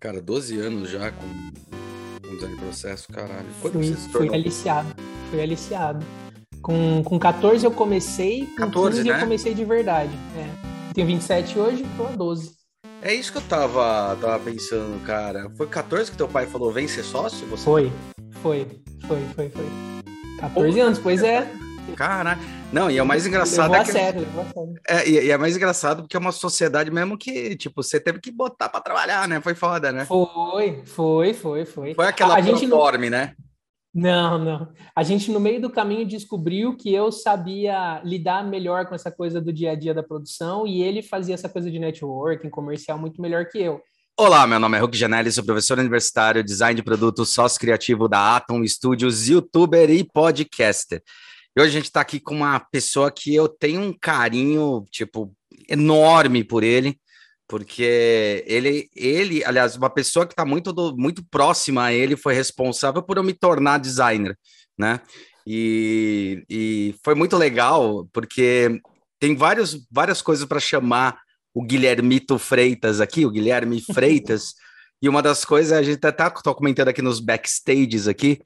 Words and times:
Cara, 0.00 0.20
12 0.20 0.56
anos 0.60 0.90
já 0.90 1.10
com, 1.10 1.26
com 2.22 2.34
design 2.34 2.54
de 2.54 2.62
processo, 2.62 3.08
caralho. 3.08 3.46
Quando 3.60 3.72
fui, 3.72 3.88
você 3.88 3.96
se 3.96 4.08
tornou? 4.10 4.28
Fui 4.28 4.38
aliciado. 4.38 4.94
Fui 5.28 5.40
aliciado. 5.42 6.06
Com, 6.62 7.02
com 7.04 7.18
14 7.18 7.64
eu 7.64 7.72
comecei, 7.72 8.46
com 8.46 8.56
14, 8.56 8.98
15 8.98 9.08
né? 9.08 9.16
eu 9.16 9.20
comecei 9.20 9.54
de 9.54 9.64
verdade. 9.64 10.12
É. 10.36 10.92
Tenho 10.94 11.06
27 11.08 11.58
hoje, 11.58 11.84
tô 11.96 12.06
a 12.06 12.12
12. 12.12 12.52
É 13.02 13.12
isso 13.12 13.32
que 13.32 13.38
eu 13.38 13.42
tava, 13.42 14.16
tava 14.20 14.38
pensando, 14.38 15.04
cara. 15.04 15.50
Foi 15.56 15.66
14 15.66 16.12
que 16.12 16.16
teu 16.16 16.28
pai 16.28 16.46
falou, 16.46 16.72
vem 16.72 16.86
ser 16.86 17.02
sócio? 17.02 17.44
Você... 17.48 17.64
Foi, 17.64 17.92
foi, 18.40 18.66
foi, 19.06 19.20
foi, 19.34 19.50
foi. 19.50 19.66
14 20.38 20.80
anos, 20.80 20.98
pois 21.00 21.24
é. 21.24 21.50
Caralho. 21.96 22.40
Não, 22.72 22.90
e 22.90 22.98
é 22.98 23.02
o 23.02 23.06
mais 23.06 23.26
engraçado 23.26 23.70
levou 23.70 23.76
é 23.76 23.84
que. 23.84 23.92
Sério, 23.92 24.20
levou 24.20 24.44
sério. 24.44 24.74
É, 24.88 25.08
e, 25.08 25.30
é 25.30 25.38
mais 25.38 25.56
engraçado 25.56 26.02
porque 26.02 26.16
é 26.16 26.20
uma 26.20 26.32
sociedade 26.32 26.90
mesmo 26.90 27.16
que, 27.16 27.56
tipo, 27.56 27.82
você 27.82 27.98
teve 27.98 28.20
que 28.20 28.30
botar 28.30 28.68
pra 28.68 28.80
trabalhar, 28.80 29.26
né? 29.26 29.40
Foi 29.40 29.54
foda, 29.54 29.90
né? 29.92 30.04
Foi, 30.04 30.82
foi, 30.84 31.34
foi, 31.34 31.64
foi. 31.64 31.94
Foi 31.94 32.06
aquela 32.06 32.36
a, 32.36 32.40
gente 32.40 32.66
não... 32.66 32.90
né? 32.92 33.34
Não, 33.94 34.38
não. 34.38 34.68
A 34.94 35.02
gente, 35.02 35.30
no 35.30 35.40
meio 35.40 35.60
do 35.60 35.70
caminho, 35.70 36.06
descobriu 36.06 36.76
que 36.76 36.92
eu 36.92 37.10
sabia 37.10 38.00
lidar 38.04 38.44
melhor 38.44 38.86
com 38.86 38.94
essa 38.94 39.10
coisa 39.10 39.40
do 39.40 39.52
dia 39.52 39.72
a 39.72 39.74
dia 39.74 39.94
da 39.94 40.02
produção 40.02 40.66
e 40.66 40.82
ele 40.82 41.02
fazia 41.02 41.34
essa 41.34 41.48
coisa 41.48 41.70
de 41.70 41.78
networking, 41.78 42.50
comercial, 42.50 42.98
muito 42.98 43.20
melhor 43.20 43.46
que 43.46 43.58
eu. 43.58 43.80
Olá, 44.20 44.46
meu 44.48 44.58
nome 44.58 44.76
é 44.76 44.80
Hulk 44.80 44.96
Janelli, 44.96 45.30
sou 45.30 45.44
professor 45.44 45.78
universitário, 45.78 46.42
design 46.42 46.74
de 46.74 46.82
produtos, 46.82 47.32
sócio 47.32 47.58
criativo 47.60 48.08
da 48.08 48.36
Atom 48.36 48.66
Studios, 48.66 49.28
youtuber 49.28 49.88
e 49.90 50.02
podcaster. 50.02 51.02
E 51.58 51.60
hoje 51.60 51.70
a 51.70 51.72
gente 51.72 51.86
está 51.86 52.00
aqui 52.00 52.20
com 52.20 52.36
uma 52.36 52.60
pessoa 52.60 53.10
que 53.10 53.34
eu 53.34 53.48
tenho 53.48 53.80
um 53.80 53.92
carinho, 53.92 54.84
tipo, 54.92 55.34
enorme 55.68 56.44
por 56.44 56.62
ele, 56.62 57.00
porque 57.48 58.44
ele, 58.46 58.88
ele, 58.94 59.44
aliás, 59.44 59.74
uma 59.74 59.90
pessoa 59.90 60.24
que 60.24 60.34
está 60.34 60.44
muito, 60.44 60.72
muito 60.96 61.20
próxima 61.28 61.86
a 61.86 61.92
ele 61.92 62.16
foi 62.16 62.32
responsável 62.32 63.02
por 63.02 63.16
eu 63.16 63.24
me 63.24 63.32
tornar 63.32 63.78
designer, 63.78 64.38
né? 64.78 65.00
E, 65.44 66.44
e 66.48 66.94
foi 67.02 67.16
muito 67.16 67.36
legal, 67.36 68.08
porque 68.12 68.80
tem 69.18 69.34
vários, 69.34 69.84
várias 69.90 70.22
coisas 70.22 70.46
para 70.46 70.60
chamar 70.60 71.18
o 71.52 71.64
Guilhermito 71.64 72.38
Freitas 72.38 73.00
aqui, 73.00 73.26
o 73.26 73.32
Guilherme 73.32 73.82
Freitas. 73.82 74.54
E 75.00 75.08
uma 75.08 75.22
das 75.22 75.44
coisas, 75.44 75.72
a 75.72 75.82
gente 75.82 76.04
até 76.04 76.28
tá 76.28 76.30
comentando 76.30 76.88
aqui 76.88 77.00
nos 77.00 77.20
backstages 77.20 78.08
aqui, 78.08 78.40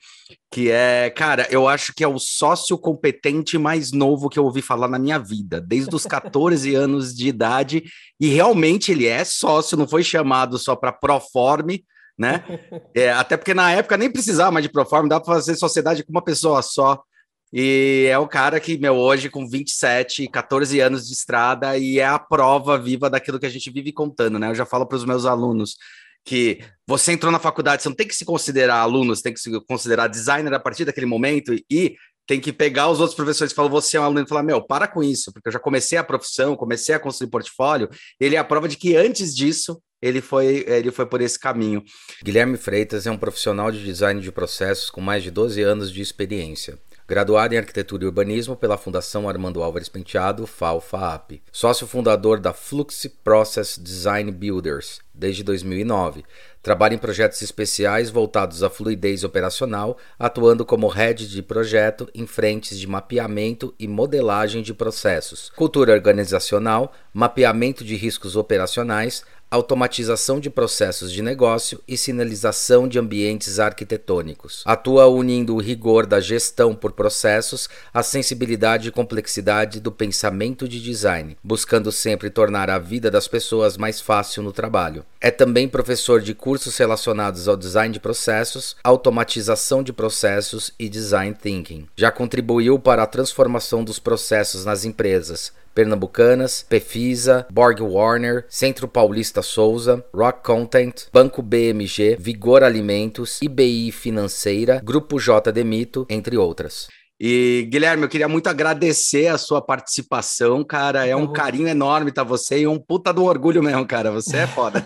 que 0.50 0.70
é, 0.70 1.08
cara, 1.08 1.46
eu 1.50 1.66
acho 1.66 1.94
que 1.94 2.04
é 2.04 2.08
o 2.08 2.18
sócio 2.18 2.76
competente 2.76 3.56
mais 3.56 3.90
novo 3.90 4.28
que 4.28 4.38
eu 4.38 4.44
ouvi 4.44 4.60
falar 4.60 4.86
na 4.86 4.98
minha 4.98 5.18
vida, 5.18 5.60
desde 5.60 5.94
os 5.94 6.04
14 6.04 6.74
anos 6.76 7.14
de 7.14 7.26
idade, 7.26 7.84
e 8.20 8.28
realmente 8.28 8.92
ele 8.92 9.06
é 9.06 9.24
sócio, 9.24 9.78
não 9.78 9.88
foi 9.88 10.04
chamado 10.04 10.58
só 10.58 10.76
para 10.76 10.92
proforme, 10.92 11.84
né? 12.18 12.44
É, 12.94 13.10
até 13.10 13.38
porque 13.38 13.54
na 13.54 13.72
época 13.72 13.96
nem 13.96 14.12
precisava 14.12 14.50
mais 14.50 14.62
de 14.62 14.70
proforme, 14.70 15.08
dá 15.08 15.18
para 15.18 15.34
fazer 15.34 15.54
sociedade 15.56 16.04
com 16.04 16.12
uma 16.12 16.22
pessoa 16.22 16.60
só. 16.60 17.02
E 17.50 18.06
é 18.10 18.18
o 18.18 18.28
cara 18.28 18.60
que, 18.60 18.76
meu, 18.78 18.96
hoje 18.96 19.30
com 19.30 19.48
27, 19.48 20.28
14 20.28 20.80
anos 20.80 21.06
de 21.06 21.14
estrada, 21.14 21.76
e 21.78 21.98
é 21.98 22.06
a 22.06 22.18
prova 22.18 22.78
viva 22.78 23.08
daquilo 23.08 23.38
que 23.38 23.46
a 23.46 23.50
gente 23.50 23.70
vive 23.70 23.92
contando, 23.92 24.38
né? 24.38 24.50
Eu 24.50 24.54
já 24.54 24.66
falo 24.66 24.86
para 24.86 24.96
os 24.96 25.04
meus 25.06 25.24
alunos 25.24 25.76
que 26.24 26.60
você 26.86 27.12
entrou 27.12 27.32
na 27.32 27.38
faculdade, 27.38 27.82
você 27.82 27.88
não 27.88 27.96
tem 27.96 28.06
que 28.06 28.14
se 28.14 28.24
considerar 28.24 28.76
aluno, 28.76 29.14
você 29.14 29.22
tem 29.22 29.34
que 29.34 29.40
se 29.40 29.50
considerar 29.66 30.08
designer 30.08 30.52
a 30.54 30.60
partir 30.60 30.84
daquele 30.84 31.06
momento 31.06 31.54
e 31.70 31.96
tem 32.26 32.40
que 32.40 32.52
pegar 32.52 32.88
os 32.88 33.00
outros 33.00 33.16
professores 33.16 33.52
que 33.52 33.56
falam, 33.56 33.70
você 33.70 33.96
é 33.96 34.00
um 34.00 34.04
aluno, 34.04 34.24
e 34.24 34.28
falar, 34.28 34.42
meu, 34.42 34.64
para 34.64 34.86
com 34.86 35.02
isso, 35.02 35.32
porque 35.32 35.48
eu 35.48 35.52
já 35.52 35.58
comecei 35.58 35.98
a 35.98 36.04
profissão, 36.04 36.56
comecei 36.56 36.94
a 36.94 36.98
construir 36.98 37.30
portfólio, 37.30 37.88
ele 38.20 38.36
é 38.36 38.38
a 38.38 38.44
prova 38.44 38.68
de 38.68 38.76
que 38.76 38.96
antes 38.96 39.34
disso, 39.34 39.82
ele 40.00 40.20
foi, 40.20 40.64
ele 40.66 40.90
foi 40.90 41.06
por 41.06 41.20
esse 41.20 41.38
caminho. 41.38 41.82
Guilherme 42.24 42.56
Freitas 42.56 43.06
é 43.06 43.10
um 43.10 43.18
profissional 43.18 43.70
de 43.70 43.82
design 43.84 44.20
de 44.20 44.32
processos 44.32 44.90
com 44.90 45.00
mais 45.00 45.22
de 45.22 45.30
12 45.30 45.60
anos 45.62 45.92
de 45.92 46.00
experiência 46.00 46.78
graduado 47.12 47.54
em 47.54 47.58
Arquitetura 47.58 48.04
e 48.04 48.06
Urbanismo 48.06 48.56
pela 48.56 48.78
Fundação 48.78 49.28
Armando 49.28 49.62
Álvares 49.62 49.86
Penteado, 49.86 50.46
FAO-FAAP. 50.46 51.42
Sócio 51.52 51.86
fundador 51.86 52.40
da 52.40 52.54
Flux 52.54 53.06
Process 53.22 53.78
Design 53.78 54.32
Builders 54.32 54.98
desde 55.12 55.44
2009. 55.44 56.24
Trabalha 56.62 56.94
em 56.94 56.98
projetos 56.98 57.42
especiais 57.42 58.08
voltados 58.08 58.62
à 58.62 58.70
fluidez 58.70 59.24
operacional, 59.24 59.98
atuando 60.16 60.64
como 60.64 60.86
head 60.86 61.28
de 61.28 61.42
projeto 61.42 62.08
em 62.14 62.24
frentes 62.24 62.78
de 62.78 62.86
mapeamento 62.86 63.74
e 63.78 63.88
modelagem 63.88 64.62
de 64.62 64.72
processos, 64.72 65.50
cultura 65.56 65.92
organizacional, 65.92 66.92
mapeamento 67.12 67.82
de 67.82 67.96
riscos 67.96 68.36
operacionais, 68.36 69.24
automatização 69.50 70.40
de 70.40 70.48
processos 70.48 71.12
de 71.12 71.20
negócio 71.20 71.82
e 71.86 71.96
sinalização 71.96 72.88
de 72.88 72.98
ambientes 72.98 73.58
arquitetônicos. 73.58 74.62
Atua 74.64 75.08
unindo 75.08 75.56
o 75.56 75.60
rigor 75.60 76.06
da 76.06 76.20
gestão 76.20 76.74
por 76.74 76.92
processos 76.92 77.68
à 77.92 78.02
sensibilidade 78.02 78.88
e 78.88 78.92
complexidade 78.92 79.78
do 79.78 79.92
pensamento 79.92 80.66
de 80.66 80.80
design, 80.80 81.36
buscando 81.42 81.92
sempre 81.92 82.30
tornar 82.30 82.70
a 82.70 82.78
vida 82.78 83.10
das 83.10 83.28
pessoas 83.28 83.76
mais 83.76 84.00
fácil 84.00 84.42
no 84.42 84.52
trabalho. 84.52 85.04
É 85.24 85.30
também 85.30 85.68
professor 85.68 86.20
de 86.20 86.34
cursos 86.34 86.76
relacionados 86.76 87.46
ao 87.46 87.56
design 87.56 87.94
de 87.94 88.00
processos, 88.00 88.74
automatização 88.82 89.80
de 89.80 89.92
processos 89.92 90.72
e 90.76 90.88
design 90.88 91.32
thinking. 91.32 91.86
Já 91.96 92.10
contribuiu 92.10 92.76
para 92.76 93.04
a 93.04 93.06
transformação 93.06 93.84
dos 93.84 94.00
processos 94.00 94.64
nas 94.64 94.84
empresas, 94.84 95.52
Pernambucanas, 95.72 96.66
Pefisa, 96.68 97.46
Borg 97.48 97.80
Warner, 97.80 98.46
Centro 98.48 98.88
Paulista 98.88 99.42
Souza, 99.42 100.04
Rock 100.12 100.42
Content, 100.42 101.04
Banco 101.12 101.40
BMG, 101.40 102.16
Vigor 102.18 102.64
Alimentos, 102.64 103.40
IBI 103.40 103.92
Financeira, 103.92 104.82
Grupo 104.84 105.20
J 105.20 105.52
Demito, 105.52 106.04
entre 106.10 106.36
outras. 106.36 106.88
E 107.24 107.68
Guilherme, 107.70 108.02
eu 108.02 108.08
queria 108.08 108.26
muito 108.26 108.48
agradecer 108.48 109.28
a 109.28 109.38
sua 109.38 109.62
participação, 109.62 110.64
cara. 110.64 111.06
É 111.06 111.14
um 111.14 111.32
carinho 111.32 111.68
enorme 111.68 112.10
tá 112.10 112.24
você 112.24 112.62
e 112.62 112.66
um 112.66 112.80
puta 112.80 113.12
do 113.12 113.22
orgulho 113.22 113.62
mesmo, 113.62 113.86
cara. 113.86 114.10
Você 114.10 114.38
é 114.38 114.46
foda. 114.48 114.84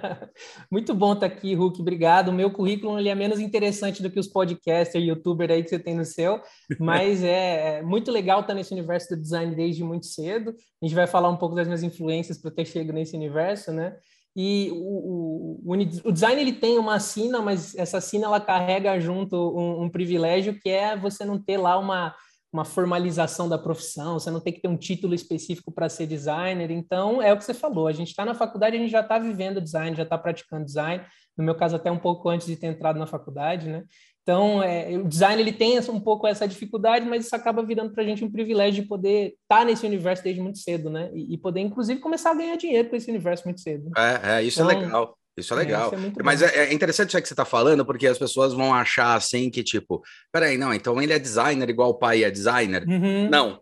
muito 0.72 0.94
bom 0.94 1.12
estar 1.12 1.28
tá 1.28 1.34
aqui, 1.34 1.54
Hulk. 1.54 1.78
Obrigado. 1.78 2.28
O 2.28 2.32
meu 2.32 2.50
currículo 2.50 2.98
ele 2.98 3.10
é 3.10 3.14
menos 3.14 3.38
interessante 3.40 4.02
do 4.02 4.08
que 4.08 4.18
os 4.18 4.26
podcasters 4.26 5.04
e 5.04 5.08
youtubers 5.08 5.52
aí 5.52 5.62
que 5.62 5.68
você 5.68 5.78
tem 5.78 5.94
no 5.94 6.06
seu, 6.06 6.40
mas 6.80 7.22
é, 7.22 7.80
é 7.80 7.82
muito 7.82 8.10
legal 8.10 8.40
estar 8.40 8.54
nesse 8.54 8.72
universo 8.72 9.14
do 9.14 9.20
design 9.20 9.54
desde 9.54 9.84
muito 9.84 10.06
cedo. 10.06 10.54
A 10.82 10.86
gente 10.86 10.94
vai 10.94 11.06
falar 11.06 11.28
um 11.28 11.36
pouco 11.36 11.54
das 11.54 11.66
minhas 11.66 11.82
influências 11.82 12.38
para 12.38 12.52
ter 12.52 12.64
chegado 12.64 12.94
nesse 12.94 13.14
universo, 13.14 13.70
né? 13.70 13.96
E 14.38 14.70
o, 14.70 15.60
o, 15.64 15.72
o, 16.04 16.12
design 16.12 16.38
ele 16.38 16.52
tem 16.52 16.78
uma 16.78 17.00
sina, 17.00 17.40
mas 17.40 17.74
essa 17.74 18.02
sina 18.02 18.26
ela 18.26 18.38
carrega 18.38 19.00
junto 19.00 19.34
um, 19.34 19.84
um, 19.84 19.88
privilégio 19.88 20.60
que 20.60 20.68
é 20.68 20.94
você 20.94 21.24
não 21.24 21.38
ter 21.38 21.56
lá 21.56 21.78
uma, 21.78 22.14
uma 22.52 22.62
formalização 22.62 23.48
da 23.48 23.56
profissão, 23.56 24.20
você 24.20 24.30
não 24.30 24.38
tem 24.38 24.52
que 24.52 24.60
ter 24.60 24.68
um 24.68 24.76
título 24.76 25.14
específico 25.14 25.72
para 25.72 25.88
ser 25.88 26.06
designer. 26.06 26.70
Então, 26.70 27.22
é 27.22 27.32
o 27.32 27.38
que 27.38 27.44
você 27.44 27.54
falou, 27.54 27.86
a 27.86 27.92
gente 27.92 28.08
está 28.08 28.26
na 28.26 28.34
faculdade, 28.34 28.76
a 28.76 28.78
gente 28.78 28.90
já 28.90 29.00
está 29.00 29.18
vivendo 29.18 29.58
design, 29.58 29.96
já 29.96 30.02
está 30.02 30.18
praticando 30.18 30.66
design, 30.66 31.02
no 31.34 31.42
meu 31.42 31.54
caso 31.54 31.76
até 31.76 31.90
um 31.90 31.98
pouco 31.98 32.28
antes 32.28 32.46
de 32.46 32.56
ter 32.56 32.66
entrado 32.66 32.98
na 32.98 33.06
faculdade, 33.06 33.70
né? 33.70 33.84
Então, 34.26 34.60
é, 34.60 34.88
o 34.98 35.04
design 35.04 35.40
ele 35.40 35.52
tem 35.52 35.78
um 35.88 36.00
pouco 36.00 36.26
essa 36.26 36.48
dificuldade, 36.48 37.08
mas 37.08 37.26
isso 37.26 37.36
acaba 37.36 37.62
virando 37.62 37.92
para 37.92 38.02
a 38.02 38.06
gente 38.06 38.24
um 38.24 38.30
privilégio 38.30 38.82
de 38.82 38.88
poder 38.88 39.36
estar 39.40 39.60
tá 39.60 39.64
nesse 39.64 39.86
universo 39.86 40.24
desde 40.24 40.42
muito 40.42 40.58
cedo, 40.58 40.90
né? 40.90 41.12
E, 41.14 41.34
e, 41.34 41.38
poder, 41.38 41.60
inclusive, 41.60 42.00
começar 42.00 42.32
a 42.32 42.34
ganhar 42.34 42.56
dinheiro 42.56 42.88
com 42.88 42.96
esse 42.96 43.08
universo 43.08 43.44
muito 43.44 43.60
cedo. 43.60 43.88
É, 43.96 44.38
é 44.38 44.42
isso 44.42 44.60
é 44.60 44.64
então, 44.64 44.80
é 44.80 44.84
legal. 44.84 45.18
Isso 45.36 45.54
é 45.54 45.56
legal. 45.56 45.92
É, 45.92 45.96
isso 45.96 46.06
é 46.18 46.22
Mas 46.24 46.42
é, 46.42 46.64
é, 46.64 46.74
interessante 46.74 47.10
isso 47.10 47.22
que 47.22 47.28
você 47.28 47.34
está 47.34 47.44
falando, 47.44 47.86
porque 47.86 48.08
as 48.08 48.18
pessoas 48.18 48.52
vão 48.52 48.74
achar 48.74 49.14
assim 49.14 49.48
que, 49.48 49.62
tipo, 49.62 50.02
peraí, 50.32 50.58
não, 50.58 50.74
então 50.74 51.00
ele 51.00 51.12
é 51.12 51.20
designer 51.20 51.70
igual 51.70 51.90
o 51.90 51.98
pai 51.98 52.24
é 52.24 52.30
designer? 52.30 52.84
Uhum. 52.84 53.30
Não, 53.30 53.60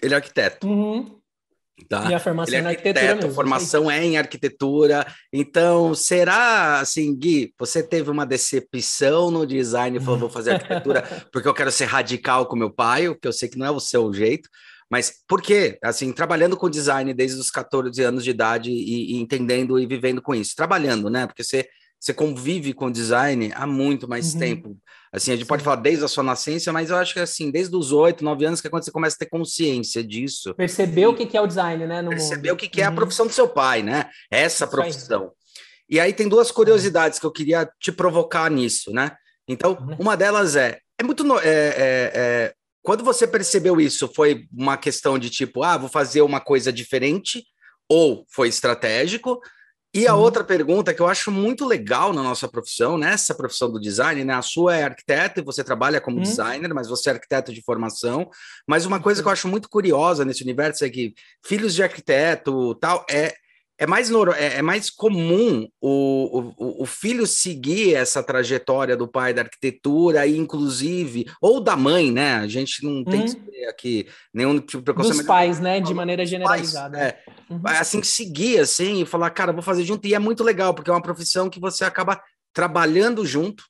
ele 0.00 0.14
é 0.14 0.16
arquiteto. 0.16 0.68
Uhum. 0.68 1.18
Tá? 1.88 2.08
E 2.08 2.14
a 2.14 2.20
formação 2.20 2.54
ele 2.54 2.66
é, 2.66 2.70
arquitetura 2.70 3.14
mesmo. 3.16 3.30
A 3.30 3.34
formação 3.34 3.90
é 3.90 4.04
em 4.04 4.16
arquitetura. 4.16 5.06
Então, 5.32 5.92
será 5.94 6.78
assim, 6.78 7.14
Gui, 7.16 7.52
você 7.58 7.82
teve 7.82 8.10
uma 8.10 8.24
decepção 8.24 9.30
no 9.30 9.44
design 9.44 9.96
e 9.96 10.00
falou, 10.00 10.20
vou 10.20 10.30
fazer 10.30 10.52
arquitetura 10.52 11.02
porque 11.32 11.48
eu 11.48 11.54
quero 11.54 11.72
ser 11.72 11.86
radical 11.86 12.46
com 12.46 12.54
meu 12.54 12.70
pai, 12.70 13.08
o 13.08 13.18
que 13.18 13.26
eu 13.26 13.32
sei 13.32 13.48
que 13.48 13.58
não 13.58 13.66
é 13.66 13.70
o 13.70 13.80
seu 13.80 14.12
jeito. 14.12 14.48
Mas 14.88 15.12
por 15.26 15.42
quê? 15.42 15.78
Assim, 15.82 16.12
trabalhando 16.12 16.56
com 16.56 16.70
design 16.70 17.12
desde 17.12 17.40
os 17.40 17.50
14 17.50 18.00
anos 18.02 18.22
de 18.22 18.30
idade 18.30 18.70
e, 18.70 19.16
e 19.16 19.20
entendendo 19.20 19.78
e 19.78 19.86
vivendo 19.86 20.22
com 20.22 20.34
isso. 20.34 20.54
Trabalhando, 20.54 21.10
né? 21.10 21.26
Porque 21.26 21.42
você 21.42 21.66
você 22.04 22.12
convive 22.12 22.74
com 22.74 22.90
design 22.90 23.50
há 23.54 23.66
muito 23.66 24.06
mais 24.06 24.34
uhum. 24.34 24.40
tempo. 24.40 24.78
Assim, 25.10 25.30
a 25.30 25.36
gente 25.36 25.44
Sim. 25.44 25.48
pode 25.48 25.64
falar 25.64 25.76
desde 25.76 26.04
a 26.04 26.08
sua 26.08 26.22
nascença, 26.22 26.70
mas 26.70 26.90
eu 26.90 26.96
acho 26.96 27.14
que 27.14 27.20
assim, 27.20 27.50
desde 27.50 27.74
os 27.74 27.92
oito, 27.92 28.22
nove 28.22 28.44
anos, 28.44 28.60
que 28.60 28.66
é 28.66 28.70
quando 28.70 28.84
você 28.84 28.90
começa 28.90 29.16
a 29.16 29.20
ter 29.20 29.26
consciência 29.26 30.04
disso. 30.04 30.52
Perceber 30.54 31.06
o 31.06 31.14
que 31.14 31.34
é 31.34 31.40
o 31.40 31.46
design, 31.46 31.86
né? 31.86 32.02
Perceber 32.02 32.52
o 32.52 32.56
que 32.56 32.78
é 32.78 32.84
a 32.84 32.90
uhum. 32.90 32.94
profissão 32.94 33.26
do 33.26 33.32
seu 33.32 33.48
pai, 33.48 33.82
né? 33.82 34.10
Essa 34.30 34.66
profissão. 34.66 35.32
E 35.88 35.98
aí 35.98 36.12
tem 36.12 36.28
duas 36.28 36.50
curiosidades 36.50 37.18
que 37.18 37.24
eu 37.24 37.32
queria 37.32 37.66
te 37.80 37.90
provocar 37.90 38.50
nisso, 38.50 38.92
né? 38.92 39.12
Então, 39.48 39.72
uhum. 39.72 39.96
uma 39.98 40.14
delas 40.14 40.56
é, 40.56 40.80
é 40.98 41.02
muito. 41.02 41.24
É, 41.38 41.48
é, 41.48 42.12
é, 42.14 42.54
quando 42.82 43.02
você 43.02 43.26
percebeu 43.26 43.80
isso, 43.80 44.12
foi 44.14 44.46
uma 44.52 44.76
questão 44.76 45.18
de 45.18 45.30
tipo, 45.30 45.62
ah, 45.62 45.78
vou 45.78 45.88
fazer 45.88 46.20
uma 46.20 46.40
coisa 46.40 46.70
diferente, 46.70 47.42
ou 47.88 48.26
foi 48.28 48.48
estratégico? 48.48 49.40
E 49.94 50.08
a 50.08 50.14
uhum. 50.14 50.22
outra 50.22 50.42
pergunta 50.42 50.92
que 50.92 51.00
eu 51.00 51.06
acho 51.06 51.30
muito 51.30 51.64
legal 51.64 52.12
na 52.12 52.20
nossa 52.20 52.48
profissão, 52.48 52.98
nessa 52.98 53.32
profissão 53.32 53.70
do 53.70 53.78
design, 53.78 54.24
né? 54.24 54.34
A 54.34 54.42
sua 54.42 54.76
é 54.76 54.82
arquiteta 54.82 55.40
e 55.40 55.44
você 55.44 55.62
trabalha 55.62 56.00
como 56.00 56.16
uhum. 56.16 56.22
designer, 56.24 56.74
mas 56.74 56.88
você 56.88 57.10
é 57.10 57.12
arquiteto 57.12 57.52
de 57.52 57.62
formação. 57.62 58.28
Mas 58.66 58.86
uma 58.86 58.98
coisa 58.98 59.22
que 59.22 59.28
eu 59.28 59.32
acho 59.32 59.46
muito 59.46 59.68
curiosa 59.68 60.24
nesse 60.24 60.42
universo 60.42 60.84
é 60.84 60.90
que 60.90 61.14
filhos 61.46 61.74
de 61.74 61.82
arquiteto 61.84 62.74
tal 62.74 63.06
é 63.08 63.34
é 63.76 63.86
mais, 63.86 64.10
é, 64.10 64.58
é 64.58 64.62
mais 64.62 64.88
comum 64.88 65.68
o, 65.80 66.52
o, 66.56 66.82
o, 66.82 66.86
filho 66.86 67.26
seguir 67.26 67.94
essa 67.94 68.22
trajetória 68.22 68.96
do 68.96 69.08
pai 69.08 69.34
da 69.34 69.42
arquitetura, 69.42 70.26
e 70.26 70.36
inclusive, 70.36 71.26
ou 71.40 71.60
da 71.60 71.76
mãe, 71.76 72.12
né? 72.12 72.36
A 72.36 72.46
gente 72.46 72.84
não 72.84 73.02
tem 73.02 73.24
que 73.24 73.34
ter 73.34 73.66
aqui 73.66 74.06
nenhum 74.32 74.60
tipo 74.60 74.78
de 74.78 74.84
preconceito. 74.84 75.16
Dos 75.16 75.26
pais, 75.26 75.58
né? 75.58 75.80
De 75.80 75.92
maneira 75.92 76.24
generalizada. 76.24 76.96
Pais, 76.96 77.12
é. 77.12 77.18
Uhum. 77.50 77.60
Assim, 77.64 78.02
seguir, 78.02 78.60
assim, 78.60 79.02
e 79.02 79.06
falar, 79.06 79.30
cara, 79.30 79.52
vou 79.52 79.62
fazer 79.62 79.84
junto. 79.84 80.06
E 80.06 80.14
é 80.14 80.18
muito 80.20 80.44
legal, 80.44 80.72
porque 80.72 80.90
é 80.90 80.92
uma 80.92 81.02
profissão 81.02 81.50
que 81.50 81.58
você 81.58 81.84
acaba 81.84 82.22
trabalhando 82.52 83.26
junto, 83.26 83.64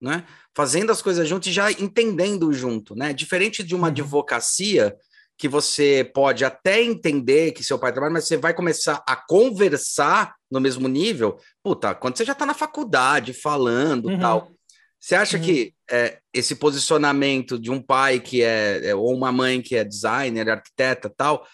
né? 0.00 0.24
Fazendo 0.56 0.90
as 0.90 1.02
coisas 1.02 1.28
junto 1.28 1.48
e 1.48 1.52
já 1.52 1.70
entendendo 1.70 2.50
junto, 2.50 2.96
né? 2.96 3.12
Diferente 3.12 3.62
de 3.62 3.74
uma 3.74 3.88
uhum. 3.88 3.92
advocacia 3.92 4.96
que 5.40 5.48
você 5.48 6.04
pode 6.14 6.44
até 6.44 6.82
entender 6.82 7.52
que 7.52 7.64
seu 7.64 7.78
pai 7.78 7.90
trabalha, 7.92 8.12
mas 8.12 8.28
você 8.28 8.36
vai 8.36 8.52
começar 8.52 9.02
a 9.06 9.16
conversar 9.16 10.34
no 10.50 10.60
mesmo 10.60 10.86
nível, 10.86 11.38
puta, 11.62 11.94
quando 11.94 12.18
você 12.18 12.26
já 12.26 12.34
está 12.34 12.44
na 12.44 12.52
faculdade 12.52 13.32
falando 13.32 14.10
uhum. 14.10 14.18
tal. 14.18 14.52
Você 15.00 15.14
acha 15.14 15.38
uhum. 15.38 15.42
que 15.42 15.72
é, 15.90 16.18
esse 16.34 16.56
posicionamento 16.56 17.58
de 17.58 17.70
um 17.70 17.80
pai 17.80 18.20
que 18.20 18.42
é, 18.42 18.88
é, 18.88 18.94
ou 18.94 19.14
uma 19.14 19.32
mãe 19.32 19.62
que 19.62 19.74
é 19.74 19.82
designer, 19.82 20.50
arquiteta 20.50 21.08
tal, 21.08 21.46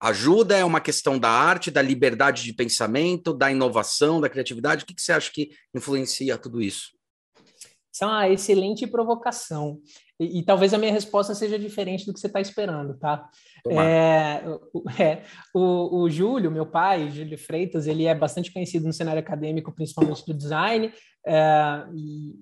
ajuda? 0.00 0.56
É 0.56 0.64
uma 0.64 0.80
questão 0.80 1.18
da 1.18 1.28
arte, 1.28 1.68
da 1.68 1.82
liberdade 1.82 2.44
de 2.44 2.52
pensamento, 2.52 3.34
da 3.34 3.50
inovação, 3.50 4.20
da 4.20 4.28
criatividade? 4.28 4.84
O 4.84 4.86
que, 4.86 4.94
que 4.94 5.02
você 5.02 5.10
acha 5.10 5.32
que 5.34 5.50
influencia 5.74 6.38
tudo 6.38 6.62
isso? 6.62 6.90
Isso 7.92 8.04
é 8.04 8.06
uma 8.06 8.28
excelente 8.28 8.86
provocação. 8.86 9.80
E, 10.22 10.38
e, 10.38 10.42
talvez 10.44 10.72
a 10.72 10.78
minha 10.78 10.92
resposta 10.92 11.34
seja 11.34 11.58
diferente 11.58 12.06
do 12.06 12.12
que 12.12 12.20
você 12.20 12.28
está 12.28 12.40
esperando, 12.40 12.94
tá? 12.94 13.28
É, 13.68 14.42
é, 15.02 15.22
o, 15.52 16.02
o 16.02 16.10
Júlio, 16.10 16.50
meu 16.50 16.64
pai, 16.64 17.10
Júlio 17.10 17.36
Freitas, 17.36 17.86
ele 17.86 18.06
é 18.06 18.14
bastante 18.14 18.52
conhecido 18.52 18.86
no 18.86 18.92
cenário 18.92 19.20
acadêmico, 19.20 19.72
principalmente 19.72 20.24
do 20.24 20.32
design, 20.32 20.92
é, 21.26 21.84
e 21.92 22.34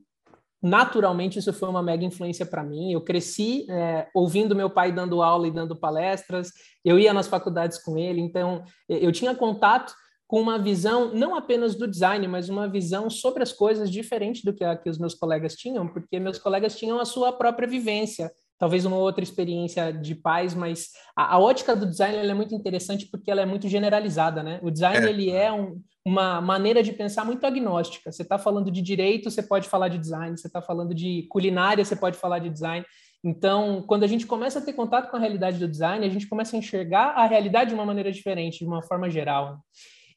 naturalmente 0.63 1.39
isso 1.39 1.53
foi 1.55 1.71
uma 1.71 1.83
mega 1.83 2.05
influência 2.05 2.45
para 2.45 2.63
mim. 2.63 2.93
Eu 2.93 3.01
cresci 3.01 3.67
é, 3.71 4.09
ouvindo 4.15 4.55
meu 4.55 4.69
pai 4.69 4.93
dando 4.93 5.23
aula 5.23 5.49
e 5.49 5.51
dando 5.51 5.75
palestras, 5.75 6.53
eu 6.85 6.99
ia 6.99 7.15
nas 7.15 7.29
faculdades 7.29 7.83
com 7.83 7.97
ele, 7.97 8.21
então 8.21 8.63
eu 8.89 9.11
tinha 9.11 9.35
contato 9.35 9.95
com 10.31 10.41
uma 10.41 10.61
visão 10.61 11.13
não 11.13 11.35
apenas 11.35 11.75
do 11.75 11.89
design, 11.89 12.29
mas 12.29 12.49
uma 12.49 12.69
visão 12.69 13.11
sobre 13.11 13.43
as 13.43 13.53
coisas 13.53 13.91
diferente 13.91 14.45
do 14.45 14.55
que, 14.55 14.63
a, 14.63 14.77
que 14.77 14.89
os 14.89 14.97
meus 14.97 15.13
colegas 15.13 15.57
tinham, 15.57 15.89
porque 15.89 16.21
meus 16.21 16.39
colegas 16.39 16.79
tinham 16.79 17.01
a 17.01 17.05
sua 17.05 17.33
própria 17.33 17.67
vivência, 17.67 18.31
talvez 18.57 18.85
uma 18.85 18.97
outra 18.97 19.25
experiência 19.25 19.93
de 19.93 20.15
pais, 20.15 20.55
mas 20.55 20.91
a, 21.17 21.35
a 21.35 21.39
ótica 21.41 21.75
do 21.75 21.85
design 21.85 22.17
é 22.17 22.33
muito 22.33 22.55
interessante 22.55 23.09
porque 23.11 23.29
ela 23.29 23.41
é 23.41 23.45
muito 23.45 23.67
generalizada, 23.67 24.41
né? 24.41 24.61
O 24.63 24.71
design 24.71 25.05
é. 25.05 25.11
ele 25.11 25.31
é 25.33 25.51
um, 25.51 25.83
uma 26.07 26.41
maneira 26.41 26.81
de 26.81 26.93
pensar 26.93 27.25
muito 27.25 27.45
agnóstica. 27.45 28.13
Você 28.13 28.23
está 28.23 28.39
falando 28.39 28.71
de 28.71 28.81
direito, 28.81 29.29
você 29.33 29.43
pode 29.43 29.69
falar 29.69 29.89
de 29.89 29.99
design. 29.99 30.39
Você 30.39 30.47
está 30.47 30.63
falando 30.63 30.95
de 30.95 31.27
culinária, 31.29 31.85
você 31.85 31.97
pode 31.97 32.17
falar 32.17 32.39
de 32.39 32.51
design. 32.51 32.87
Então, 33.25 33.83
quando 33.85 34.05
a 34.05 34.07
gente 34.07 34.27
começa 34.27 34.61
a 34.61 34.63
ter 34.63 34.75
contato 34.75 35.11
com 35.11 35.17
a 35.17 35.21
realidade 35.21 35.59
do 35.59 35.67
design, 35.67 36.07
a 36.07 36.09
gente 36.09 36.29
começa 36.29 36.55
a 36.55 36.59
enxergar 36.61 37.15
a 37.17 37.27
realidade 37.27 37.71
de 37.71 37.75
uma 37.75 37.85
maneira 37.85 38.13
diferente, 38.13 38.61
de 38.61 38.67
uma 38.67 38.81
forma 38.81 39.11
geral. 39.11 39.59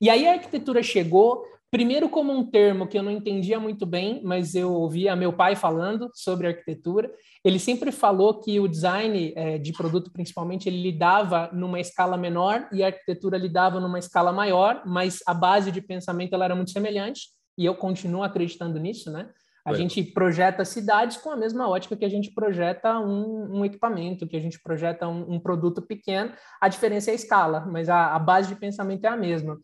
E 0.03 0.09
aí 0.09 0.27
a 0.27 0.33
arquitetura 0.33 0.83
chegou, 0.83 1.45
primeiro 1.71 2.09
como 2.09 2.33
um 2.33 2.45
termo 2.45 2.85
que 2.85 2.97
eu 2.97 3.01
não 3.01 3.09
entendia 3.09 3.57
muito 3.57 3.85
bem, 3.85 4.21
mas 4.21 4.53
eu 4.53 4.73
ouvia 4.73 5.15
meu 5.15 5.31
pai 5.31 5.55
falando 5.55 6.11
sobre 6.13 6.45
arquitetura. 6.45 7.09
Ele 7.41 7.57
sempre 7.57 7.89
falou 7.89 8.41
que 8.41 8.59
o 8.59 8.67
design 8.67 9.31
é, 9.33 9.57
de 9.57 9.71
produto, 9.71 10.11
principalmente, 10.11 10.67
ele 10.67 10.81
lidava 10.81 11.50
numa 11.53 11.79
escala 11.79 12.17
menor 12.17 12.67
e 12.73 12.83
a 12.83 12.88
arquitetura 12.88 13.38
lidava 13.38 13.79
numa 13.79 13.97
escala 13.97 14.33
maior, 14.33 14.83
mas 14.85 15.19
a 15.25 15.33
base 15.33 15.71
de 15.71 15.81
pensamento 15.81 16.33
ela 16.33 16.44
era 16.44 16.56
muito 16.56 16.71
semelhante. 16.71 17.29
E 17.57 17.63
eu 17.63 17.73
continuo 17.73 18.23
acreditando 18.23 18.77
nisso, 18.77 19.09
né? 19.09 19.29
A 19.65 19.71
é. 19.71 19.75
gente 19.75 20.03
projeta 20.03 20.65
cidades 20.65 21.15
com 21.15 21.31
a 21.31 21.38
mesma 21.38 21.69
ótica 21.69 21.95
que 21.95 22.03
a 22.03 22.09
gente 22.09 22.33
projeta 22.33 22.99
um, 22.99 23.59
um 23.59 23.65
equipamento, 23.65 24.27
que 24.27 24.35
a 24.35 24.41
gente 24.41 24.61
projeta 24.61 25.07
um, 25.07 25.35
um, 25.35 25.39
produto 25.39 25.81
pequeno. 25.81 26.33
A 26.59 26.67
diferença 26.67 27.09
é 27.09 27.13
a 27.13 27.15
escala, 27.15 27.61
mas 27.61 27.88
a, 27.88 28.13
a 28.13 28.19
base 28.19 28.49
de 28.49 28.59
pensamento 28.59 29.06
é 29.06 29.07
a 29.07 29.15
mesma. 29.15 29.57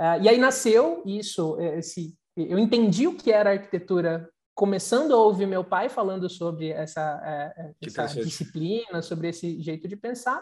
Uh, 0.00 0.22
e 0.22 0.28
aí 0.30 0.38
nasceu 0.38 1.02
isso, 1.04 1.60
é, 1.60 1.78
esse, 1.78 2.16
eu 2.34 2.58
entendi 2.58 3.06
o 3.06 3.14
que 3.14 3.30
era 3.30 3.50
arquitetura 3.50 4.26
começando 4.54 5.12
a 5.12 5.18
ouvir 5.18 5.46
meu 5.46 5.62
pai 5.62 5.90
falando 5.90 6.26
sobre 6.26 6.70
essa, 6.70 7.20
é, 7.22 7.72
essa 7.82 8.22
disciplina, 8.22 9.02
sobre 9.02 9.28
esse 9.28 9.60
jeito 9.60 9.86
de 9.86 9.96
pensar. 9.96 10.38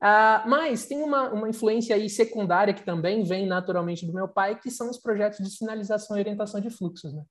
Uh, 0.00 0.48
mas 0.48 0.86
tem 0.86 1.02
uma, 1.02 1.30
uma 1.30 1.48
influência 1.48 1.96
aí 1.96 2.08
secundária 2.08 2.72
que 2.72 2.84
também 2.84 3.24
vem 3.24 3.44
naturalmente 3.44 4.06
do 4.06 4.12
meu 4.12 4.28
pai, 4.28 4.58
que 4.58 4.70
são 4.70 4.88
os 4.88 4.98
projetos 4.98 5.38
de 5.44 5.50
sinalização 5.50 6.16
e 6.16 6.20
orientação 6.20 6.60
de 6.60 6.70
fluxos. 6.70 7.12
Né? 7.12 7.22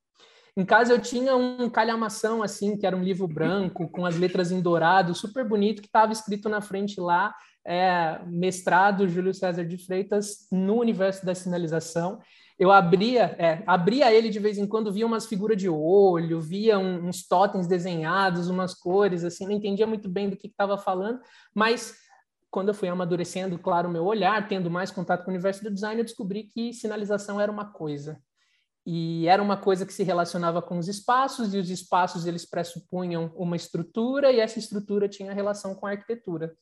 Em 0.58 0.66
casa 0.66 0.94
eu 0.94 1.00
tinha 1.00 1.38
um 1.38 1.70
calhamação 1.70 2.44
assim, 2.44 2.78
que 2.78 2.86
era 2.86 2.96
um 2.96 3.04
livro 3.04 3.28
branco 3.28 3.90
com 3.90 4.06
as 4.06 4.18
letras 4.18 4.52
em 4.52 4.62
dourado, 4.62 5.16
super 5.16 5.48
bonito, 5.48 5.82
que 5.82 5.88
estava 5.88 6.12
escrito 6.12 6.50
na 6.50 6.60
frente 6.60 7.00
lá 7.00 7.34
é, 7.66 8.20
mestrado 8.26 9.08
Júlio 9.08 9.34
César 9.34 9.66
de 9.66 9.78
Freitas 9.78 10.48
no 10.52 10.80
universo 10.80 11.26
da 11.26 11.36
sinalização. 11.36 12.20
Eu 12.58 12.72
abria, 12.72 13.36
é, 13.40 13.64
abria 13.66 14.14
ele 14.14 14.30
de 14.30 14.40
vez 14.40 14.58
em 14.58 14.68
quando, 14.68 14.94
via 14.94 15.06
umas 15.06 15.26
figuras 15.26 15.58
de 15.58 15.68
olho, 15.68 16.40
via 16.40 16.78
um, 16.78 17.08
uns 17.08 17.28
totens 17.28 17.68
desenhados, 17.68 18.50
umas 18.50 18.74
cores, 18.74 19.24
assim, 19.24 19.46
não 19.46 19.54
entendia 19.54 19.88
muito 19.88 20.08
bem 20.08 20.30
do 20.30 20.38
que 20.38 20.48
estava 20.48 20.78
falando, 20.78 21.20
mas 21.56 21.96
quando 22.52 22.68
eu 22.68 22.74
fui 22.74 22.90
amadurecendo, 22.90 23.58
claro, 23.58 23.88
o 23.88 23.92
meu 23.92 24.04
olhar, 24.04 24.48
tendo 24.48 24.70
mais 24.70 24.92
contato 24.92 25.24
com 25.24 25.32
o 25.32 25.34
universo 25.34 25.64
do 25.64 25.74
design, 25.74 26.02
eu 26.02 26.06
descobri 26.06 26.44
que 26.44 26.74
sinalização 26.74 27.40
era 27.40 27.52
uma 27.52 27.72
coisa. 27.72 28.22
E 28.86 29.28
era 29.28 29.42
uma 29.42 29.56
coisa 29.56 29.86
que 29.86 29.94
se 29.94 30.04
relacionava 30.04 30.62
com 30.62 30.78
os 30.78 30.88
espaços, 30.88 31.54
e 31.54 31.58
os 31.58 31.70
espaços 31.70 32.26
eles 32.26 32.46
pressupunham 32.46 33.32
uma 33.36 33.56
estrutura, 33.56 34.32
e 34.32 34.40
essa 34.40 34.60
estrutura 34.60 35.08
tinha 35.08 35.34
relação 35.34 35.74
com 35.74 35.88
a 35.88 35.92
arquitetura. 35.92 36.54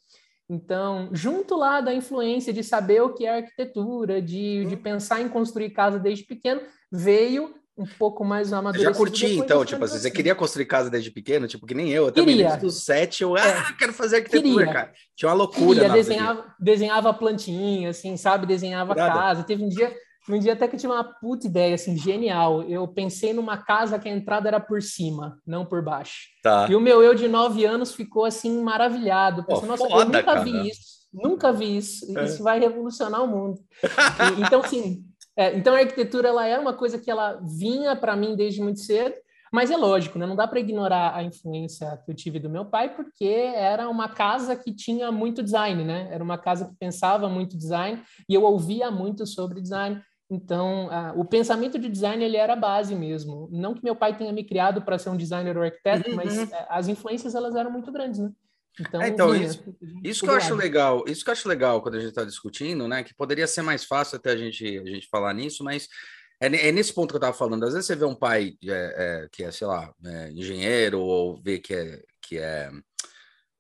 Então, 0.50 1.10
junto 1.12 1.56
lá 1.56 1.80
da 1.80 1.94
influência 1.94 2.52
de 2.52 2.64
saber 2.64 3.02
o 3.02 3.14
que 3.14 3.26
é 3.26 3.38
arquitetura, 3.38 4.20
de, 4.20 4.66
de 4.66 4.76
pensar 4.76 5.22
em 5.22 5.30
construir 5.30 5.70
casa 5.70 6.00
desde 6.00 6.26
pequeno, 6.26 6.62
veio 6.92 7.54
um 7.78 7.86
pouco 7.86 8.26
mais 8.26 8.52
amadurecido. 8.52 8.92
Já 8.92 8.98
curti, 8.98 9.38
então, 9.38 9.64
tipo 9.64 9.84
assim, 9.86 10.00
você 10.00 10.12
queria 10.12 10.36
construir 10.36 10.66
casa 10.66 10.90
desde 10.90 11.12
pequeno, 11.12 11.48
tipo, 11.48 11.66
que 11.66 11.74
nem 11.74 11.90
eu, 11.90 12.08
eu 12.08 12.12
também 12.12 12.36
desde 12.36 12.66
os 12.66 12.84
sete, 12.84 13.24
eu, 13.24 13.38
é. 13.38 13.42
ah, 13.42 13.74
quero 13.78 13.94
fazer 13.94 14.18
arquitetura, 14.18 14.66
queria. 14.66 14.74
cara. 14.74 14.94
Tinha 15.16 15.30
uma 15.30 15.36
loucura. 15.36 15.80
Queria, 15.80 15.94
desenhava, 15.94 16.56
desenhava 16.60 17.14
plantinha, 17.14 17.92
assim, 17.92 18.18
sabe, 18.18 18.46
desenhava 18.46 18.94
Nada. 18.94 19.14
casa. 19.14 19.44
Teve 19.44 19.64
um 19.64 19.70
dia, 19.70 19.96
um 20.36 20.40
dia 20.40 20.54
até 20.54 20.68
que 20.68 20.76
eu 20.76 20.80
tinha 20.80 20.92
uma 20.92 21.04
puta 21.04 21.48
ideia, 21.48 21.76
assim, 21.76 21.98
genial. 21.98 22.64
Eu 22.64 22.88
pensei 22.88 23.34
numa 23.34 23.58
casa 23.58 23.98
que 23.98 24.08
a 24.08 24.12
entrada 24.12 24.48
era 24.48 24.60
por 24.60 24.82
cima, 24.82 25.40
não 25.46 25.66
por 25.66 25.84
baixo. 25.84 26.28
Tá. 26.44 26.68
E 26.70 26.76
o 26.76 26.80
meu 26.80 27.02
eu 27.02 27.16
de 27.16 27.28
nove 27.28 27.66
anos 27.66 27.94
ficou, 27.94 28.26
assim, 28.26 28.62
maravilhado. 28.62 29.44
Pensei, 29.46 29.68
Nossa, 29.68 29.88
foda, 29.88 30.02
eu 30.02 30.06
nunca 30.06 30.24
cara. 30.24 30.44
vi 30.44 30.70
isso. 30.70 31.00
Nunca 31.12 31.52
vi 31.52 31.78
isso. 31.78 32.18
É. 32.18 32.26
Isso 32.26 32.44
vai 32.44 32.60
revolucionar 32.60 33.24
o 33.24 33.28
mundo. 33.28 33.60
e, 34.38 34.42
então, 34.42 34.62
assim, 34.62 35.04
é, 35.36 35.56
então 35.56 35.74
a 35.74 35.80
arquitetura, 35.80 36.28
ela 36.28 36.46
era 36.46 36.62
uma 36.62 36.74
coisa 36.74 37.00
que 37.00 37.10
ela 37.10 37.40
vinha 37.44 37.96
para 37.96 38.16
mim 38.16 38.36
desde 38.36 38.62
muito 38.62 38.80
cedo. 38.80 39.16
Mas 39.52 39.72
é 39.72 39.78
lógico, 39.78 40.20
né? 40.20 40.28
não 40.28 40.36
dá 40.36 40.48
para 40.48 40.60
ignorar 40.60 41.16
a 41.16 41.24
influência 41.24 42.00
que 42.06 42.12
eu 42.12 42.16
tive 42.16 42.40
do 42.40 42.50
meu 42.50 42.66
pai, 42.66 42.94
porque 42.94 43.26
era 43.26 43.90
uma 43.90 44.08
casa 44.08 44.56
que 44.56 44.72
tinha 44.72 45.12
muito 45.12 45.42
design, 45.42 45.84
né? 45.84 46.08
Era 46.12 46.24
uma 46.24 46.38
casa 46.38 46.66
que 46.66 46.76
pensava 46.76 47.28
muito 47.28 47.58
design 47.58 48.00
e 48.28 48.34
eu 48.34 48.44
ouvia 48.44 48.92
muito 48.92 49.26
sobre 49.26 49.60
design. 49.60 50.00
Então, 50.30 50.90
o 51.16 51.26
pensamento 51.26 51.80
de 51.80 51.90
design 51.90 52.24
ele 52.24 52.38
era 52.38 52.54
a 52.54 52.56
base 52.56 52.94
mesmo. 52.94 53.50
Não 53.52 53.74
que 53.74 53.84
meu 53.84 53.96
pai 53.96 54.16
tenha 54.16 54.32
me 54.32 54.44
criado 54.44 54.82
para 54.84 55.00
ser 55.00 55.10
um 55.10 55.18
designer 55.18 55.58
ou 55.58 55.64
arquiteto, 55.64 56.08
uhum. 56.08 56.16
mas 56.16 56.38
uhum. 56.38 56.44
é, 56.44 56.68
as 56.70 56.88
influências 56.88 57.34
elas 57.34 57.56
eram 57.56 57.72
muito 57.72 57.92
grandes, 57.92 58.20
né? 58.20 58.32
Então, 58.80 59.02
é, 59.02 59.08
então 59.10 59.32
vinha, 59.32 59.48
isso, 59.48 59.76
isso 60.04 60.24
que 60.24 60.30
eu 60.30 60.36
acho 60.36 60.56
legal, 60.56 61.04
isso 61.08 61.24
que 61.24 61.30
eu 61.30 61.34
acho 61.34 61.50
legal 61.50 61.82
quando 61.82 61.96
a 61.96 62.00
gente 62.00 62.10
está 62.10 62.24
discutindo, 62.24 62.88
né? 62.88 63.04
Que 63.04 63.14
poderia 63.16 63.48
ser 63.48 63.64
mais 63.64 63.84
fácil 63.84 64.18
até 64.18 64.32
a 64.32 64.38
gente, 64.38 64.78
a 64.78 64.86
gente 64.86 65.08
falar 65.10 65.34
nisso, 65.34 65.64
mas 65.64 65.88
é, 66.40 66.46
é 66.46 66.72
nesse 66.72 66.94
ponto 66.94 67.10
que 67.10 67.16
eu 67.16 67.20
estava 67.20 67.36
falando. 67.36 67.64
Às 67.66 67.74
vezes 67.74 67.88
você 67.88 67.96
vê 67.96 68.06
um 68.06 68.16
pai 68.16 68.54
é, 68.64 68.70
é, 68.70 69.30
que 69.32 69.44
é, 69.44 69.52
sei 69.52 69.68
lá, 69.68 69.94
é, 70.06 70.32
engenheiro 70.32 71.02
ou 71.02 71.42
vê 71.42 71.60
que 71.60 71.74
é, 71.74 72.02
que 72.22 72.38
é, 72.38 72.72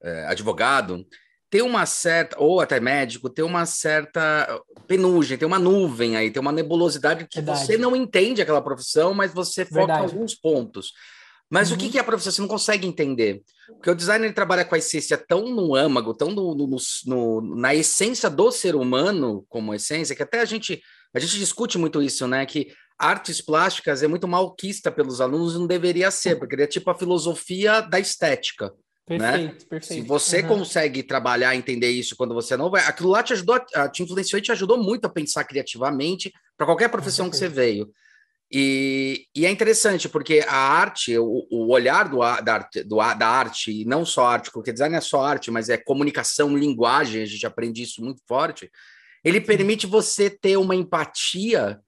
é 0.03 0.25
advogado, 0.27 1.05
tem 1.49 1.61
uma 1.61 1.85
certa, 1.85 2.39
ou 2.39 2.61
até 2.61 2.79
médico, 2.79 3.29
tem 3.29 3.43
uma 3.43 3.65
certa 3.65 4.61
penugem, 4.87 5.37
tem 5.37 5.47
uma 5.47 5.59
nuvem 5.59 6.15
aí, 6.15 6.29
tem 6.29 6.41
uma 6.41 6.51
nebulosidade 6.51 7.27
que 7.27 7.37
Verdade. 7.37 7.65
você 7.65 7.77
não 7.77 7.95
entende 7.95 8.41
aquela 8.41 8.61
profissão, 8.61 9.13
mas 9.13 9.33
você 9.33 9.65
foca 9.65 9.79
Verdade. 9.79 9.99
em 9.99 10.03
alguns 10.03 10.35
pontos. 10.35 10.93
Mas 11.49 11.71
uhum. 11.71 11.77
o 11.77 11.79
que, 11.79 11.97
é 11.97 12.01
a 12.01 12.03
profissão? 12.03 12.31
Você 12.31 12.41
não 12.41 12.47
consegue 12.47 12.87
entender. 12.87 13.41
Porque 13.67 13.89
o 13.89 13.95
designer 13.95 14.31
trabalha 14.33 14.63
com 14.63 14.75
a 14.75 14.77
essência 14.77 15.17
tão 15.17 15.49
no 15.49 15.75
âmago, 15.75 16.13
tão 16.13 16.29
no, 16.29 16.53
no, 16.53 16.77
no, 17.05 17.55
na 17.55 17.73
essência 17.73 18.29
do 18.29 18.51
ser 18.51 18.75
humano, 18.75 19.43
como 19.49 19.73
essência, 19.73 20.15
que 20.15 20.21
até 20.21 20.41
a 20.41 20.45
gente 20.45 20.79
a 21.11 21.19
gente 21.19 21.39
discute 21.39 21.77
muito 21.77 22.01
isso, 22.03 22.27
né? 22.27 22.45
Que 22.45 22.71
artes 22.97 23.41
plásticas 23.41 24.03
é 24.03 24.07
muito 24.07 24.27
malquista 24.27 24.91
pelos 24.91 25.21
alunos 25.21 25.55
e 25.55 25.57
não 25.57 25.65
deveria 25.65 26.11
ser, 26.11 26.37
porque 26.37 26.55
é 26.55 26.67
tipo 26.67 26.89
a 26.91 26.95
filosofia 26.95 27.81
da 27.81 27.99
estética. 27.99 28.71
Perfeito, 29.09 29.63
né? 29.63 29.67
perfeito. 29.67 30.01
Se 30.03 30.07
você 30.07 30.41
uhum. 30.41 30.47
consegue 30.49 31.01
trabalhar, 31.01 31.55
entender 31.55 31.89
isso 31.89 32.15
quando 32.15 32.35
você 32.35 32.55
não 32.55 32.69
vai, 32.69 32.85
aquilo 32.85 33.09
lá 33.09 33.23
te 33.23 33.33
ajudou, 33.33 33.59
te 33.91 34.03
influenciou 34.03 34.37
e 34.37 34.43
te 34.43 34.51
ajudou 34.51 34.77
muito 34.77 35.05
a 35.05 35.09
pensar 35.09 35.43
criativamente 35.45 36.31
para 36.55 36.67
qualquer 36.67 36.89
profissão 36.89 37.27
que 37.27 37.35
você 37.35 37.47
veio. 37.47 37.89
E, 38.51 39.25
e, 39.35 39.45
é 39.45 39.49
interessante 39.49 40.07
porque 40.07 40.43
a 40.47 40.55
arte, 40.55 41.17
o, 41.17 41.47
o 41.51 41.71
olhar 41.71 42.07
do, 42.07 42.19
da, 42.19 42.53
arte, 42.53 42.83
do, 42.83 42.97
da 42.97 43.27
arte, 43.27 43.81
e 43.81 43.85
não 43.85 44.05
só 44.05 44.27
arte, 44.27 44.51
porque 44.51 44.71
design 44.71 44.95
é 44.95 45.01
só 45.01 45.23
arte, 45.23 45.49
mas 45.49 45.69
é 45.69 45.77
comunicação, 45.77 46.55
linguagem, 46.55 47.21
a 47.21 47.25
gente 47.25 47.45
aprende 47.45 47.81
isso 47.81 48.03
muito 48.03 48.21
forte. 48.27 48.69
Ele 49.23 49.41
permite 49.41 49.87
você 49.87 50.29
ter 50.29 50.57
uma 50.57 50.75
empatia 50.75 51.79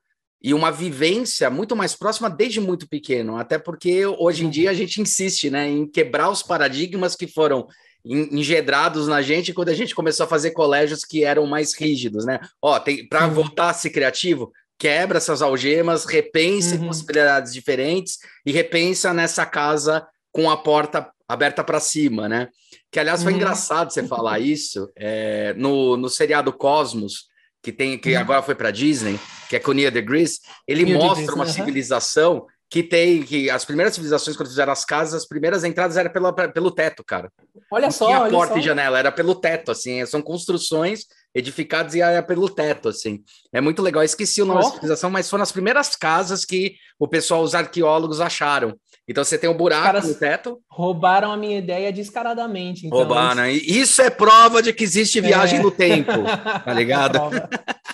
e 0.44 0.54
uma 0.54 0.72
vivência 0.72 1.50
muito 1.50 1.76
mais 1.76 1.96
próxima 1.96 2.30
desde 2.30 2.60
muito 2.60 2.88
pequeno, 2.88 3.38
até 3.38 3.60
porque 3.60 4.06
hoje 4.06 4.42
em 4.42 4.46
uhum. 4.46 4.52
dia 4.52 4.72
a 4.72 4.74
gente 4.74 5.02
insiste 5.02 5.50
né, 5.50 5.70
em 5.70 5.86
quebrar 5.86 6.30
os 6.30 6.42
paradigmas 6.42 7.16
que 7.16 7.28
foram 7.28 7.68
engedrados 8.04 9.08
na 9.08 9.22
gente 9.22 9.54
quando 9.54 9.70
a 9.70 9.76
gente 9.76 9.94
começou 9.94 10.26
a 10.26 10.30
fazer 10.30 10.52
colégios 10.52 11.06
que 11.06 11.24
eram 11.24 11.46
mais 11.46 11.76
rígidos, 11.76 12.26
né? 12.26 12.40
Ó, 12.60 12.80
para 13.08 13.28
voltar 13.28 13.70
a 13.70 13.74
ser 13.74 13.92
criativo, 13.92 14.52
quebra 14.80 15.20
essas 15.20 15.44
algemas, 15.44 16.06
repense 16.06 16.78
uhum. 16.78 16.88
possibilidades 16.88 17.54
diferentes 17.54 18.18
e 18.44 18.52
repensa 18.52 19.14
nessa 19.14 19.46
casa 19.46 20.08
com 20.32 20.50
a 20.50 20.58
porta 20.58 21.12
aberta 21.28 21.64
para 21.64 21.80
cima, 21.80 22.28
né? 22.28 22.48
Que 22.92 23.00
aliás 23.00 23.22
foi 23.22 23.34
uhum. 23.34 23.38
engraçado 23.38 23.94
você 23.94 24.06
falar 24.08 24.40
isso 24.42 24.92
é, 24.96 25.54
no, 25.56 25.96
no 25.96 26.10
seriado 26.10 26.52
Cosmos 26.52 27.30
que 27.62 27.72
tem 27.72 27.98
que 27.98 28.14
uhum. 28.14 28.20
agora 28.20 28.42
foi 28.42 28.56
para 28.56 28.72
Disney, 28.72 29.20
que 29.50 29.56
é 29.56 29.60
com 29.60 29.72
Neil 29.72 29.92
deGrasse, 29.92 30.40
ele 30.68 30.94
mostra 30.94 31.36
uma 31.36 31.46
civilização 31.46 32.46
que 32.72 32.82
tem 32.82 33.22
que 33.22 33.50
as 33.50 33.66
primeiras 33.66 33.94
civilizações 33.94 34.38
quando 34.38 34.48
fizeram 34.48 34.72
as 34.72 34.86
casas, 34.86 35.24
as 35.24 35.28
primeiras 35.28 35.66
entradas 35.66 35.98
era 35.98 36.10
pela, 36.10 36.32
pelo 36.32 36.72
teto, 36.72 37.04
cara. 37.04 37.30
Olha 37.70 37.88
Não 37.88 37.92
só, 37.92 38.06
tinha 38.06 38.22
olha 38.22 38.32
porta 38.32 38.54
só. 38.54 38.60
e 38.60 38.64
janela, 38.64 38.98
era 38.98 39.12
pelo 39.12 39.36
teto, 39.36 39.72
assim, 39.72 40.06
são 40.06 40.22
construções 40.22 41.02
edificadas 41.36 41.96
e 41.96 42.02
era 42.02 42.24
pelo 42.24 42.50
teto, 42.50 42.88
assim. 42.88 43.24
É 43.52 43.60
muito 43.60 43.82
legal. 43.82 44.02
Eu 44.02 44.06
esqueci 44.06 44.42
o 44.42 44.46
nome 44.46 44.62
oh. 44.62 44.64
da 44.64 44.70
civilização, 44.70 45.10
mas 45.10 45.30
foram 45.30 45.44
as 45.44 45.52
primeiras 45.52 45.98
casas 45.98 46.46
que 46.46 46.76
o 46.98 47.10
pessoal, 47.10 47.44
os 47.44 47.54
arqueólogos 47.54 48.22
acharam. 48.22 48.78
Então 49.08 49.24
você 49.24 49.38
tem 49.38 49.50
um 49.50 49.58
buraco 49.58 50.08
no 50.08 50.16
teto. 50.16 50.62
Roubaram 50.70 51.32
a 51.32 51.38
minha 51.38 51.58
ideia 51.58 51.92
descaradamente. 51.92 52.86
Então, 52.86 53.00
roubaram. 53.00 53.48
Isso... 53.48 53.72
isso 53.72 54.02
é 54.02 54.10
prova 54.10 54.62
de 54.62 54.72
que 54.72 54.84
existe 54.84 55.20
viagem 55.20 55.60
é. 55.60 55.62
no 55.62 55.72
tempo, 55.72 56.12
tá 56.64 56.74
ligado? 56.74 57.20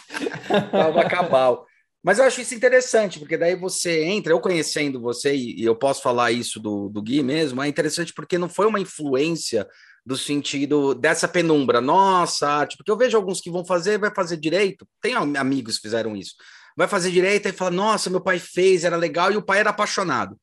prova 0.72 1.06
cabal. 1.06 1.66
Mas 2.04 2.20
eu 2.20 2.26
acho 2.26 2.42
isso 2.42 2.56
interessante, 2.56 3.20
porque 3.20 3.38
daí 3.38 3.56
você 3.56 4.04
entra, 4.04 4.32
eu 4.32 4.40
conhecendo 4.40 5.02
você, 5.02 5.36
e, 5.36 5.64
eu 5.64 5.76
posso 5.76 6.02
falar 6.02 6.32
isso 6.32 6.60
do, 6.60 6.90
do 6.90 7.02
Gui 7.02 7.22
mesmo, 7.22 7.62
é 7.62 7.68
interessante 7.68 8.14
porque 8.14 8.38
não 8.38 8.48
foi 8.48 8.66
uma 8.66 8.80
influência 8.80 9.68
do 10.06 10.16
sentido 10.16 10.94
dessa 10.94 11.28
penumbra, 11.28 11.82
nossa 11.82 12.48
arte, 12.48 12.78
porque 12.78 12.90
eu 12.90 12.98
vejo 12.98 13.18
alguns 13.18 13.42
que 13.42 13.52
vão 13.52 13.66
fazer, 13.66 13.98
vai 13.98 14.14
fazer 14.14 14.38
direito, 14.38 14.88
tem 15.02 15.16
amigos 15.16 15.76
que 15.76 15.82
fizeram 15.82 16.16
isso, 16.16 16.36
vai 16.78 16.88
fazer 16.88 17.12
direito 17.12 17.50
e 17.50 17.52
fala, 17.52 17.72
nossa, 17.72 18.10
meu 18.10 18.22
pai 18.22 18.40
fez, 18.40 18.86
era 18.86 18.96
legal, 18.96 19.34
e 19.34 19.38
o 19.38 19.42
pai 19.42 19.60
era 19.60 19.72
apaixonado. 19.72 20.40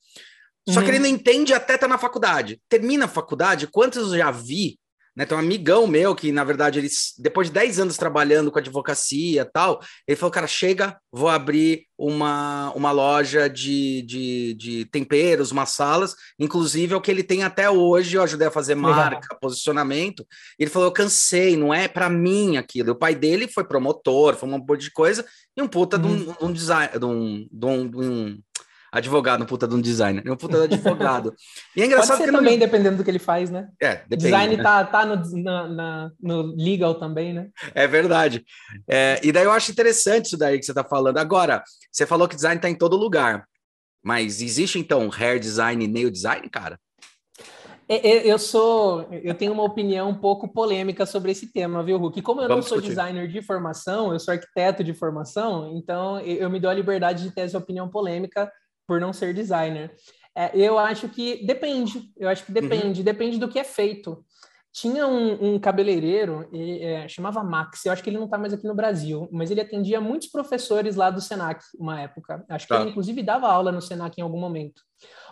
Só 0.68 0.80
uhum. 0.80 0.84
que 0.84 0.90
ele 0.90 0.98
não 0.98 1.06
entende 1.06 1.52
até 1.52 1.74
estar 1.74 1.86
tá 1.86 1.92
na 1.92 1.98
faculdade. 1.98 2.60
Termina 2.68 3.04
a 3.04 3.08
faculdade, 3.08 3.66
quantos 3.66 4.12
eu 4.12 4.18
já 4.18 4.30
vi 4.30 4.78
né? 5.16 5.24
Tem 5.24 5.36
um 5.36 5.40
amigão 5.40 5.86
meu 5.86 6.14
que, 6.14 6.32
na 6.32 6.42
verdade, 6.42 6.80
ele, 6.80 6.88
depois 7.18 7.46
de 7.46 7.54
10 7.54 7.78
anos 7.78 7.96
trabalhando 7.96 8.50
com 8.50 8.58
advocacia 8.58 9.42
e 9.42 9.44
tal, 9.44 9.80
ele 10.06 10.16
falou, 10.16 10.32
cara, 10.32 10.46
chega, 10.46 10.98
vou 11.12 11.28
abrir 11.28 11.86
uma, 11.96 12.72
uma 12.72 12.90
loja 12.90 13.48
de, 13.48 14.02
de, 14.02 14.54
de 14.54 14.84
temperos, 14.86 15.52
umas 15.52 15.70
salas, 15.70 16.16
inclusive 16.38 16.94
é 16.94 16.96
o 16.96 17.00
que 17.00 17.10
ele 17.10 17.22
tem 17.22 17.44
até 17.44 17.70
hoje, 17.70 18.16
eu 18.16 18.22
ajudei 18.22 18.48
a 18.48 18.50
fazer 18.50 18.74
marca, 18.74 19.20
Legal. 19.20 19.38
posicionamento, 19.40 20.26
ele 20.58 20.70
falou, 20.70 20.88
eu 20.88 20.92
cansei, 20.92 21.56
não 21.56 21.72
é 21.72 21.86
para 21.86 22.10
mim 22.10 22.56
aquilo. 22.56 22.92
O 22.92 22.98
pai 22.98 23.14
dele 23.14 23.46
foi 23.46 23.64
promotor, 23.64 24.34
foi 24.34 24.48
um 24.48 24.58
monte 24.58 24.80
de 24.80 24.90
coisa, 24.90 25.24
e 25.56 25.62
um 25.62 25.68
puta 25.68 25.96
uhum. 25.96 26.02
de, 26.02 26.08
um, 26.08 26.32
de 26.32 26.44
um 26.44 26.52
design, 26.52 26.98
de 26.98 27.04
um, 27.04 27.48
de 27.50 27.66
um, 27.66 27.88
de 27.88 27.96
um 27.98 28.38
advogado, 28.94 29.42
um 29.42 29.46
puta 29.46 29.66
de 29.66 29.74
um 29.74 29.80
designer, 29.80 30.22
um 30.30 30.36
puta 30.36 30.68
de 30.68 30.74
advogado. 30.74 31.34
E 31.74 31.82
é 31.82 31.86
engraçado 31.86 32.18
Pode 32.18 32.30
ser 32.30 32.36
também, 32.36 32.52
não... 32.52 32.60
dependendo 32.60 32.96
do 32.96 33.04
que 33.04 33.10
ele 33.10 33.18
faz, 33.18 33.50
né? 33.50 33.68
É, 33.82 33.96
depende. 33.96 34.24
Design 34.24 34.56
né? 34.56 34.62
tá, 34.62 34.84
tá 34.84 35.04
no, 35.04 35.42
na, 35.42 35.68
na, 35.68 36.10
no 36.22 36.54
legal 36.54 36.94
também, 36.94 37.34
né? 37.34 37.48
É 37.74 37.88
verdade. 37.88 38.44
É, 38.88 39.20
e 39.22 39.32
daí 39.32 39.44
eu 39.44 39.50
acho 39.50 39.72
interessante 39.72 40.26
isso 40.26 40.38
daí 40.38 40.60
que 40.60 40.64
você 40.64 40.70
está 40.70 40.84
falando. 40.84 41.18
Agora, 41.18 41.64
você 41.90 42.06
falou 42.06 42.28
que 42.28 42.36
design 42.36 42.56
está 42.56 42.70
em 42.70 42.76
todo 42.76 42.96
lugar, 42.96 43.44
mas 44.02 44.40
existe 44.40 44.78
então 44.78 45.10
hair 45.10 45.40
design 45.40 45.84
e 45.84 45.88
nail 45.88 46.10
design, 46.10 46.48
cara? 46.48 46.78
É, 47.88 47.96
é, 47.96 48.32
eu 48.32 48.38
sou, 48.38 49.08
eu 49.10 49.34
tenho 49.34 49.52
uma 49.52 49.64
opinião 49.64 50.08
um 50.08 50.14
pouco 50.14 50.48
polêmica 50.48 51.04
sobre 51.04 51.32
esse 51.32 51.52
tema, 51.52 51.82
viu, 51.82 51.98
Hulk? 51.98 52.22
Como 52.22 52.40
eu 52.40 52.48
Vamos 52.48 52.64
não 52.64 52.68
sou 52.68 52.80
discutir. 52.80 52.96
designer 52.96 53.28
de 53.28 53.42
formação, 53.42 54.12
eu 54.12 54.20
sou 54.20 54.32
arquiteto 54.32 54.82
de 54.82 54.94
formação, 54.94 55.76
então 55.76 56.18
eu 56.20 56.48
me 56.48 56.58
dou 56.58 56.70
a 56.70 56.74
liberdade 56.74 57.24
de 57.24 57.30
ter 57.30 57.42
essa 57.42 57.58
opinião 57.58 57.88
polêmica 57.88 58.50
por 58.86 59.00
não 59.00 59.12
ser 59.12 59.34
designer. 59.34 59.94
É, 60.36 60.50
eu 60.54 60.78
acho 60.78 61.08
que 61.08 61.46
depende, 61.46 62.10
eu 62.16 62.28
acho 62.28 62.44
que 62.44 62.52
uhum. 62.52 62.60
depende, 62.60 63.00
uhum. 63.00 63.04
depende 63.04 63.38
do 63.38 63.48
que 63.48 63.58
é 63.58 63.64
feito. 63.64 64.24
Tinha 64.72 65.06
um, 65.06 65.54
um 65.54 65.58
cabeleireiro, 65.60 66.48
ele, 66.52 66.82
é, 66.82 67.06
chamava 67.06 67.44
Max, 67.44 67.84
eu 67.84 67.92
acho 67.92 68.02
que 68.02 68.10
ele 68.10 68.18
não 68.18 68.24
está 68.24 68.36
mais 68.36 68.52
aqui 68.52 68.66
no 68.66 68.74
Brasil, 68.74 69.28
mas 69.30 69.52
ele 69.52 69.60
atendia 69.60 70.00
muitos 70.00 70.26
professores 70.26 70.96
lá 70.96 71.10
do 71.10 71.20
Senac, 71.20 71.64
uma 71.78 72.00
época. 72.00 72.44
Acho 72.48 72.66
que 72.66 72.74
tá. 72.74 72.80
ele, 72.80 72.90
inclusive, 72.90 73.22
dava 73.22 73.46
aula 73.46 73.70
no 73.70 73.80
Senac 73.80 74.18
em 74.18 74.24
algum 74.24 74.40
momento. 74.40 74.82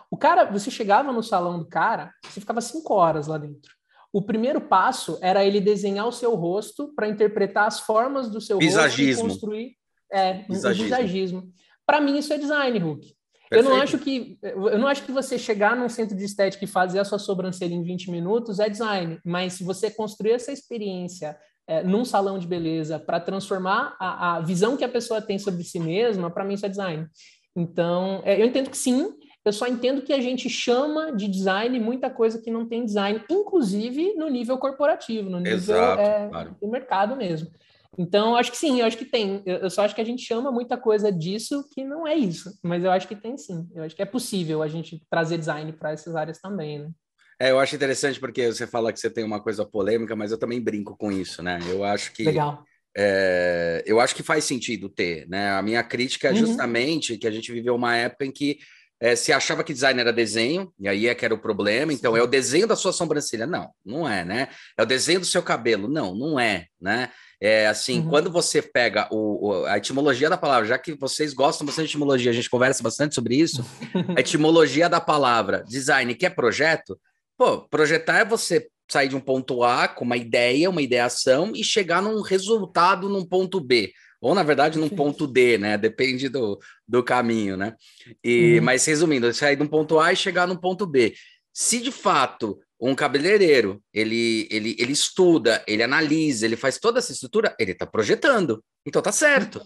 O 0.09 0.17
cara, 0.17 0.45
você 0.45 0.71
chegava 0.71 1.13
no 1.13 1.25
salão 1.25 1.59
do 1.59 1.67
cara, 1.67 2.13
você 2.25 2.39
ficava 2.39 2.61
cinco 2.61 2.95
horas 2.95 3.27
lá 3.27 3.37
dentro. 3.37 3.73
O 4.13 4.23
primeiro 4.23 4.61
passo 4.61 5.19
era 5.21 5.45
ele 5.45 5.61
desenhar 5.61 6.07
o 6.07 6.13
seu 6.13 6.37
rosto 6.37 6.93
para 6.95 7.09
interpretar 7.09 7.67
as 7.67 7.81
formas 7.81 8.31
do 8.31 8.41
seu 8.41 8.59
visagismo. 8.59 9.23
rosto 9.23 9.27
e 9.27 9.29
construir 9.29 9.77
é, 10.13 10.45
visagismo. 10.45 10.85
um 10.85 10.89
visagismo. 10.89 11.53
Para 11.85 12.01
mim, 12.01 12.19
isso 12.19 12.33
é 12.33 12.39
design, 12.39 12.79
Hulk. 12.79 13.13
Eu 13.53 13.63
não 13.63 13.75
acho 13.75 13.99
que 13.99 14.39
eu 14.43 14.79
não 14.79 14.89
acho 14.89 15.05
que 15.05 15.13
você 15.13 15.39
chegar 15.39 15.77
num 15.77 15.89
centro 15.89 16.17
de 16.17 16.25
estética 16.25 16.65
e 16.65 16.69
fazer 16.69 16.99
a 16.99 17.05
sua 17.05 17.19
sobrancelha 17.19 17.75
em 17.75 17.83
20 17.83 18.11
minutos 18.11 18.59
é 18.59 18.69
design, 18.69 19.19
mas 19.25 19.55
se 19.55 19.65
você 19.65 19.91
construir 19.91 20.33
essa 20.33 20.53
experiência 20.53 21.37
é, 21.67 21.83
num 21.83 22.05
salão 22.05 22.39
de 22.39 22.47
beleza 22.47 22.99
para 22.99 23.21
transformar 23.21 23.97
a, 23.99 24.37
a, 24.37 24.41
visão 24.41 24.77
que 24.77 24.85
a 24.85 24.89
pessoa 24.89 25.23
tem 25.23 25.39
sobre 25.39 25.63
si 25.63 25.79
mesma, 25.79 26.31
para 26.31 26.45
mim 26.45 26.55
isso 26.55 26.67
é 26.67 26.69
design. 26.69 27.07
Então, 27.55 28.21
é, 28.25 28.41
eu 28.41 28.47
entendo 28.47 28.71
que 28.71 28.77
sim, 28.77 29.13
eu 29.45 29.53
só 29.53 29.67
entendo 29.67 30.03
que 30.03 30.13
a 30.13 30.21
gente 30.21 30.49
chama 30.49 31.13
de 31.13 31.29
design 31.29 31.79
muita 31.79 32.09
coisa 32.09 32.41
que 32.41 32.51
não 32.51 32.67
tem 32.67 32.85
design, 32.85 33.23
inclusive 33.31 34.15
no 34.15 34.29
nível 34.29 34.59
corporativo, 34.59 35.29
no 35.29 35.39
nível 35.39 35.55
Exato, 35.55 36.01
é, 36.01 36.29
claro. 36.29 36.57
do 36.61 36.69
mercado 36.69 37.17
mesmo. 37.17 37.51
Então, 37.99 38.37
acho 38.37 38.51
que 38.51 38.57
sim, 38.57 38.81
eu 38.81 38.87
acho 38.87 38.97
que 38.97 39.05
tem. 39.05 39.43
Eu 39.45 39.69
só 39.69 39.85
acho 39.85 39.95
que 39.95 40.01
a 40.01 40.05
gente 40.05 40.25
chama 40.25 40.51
muita 40.51 40.79
coisa 40.79 41.13
disso 41.13 41.69
que 41.73 41.85
não 41.85 42.07
é 42.07 42.15
isso, 42.15 42.51
mas 42.63 42.83
eu 42.83 42.91
acho 42.91 43.07
que 43.07 43.15
tem 43.15 43.37
sim. 43.37 43.69
Eu 43.75 43.85
acho 43.85 43.95
que 43.95 44.03
é 44.03 44.07
possível 44.07 44.63
a 44.63 44.69
gente 44.69 45.03
trazer 45.11 45.37
design 45.37 45.73
para 45.75 45.93
essas 45.93 46.17
áreas 46.17 46.39
também, 46.39 46.79
né? 46.79 46.91
É, 47.39 47.51
eu 47.51 47.59
acho 47.59 47.75
interessante 47.75 48.21
porque 48.21 48.53
você 48.53 48.67
fala 48.67 48.93
que 48.93 49.01
você 49.01 49.11
tem 49.11 49.25
uma 49.25 49.43
coisa 49.43 49.65
polêmica, 49.65 50.17
mas 50.17 50.31
eu 50.31 50.39
também 50.39 50.61
brinco 50.61 50.97
com 50.97 51.11
isso, 51.13 51.43
né? 51.43 51.59
Eu 51.69 51.85
acho 51.85 52.13
que. 52.13 52.25
Legal. 52.25 52.65
É, 52.97 53.83
eu 53.87 54.01
acho 54.01 54.15
que 54.15 54.23
faz 54.23 54.45
sentido 54.45 54.89
ter, 54.89 55.29
né? 55.29 55.51
A 55.51 55.63
minha 55.63 55.83
crítica 55.83 56.29
é 56.29 56.31
uhum. 56.31 56.37
justamente 56.39 57.13
uhum. 57.13 57.19
que 57.19 57.27
a 57.27 57.31
gente 57.31 57.51
viveu 57.53 57.75
uma 57.75 57.97
época 57.97 58.25
em 58.25 58.31
que 58.31 58.59
é, 59.01 59.17
se 59.17 59.33
achava 59.33 59.65
que 59.65 59.73
design 59.73 60.01
era 60.01 60.13
desenho, 60.13 60.73
e 60.79 60.87
aí 60.89 61.09
é 61.09 61.15
que 61.15 61.25
era 61.25 61.35
o 61.35 61.39
problema. 61.39 61.93
Então, 61.93 62.17
é 62.17 62.23
o 62.23 62.27
desenho 62.27 62.69
da 62.69 62.77
sua 62.77 62.93
sobrancelha. 62.93 63.47
Não, 63.47 63.71
não 63.85 64.09
é, 64.09 64.25
né? 64.25 64.49
É 64.79 64.83
o 64.83 64.87
desenho 64.87 65.19
do 65.19 65.27
seu 65.27 65.43
cabelo. 65.43 65.89
Não, 65.89 66.15
não 66.15 66.39
é, 66.39 66.67
né? 66.81 67.11
É 67.45 67.67
assim, 67.67 67.99
uhum. 67.99 68.09
quando 68.09 68.31
você 68.31 68.63
pega 68.63 69.09
o, 69.11 69.49
o, 69.49 69.65
a 69.65 69.77
etimologia 69.77 70.31
da 70.31 70.39
palavra, 70.39 70.69
já 70.69 70.79
que 70.79 70.95
vocês 70.95 71.35
gostam 71.35 71.67
bastante 71.67 71.87
de 71.87 71.91
etimologia, 71.91 72.31
a 72.31 72.35
gente 72.35 72.49
conversa 72.49 72.85
bastante 72.85 73.17
sobre 73.17 73.35
isso, 73.35 73.67
a 74.17 74.21
etimologia 74.21 74.89
da 74.89 75.01
palavra 75.01 75.65
design, 75.67 76.15
que 76.15 76.25
é 76.25 76.31
projeto, 76.31 76.97
pô, 77.37 77.63
projetar 77.69 78.21
é 78.21 78.25
você 78.25 78.69
sair 78.89 79.09
de 79.09 79.17
um 79.17 79.21
ponto 79.21 79.65
A 79.65 79.89
com 79.89 80.05
uma 80.05 80.17
ideia, 80.17 80.71
uma 80.71 80.83
ideação 80.83 81.51
e 81.53 81.65
chegar 81.65 82.01
num 82.01 82.23
resultado 82.23 83.09
num 83.09 83.25
ponto 83.25 83.61
B. 83.61 83.93
Ou, 84.21 84.37
na 84.37 84.45
verdade, 84.45 84.79
num 84.79 84.89
ponto 84.89 85.27
D, 85.27 85.59
né? 85.59 85.77
Depende 85.77 86.29
do, 86.29 86.61
do 86.87 87.03
caminho, 87.03 87.57
né? 87.57 87.75
E, 88.23 88.59
uhum. 88.59 88.65
Mas, 88.65 88.85
resumindo, 88.85 89.35
sair 89.35 89.57
de 89.57 89.65
um 89.65 89.67
ponto 89.67 89.99
A 89.99 90.13
e 90.13 90.17
chegar 90.17 90.47
num 90.47 90.55
ponto 90.55 90.87
B. 90.87 91.13
Se 91.53 91.81
de 91.81 91.91
fato 91.91 92.61
um 92.83 92.97
cabeleireiro, 92.97 93.81
ele, 93.95 94.49
ele, 94.51 94.75
ele 94.77 94.93
estuda, 94.93 95.63
ele 95.69 95.85
analisa, 95.85 96.45
ele 96.45 96.57
faz 96.57 96.79
toda 96.79 96.99
essa 96.99 97.13
estrutura, 97.13 97.55
ele 97.57 97.71
está 97.71 97.87
projetando. 97.87 98.63
Então 98.85 99.01
tá 99.01 99.13
certo. 99.13 99.63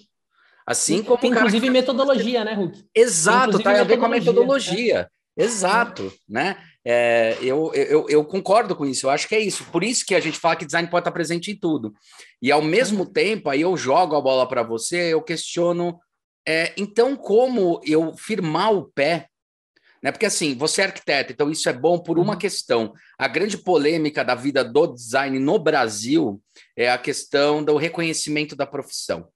Assim 0.67 1.03
como. 1.03 1.17
Tem, 1.19 1.31
inclusive 1.31 1.71
metodologia, 1.71 2.45
né, 2.45 2.53
Hulk? 2.53 2.85
Exato, 2.95 3.59
tá 3.59 3.81
a 3.81 3.85
ver 3.85 3.97
com 3.97 4.05
a 4.05 4.11
metodologia. 4.11 5.09
É. 5.39 5.45
Exato, 5.45 6.13
né? 6.29 6.57
É, 6.85 7.37
eu, 7.41 7.73
eu, 7.75 8.07
eu, 8.09 8.25
concordo 8.25 8.75
com 8.77 8.87
isso, 8.87 9.07
eu 9.07 9.11
acho 9.11 9.29
que 9.29 9.35
é 9.35 9.41
isso. 9.41 9.65
Por 9.65 9.83
isso 9.83 10.05
que 10.05 10.15
a 10.15 10.21
gente 10.21 10.39
fala 10.39 10.57
que 10.57 10.65
design 10.65 10.89
pode 10.89 11.03
estar 11.03 11.13
presente 11.13 11.51
em 11.51 11.57
tudo. 11.57 11.95
E 12.41 12.53
ao 12.53 12.63
mesmo 12.63 13.05
uhum. 13.05 13.13
tempo, 13.13 13.49
aí 13.49 13.63
eu 13.63 13.77
jogo 13.77 14.15
a 14.15 14.21
bola 14.21 14.47
para 14.47 14.63
você, 14.63 15.13
eu 15.13 15.23
questiono. 15.23 15.99
É, 16.47 16.73
então, 16.77 17.17
como 17.17 17.81
eu 17.85 18.15
firmar 18.17 18.73
o 18.73 18.91
pé 18.95 19.29
né? 20.07 20.13
Porque 20.13 20.27
assim, 20.27 20.55
você 20.55 20.83
é 20.83 20.85
arquiteto, 20.85 21.33
então 21.33 21.51
isso 21.51 21.69
é 21.69 21.73
bom 21.73 21.99
por 21.99 22.17
uma 22.17 22.35
uhum. 22.35 22.39
questão. 22.39 22.95
A 23.19 23.27
grande 23.27 23.59
polêmica 23.59 24.25
da 24.25 24.37
vida 24.37 24.63
do 24.63 24.87
design 24.87 25.37
no 25.41 25.59
Brasil 25.59 26.41
é 26.77 26.89
a 26.89 26.97
questão 26.97 27.61
do 27.61 27.77
reconhecimento 27.77 28.55
da 28.55 28.65
profissão. 28.65 29.27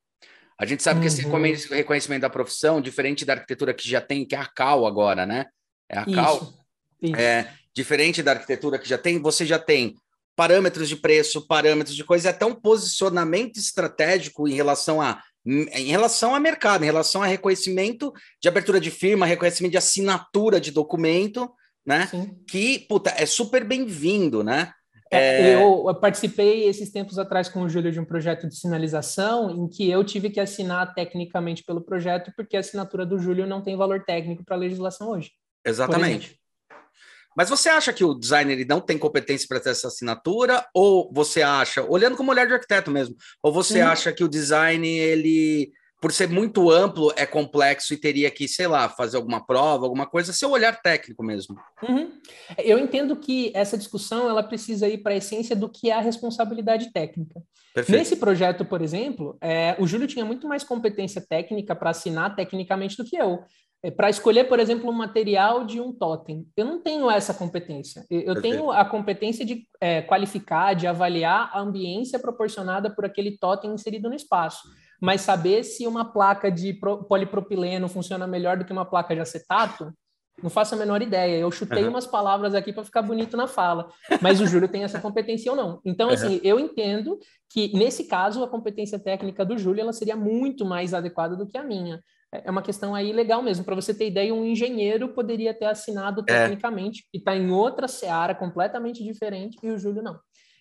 A 0.56 0.64
gente 0.64 0.80
sabe 0.80 0.98
uhum. 0.98 1.02
que 1.02 1.08
esse 1.08 1.26
uhum. 1.26 1.76
reconhecimento 1.76 2.22
da 2.22 2.30
profissão, 2.30 2.80
diferente 2.80 3.24
da 3.24 3.32
arquitetura 3.32 3.74
que 3.74 3.88
já 3.88 4.00
tem, 4.00 4.24
que 4.24 4.36
é 4.36 4.38
a 4.38 4.46
CAL 4.46 4.86
agora, 4.86 5.26
né? 5.26 5.46
É 5.88 5.98
a 5.98 6.04
CAL. 6.04 6.36
Isso. 6.36 6.64
Isso. 7.02 7.16
É, 7.16 7.52
diferente 7.74 8.22
da 8.22 8.30
arquitetura 8.30 8.78
que 8.78 8.88
já 8.88 8.96
tem, 8.96 9.18
você 9.18 9.44
já 9.44 9.58
tem 9.58 9.96
parâmetros 10.36 10.88
de 10.88 10.94
preço, 10.94 11.48
parâmetros 11.48 11.96
de 11.96 12.04
coisa, 12.04 12.30
até 12.30 12.46
um 12.46 12.54
posicionamento 12.54 13.56
estratégico 13.56 14.46
em 14.46 14.54
relação 14.54 15.02
a 15.02 15.20
em 15.44 15.90
relação 15.90 16.34
a 16.34 16.40
mercado, 16.40 16.82
em 16.82 16.86
relação 16.86 17.22
a 17.22 17.26
reconhecimento 17.26 18.12
de 18.40 18.48
abertura 18.48 18.80
de 18.80 18.90
firma, 18.90 19.26
reconhecimento 19.26 19.72
de 19.72 19.78
assinatura 19.78 20.60
de 20.60 20.70
documento, 20.70 21.50
né? 21.86 22.06
Sim. 22.08 22.36
Que, 22.48 22.80
puta, 22.80 23.10
é 23.16 23.24
super 23.24 23.64
bem-vindo, 23.64 24.44
né? 24.44 24.72
É, 25.10 25.50
é... 25.50 25.54
Eu, 25.54 25.84
eu 25.88 25.94
participei 25.94 26.68
esses 26.68 26.92
tempos 26.92 27.18
atrás 27.18 27.48
com 27.48 27.62
o 27.62 27.68
Júlio 27.68 27.90
de 27.90 27.98
um 27.98 28.04
projeto 28.04 28.46
de 28.46 28.56
sinalização 28.56 29.50
em 29.50 29.68
que 29.68 29.90
eu 29.90 30.04
tive 30.04 30.30
que 30.30 30.38
assinar 30.38 30.94
tecnicamente 30.94 31.64
pelo 31.64 31.80
projeto 31.80 32.32
porque 32.36 32.56
a 32.56 32.60
assinatura 32.60 33.04
do 33.04 33.18
Júlio 33.18 33.46
não 33.46 33.60
tem 33.60 33.76
valor 33.76 34.04
técnico 34.04 34.44
para 34.44 34.54
a 34.54 34.58
legislação 34.58 35.10
hoje. 35.10 35.32
Exatamente. 35.64 36.39
Mas 37.36 37.48
você 37.48 37.68
acha 37.68 37.92
que 37.92 38.04
o 38.04 38.14
designer 38.14 38.54
ele 38.54 38.64
não 38.64 38.80
tem 38.80 38.98
competência 38.98 39.46
para 39.48 39.60
ter 39.60 39.70
essa 39.70 39.88
assinatura? 39.88 40.64
Ou 40.74 41.10
você 41.12 41.42
acha, 41.42 41.82
olhando 41.82 42.16
como 42.16 42.30
olhar 42.30 42.46
de 42.46 42.54
arquiteto 42.54 42.90
mesmo, 42.90 43.16
ou 43.42 43.52
você 43.52 43.80
acha 43.80 44.12
que 44.12 44.24
o 44.24 44.28
design, 44.28 44.86
ele, 44.86 45.70
por 46.00 46.12
ser 46.12 46.28
muito 46.28 46.70
amplo, 46.70 47.12
é 47.16 47.24
complexo 47.24 47.94
e 47.94 47.96
teria 47.96 48.30
que, 48.30 48.48
sei 48.48 48.66
lá, 48.66 48.88
fazer 48.88 49.16
alguma 49.16 49.44
prova, 49.46 49.86
alguma 49.86 50.06
coisa, 50.06 50.32
seu 50.32 50.50
olhar 50.50 50.80
técnico 50.82 51.22
mesmo? 51.22 51.56
Uhum. 51.82 52.10
Eu 52.58 52.78
entendo 52.78 53.16
que 53.16 53.52
essa 53.54 53.78
discussão 53.78 54.28
ela 54.28 54.42
precisa 54.42 54.88
ir 54.88 54.98
para 54.98 55.12
a 55.12 55.16
essência 55.18 55.54
do 55.54 55.68
que 55.68 55.90
é 55.90 55.94
a 55.94 56.00
responsabilidade 56.00 56.92
técnica. 56.92 57.40
Perfeito. 57.72 57.98
Nesse 57.98 58.16
projeto, 58.16 58.64
por 58.64 58.82
exemplo, 58.82 59.38
é, 59.40 59.76
o 59.78 59.86
Júlio 59.86 60.08
tinha 60.08 60.24
muito 60.24 60.48
mais 60.48 60.64
competência 60.64 61.20
técnica 61.20 61.76
para 61.76 61.90
assinar 61.90 62.34
tecnicamente 62.34 62.96
do 62.96 63.04
que 63.04 63.16
eu. 63.16 63.44
É, 63.82 63.90
para 63.90 64.10
escolher, 64.10 64.44
por 64.44 64.60
exemplo, 64.60 64.90
um 64.90 64.92
material 64.92 65.64
de 65.64 65.80
um 65.80 65.90
totem. 65.90 66.46
Eu 66.54 66.66
não 66.66 66.82
tenho 66.82 67.10
essa 67.10 67.32
competência. 67.32 68.04
Eu 68.10 68.40
tenho 68.42 68.70
a 68.70 68.84
competência 68.84 69.44
de 69.44 69.66
é, 69.80 70.02
qualificar, 70.02 70.74
de 70.74 70.86
avaliar 70.86 71.50
a 71.52 71.60
ambiência 71.60 72.18
proporcionada 72.18 72.94
por 72.94 73.06
aquele 73.06 73.38
totem 73.38 73.72
inserido 73.72 74.08
no 74.08 74.14
espaço. 74.14 74.68
Mas 75.00 75.22
saber 75.22 75.64
se 75.64 75.86
uma 75.86 76.04
placa 76.04 76.50
de 76.50 76.74
polipropileno 77.08 77.88
funciona 77.88 78.26
melhor 78.26 78.58
do 78.58 78.66
que 78.66 78.72
uma 78.72 78.84
placa 78.84 79.14
de 79.14 79.20
acetato, 79.20 79.90
não 80.42 80.50
faço 80.50 80.74
a 80.74 80.78
menor 80.78 81.00
ideia. 81.02 81.38
Eu 81.38 81.50
chutei 81.50 81.84
uhum. 81.84 81.90
umas 81.90 82.06
palavras 82.06 82.54
aqui 82.54 82.72
para 82.72 82.84
ficar 82.84 83.02
bonito 83.02 83.36
na 83.36 83.46
fala, 83.46 83.90
mas 84.20 84.40
o 84.40 84.46
Júlio 84.46 84.68
tem 84.68 84.84
essa 84.84 85.00
competência 85.00 85.50
ou 85.50 85.56
não. 85.56 85.80
Então, 85.84 86.10
assim, 86.10 86.34
uhum. 86.34 86.40
eu 86.42 86.60
entendo 86.60 87.18
que 87.50 87.76
nesse 87.76 88.04
caso 88.04 88.42
a 88.42 88.48
competência 88.48 88.98
técnica 88.98 89.44
do 89.44 89.58
Júlio 89.58 89.80
ela 89.80 89.92
seria 89.92 90.16
muito 90.16 90.64
mais 90.64 90.94
adequada 90.94 91.36
do 91.36 91.46
que 91.46 91.58
a 91.58 91.64
minha. 91.64 92.02
É, 92.32 92.42
é 92.46 92.50
uma 92.50 92.62
questão 92.62 92.94
aí 92.94 93.12
legal 93.12 93.42
mesmo. 93.42 93.64
Para 93.64 93.74
você 93.74 93.92
ter 93.92 94.08
ideia, 94.08 94.34
um 94.34 94.44
engenheiro 94.44 95.08
poderia 95.10 95.52
ter 95.52 95.66
assinado 95.66 96.22
é. 96.22 96.24
tecnicamente 96.24 97.04
e 97.12 97.18
está 97.18 97.36
em 97.36 97.50
outra 97.50 97.88
seara 97.88 98.34
completamente 98.34 99.02
diferente 99.02 99.58
e 99.62 99.70
o 99.70 99.78
Júlio 99.78 100.02
não. 100.02 100.18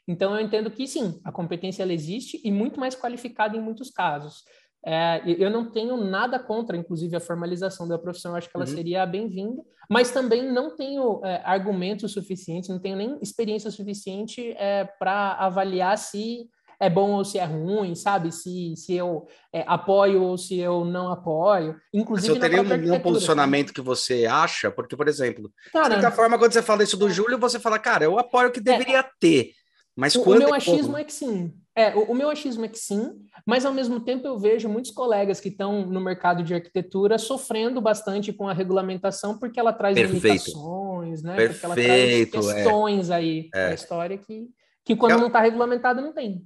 Então, 0.08 0.34
eu 0.34 0.44
entendo 0.44 0.72
que 0.72 0.88
sim, 0.88 1.20
a 1.24 1.32
competência 1.32 1.84
ela 1.84 1.94
existe 1.94 2.42
e 2.44 2.52
muito 2.52 2.80
mais 2.80 2.96
qualificada 2.96 3.56
em 3.56 3.62
muitos 3.62 3.92
casos. 3.92 4.44
É, 4.84 5.22
eu 5.26 5.52
não 5.52 5.70
tenho 5.70 5.98
nada 5.98 6.40
contra, 6.40 6.76
inclusive, 6.76 7.16
a 7.16 7.20
formalização 7.20 7.88
da 7.88 8.00
profissão, 8.00 8.36
acho 8.36 8.50
que 8.50 8.58
ela 8.58 8.66
uhum. 8.66 8.76
seria 8.76 9.06
bem-vinda, 9.06 9.62
mas 9.90 10.10
também 10.10 10.52
não 10.52 10.76
tenho 10.76 11.22
é, 11.24 11.42
argumentos 11.44 12.14
suficientes, 12.14 12.70
não 12.70 12.80
tenho 12.80 12.96
nem 12.96 13.20
experiência 13.22 13.70
suficiente 13.70 14.52
é, 14.58 14.86
para 14.98 15.34
avaliar 15.34 15.98
se 15.98 16.48
é 16.80 16.90
bom 16.90 17.12
ou 17.12 17.26
se 17.26 17.38
é 17.38 17.44
ruim, 17.44 17.94
sabe? 17.94 18.32
Se, 18.32 18.74
se 18.76 18.94
eu 18.94 19.28
é, 19.54 19.64
apoio 19.68 20.24
ou 20.24 20.38
se 20.38 20.58
eu 20.58 20.86
não 20.86 21.12
apoio. 21.12 21.76
Inclusive, 21.94 22.40
Mas 22.40 22.54
eu 22.54 22.66
teria 22.66 22.94
um, 22.94 22.96
um 22.96 23.00
posicionamento 23.00 23.74
que 23.74 23.82
você 23.82 24.26
acha, 24.26 24.72
porque, 24.72 24.96
por 24.96 25.08
exemplo, 25.08 25.52
cara, 25.74 25.90
de 25.90 25.94
certa 25.96 26.12
forma, 26.12 26.38
quando 26.38 26.54
você 26.54 26.62
fala 26.62 26.84
isso 26.84 26.96
do 26.96 27.10
Júlio, 27.10 27.38
você 27.38 27.60
fala, 27.60 27.78
cara, 27.78 28.06
eu 28.06 28.18
apoio 28.18 28.50
o 28.50 28.52
que 28.52 28.60
é. 28.60 28.64
deveria 28.64 29.00
é, 29.00 29.10
ter. 29.20 29.52
Mas 29.96 30.16
o, 30.16 30.22
o 30.22 30.36
meu 30.36 30.54
é 30.54 30.58
achismo 30.58 30.98
é 30.98 31.04
que 31.04 31.12
sim. 31.12 31.54
É, 31.76 31.96
o, 31.96 32.12
o, 32.12 32.16
meu 32.16 32.30
achismo 32.30 32.64
é 32.64 32.68
que 32.68 32.80
sim, 32.80 33.20
mas 33.46 33.66
ao 33.66 33.74
mesmo 33.74 34.00
tempo 34.00 34.26
eu 34.26 34.38
vejo 34.38 34.68
muitos 34.68 34.92
colegas 34.92 35.40
que 35.40 35.50
estão 35.50 35.86
no 35.86 36.00
mercado 36.00 36.44
de 36.44 36.54
arquitetura 36.54 37.18
sofrendo 37.18 37.80
bastante 37.82 38.34
com 38.34 38.48
a 38.48 38.54
regulamentação 38.54 39.38
porque 39.38 39.60
ela 39.60 39.72
traz 39.74 39.96
Perfeito. 39.96 40.26
limitações, 40.26 41.22
né? 41.22 41.36
Perfeito, 41.36 41.52
porque 41.52 41.66
ela 41.66 41.76
traz 41.76 41.92
é. 41.92 42.26
questões 42.26 43.10
é. 43.10 43.16
aí 43.16 43.50
é. 43.54 43.68
a 43.68 43.74
história 43.74 44.18
que, 44.18 44.48
que 44.86 44.96
quando 44.96 45.20
não 45.20 45.28
está 45.28 45.42
regulamentado 45.42 46.02
não 46.02 46.14
tem. 46.14 46.44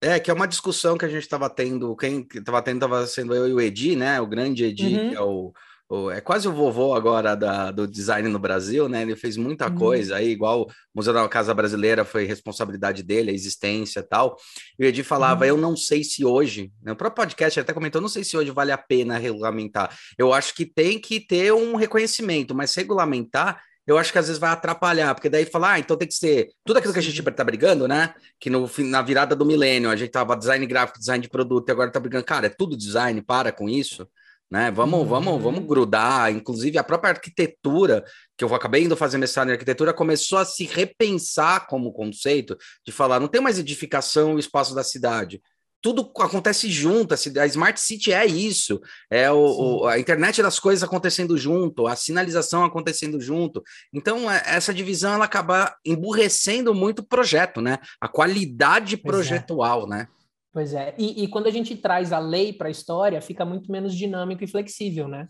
É, 0.00 0.20
que 0.20 0.30
é 0.30 0.34
uma 0.34 0.46
discussão 0.46 0.96
que 0.96 1.04
a 1.04 1.08
gente 1.08 1.22
estava 1.22 1.50
tendo, 1.50 1.94
quem 1.96 2.26
estava 2.32 2.62
tendo 2.62 2.76
estava 2.76 3.06
sendo 3.06 3.34
eu 3.34 3.48
e 3.48 3.52
o 3.52 3.60
Edi, 3.60 3.96
né? 3.96 4.20
O 4.20 4.26
grande 4.26 4.64
Edi, 4.64 4.94
uhum. 4.94 5.10
que 5.10 5.16
é 5.16 5.20
o, 5.20 5.52
o, 5.88 6.10
é 6.10 6.20
quase 6.20 6.46
o 6.46 6.52
vovô 6.52 6.94
agora 6.94 7.34
da, 7.34 7.72
do 7.72 7.84
design 7.84 8.28
no 8.28 8.38
Brasil, 8.38 8.88
né? 8.88 9.02
Ele 9.02 9.16
fez 9.16 9.36
muita 9.36 9.68
uhum. 9.68 9.74
coisa 9.74 10.16
aí, 10.16 10.28
igual 10.28 10.62
o 10.62 10.66
Museu 10.94 11.12
da 11.12 11.28
Casa 11.28 11.52
Brasileira 11.52 12.04
foi 12.04 12.26
responsabilidade 12.26 13.02
dele, 13.02 13.32
a 13.32 13.34
existência 13.34 13.98
e 13.98 14.02
tal. 14.04 14.36
E 14.78 14.84
o 14.84 14.86
Edi 14.86 15.02
falava, 15.02 15.44
uhum. 15.44 15.48
eu 15.48 15.56
não 15.56 15.76
sei 15.76 16.04
se 16.04 16.24
hoje, 16.24 16.70
no 16.80 16.94
próprio 16.94 17.24
podcast 17.24 17.58
ele 17.58 17.64
até 17.64 17.72
comentou, 17.72 18.00
não 18.00 18.08
sei 18.08 18.22
se 18.22 18.36
hoje 18.36 18.52
vale 18.52 18.70
a 18.70 18.78
pena 18.78 19.18
regulamentar. 19.18 19.92
Eu 20.16 20.32
acho 20.32 20.54
que 20.54 20.64
tem 20.64 21.00
que 21.00 21.18
ter 21.18 21.52
um 21.52 21.74
reconhecimento, 21.74 22.54
mas 22.54 22.72
regulamentar 22.74 23.60
eu 23.88 23.96
acho 23.96 24.12
que 24.12 24.18
às 24.18 24.26
vezes 24.26 24.38
vai 24.38 24.50
atrapalhar, 24.50 25.14
porque 25.14 25.30
daí 25.30 25.46
falar, 25.46 25.72
ah, 25.72 25.78
então 25.78 25.96
tem 25.96 26.06
que 26.06 26.12
ser 26.12 26.50
tudo 26.62 26.76
aquilo 26.76 26.92
que 26.92 26.98
a 26.98 27.02
gente 27.02 27.22
tá 27.22 27.42
brigando, 27.42 27.88
né? 27.88 28.12
Que 28.38 28.50
no, 28.50 28.70
na 28.80 29.00
virada 29.00 29.34
do 29.34 29.46
milênio 29.46 29.88
a 29.88 29.96
gente 29.96 30.10
tava 30.10 30.36
design 30.36 30.66
gráfico, 30.66 30.98
design 30.98 31.22
de 31.22 31.30
produto, 31.30 31.70
e 31.70 31.72
agora 31.72 31.90
tá 31.90 31.98
brigando, 31.98 32.22
cara, 32.22 32.48
é 32.48 32.50
tudo 32.50 32.76
design, 32.76 33.22
para 33.22 33.50
com 33.50 33.66
isso, 33.66 34.06
né? 34.50 34.70
Vamos, 34.70 35.00
uhum. 35.00 35.06
vamos, 35.06 35.42
vamos 35.42 35.66
grudar. 35.66 36.30
Inclusive, 36.30 36.76
a 36.76 36.84
própria 36.84 37.12
arquitetura, 37.12 38.04
que 38.36 38.44
eu 38.44 38.54
acabei 38.54 38.84
indo 38.84 38.94
fazer 38.94 39.16
mestrado 39.16 39.48
em 39.48 39.52
arquitetura, 39.52 39.94
começou 39.94 40.38
a 40.38 40.44
se 40.44 40.64
repensar 40.64 41.66
como 41.66 41.90
conceito 41.90 42.58
de 42.84 42.92
falar, 42.92 43.18
não 43.18 43.26
tem 43.26 43.40
mais 43.40 43.58
edificação 43.58 44.34
o 44.34 44.38
espaço 44.38 44.74
da 44.74 44.84
cidade 44.84 45.40
tudo 45.80 46.10
acontece 46.18 46.70
junto. 46.70 47.14
A 47.14 47.46
Smart 47.46 47.80
City 47.80 48.12
é 48.12 48.26
isso, 48.26 48.80
é 49.10 49.30
o, 49.30 49.36
o, 49.82 49.86
a 49.86 49.98
internet 49.98 50.42
das 50.42 50.58
coisas 50.58 50.82
acontecendo 50.82 51.36
junto, 51.36 51.86
a 51.86 51.94
sinalização 51.94 52.64
acontecendo 52.64 53.20
junto. 53.20 53.62
Então, 53.92 54.30
é, 54.30 54.42
essa 54.46 54.74
divisão 54.74 55.14
ela 55.14 55.24
acaba 55.24 55.74
emburrecendo 55.84 56.74
muito 56.74 57.00
o 57.00 57.06
projeto, 57.06 57.60
né? 57.60 57.78
A 58.00 58.08
qualidade 58.08 58.96
pois 58.96 59.04
é. 59.04 59.16
projetual, 59.16 59.84
é. 59.84 59.88
né? 59.88 60.08
Pois 60.52 60.74
é. 60.74 60.94
E, 60.98 61.22
e, 61.22 61.28
quando 61.28 61.46
a 61.46 61.50
gente 61.50 61.76
traz 61.76 62.12
a 62.12 62.18
lei 62.18 62.52
para 62.52 62.68
a 62.68 62.70
história, 62.70 63.20
fica 63.20 63.44
muito 63.44 63.70
menos 63.70 63.94
dinâmico 63.94 64.42
e 64.42 64.48
flexível, 64.48 65.06
né? 65.06 65.28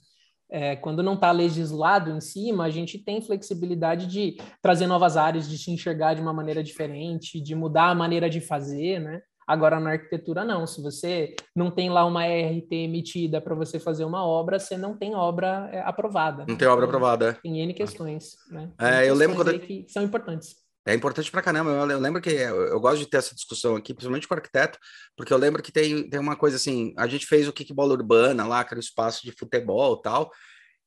É, 0.50 0.76
quando 0.76 1.02
não 1.02 1.12
está 1.12 1.30
legislado 1.30 2.10
em 2.10 2.20
cima, 2.22 2.64
a 2.64 2.70
gente 2.70 2.96
tem 2.98 3.20
flexibilidade 3.20 4.06
de 4.06 4.38
trazer 4.62 4.86
novas 4.86 5.18
áreas, 5.18 5.46
de 5.46 5.58
se 5.58 5.70
enxergar 5.70 6.14
de 6.14 6.22
uma 6.22 6.32
maneira 6.32 6.62
diferente, 6.62 7.38
de 7.38 7.54
mudar 7.54 7.90
a 7.90 7.94
maneira 7.94 8.30
de 8.30 8.40
fazer, 8.40 9.00
né? 9.00 9.20
Agora, 9.48 9.80
na 9.80 9.92
arquitetura, 9.92 10.44
não. 10.44 10.66
Se 10.66 10.82
você 10.82 11.34
não 11.56 11.70
tem 11.70 11.88
lá 11.88 12.04
uma 12.04 12.22
RT 12.26 12.70
emitida 12.70 13.40
para 13.40 13.54
você 13.54 13.80
fazer 13.80 14.04
uma 14.04 14.22
obra, 14.22 14.58
você 14.58 14.76
não 14.76 14.94
tem 14.94 15.14
obra 15.14 15.70
é, 15.72 15.80
aprovada. 15.80 16.44
Não 16.46 16.54
tem 16.54 16.68
obra 16.68 16.84
aprovada. 16.84 17.38
Tem 17.42 17.58
N 17.62 17.72
questões, 17.72 18.36
né? 18.50 18.70
É, 18.78 19.08
eu 19.08 19.14
lembro 19.14 19.36
quando... 19.36 19.58
que 19.58 19.86
são 19.88 20.02
importantes. 20.02 20.54
É 20.86 20.94
importante 20.94 21.30
pra 21.30 21.40
caramba. 21.40 21.70
Eu, 21.70 21.90
eu 21.92 21.98
lembro 21.98 22.20
que 22.20 22.28
eu, 22.28 22.62
eu, 22.66 22.78
gosto 22.78 22.98
de 22.98 23.06
ter 23.06 23.16
essa 23.16 23.34
discussão 23.34 23.74
aqui, 23.74 23.94
principalmente 23.94 24.28
com 24.28 24.34
o 24.34 24.36
arquiteto, 24.36 24.78
porque 25.16 25.32
eu 25.32 25.38
lembro 25.38 25.62
que 25.62 25.72
tem, 25.72 26.10
tem 26.10 26.20
uma 26.20 26.36
coisa 26.36 26.56
assim: 26.56 26.92
a 26.98 27.06
gente 27.06 27.24
fez 27.24 27.48
o 27.48 27.52
kickball 27.52 27.88
urbana 27.88 28.46
lá, 28.46 28.62
que 28.62 28.74
era 28.74 28.78
o 28.78 28.82
espaço 28.82 29.24
de 29.24 29.32
futebol 29.32 29.96
e 29.98 30.02
tal. 30.02 30.30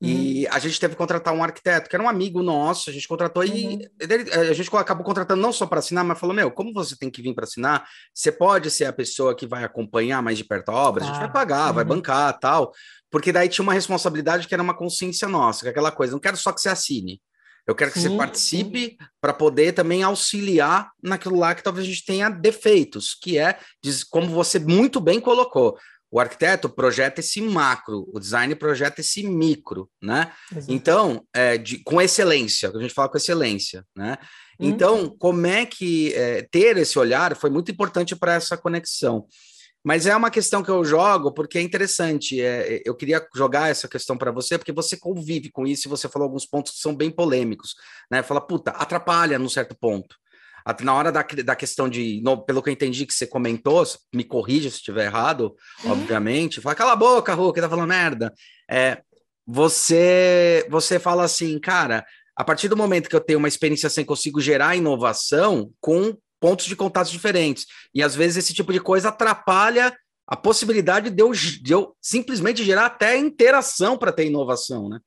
E 0.02 0.46
uhum. 0.46 0.54
a 0.56 0.58
gente 0.58 0.80
teve 0.80 0.96
que 0.96 0.98
contratar 0.98 1.32
um 1.32 1.44
arquiteto, 1.44 1.88
que 1.88 1.96
era 1.96 2.04
um 2.04 2.10
amigo 2.10 2.42
nosso, 2.42 2.90
a 2.90 2.94
gente 2.94 3.08
contratou 3.08 3.44
uhum. 3.44 3.50
e 3.50 3.90
ele, 4.00 4.32
a 4.34 4.54
gente 4.54 4.76
acabou 4.76 5.06
contratando 5.06 5.40
não 5.40 5.54
só 5.54 5.68
para 5.68 5.78
assinar, 5.78 6.04
mas 6.04 6.20
falou: 6.20 6.36
Meu, 6.36 6.50
como 6.50 6.74
você 6.74 6.96
tem 6.98 7.10
que 7.10 7.22
vir 7.22 7.36
para 7.36 7.44
assinar, 7.44 7.88
você 8.12 8.32
pode 8.32 8.72
ser 8.72 8.86
a 8.86 8.94
pessoa 8.94 9.36
que 9.36 9.46
vai 9.46 9.64
acompanhar 9.64 10.24
mais 10.24 10.40
de 10.40 10.44
perto 10.44 10.70
a 10.70 10.74
obra, 10.74 11.04
ah, 11.04 11.08
a 11.08 11.12
gente 11.12 11.20
vai 11.20 11.32
pagar, 11.32 11.68
uhum. 11.68 11.74
vai 11.76 11.86
bancar 11.86 12.40
tal. 12.40 12.74
Porque 13.12 13.32
daí 13.32 13.48
tinha 13.48 13.62
uma 13.62 13.74
responsabilidade 13.74 14.48
que 14.48 14.54
era 14.54 14.64
uma 14.64 14.74
consciência 14.74 15.28
nossa, 15.28 15.62
que 15.62 15.68
é 15.68 15.72
aquela 15.72 15.92
coisa: 15.92 16.14
não 16.14 16.20
quero 16.20 16.36
só 16.36 16.52
que 16.52 16.62
você 16.62 16.70
assine, 16.70 17.22
eu 17.68 17.76
quero 17.76 17.92
que 17.92 18.00
sim, 18.00 18.10
você 18.10 18.18
participe 18.18 18.98
para 19.20 19.34
poder 19.34 19.74
também 19.74 20.02
auxiliar 20.02 20.90
naquilo 21.02 21.38
lá 21.38 21.54
que 21.54 21.62
talvez 21.62 21.86
a 21.86 21.90
gente 21.90 22.06
tenha 22.06 22.30
defeitos, 22.30 23.14
que 23.14 23.38
é, 23.38 23.60
como 24.10 24.28
você 24.28 24.58
muito 24.58 25.00
bem 25.00 25.20
colocou, 25.20 25.78
o 26.12 26.20
arquiteto 26.20 26.70
projeta 26.70 27.22
esse 27.22 27.42
macro, 27.42 28.06
o 28.14 28.20
design 28.20 28.54
projeta 28.54 29.00
esse 29.00 29.24
micro, 29.24 29.90
né? 30.02 30.32
Exato. 30.52 30.74
Então, 30.74 31.26
é, 31.34 31.58
de, 31.58 31.82
com 31.84 32.02
excelência, 32.02 32.70
a 32.70 32.82
gente 32.82 32.94
fala 32.94 33.08
com 33.08 33.18
excelência, 33.18 33.86
né? 33.96 34.18
Hum. 34.60 34.68
Então, 34.68 35.16
como 35.18 35.48
é 35.48 35.66
que 35.66 36.14
é, 36.14 36.42
ter 36.52 36.76
esse 36.76 37.00
olhar 37.00 37.36
foi 37.38 37.50
muito 37.50 37.72
importante 37.72 38.14
para 38.14 38.34
essa 38.34 38.58
conexão. 38.58 39.26
Mas 39.84 40.06
é 40.06 40.16
uma 40.16 40.30
questão 40.30 40.62
que 40.62 40.70
eu 40.70 40.86
jogo 40.86 41.34
porque 41.34 41.58
é 41.58 41.62
interessante. 41.62 42.40
É, 42.40 42.84
eu 42.86 42.94
queria 42.94 43.26
jogar 43.36 43.70
essa 43.70 43.88
questão 43.88 44.16
para 44.16 44.32
você, 44.32 44.58
porque 44.58 44.72
você 44.72 44.96
convive 44.96 45.50
com 45.50 45.66
isso 45.66 45.88
e 45.88 45.90
você 45.90 46.08
falou 46.08 46.28
alguns 46.28 46.46
pontos 46.46 46.74
que 46.74 46.80
são 46.80 46.96
bem 46.96 47.10
polêmicos. 47.10 47.74
Né? 48.12 48.22
Fala, 48.22 48.42
puta, 48.42 48.72
atrapalha 48.72 49.40
num 49.40 49.50
certo 49.50 49.76
ponto. 49.76 50.16
Na 50.82 50.94
hora 50.94 51.12
da, 51.12 51.26
da 51.44 51.56
questão 51.56 51.90
de, 51.90 52.22
no, 52.24 52.44
pelo 52.44 52.62
que 52.62 52.70
eu 52.70 52.74
entendi 52.74 53.06
que 53.06 53.14
você 53.14 53.26
comentou, 53.26 53.84
me 54.14 54.24
corrija 54.24 54.70
se 54.70 54.78
estiver 54.78 55.06
errado, 55.06 55.56
uhum. 55.84 55.92
obviamente, 55.92 56.62
fala, 56.62 56.76
cala 56.76 56.94
a 56.94 56.96
boca, 56.96 57.34
Rô, 57.34 57.52
que 57.52 57.62
tá 57.62 57.70
falando 57.70 57.90
merda. 57.90 58.34
É, 58.70 59.02
você, 59.46 60.66
você 60.70 61.00
fala 61.00 61.24
assim, 61.24 61.60
cara, 61.60 62.06
a 62.36 62.44
partir 62.44 62.68
do 62.68 62.78
momento 62.78 63.10
que 63.10 63.16
eu 63.16 63.22
tenho 63.22 63.40
uma 63.40 63.48
experiência 63.48 63.90
sem 63.90 64.06
consigo 64.06 64.40
gerar 64.40 64.76
inovação 64.76 65.72
com 65.80 66.16
pontos 66.40 66.66
de 66.66 66.76
contato 66.76 67.12
diferentes. 67.12 67.66
E 67.94 68.02
às 68.02 68.16
vezes 68.16 68.38
esse 68.38 68.54
tipo 68.54 68.74
de 68.74 68.80
coisa 68.80 69.10
atrapalha 69.10 69.96
a 70.28 70.36
possibilidade 70.36 71.10
de 71.10 71.22
eu, 71.22 71.32
de 71.32 71.74
eu 71.74 71.96
simplesmente 72.02 72.64
gerar 72.64 72.86
até 72.86 73.18
interação 73.18 73.98
para 73.98 74.14
ter 74.14 74.28
inovação, 74.28 74.88
né? 74.88 75.00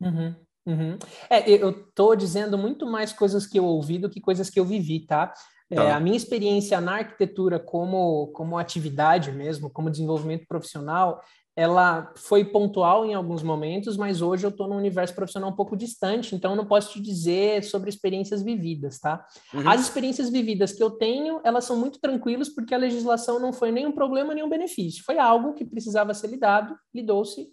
Uhum, 0.00 0.34
uhum. 0.66 0.98
É, 1.28 1.48
eu 1.50 1.70
estou 1.70 2.14
dizendo 2.16 2.56
muito 2.56 2.86
mais 2.86 3.12
coisas 3.12 3.46
que 3.46 3.58
eu 3.58 3.64
ouvi 3.64 3.98
do 3.98 4.10
que 4.10 4.20
coisas 4.20 4.50
que 4.50 4.58
eu 4.58 4.64
vivi, 4.64 5.00
tá? 5.06 5.32
É, 5.70 5.76
tá. 5.76 5.84
É, 5.84 5.92
a 5.92 6.00
minha 6.00 6.16
experiência 6.16 6.80
na 6.80 6.96
arquitetura 6.96 7.58
como, 7.58 8.28
como 8.28 8.58
atividade 8.58 9.30
mesmo, 9.30 9.70
como 9.70 9.90
desenvolvimento 9.90 10.46
profissional, 10.46 11.22
ela 11.56 12.12
foi 12.16 12.44
pontual 12.44 13.04
em 13.04 13.12
alguns 13.12 13.42
momentos, 13.42 13.96
mas 13.96 14.22
hoje 14.22 14.46
eu 14.46 14.50
estou 14.50 14.68
num 14.68 14.76
universo 14.76 15.14
profissional 15.14 15.50
um 15.50 15.54
pouco 15.56 15.76
distante, 15.76 16.34
então 16.34 16.52
eu 16.52 16.56
não 16.56 16.64
posso 16.64 16.92
te 16.92 17.00
dizer 17.02 17.64
sobre 17.64 17.90
experiências 17.90 18.42
vividas, 18.42 18.98
tá? 18.98 19.24
Uhum. 19.52 19.68
As 19.68 19.80
experiências 19.80 20.30
vividas 20.30 20.72
que 20.72 20.82
eu 20.82 20.90
tenho, 20.90 21.40
elas 21.44 21.64
são 21.64 21.76
muito 21.76 22.00
tranquilas 22.00 22.48
porque 22.48 22.74
a 22.74 22.78
legislação 22.78 23.38
não 23.38 23.52
foi 23.52 23.70
nenhum 23.70 23.92
problema, 23.92 24.34
nenhum 24.34 24.48
benefício. 24.48 25.04
Foi 25.04 25.18
algo 25.18 25.52
que 25.52 25.64
precisava 25.64 26.14
ser 26.14 26.28
lidado, 26.28 26.74
lidou-se, 26.94 27.48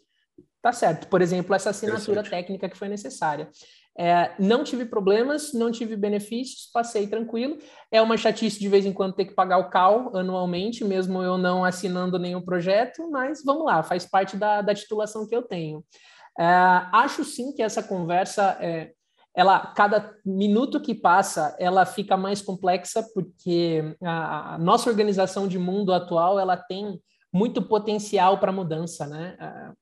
tá 0.67 0.73
certo. 0.73 1.07
Por 1.07 1.21
exemplo, 1.21 1.55
essa 1.55 1.69
assinatura 1.69 2.21
técnica 2.23 2.67
que 2.67 2.77
foi 2.77 2.89
necessária. 2.89 3.49
É, 3.97 4.35
não 4.37 4.63
tive 4.63 4.85
problemas, 4.85 5.53
não 5.53 5.71
tive 5.71 5.95
benefícios, 5.95 6.69
passei 6.71 7.07
tranquilo. 7.07 7.57
É 7.91 8.01
uma 8.01 8.17
chatice 8.17 8.59
de 8.59 8.67
vez 8.67 8.85
em 8.85 8.91
quando 8.91 9.15
ter 9.15 9.25
que 9.25 9.33
pagar 9.33 9.57
o 9.57 9.69
CAL 9.69 10.15
anualmente, 10.15 10.83
mesmo 10.83 11.23
eu 11.23 11.37
não 11.37 11.63
assinando 11.63 12.19
nenhum 12.19 12.41
projeto, 12.41 13.09
mas 13.09 13.43
vamos 13.43 13.65
lá, 13.65 13.81
faz 13.81 14.05
parte 14.05 14.35
da, 14.35 14.61
da 14.61 14.75
titulação 14.75 15.25
que 15.25 15.35
eu 15.35 15.41
tenho. 15.41 15.83
É, 16.37 16.43
acho 16.43 17.23
sim 17.23 17.53
que 17.53 17.63
essa 17.63 17.81
conversa, 17.81 18.57
é, 18.59 18.91
ela, 19.33 19.59
cada 19.67 20.13
minuto 20.23 20.81
que 20.81 20.93
passa, 20.93 21.55
ela 21.57 21.85
fica 21.85 22.17
mais 22.17 22.41
complexa, 22.41 23.03
porque 23.13 23.95
a, 24.03 24.55
a 24.55 24.57
nossa 24.57 24.89
organização 24.89 25.47
de 25.47 25.57
mundo 25.57 25.93
atual, 25.93 26.37
ela 26.37 26.57
tem 26.57 26.99
muito 27.33 27.61
potencial 27.61 28.39
para 28.39 28.51
mudança, 28.51 29.05
né? 29.07 29.37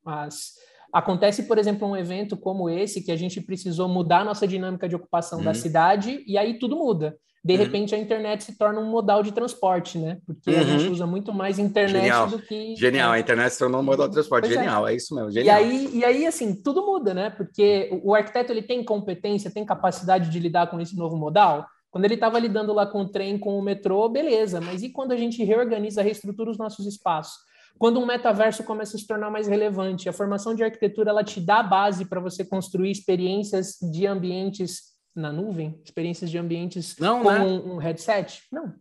As, 0.05 0.53
Acontece, 0.95 1.43
por 1.43 1.57
exemplo, 1.57 1.85
um 1.85 1.97
evento 1.97 2.37
como 2.37 2.69
esse, 2.69 3.03
que 3.03 3.11
a 3.11 3.17
gente 3.17 3.41
precisou 3.41 3.89
mudar 3.89 4.19
a 4.19 4.23
nossa 4.23 4.47
dinâmica 4.47 4.87
de 4.87 4.95
ocupação 4.95 5.39
uhum. 5.39 5.43
da 5.43 5.53
cidade, 5.53 6.23
e 6.25 6.37
aí 6.37 6.57
tudo 6.57 6.77
muda. 6.77 7.17
De 7.43 7.51
uhum. 7.51 7.59
repente, 7.59 7.93
a 7.93 7.97
internet 7.97 8.45
se 8.45 8.57
torna 8.57 8.79
um 8.79 8.89
modal 8.89 9.21
de 9.21 9.33
transporte, 9.33 9.97
né? 9.97 10.19
Porque 10.25 10.49
uhum. 10.49 10.57
a 10.57 10.63
gente 10.63 10.85
uhum. 10.85 10.93
usa 10.93 11.05
muito 11.05 11.33
mais 11.33 11.59
internet 11.59 12.03
Genial. 12.03 12.27
do 12.29 12.39
que. 12.39 12.77
Genial, 12.77 13.11
a 13.11 13.19
internet 13.19 13.51
se 13.51 13.59
tornou 13.59 13.81
um 13.81 13.83
modal 13.83 14.07
de 14.07 14.13
transporte. 14.13 14.45
Pois 14.45 14.55
é. 14.55 14.59
Genial, 14.59 14.87
é. 14.87 14.93
é. 14.93 14.95
isso 14.95 15.13
mesmo. 15.13 15.31
Genial. 15.31 15.59
E 15.59 15.63
aí, 15.63 15.89
e 15.95 16.05
aí, 16.05 16.25
assim, 16.25 16.55
tudo 16.55 16.85
muda, 16.85 17.13
né? 17.13 17.29
Porque 17.29 17.89
o 18.01 18.15
arquiteto 18.15 18.53
ele 18.53 18.61
tem 18.61 18.81
competência, 18.81 19.51
tem 19.51 19.65
capacidade 19.65 20.29
de 20.29 20.39
lidar 20.39 20.67
com 20.67 20.79
esse 20.79 20.95
novo 20.95 21.17
modal. 21.17 21.65
Quando 21.91 22.05
ele 22.05 22.13
estava 22.13 22.39
lidando 22.39 22.71
lá 22.71 22.85
com 22.85 23.01
o 23.01 23.09
trem, 23.09 23.37
com 23.37 23.59
o 23.59 23.61
metrô, 23.61 24.07
beleza. 24.07 24.61
Mas 24.61 24.81
e 24.81 24.89
quando 24.89 25.11
a 25.11 25.17
gente 25.17 25.43
reorganiza, 25.43 26.01
reestrutura 26.01 26.49
os 26.49 26.57
nossos 26.57 26.87
espaços? 26.87 27.35
Quando 27.77 27.99
um 27.99 28.05
metaverso 28.05 28.63
começa 28.63 28.95
a 28.95 28.99
se 28.99 29.05
tornar 29.05 29.29
mais 29.29 29.47
relevante, 29.47 30.07
a 30.07 30.13
formação 30.13 30.55
de 30.55 30.63
arquitetura 30.63 31.09
ela 31.09 31.23
te 31.23 31.41
dá 31.41 31.61
base 31.61 32.05
para 32.05 32.21
você 32.21 32.45
construir 32.45 32.91
experiências 32.91 33.77
de 33.81 34.07
ambientes 34.07 34.95
na 35.15 35.31
nuvem, 35.31 35.79
experiências 35.83 36.29
de 36.29 36.37
ambientes 36.37 36.95
não, 36.99 37.23
com 37.23 37.31
né? 37.31 37.39
um, 37.41 37.77
headset? 37.77 38.43
Não. 38.51 38.73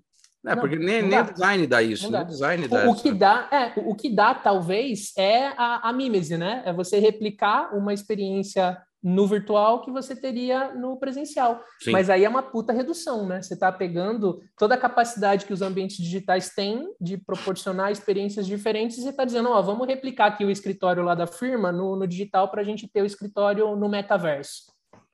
É, 0.47 0.55
não, 0.55 0.61
porque 0.61 0.77
nem, 0.77 1.03
nem 1.03 1.21
o 1.21 1.33
design 1.33 1.67
dá 1.67 1.83
isso, 1.83 2.11
dá. 2.11 2.23
design 2.23 2.69
dá 2.69 2.87
o, 2.87 2.91
o 2.91 2.95
que 2.95 3.13
dá, 3.13 3.49
é, 3.51 3.73
o 3.81 3.95
que 3.95 4.11
dá 4.11 4.35
talvez 4.35 5.13
é 5.17 5.47
a, 5.57 5.89
a 5.89 5.93
mímese, 5.93 6.37
né? 6.37 6.63
É 6.67 6.73
você 6.73 6.99
replicar 6.99 7.75
uma 7.75 7.95
experiência 7.95 8.79
no 9.05 9.27
virtual 9.27 9.83
que 9.83 9.91
você 9.91 10.17
teria 10.17 10.73
no 10.73 10.97
presencial. 10.97 11.63
Sim. 11.79 11.91
Mas 11.91 12.09
aí 12.09 12.25
é 12.25 12.29
uma 12.29 12.43
puta 12.43 12.73
redução, 12.73 13.27
né? 13.27 13.43
Você 13.43 13.53
está 13.53 13.71
pegando 13.71 14.41
toda 14.57 14.75
a 14.75 14.79
capacidade 14.79 15.45
que 15.45 15.53
os 15.53 15.61
ambientes 15.61 15.99
digitais 15.99 16.55
têm 16.55 16.89
de 16.99 17.19
proporcionar 17.19 17.93
experiências 17.93 18.47
diferentes 18.47 18.97
e 18.97 19.03
você 19.03 19.11
está 19.11 19.27
dizendo, 19.27 19.51
ó, 19.51 19.61
vamos 19.61 19.87
replicar 19.87 20.29
aqui 20.29 20.43
o 20.43 20.51
escritório 20.51 21.03
lá 21.03 21.15
da 21.15 21.27
firma 21.27 21.71
no, 21.71 21.97
no 21.97 22.07
digital 22.07 22.51
para 22.51 22.63
a 22.63 22.65
gente 22.65 22.89
ter 22.89 23.03
o 23.03 23.07
escritório 23.07 23.77
no 23.77 23.91
metaverso. 23.91 24.73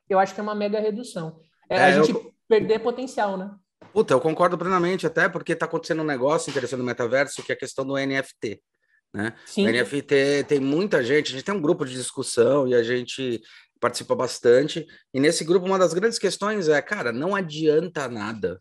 Eu 0.09 0.20
acho 0.20 0.35
que 0.35 0.40
é 0.40 0.42
uma 0.42 0.55
mega 0.55 0.79
redução. 0.79 1.40
É, 1.68 1.76
é 1.76 1.85
a 1.87 1.90
gente 1.90 2.12
eu... 2.12 2.33
perder 2.48 2.79
potencial, 2.79 3.37
né? 3.37 3.50
Puta, 3.92 4.14
eu 4.14 4.20
concordo 4.20 4.57
plenamente, 4.57 5.05
até 5.05 5.29
porque 5.29 5.53
está 5.53 5.66
acontecendo 5.66 6.03
um 6.03 6.07
negócio 6.07 6.48
interessante 6.48 6.79
no 6.79 6.85
metaverso, 6.85 7.42
que 7.42 7.50
é 7.50 7.57
a 7.57 7.59
questão 7.59 7.85
do 7.85 7.96
NFT. 7.96 8.62
Né? 9.12 9.35
NFT 9.59 10.44
tem 10.46 10.61
muita 10.61 11.03
gente, 11.03 11.33
a 11.33 11.33
gente 11.33 11.44
tem 11.44 11.55
um 11.55 11.61
grupo 11.61 11.85
de 11.85 11.94
discussão 11.94 12.68
e 12.68 12.74
a 12.74 12.83
gente 12.83 13.40
participa 13.80 14.14
bastante. 14.14 14.86
E 15.12 15.18
nesse 15.18 15.44
grupo, 15.44 15.66
uma 15.66 15.78
das 15.78 15.94
grandes 15.94 16.18
questões 16.18 16.68
é, 16.68 16.80
cara, 16.82 17.12
não 17.12 17.34
adianta 17.34 18.08
nada. 18.08 18.60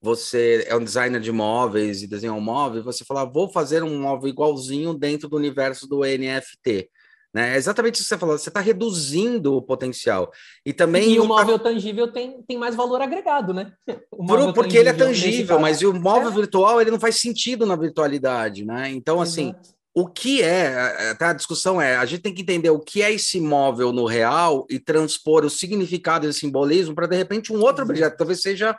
Você 0.00 0.64
é 0.66 0.74
um 0.74 0.82
designer 0.82 1.20
de 1.20 1.30
móveis 1.30 2.02
e 2.02 2.06
desenha 2.06 2.32
um 2.32 2.40
móvel, 2.40 2.82
você 2.82 3.04
falar, 3.04 3.26
vou 3.26 3.50
fazer 3.52 3.82
um 3.82 4.00
móvel 4.00 4.30
igualzinho 4.30 4.94
dentro 4.94 5.28
do 5.28 5.36
universo 5.36 5.86
do 5.86 6.00
NFT. 6.00 6.88
Né? 7.34 7.54
É 7.54 7.56
exatamente 7.56 7.96
isso 7.96 8.04
que 8.04 8.08
você 8.08 8.18
falou, 8.18 8.38
você 8.38 8.48
está 8.48 8.60
reduzindo 8.60 9.54
o 9.54 9.62
potencial. 9.62 10.32
E 10.64 10.72
também. 10.72 11.12
E 11.12 11.20
o 11.20 11.26
móvel 11.26 11.58
tangível 11.58 12.10
tem, 12.10 12.42
tem 12.42 12.56
mais 12.56 12.74
valor 12.74 13.02
agregado, 13.02 13.52
né? 13.52 13.72
Por, 14.10 14.52
porque 14.54 14.78
ele 14.78 14.88
é 14.88 14.92
tangível, 14.92 15.58
mas 15.60 15.82
o 15.82 15.92
móvel 15.92 16.30
é. 16.30 16.34
virtual 16.34 16.80
ele 16.80 16.90
não 16.90 16.98
faz 16.98 17.16
sentido 17.16 17.66
na 17.66 17.76
virtualidade, 17.76 18.64
né? 18.64 18.90
Então, 18.90 19.20
assim, 19.20 19.50
Exato. 19.50 19.60
assim 19.60 19.79
o 19.94 20.06
que 20.06 20.42
é, 20.42 21.14
tá, 21.14 21.30
a 21.30 21.34
discussão 21.34 21.80
é, 21.80 21.96
a 21.96 22.06
gente 22.06 22.22
tem 22.22 22.32
que 22.32 22.42
entender 22.42 22.70
o 22.70 22.78
que 22.78 23.02
é 23.02 23.12
esse 23.12 23.40
móvel 23.40 23.92
no 23.92 24.06
real 24.06 24.66
e 24.70 24.78
transpor 24.78 25.44
o 25.44 25.50
significado 25.50 26.26
e 26.26 26.28
o 26.28 26.32
simbolismo 26.32 26.94
para, 26.94 27.08
de 27.08 27.16
repente, 27.16 27.52
um 27.52 27.60
outro 27.60 27.84
objeto, 27.84 28.16
talvez 28.16 28.40
seja, 28.40 28.78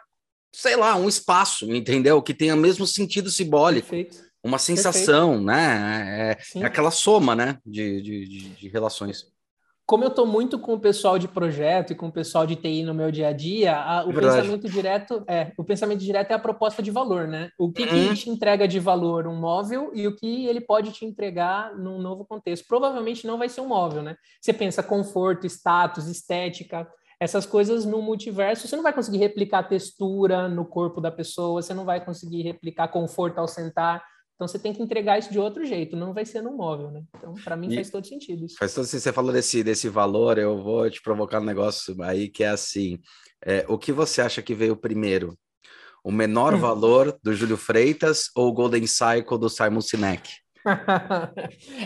sei 0.54 0.76
lá, 0.78 0.96
um 0.96 1.10
espaço, 1.10 1.70
entendeu? 1.72 2.22
Que 2.22 2.34
tenha 2.34 2.56
o 2.56 2.58
mesmo 2.58 2.88
sentido 2.88 3.30
simbólico. 3.30 3.90
Perfeito. 3.90 4.32
Uma 4.44 4.58
sensação, 4.58 5.32
Perfeito. 5.32 5.46
né? 5.46 6.38
É, 6.56 6.60
é, 6.60 6.66
aquela 6.66 6.90
soma, 6.90 7.36
né, 7.36 7.60
de, 7.66 8.02
de, 8.02 8.26
de, 8.28 8.50
de 8.50 8.68
relações 8.70 9.28
como 9.92 10.06
eu 10.06 10.08
estou 10.08 10.26
muito 10.26 10.58
com 10.58 10.74
o 10.74 10.80
pessoal 10.80 11.20
de 11.20 11.28
projeto 11.28 11.92
e 11.92 11.96
com 11.96 12.08
o 12.08 12.12
pessoal 12.14 12.48
de 12.48 12.56
TI 12.56 12.82
no 12.82 12.94
meu 12.94 13.12
dia 13.12 13.28
a 13.28 13.34
dia, 13.34 13.76
a, 13.76 14.06
o 14.06 14.14
Verdade. 14.14 14.38
pensamento 14.38 14.70
direto 14.70 15.24
é 15.28 15.52
o 15.58 15.66
pensamento 15.66 16.00
direto 16.00 16.32
é 16.32 16.34
a 16.34 16.40
proposta 16.40 16.82
de 16.82 16.90
valor, 16.90 17.28
né? 17.28 17.50
O 17.60 17.70
que, 17.70 17.84
uhum. 17.84 17.90
que 17.90 18.16
te 18.16 18.30
entrega 18.30 18.66
de 18.70 18.80
valor 18.80 19.28
um 19.28 19.36
móvel 19.36 19.92
e 19.94 20.08
o 20.08 20.16
que 20.16 20.46
ele 20.46 20.62
pode 20.62 20.94
te 20.94 21.04
entregar 21.04 21.76
num 21.76 22.00
novo 22.00 22.24
contexto. 22.24 22.66
Provavelmente 22.70 23.28
não 23.28 23.38
vai 23.38 23.50
ser 23.50 23.60
um 23.60 23.68
móvel, 23.68 24.02
né? 24.02 24.16
Você 24.40 24.54
pensa 24.54 24.82
conforto, 24.82 25.46
status, 25.46 26.08
estética, 26.08 26.88
essas 27.20 27.46
coisas 27.46 27.84
no 27.84 28.02
multiverso, 28.02 28.70
você 28.70 28.78
não 28.78 28.84
vai 28.84 28.94
conseguir 28.94 29.18
replicar 29.18 29.64
textura 29.64 30.48
no 30.48 30.64
corpo 30.64 31.02
da 31.02 31.12
pessoa, 31.12 31.62
você 31.62 31.74
não 31.74 31.84
vai 31.84 32.00
conseguir 32.00 32.44
replicar 32.44 32.88
conforto 32.88 33.40
ao 33.40 33.48
sentar. 33.48 34.02
Então 34.42 34.48
você 34.48 34.58
tem 34.58 34.74
que 34.74 34.82
entregar 34.82 35.20
isso 35.20 35.32
de 35.32 35.38
outro 35.38 35.64
jeito, 35.64 35.96
não 35.96 36.16
vai 36.16 36.26
ser 36.26 36.42
no 36.42 36.52
móvel, 36.52 36.90
né? 36.90 37.04
Então, 37.16 37.36
para 37.44 37.56
mim, 37.56 37.72
e 37.72 37.76
faz 37.76 37.92
todo 37.92 38.08
sentido 38.08 38.44
isso. 38.44 38.58
Faz 38.58 38.74
todo 38.74 38.86
sentido. 38.86 39.04
Você 39.04 39.14
falou 39.14 39.32
desse, 39.32 39.64
desse 39.64 39.88
valor, 39.88 40.40
eu 40.40 40.58
vou 40.58 40.90
te 40.90 41.00
provocar 41.00 41.40
um 41.40 41.46
negócio 41.46 41.96
aí 42.02 42.28
que 42.28 42.44
é 42.44 42.50
assim: 42.50 42.98
é, 43.46 43.64
o 43.68 43.78
que 43.78 43.92
você 43.92 44.20
acha 44.20 44.42
que 44.42 44.56
veio 44.56 44.76
primeiro? 44.76 45.38
O 46.04 46.12
menor 46.12 46.56
hum. 46.56 46.58
valor 46.58 47.16
do 47.22 47.36
Júlio 47.36 47.56
Freitas 47.56 48.32
ou 48.36 48.48
o 48.48 48.52
Golden 48.52 48.88
Cycle 48.88 49.38
do 49.38 49.48
Simon 49.48 49.80
Sinek? 49.80 50.41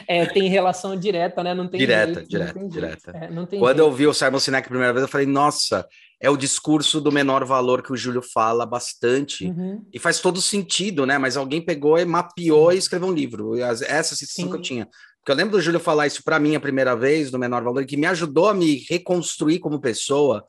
É, 0.08 0.26
tem 0.26 0.50
relação 0.50 0.96
direta, 0.96 1.44
né? 1.44 1.54
Não 1.54 1.68
tem 1.68 1.80
direta, 1.80 2.16
jeito, 2.16 2.30
direta, 2.30 2.54
tem 2.54 2.68
direta. 2.68 3.12
É, 3.12 3.28
Quando 3.28 3.50
jeito. 3.50 3.80
eu 3.80 3.92
vi 3.92 4.08
o 4.08 4.14
Simon 4.14 4.40
Sinek 4.40 4.66
a 4.66 4.70
primeira 4.70 4.94
vez, 4.94 5.04
eu 5.04 5.08
falei, 5.08 5.28
nossa, 5.28 5.88
é 6.22 6.30
o 6.30 6.38
discurso 6.38 7.00
do 7.00 7.12
menor 7.12 7.46
valor 7.46 7.82
que 7.82 7.92
o 7.92 7.98
Júlio 7.98 8.22
fala 8.22 8.66
bastante. 8.66 9.46
Uhum. 9.46 9.86
E 9.94 10.00
faz 10.00 10.20
todo 10.20 10.42
sentido, 10.42 11.06
né? 11.06 11.18
Mas 11.18 11.38
alguém 11.38 11.62
pegou 11.62 11.98
e 11.98 12.06
mapeou 12.06 12.72
Sim. 12.72 12.76
e 12.76 12.80
escreveu 12.80 13.08
um 13.10 13.14
livro. 13.14 13.58
Essa 13.58 14.16
sensação 14.16 14.50
que 14.50 14.58
eu 14.58 14.62
tinha. 14.62 14.88
Porque 15.20 15.32
eu 15.32 15.36
lembro 15.36 15.54
do 15.54 15.62
Júlio 15.62 15.80
falar 15.80 16.08
isso 16.08 16.24
para 16.24 16.40
mim 16.40 16.56
a 16.56 16.60
primeira 16.60 16.96
vez, 16.96 17.32
do 17.32 17.40
menor 17.40 17.64
valor, 17.64 17.86
que 17.86 17.98
me 17.98 18.06
ajudou 18.06 18.48
a 18.48 18.54
me 18.54 18.86
reconstruir 18.90 19.60
como 19.60 19.80
pessoa. 19.80 20.46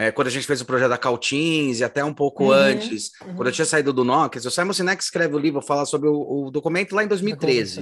É, 0.00 0.12
quando 0.12 0.28
a 0.28 0.30
gente 0.30 0.46
fez 0.46 0.60
o 0.60 0.64
projeto 0.64 0.90
da 0.90 0.96
Caltins 0.96 1.80
e 1.80 1.84
até 1.84 2.04
um 2.04 2.14
pouco 2.14 2.44
uhum, 2.44 2.52
antes, 2.52 3.10
uhum. 3.20 3.34
quando 3.34 3.48
eu 3.48 3.52
tinha 3.52 3.64
saído 3.64 3.92
do 3.92 4.04
Nokia, 4.04 4.40
o 4.40 4.48
Simon 4.48 4.72
Sinek 4.72 5.02
escreve 5.02 5.34
o 5.34 5.38
livro, 5.40 5.60
fala 5.60 5.84
sobre 5.84 6.08
o, 6.08 6.46
o 6.46 6.52
documento 6.52 6.94
lá 6.94 7.02
em 7.02 7.08
2013. 7.08 7.80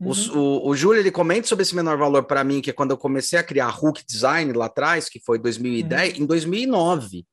Uhum. 0.00 0.10
O, 0.10 0.38
o, 0.38 0.68
o 0.70 0.76
Júlio 0.76 1.00
ele 1.00 1.12
comenta 1.12 1.46
sobre 1.46 1.62
esse 1.62 1.76
menor 1.76 1.96
valor 1.96 2.24
para 2.24 2.42
mim, 2.42 2.60
que 2.60 2.70
é 2.70 2.72
quando 2.72 2.90
eu 2.90 2.98
comecei 2.98 3.38
a 3.38 3.44
criar 3.44 3.68
Hook 3.68 4.02
Design 4.04 4.52
lá 4.54 4.66
atrás, 4.66 5.08
que 5.08 5.20
foi 5.20 5.38
2010, 5.38 6.16
uhum. 6.16 6.24
em 6.24 6.26
2009. 6.26 7.24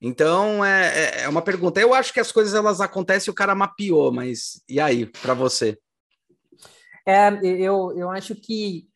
Então 0.00 0.64
é, 0.64 0.86
é, 0.86 1.22
é 1.24 1.28
uma 1.28 1.42
pergunta. 1.42 1.78
Eu 1.78 1.92
acho 1.92 2.14
que 2.14 2.20
as 2.20 2.32
coisas 2.32 2.54
elas 2.54 2.80
acontecem 2.80 3.30
e 3.30 3.32
o 3.32 3.34
cara 3.34 3.54
mapeou, 3.54 4.10
mas 4.10 4.62
e 4.66 4.80
aí, 4.80 5.04
para 5.04 5.34
você? 5.34 5.76
É, 7.06 7.28
eu, 7.42 7.92
eu 7.94 8.08
acho 8.10 8.34
que 8.34 8.87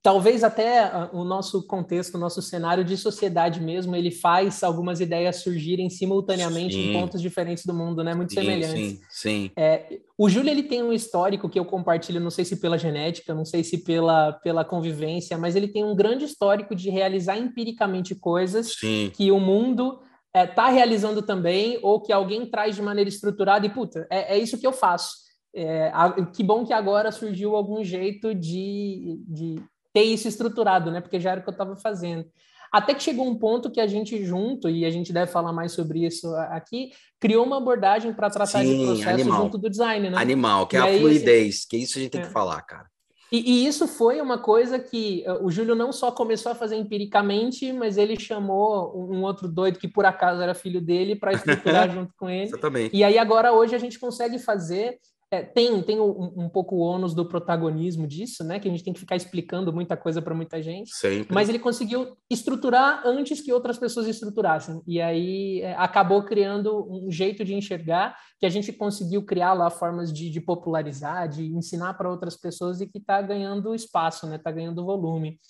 talvez 0.00 0.44
até 0.44 1.08
o 1.12 1.24
nosso 1.24 1.66
contexto, 1.66 2.14
o 2.14 2.18
nosso 2.18 2.40
cenário 2.40 2.84
de 2.84 2.96
sociedade 2.96 3.60
mesmo, 3.60 3.96
ele 3.96 4.12
faz 4.12 4.62
algumas 4.62 5.00
ideias 5.00 5.42
surgirem 5.42 5.90
simultaneamente 5.90 6.74
sim. 6.74 6.90
em 6.90 6.92
pontos 6.92 7.20
diferentes 7.20 7.66
do 7.66 7.74
mundo, 7.74 8.04
né? 8.04 8.14
Muito 8.14 8.32
sim, 8.32 8.40
semelhantes. 8.40 8.92
Sim, 8.92 9.00
sim. 9.10 9.50
É, 9.56 9.98
o 10.16 10.28
Júlio 10.28 10.50
ele 10.50 10.62
tem 10.62 10.82
um 10.82 10.92
histórico 10.92 11.48
que 11.48 11.58
eu 11.58 11.64
compartilho, 11.64 12.20
não 12.20 12.30
sei 12.30 12.44
se 12.44 12.60
pela 12.60 12.78
genética, 12.78 13.34
não 13.34 13.44
sei 13.44 13.64
se 13.64 13.78
pela, 13.78 14.32
pela 14.34 14.64
convivência, 14.64 15.36
mas 15.36 15.56
ele 15.56 15.66
tem 15.66 15.84
um 15.84 15.96
grande 15.96 16.24
histórico 16.24 16.74
de 16.74 16.88
realizar 16.88 17.36
empiricamente 17.36 18.14
coisas 18.14 18.74
sim. 18.78 19.10
que 19.12 19.32
o 19.32 19.40
mundo 19.40 20.00
está 20.32 20.70
é, 20.70 20.72
realizando 20.72 21.22
também, 21.22 21.80
ou 21.82 22.00
que 22.00 22.12
alguém 22.12 22.46
traz 22.46 22.76
de 22.76 22.82
maneira 22.82 23.08
estruturada 23.08 23.66
e, 23.66 23.70
puta, 23.70 24.06
é, 24.08 24.36
é 24.36 24.38
isso 24.38 24.58
que 24.58 24.66
eu 24.66 24.72
faço. 24.72 25.25
É, 25.58 25.90
que 26.34 26.42
bom 26.42 26.66
que 26.66 26.72
agora 26.74 27.10
surgiu 27.10 27.56
algum 27.56 27.82
jeito 27.82 28.34
de, 28.34 29.24
de 29.26 29.56
ter 29.90 30.02
isso 30.02 30.28
estruturado, 30.28 30.90
né? 30.90 31.00
Porque 31.00 31.18
já 31.18 31.30
era 31.30 31.40
o 31.40 31.42
que 31.42 31.48
eu 31.48 31.52
estava 31.52 31.74
fazendo. 31.76 32.26
Até 32.70 32.92
que 32.92 33.02
chegou 33.02 33.26
um 33.26 33.38
ponto 33.38 33.70
que 33.70 33.80
a 33.80 33.86
gente 33.86 34.22
junto, 34.22 34.68
e 34.68 34.84
a 34.84 34.90
gente 34.90 35.14
deve 35.14 35.32
falar 35.32 35.54
mais 35.54 35.72
sobre 35.72 36.04
isso 36.04 36.28
aqui, 36.50 36.90
criou 37.18 37.46
uma 37.46 37.56
abordagem 37.56 38.12
para 38.12 38.28
tratar 38.28 38.60
Sim, 38.60 38.80
de 38.80 38.84
processo 38.84 39.08
animal. 39.08 39.44
junto 39.44 39.56
do 39.56 39.70
design, 39.70 40.10
né? 40.10 40.18
Animal, 40.18 40.66
que 40.66 40.76
é 40.76 40.80
e 40.80 40.82
é 40.82 40.96
a 40.96 41.00
fluidez, 41.00 41.54
esse... 41.54 41.68
que 41.68 41.78
isso 41.78 41.96
a 41.98 42.02
gente 42.02 42.10
tem 42.10 42.20
é. 42.20 42.24
que 42.24 42.30
falar, 42.30 42.60
cara. 42.60 42.86
E, 43.32 43.38
e, 43.38 43.66
isso 43.66 43.88
foi 43.88 44.20
uma 44.20 44.38
coisa 44.38 44.78
que 44.78 45.24
uh, 45.26 45.44
o 45.44 45.50
Júlio 45.50 45.74
não 45.74 45.90
só 45.90 46.12
começou 46.12 46.52
a 46.52 46.54
fazer 46.54 46.76
empiricamente, 46.76 47.72
mas 47.72 47.96
ele 47.96 48.20
chamou 48.20 48.94
um, 48.94 49.16
um 49.16 49.22
outro 49.22 49.48
doido 49.48 49.78
que 49.78 49.88
por 49.88 50.04
acaso 50.04 50.40
era 50.42 50.54
filho 50.54 50.80
dele 50.80 51.16
para 51.16 51.32
estruturar 51.32 51.90
junto 51.92 52.12
com 52.16 52.28
ele. 52.28 52.48
Exatamente. 52.48 52.94
E 52.94 53.02
aí 53.02 53.18
agora 53.18 53.52
hoje 53.52 53.74
a 53.74 53.78
gente 53.78 53.98
consegue 53.98 54.38
fazer 54.38 54.98
é, 55.28 55.42
tem 55.42 55.82
tem 55.82 56.00
um, 56.00 56.44
um, 56.44 56.48
pouco 56.48 56.76
o 56.76 56.78
ônus 56.78 57.12
do 57.12 57.26
protagonismo 57.26 58.06
disso, 58.06 58.44
né? 58.44 58.60
Que 58.60 58.68
a 58.68 58.70
gente 58.70 58.84
tem 58.84 58.92
que 58.92 59.00
ficar 59.00 59.16
explicando 59.16 59.72
muita 59.72 59.96
coisa 59.96 60.22
para 60.22 60.34
muita 60.34 60.62
gente. 60.62 60.94
Sempre. 60.94 61.34
Mas 61.34 61.48
ele 61.48 61.58
conseguiu 61.58 62.16
estruturar 62.30 63.02
antes 63.04 63.40
que 63.40 63.52
outras 63.52 63.76
pessoas 63.76 64.06
estruturassem. 64.06 64.80
E 64.86 65.00
aí 65.00 65.62
é, 65.62 65.74
acabou 65.74 66.22
criando 66.22 66.86
um 66.88 67.10
jeito 67.10 67.44
de 67.44 67.54
enxergar 67.54 68.16
que 68.38 68.46
a 68.46 68.48
gente 68.48 68.72
conseguiu 68.72 69.24
criar 69.24 69.52
lá 69.52 69.68
formas 69.68 70.12
de, 70.12 70.30
de 70.30 70.40
popularizar, 70.40 71.28
de 71.28 71.44
ensinar 71.46 71.94
para 71.94 72.10
outras 72.10 72.36
pessoas 72.36 72.80
e 72.80 72.86
que 72.86 72.98
está 72.98 73.20
ganhando 73.20 73.74
espaço, 73.74 74.28
né? 74.28 74.36
Está 74.36 74.52
ganhando 74.52 74.84
volume. 74.84 75.40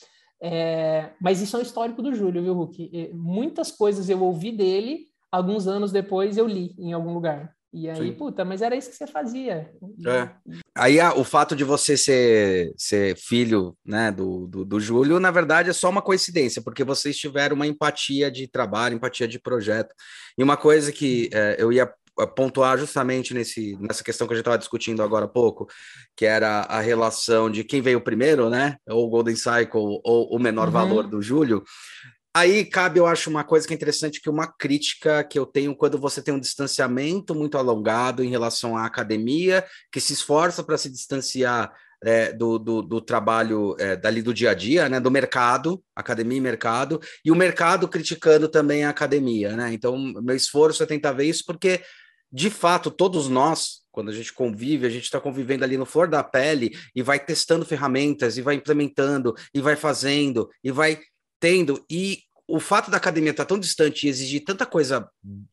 É, 0.40 1.12
mas 1.20 1.42
isso 1.42 1.54
é 1.54 1.58
um 1.58 1.62
histórico 1.62 2.00
do 2.00 2.14
Júlio, 2.14 2.42
viu, 2.42 2.54
Hulk? 2.54 3.10
Muitas 3.12 3.70
coisas 3.70 4.08
eu 4.08 4.22
ouvi 4.22 4.52
dele, 4.52 5.08
alguns 5.30 5.66
anos 5.66 5.92
depois 5.92 6.38
eu 6.38 6.46
li 6.46 6.74
em 6.78 6.94
algum 6.94 7.12
lugar. 7.12 7.55
E 7.72 7.90
aí, 7.90 8.08
Sim. 8.08 8.12
puta, 8.12 8.44
mas 8.44 8.62
era 8.62 8.76
isso 8.76 8.90
que 8.90 8.96
você 8.96 9.06
fazia. 9.06 9.70
É. 10.06 10.30
Aí 10.74 10.98
a, 10.98 11.14
o 11.14 11.24
fato 11.24 11.54
de 11.54 11.64
você 11.64 11.96
ser, 11.96 12.72
ser 12.76 13.16
filho 13.16 13.76
né, 13.84 14.10
do, 14.10 14.46
do, 14.46 14.64
do, 14.64 14.80
Júlio, 14.80 15.20
na 15.20 15.30
verdade, 15.30 15.70
é 15.70 15.72
só 15.72 15.90
uma 15.90 16.00
coincidência, 16.00 16.62
porque 16.62 16.84
vocês 16.84 17.16
tiveram 17.16 17.56
uma 17.56 17.66
empatia 17.66 18.30
de 18.30 18.48
trabalho, 18.48 18.94
empatia 18.94 19.28
de 19.28 19.38
projeto. 19.38 19.94
E 20.38 20.42
uma 20.42 20.56
coisa 20.56 20.90
que 20.90 21.28
é, 21.32 21.56
eu 21.58 21.72
ia 21.72 21.92
pontuar 22.34 22.78
justamente 22.78 23.34
nesse, 23.34 23.76
nessa 23.78 24.02
questão 24.02 24.26
que 24.26 24.32
a 24.32 24.36
gente 24.36 24.42
estava 24.42 24.56
discutindo 24.56 25.02
agora 25.02 25.26
há 25.26 25.28
pouco, 25.28 25.68
que 26.16 26.24
era 26.24 26.60
a 26.62 26.80
relação 26.80 27.50
de 27.50 27.62
quem 27.62 27.82
veio 27.82 28.00
primeiro, 28.00 28.48
né? 28.48 28.76
Ou 28.88 29.06
o 29.06 29.10
Golden 29.10 29.36
Cycle, 29.36 30.00
ou 30.02 30.34
o 30.34 30.38
menor 30.38 30.68
uhum. 30.68 30.72
valor 30.72 31.06
do 31.06 31.20
Júlio. 31.20 31.62
Aí 32.36 32.66
cabe, 32.66 32.98
eu 33.00 33.06
acho, 33.06 33.30
uma 33.30 33.42
coisa 33.42 33.66
que 33.66 33.72
é 33.72 33.74
interessante, 33.76 34.20
que 34.20 34.28
uma 34.28 34.46
crítica 34.46 35.24
que 35.24 35.38
eu 35.38 35.46
tenho 35.46 35.74
quando 35.74 35.98
você 35.98 36.20
tem 36.20 36.34
um 36.34 36.38
distanciamento 36.38 37.34
muito 37.34 37.56
alongado 37.56 38.22
em 38.22 38.28
relação 38.28 38.76
à 38.76 38.84
academia, 38.84 39.64
que 39.90 39.98
se 40.02 40.12
esforça 40.12 40.62
para 40.62 40.76
se 40.76 40.90
distanciar 40.90 41.72
é, 42.04 42.34
do, 42.34 42.58
do, 42.58 42.82
do, 42.82 43.00
trabalho 43.00 43.74
é, 43.78 43.96
dali 43.96 44.20
do 44.20 44.34
dia 44.34 44.50
a 44.50 44.54
dia, 44.54 44.86
né, 44.86 45.00
do 45.00 45.10
mercado, 45.10 45.82
academia 45.94 46.36
e 46.36 46.40
mercado, 46.42 47.00
e 47.24 47.32
o 47.32 47.34
mercado 47.34 47.88
criticando 47.88 48.50
também 48.50 48.84
a 48.84 48.90
academia, 48.90 49.56
né? 49.56 49.72
Então, 49.72 49.96
meu 49.96 50.36
esforço 50.36 50.82
é 50.82 50.86
tentar 50.86 51.12
ver 51.12 51.24
isso, 51.24 51.42
porque, 51.46 51.80
de 52.30 52.50
fato, 52.50 52.90
todos 52.90 53.30
nós, 53.30 53.80
quando 53.90 54.10
a 54.10 54.14
gente 54.14 54.34
convive, 54.34 54.86
a 54.86 54.90
gente 54.90 55.04
está 55.04 55.18
convivendo 55.18 55.64
ali 55.64 55.78
no 55.78 55.86
flor 55.86 56.06
da 56.06 56.22
pele 56.22 56.76
e 56.94 57.02
vai 57.02 57.18
testando 57.18 57.64
ferramentas, 57.64 58.36
e 58.36 58.42
vai 58.42 58.56
implementando, 58.56 59.34
e 59.54 59.60
vai 59.62 59.74
fazendo, 59.74 60.50
e 60.62 60.70
vai 60.70 61.00
tendo, 61.40 61.82
e 61.90 62.25
o 62.48 62.60
fato 62.60 62.90
da 62.90 62.96
academia 62.96 63.30
estar 63.30 63.44
tá 63.44 63.48
tão 63.48 63.58
distante 63.58 64.06
e 64.06 64.10
exigir 64.10 64.44
tanta 64.44 64.64
coisa 64.64 65.08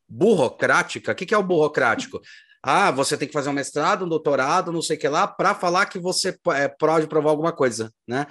burocrática, 0.08 1.12
o 1.12 1.15
que, 1.15 1.25
que 1.25 1.34
é 1.34 1.38
o 1.38 1.43
burocrático? 1.43 2.21
Ah, 2.65 2.91
você 2.91 3.17
tem 3.17 3.27
que 3.27 3.34
fazer 3.34 3.49
um 3.49 3.53
mestrado, 3.53 4.06
um 4.06 4.08
doutorado, 4.08 4.71
não 4.71 4.82
sei 4.82 4.95
o 4.95 4.99
que 5.01 5.10
lá, 5.10 5.27
para 5.27 5.53
falar 5.53 5.86
que 5.86 5.99
você 5.99 6.34
é, 6.53 6.69
pode 6.69 7.08
provar 7.08 7.32
alguma 7.32 7.51
coisa, 7.51 7.91
né? 8.08 8.25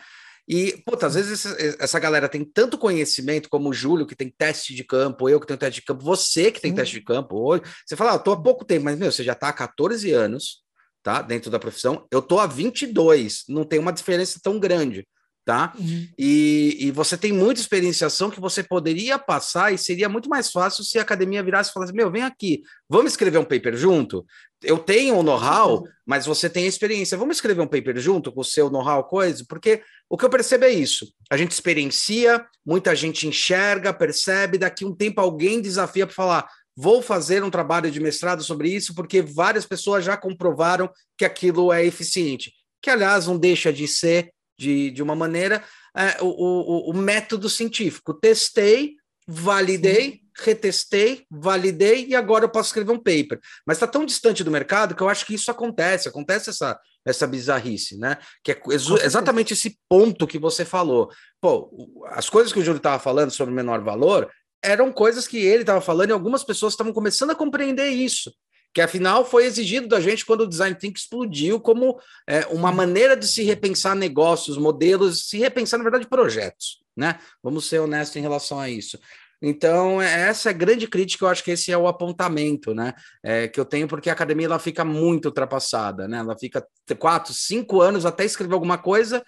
E, 0.49 0.83
puta, 0.87 1.07
às 1.07 1.15
vezes 1.15 1.45
essa, 1.45 1.75
essa, 1.79 1.99
galera 1.99 2.31
tem 2.31 2.43
tanto 2.43 2.79
conhecimento, 2.79 3.51
como 3.51 3.69
o 3.69 3.75
Júlio, 3.75 4.07
que 4.07 4.17
tem 4.17 4.31
teste 4.31 4.75
de 4.75 4.85
campo, 4.85 5.29
eu 5.29 5.39
que 5.39 5.47
tenho 5.47 5.59
teste 5.59 5.83
de 5.83 5.87
campo, 5.87 6.03
você 6.03 6.51
que 6.51 6.63
tem 6.63 6.71
Sim. 6.71 6.77
teste 6.77 6.95
de 6.95 7.05
campo 7.05 7.47
hoje. 7.47 7.63
Você 7.87 7.95
fala, 7.95 8.13
ah, 8.13 8.15
eu 8.15 8.21
tô 8.21 8.33
há 8.33 8.43
pouco 8.43 8.65
tempo, 8.65 8.87
mas, 8.87 8.99
meu, 8.99 9.13
você 9.13 9.23
já 9.23 9.35
tá 9.35 9.49
há 9.49 9.53
14 9.53 10.11
anos, 10.13 10.63
tá? 11.03 11.21
Dentro 11.21 11.51
da 11.51 11.59
profissão. 11.59 12.07
Eu 12.11 12.23
tô 12.23 12.39
há 12.39 12.47
22, 12.47 13.45
não 13.51 13.65
tem 13.65 13.79
uma 13.79 13.93
diferença 13.93 14.41
tão 14.43 14.59
grande 14.59 15.07
tá? 15.45 15.73
Uhum. 15.79 16.09
E, 16.17 16.77
e 16.81 16.91
você 16.91 17.17
tem 17.17 17.33
muita 17.33 17.61
experienciação 17.61 18.31
que 18.31 18.41
você 18.41 18.63
poderia 18.63 19.19
passar 19.19 19.73
e 19.73 19.79
seria 19.79 20.09
muito 20.09 20.29
mais 20.29 20.51
fácil 20.51 20.85
se 20.85 20.99
a 20.99 21.03
academia 21.03 21.43
virasse 21.43 21.71
e 21.71 21.73
falasse: 21.73 21.93
Meu, 21.93 22.11
vem 22.11 22.23
aqui, 22.23 22.63
vamos 22.89 23.13
escrever 23.13 23.39
um 23.39 23.45
paper 23.45 23.77
junto? 23.77 24.25
Eu 24.63 24.79
tenho 24.79 25.17
o 25.17 25.23
know-how, 25.23 25.85
mas 26.07 26.25
você 26.25 26.49
tem 26.49 26.65
a 26.65 26.69
experiência. 26.69 27.19
Vamos 27.19 27.37
escrever 27.37 27.61
um 27.61 27.67
paper 27.67 27.99
junto 27.99 28.31
com 28.31 28.41
o 28.41 28.45
seu 28.45 28.71
know-how, 28.71 29.05
coisa? 29.05 29.45
Porque 29.49 29.83
o 30.09 30.17
que 30.17 30.25
eu 30.25 30.31
percebo 30.31 30.65
é 30.65 30.71
isso: 30.71 31.13
a 31.31 31.37
gente 31.37 31.51
experiencia, 31.51 32.45
muita 32.65 32.95
gente 32.95 33.27
enxerga, 33.27 33.93
percebe, 33.93 34.59
daqui 34.59 34.85
um 34.85 34.95
tempo 34.95 35.21
alguém 35.21 35.61
desafia 35.61 36.07
para 36.07 36.15
falar. 36.15 36.49
Vou 36.75 37.03
fazer 37.03 37.45
um 37.45 37.51
trabalho 37.51 37.91
de 37.91 38.01
mestrado 38.01 38.43
sobre 38.43 38.71
isso, 38.71 38.95
porque 38.95 39.21
várias 39.21 39.67
pessoas 39.67 40.05
já 40.05 40.17
comprovaram 40.17 40.91
que 41.19 41.25
aquilo 41.25 41.71
é 41.71 41.85
eficiente. 41.85 42.53
Que, 42.81 42.89
aliás, 42.89 43.27
não 43.27 43.37
deixa 43.37 43.71
de 43.73 43.87
ser 43.87 44.33
de, 44.63 44.91
de 44.93 45.03
uma 45.03 45.17
maneira 45.17 45.65
é, 45.97 46.23
o, 46.23 46.27
o, 46.27 46.91
o, 46.91 46.95
método 46.95 47.49
científico. 47.49 48.15
Testei, 48.15 48.95
validei, 49.27 50.21
retestei, 50.39 51.27
validei 51.29 52.07
e 52.07 52.15
agora 52.15 52.45
eu 52.45 52.49
posso 52.49 52.69
escrever 52.69 52.93
um 52.93 52.99
paper. 52.99 53.41
Mas 53.67 53.77
está 53.77 53.89
tão 53.89 54.07
distante 54.07 54.45
do 54.45 54.51
mercado 54.51 54.95
que 54.95 55.03
eu 55.03 55.09
acho 55.09 55.27
que 55.27 55.35
isso 55.35 55.51
acontece, 55.51 56.09
acontece 56.09 56.51
essa, 56.51 56.79
essa 57.05 57.27
bizarrice, 57.27 57.99
né? 57.99 58.17
Que 58.45 58.53
é 58.53 58.61
exatamente 59.05 59.53
esse 59.53 59.77
ponto 59.89 60.27
que 60.27 60.39
você 60.39 60.65
falou. 60.65 61.11
Pô, 61.41 61.69
as 62.11 62.31
coisas 62.31 62.53
que 62.53 62.61
o 62.61 62.65
Júlio 62.65 62.79
estava 62.79 63.01
falando 63.01 63.33
sobre 63.33 63.53
menor 63.53 63.83
valor 63.83 64.31
eram 64.65 64.93
coisas 64.93 65.27
que 65.27 65.39
ele 65.39 65.63
estava 65.63 65.81
falando 65.81 66.11
e 66.11 66.13
algumas 66.13 66.45
pessoas 66.45 66.73
estavam 66.73 66.93
começando 66.93 67.31
a 67.31 67.35
compreender 67.35 67.89
isso 67.89 68.33
que 68.75 68.81
afinal 68.81 69.25
foi 69.25 69.45
exigido 69.45 69.87
da 69.87 70.01
gente 70.01 70.25
quando 70.25 70.43
o 70.43 70.49
design 70.49 70.75
thinking 70.75 70.99
explodiu 70.99 71.61
como 71.61 71.99
é, 72.27 72.47
uma 72.47 72.73
maneira 72.73 73.17
de 73.17 73.27
se 73.29 73.43
repensar 73.43 73.95
negócios, 73.95 74.57
modelos, 74.57 75.29
se 75.29 75.39
repensar, 75.39 75.79
na 75.79 75.85
verdade, 75.85 76.07
projetos, 76.07 76.83
né? 76.97 77.19
Vamos 77.43 77.69
ser 77.69 77.81
honestos 77.81 78.17
em 78.17 78.23
relação 78.23 78.59
a 78.59 78.71
isso. 78.71 78.99
Então, 79.43 80.01
é, 80.01 80.29
essa 80.29 80.49
é 80.49 80.51
a 80.51 80.57
grande 80.57 80.87
crítica, 80.87 81.25
eu 81.25 81.29
acho 81.29 81.43
que 81.43 81.51
esse 81.51 81.73
é 81.73 81.77
o 81.77 81.89
apontamento, 81.89 82.73
né? 82.75 82.95
É, 83.23 83.49
que 83.49 83.59
eu 83.59 83.65
tenho, 83.65 83.89
porque 83.89 84.09
a 84.09 84.13
academia 84.13 84.47
ela 84.47 84.59
fica 84.59 84.85
muito 84.85 85.27
ultrapassada, 85.27 86.09
né? 86.09 86.19
Ela 86.19 86.39
fica 86.39 86.65
quatro, 86.99 87.35
cinco 87.35 87.83
anos 87.83 88.07
até 88.07 88.25
escrever 88.25 88.55
alguma 88.55 88.79
coisa 88.79 89.23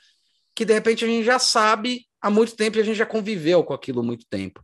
que 0.54 0.64
de 0.64 0.72
repente 0.72 1.04
a 1.04 1.08
gente 1.08 1.24
já 1.24 1.38
sabe 1.38 2.06
há 2.22 2.30
muito 2.30 2.54
tempo 2.54 2.78
e 2.78 2.80
a 2.80 2.84
gente 2.84 2.96
já 2.96 3.04
conviveu 3.04 3.64
com 3.64 3.74
aquilo 3.74 4.00
há 4.00 4.02
muito 4.04 4.24
tempo. 4.30 4.62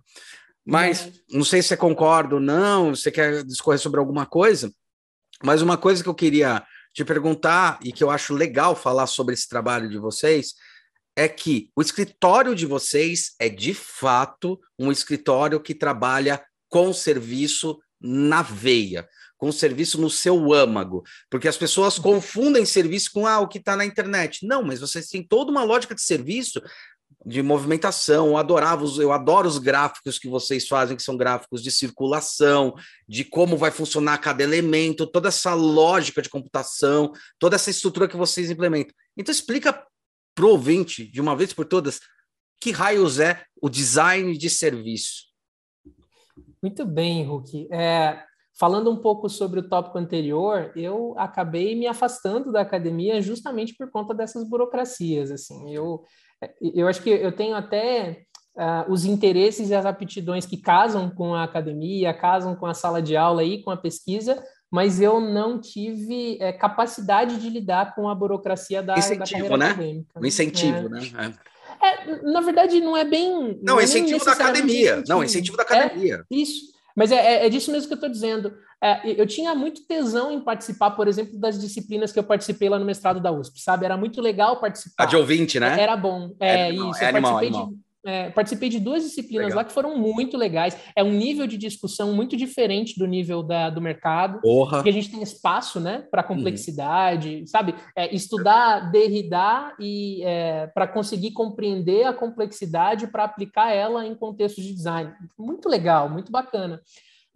Mas 0.65 1.11
não 1.31 1.45
sei 1.45 1.63
se 1.63 1.69
você 1.69 1.77
concorda 1.77 2.35
ou 2.35 2.41
não, 2.41 2.95
você 2.95 3.11
quer 3.11 3.43
discorrer 3.45 3.81
sobre 3.81 3.99
alguma 3.99 4.27
coisa, 4.27 4.73
mas 5.43 5.63
uma 5.63 5.77
coisa 5.77 6.03
que 6.03 6.09
eu 6.09 6.15
queria 6.15 6.63
te 6.93 7.05
perguntar 7.05 7.79
e 7.83 7.93
que 7.93 8.03
eu 8.03 8.11
acho 8.11 8.35
legal 8.35 8.75
falar 8.77 9.07
sobre 9.07 9.35
esse 9.35 9.49
trabalho 9.49 9.89
de 9.89 9.99
vocês 9.99 10.55
é 11.17 11.29
que 11.29 11.71
o 11.77 11.83
escritório 11.83 12.55
de 12.55 12.67
vocês 12.67 13.35
é 13.39 13.49
de 13.49 13.75
fato 13.75 14.61
um 14.79 14.91
escritório 14.91 15.61
que 15.61 15.75
trabalha 15.75 16.43
com 16.69 16.93
serviço 16.93 17.79
na 18.01 18.43
veia, 18.43 19.07
com 19.37 19.51
serviço 19.53 20.01
no 20.01 20.09
seu 20.09 20.53
âmago, 20.53 21.03
porque 21.31 21.49
as 21.49 21.57
pessoas 21.57 21.99
confundem 21.99 22.65
serviço 22.65 23.11
com 23.13 23.27
ah, 23.27 23.41
o 23.41 23.49
que 23.49 23.59
está 23.59 23.77
na 23.77 23.85
internet. 23.85 24.47
Não, 24.47 24.63
mas 24.63 24.81
vocês 24.81 25.09
têm 25.09 25.23
toda 25.23 25.51
uma 25.51 25.65
lógica 25.65 25.95
de 25.95 26.03
serviço 26.03 26.63
de 27.25 27.43
movimentação, 27.43 28.29
eu 28.29 28.37
adorava 28.37 28.83
os, 28.83 28.99
eu 28.99 29.13
adoro 29.13 29.47
os 29.47 29.59
gráficos 29.59 30.19
que 30.19 30.29
vocês 30.29 30.67
fazem, 30.67 30.97
que 30.97 31.03
são 31.03 31.17
gráficos 31.17 31.63
de 31.63 31.71
circulação, 31.71 32.75
de 33.07 33.25
como 33.25 33.57
vai 33.57 33.71
funcionar 33.71 34.19
cada 34.19 34.43
elemento, 34.43 35.07
toda 35.07 35.29
essa 35.29 35.53
lógica 35.53 36.23
de 36.23 36.31
computação, 36.31 37.13
toda 37.39 37.57
essa 37.57 37.71
estrutura 37.71 38.09
que 38.09 38.17
vocês 38.17 38.51
implementam. 38.51 38.95
Então 39.17 39.33
explica 39.33 39.87
para 40.35 40.47
o 40.47 40.51
ouvinte, 40.51 41.05
de 41.11 41.21
uma 41.21 41.37
vez 41.37 41.53
por 41.53 41.67
todas, 41.67 42.01
que 42.59 42.71
raios 42.71 43.19
é 43.19 43.45
o 43.61 43.69
design 43.69 44.37
de 44.37 44.49
serviço. 44.49 45.31
Muito 46.63 46.87
bem, 46.87 47.25
Hulk. 47.25 47.69
É, 47.71 48.23
falando 48.59 48.91
um 48.91 48.97
pouco 48.97 49.29
sobre 49.29 49.61
o 49.61 49.69
tópico 49.69 49.99
anterior, 49.99 50.73
eu 50.77 51.15
acabei 51.19 51.75
me 51.75 51.87
afastando 51.87 52.53
da 52.53 52.61
academia 52.61 53.21
justamente 53.21 53.75
por 53.75 53.91
conta 53.91 54.15
dessas 54.15 54.49
burocracias. 54.49 55.31
Assim, 55.31 55.75
eu 55.75 56.05
eu 56.61 56.89
acho 56.89 57.03
que 57.03 57.11
eu 57.11 57.33
tenho 57.33 57.55
até 57.55 58.23
uh, 58.57 58.91
os 58.91 59.05
interesses 59.05 59.71
e 59.71 59.75
as 59.75 59.87
aptidões 59.87 60.47
que 60.47 60.57
casam 60.57 61.11
com 61.11 61.35
a 61.35 61.45
academia, 61.45 62.15
casam 62.15 62.55
com 62.55 62.67
a 62.67 62.75
sala 62.75 63.03
de 63.03 63.17
aula 63.17 63.45
e 63.45 63.63
com 63.63 63.71
a 63.71 63.77
pesquisa, 63.77 64.43
mas 64.71 65.01
eu 65.01 65.21
não 65.21 65.61
tive 65.61 66.39
é, 66.41 66.53
capacidade 66.53 67.39
de 67.39 67.51
lidar 67.51 67.95
com 67.95 68.09
a 68.09 68.15
burocracia 68.15 68.83
da, 68.83 68.97
incentivo, 68.97 69.49
da 69.49 69.57
né? 69.57 69.67
acadêmica. 69.71 70.21
O 70.21 70.27
incentivo, 70.27 70.87
é. 70.87 70.89
né? 70.89 71.35
É. 71.83 72.11
é. 72.11 72.23
na 72.23 72.41
verdade, 72.41 72.81
não 72.81 72.97
é 72.97 73.05
bem. 73.05 73.59
Não, 73.63 73.75
não 73.75 73.81
é 73.81 73.85
incentivo 73.85 74.25
da 74.25 74.33
academia. 74.33 74.93
Incentivo. 74.93 75.09
Não, 75.09 75.25
incentivo 75.25 75.57
da 75.57 75.63
academia. 75.65 76.25
É, 76.31 76.35
isso. 76.35 76.71
Mas 76.95 77.11
é, 77.11 77.17
é, 77.17 77.47
é, 77.47 77.49
disso 77.49 77.73
mesmo 77.73 77.89
que 77.89 77.95
eu 77.95 77.97
estou 77.97 78.11
dizendo. 78.11 78.55
É, 78.83 79.21
eu 79.21 79.27
tinha 79.27 79.55
muito 79.55 79.87
tesão 79.87 80.31
em 80.31 80.41
participar, 80.41 80.93
por 80.93 81.07
exemplo, 81.07 81.39
das 81.39 81.61
disciplinas 81.61 82.13
que 82.13 82.19
eu 82.19 82.25
participei 82.25 82.69
lá 82.69 82.79
no 82.79 82.85
mestrado 82.85 83.21
da 83.21 83.31
USP, 83.31 83.61
sabe? 83.61 83.85
Era 83.85 83.97
muito 83.97 84.21
legal 84.21 84.59
participar. 84.59 85.05
A 85.05 85.07
de 85.07 85.17
ouvinte, 85.17 85.61
né? 85.61 85.79
Era 85.79 85.97
bom. 85.97 86.35
É, 86.41 86.69
animal, 86.69 86.91
isso. 86.91 87.05
animal, 87.05 87.33
participei 87.33 87.49
animal. 87.49 87.67
de 87.75 87.91
é, 88.05 88.31
participei 88.31 88.69
de 88.71 88.81
duas 88.81 89.03
disciplinas 89.03 89.49
Legal. 89.49 89.59
lá 89.59 89.65
que 89.65 89.73
foram 89.73 89.97
muito 89.99 90.37
legais. 90.37 90.77
É 90.97 91.05
um 91.05 91.13
nível 91.13 91.47
de 91.47 91.59
discussão 91.59 92.15
muito 92.15 92.37
diferente 92.37 92.99
do 92.99 93.07
nível 93.07 93.43
da, 93.43 93.69
do 93.69 93.81
mercado. 93.81 94.41
Porra. 94.41 94.79
Porque 94.79 94.89
a 94.89 94.93
gente 94.93 95.11
tem 95.11 95.23
espaço 95.23 95.79
né, 95.79 96.07
para 96.11 96.23
complexidade, 96.23 97.41
uhum. 97.41 97.47
sabe? 97.47 97.75
É, 97.95 98.15
estudar 98.15 98.91
Derrida 98.91 99.75
e 99.79 100.23
é, 100.25 100.67
para 100.69 100.89
conseguir 100.89 101.33
compreender 101.33 102.05
a 102.05 102.15
complexidade 102.15 103.07
para 103.07 103.25
aplicar 103.25 103.71
ela 103.71 104.07
em 104.07 104.15
contextos 104.15 104.65
de 104.65 104.73
design. 104.73 105.13
Muito 105.39 105.69
legal, 105.69 106.09
muito 106.09 106.33
bacana. 106.33 106.81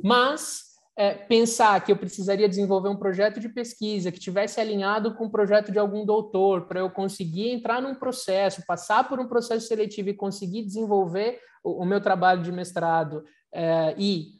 Mas 0.03 0.74
é, 0.97 1.15
pensar 1.15 1.85
que 1.85 1.91
eu 1.91 1.97
precisaria 1.97 2.49
desenvolver 2.49 2.89
um 2.89 2.97
projeto 2.97 3.41
de 3.41 3.49
pesquisa 3.49 4.13
que 4.13 4.21
tivesse 4.21 4.61
alinhado 4.61 5.15
com 5.15 5.27
o 5.27 5.31
projeto 5.31 5.73
de 5.73 5.79
algum 5.79 6.07
doutor, 6.07 6.67
para 6.67 6.81
eu 6.81 6.91
conseguir 6.91 7.51
entrar 7.51 7.83
num 7.83 7.95
processo, 7.95 8.65
passar 8.67 9.09
por 9.09 9.19
um 9.19 9.27
processo 9.27 9.67
seletivo 9.67 10.11
e 10.11 10.15
conseguir 10.15 10.63
desenvolver 10.63 11.41
o, 11.65 11.83
o 11.83 11.85
meu 11.85 12.01
trabalho 12.01 12.43
de 12.43 12.53
mestrado 12.53 13.25
é, 13.53 13.95
e 13.99 14.35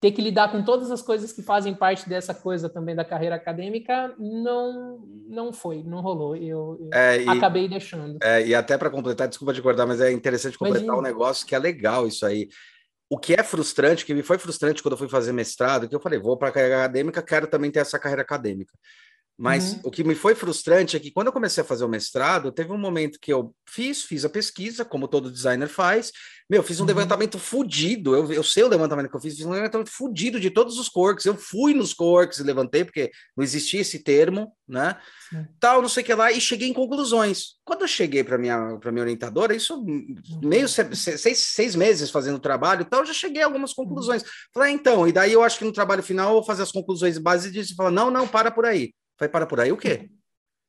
ter 0.00 0.12
que 0.12 0.22
lidar 0.22 0.50
com 0.50 0.62
todas 0.62 0.90
as 0.90 1.02
coisas 1.02 1.32
que 1.32 1.42
fazem 1.42 1.74
parte 1.74 2.08
dessa 2.08 2.32
coisa 2.32 2.68
também 2.68 2.94
da 2.94 3.04
carreira 3.04 3.34
acadêmica, 3.34 4.14
não 4.18 5.00
não 5.28 5.52
foi, 5.52 5.82
não 5.82 6.00
rolou. 6.00 6.36
Eu, 6.36 6.78
eu 6.80 6.90
é, 6.94 7.20
e, 7.20 7.28
acabei 7.28 7.68
deixando. 7.68 8.16
É, 8.22 8.46
e 8.46 8.54
até 8.54 8.78
para 8.78 8.90
completar, 8.90 9.28
desculpa 9.28 9.52
te 9.52 9.60
acordar, 9.60 9.86
mas 9.86 10.00
é 10.00 10.10
interessante 10.12 10.56
completar 10.56 10.96
um 10.96 11.02
negócio 11.02 11.46
que 11.46 11.54
é 11.54 11.58
legal 11.58 12.06
isso 12.06 12.24
aí 12.24 12.48
o 13.10 13.18
que 13.18 13.34
é 13.34 13.42
frustrante, 13.42 14.04
que 14.04 14.14
me 14.14 14.22
foi 14.22 14.38
frustrante 14.38 14.82
quando 14.82 14.92
eu 14.92 14.98
fui 14.98 15.08
fazer 15.08 15.32
mestrado, 15.32 15.88
que 15.88 15.94
eu 15.94 16.00
falei, 16.00 16.18
vou 16.18 16.36
para 16.36 16.48
a 16.48 16.52
carreira 16.52 16.76
acadêmica, 16.76 17.22
quero 17.22 17.46
também 17.46 17.70
ter 17.70 17.80
essa 17.80 17.98
carreira 17.98 18.22
acadêmica. 18.22 18.72
Mas 19.38 19.74
uhum. 19.74 19.80
o 19.84 19.90
que 19.92 20.02
me 20.02 20.16
foi 20.16 20.34
frustrante 20.34 20.96
é 20.96 21.00
que 21.00 21.12
quando 21.12 21.28
eu 21.28 21.32
comecei 21.32 21.62
a 21.62 21.66
fazer 21.66 21.84
o 21.84 21.88
mestrado, 21.88 22.50
teve 22.50 22.72
um 22.72 22.78
momento 22.78 23.20
que 23.20 23.32
eu 23.32 23.54
fiz, 23.64 24.02
fiz 24.02 24.24
a 24.24 24.28
pesquisa, 24.28 24.84
como 24.84 25.06
todo 25.06 25.30
designer 25.30 25.68
faz. 25.68 26.10
Meu, 26.50 26.60
fiz 26.60 26.80
um 26.80 26.82
uhum. 26.82 26.88
levantamento 26.88 27.38
fudido. 27.38 28.16
Eu, 28.16 28.32
eu 28.32 28.42
sei 28.42 28.64
o 28.64 28.68
levantamento 28.68 29.08
que 29.08 29.14
eu 29.14 29.20
fiz, 29.20 29.36
fiz 29.36 29.46
um 29.46 29.52
levantamento 29.52 29.90
fudido 29.90 30.40
de 30.40 30.50
todos 30.50 30.76
os 30.76 30.88
corks. 30.88 31.24
Eu 31.24 31.36
fui 31.36 31.72
nos 31.72 31.94
corks 31.94 32.40
e 32.40 32.42
levantei, 32.42 32.84
porque 32.84 33.12
não 33.36 33.44
existia 33.44 33.80
esse 33.80 34.02
termo, 34.02 34.52
né? 34.66 34.96
Sim. 35.30 35.46
Tal, 35.60 35.80
não 35.80 35.88
sei 35.88 36.02
o 36.02 36.06
que 36.06 36.14
lá, 36.14 36.32
e 36.32 36.40
cheguei 36.40 36.68
em 36.68 36.72
conclusões. 36.72 37.58
Quando 37.64 37.82
eu 37.82 37.88
cheguei 37.88 38.24
para 38.24 38.38
minha, 38.38 38.76
para 38.80 38.90
minha 38.90 39.04
orientadora, 39.04 39.54
isso 39.54 39.76
uhum. 39.76 40.16
meio 40.42 40.66
seis, 40.68 41.38
seis 41.38 41.76
meses 41.76 42.10
fazendo 42.10 42.40
trabalho 42.40 42.84
tal, 42.84 43.00
eu 43.00 43.06
já 43.06 43.14
cheguei 43.14 43.42
a 43.42 43.46
algumas 43.46 43.72
conclusões. 43.72 44.22
Uhum. 44.22 44.28
Falei, 44.54 44.72
ah, 44.72 44.74
então, 44.74 45.06
e 45.06 45.12
daí 45.12 45.32
eu 45.32 45.44
acho 45.44 45.58
que 45.58 45.64
no 45.64 45.72
trabalho 45.72 46.02
final 46.02 46.30
eu 46.30 46.34
vou 46.34 46.44
fazer 46.44 46.64
as 46.64 46.72
conclusões 46.72 47.18
base 47.18 47.52
disso 47.52 47.72
e 47.72 47.76
falar, 47.76 47.92
não, 47.92 48.10
não, 48.10 48.26
para 48.26 48.50
por 48.50 48.66
aí. 48.66 48.92
Falei, 49.18 49.30
para 49.30 49.46
por 49.46 49.60
aí 49.60 49.72
o 49.72 49.76
quê? 49.76 50.08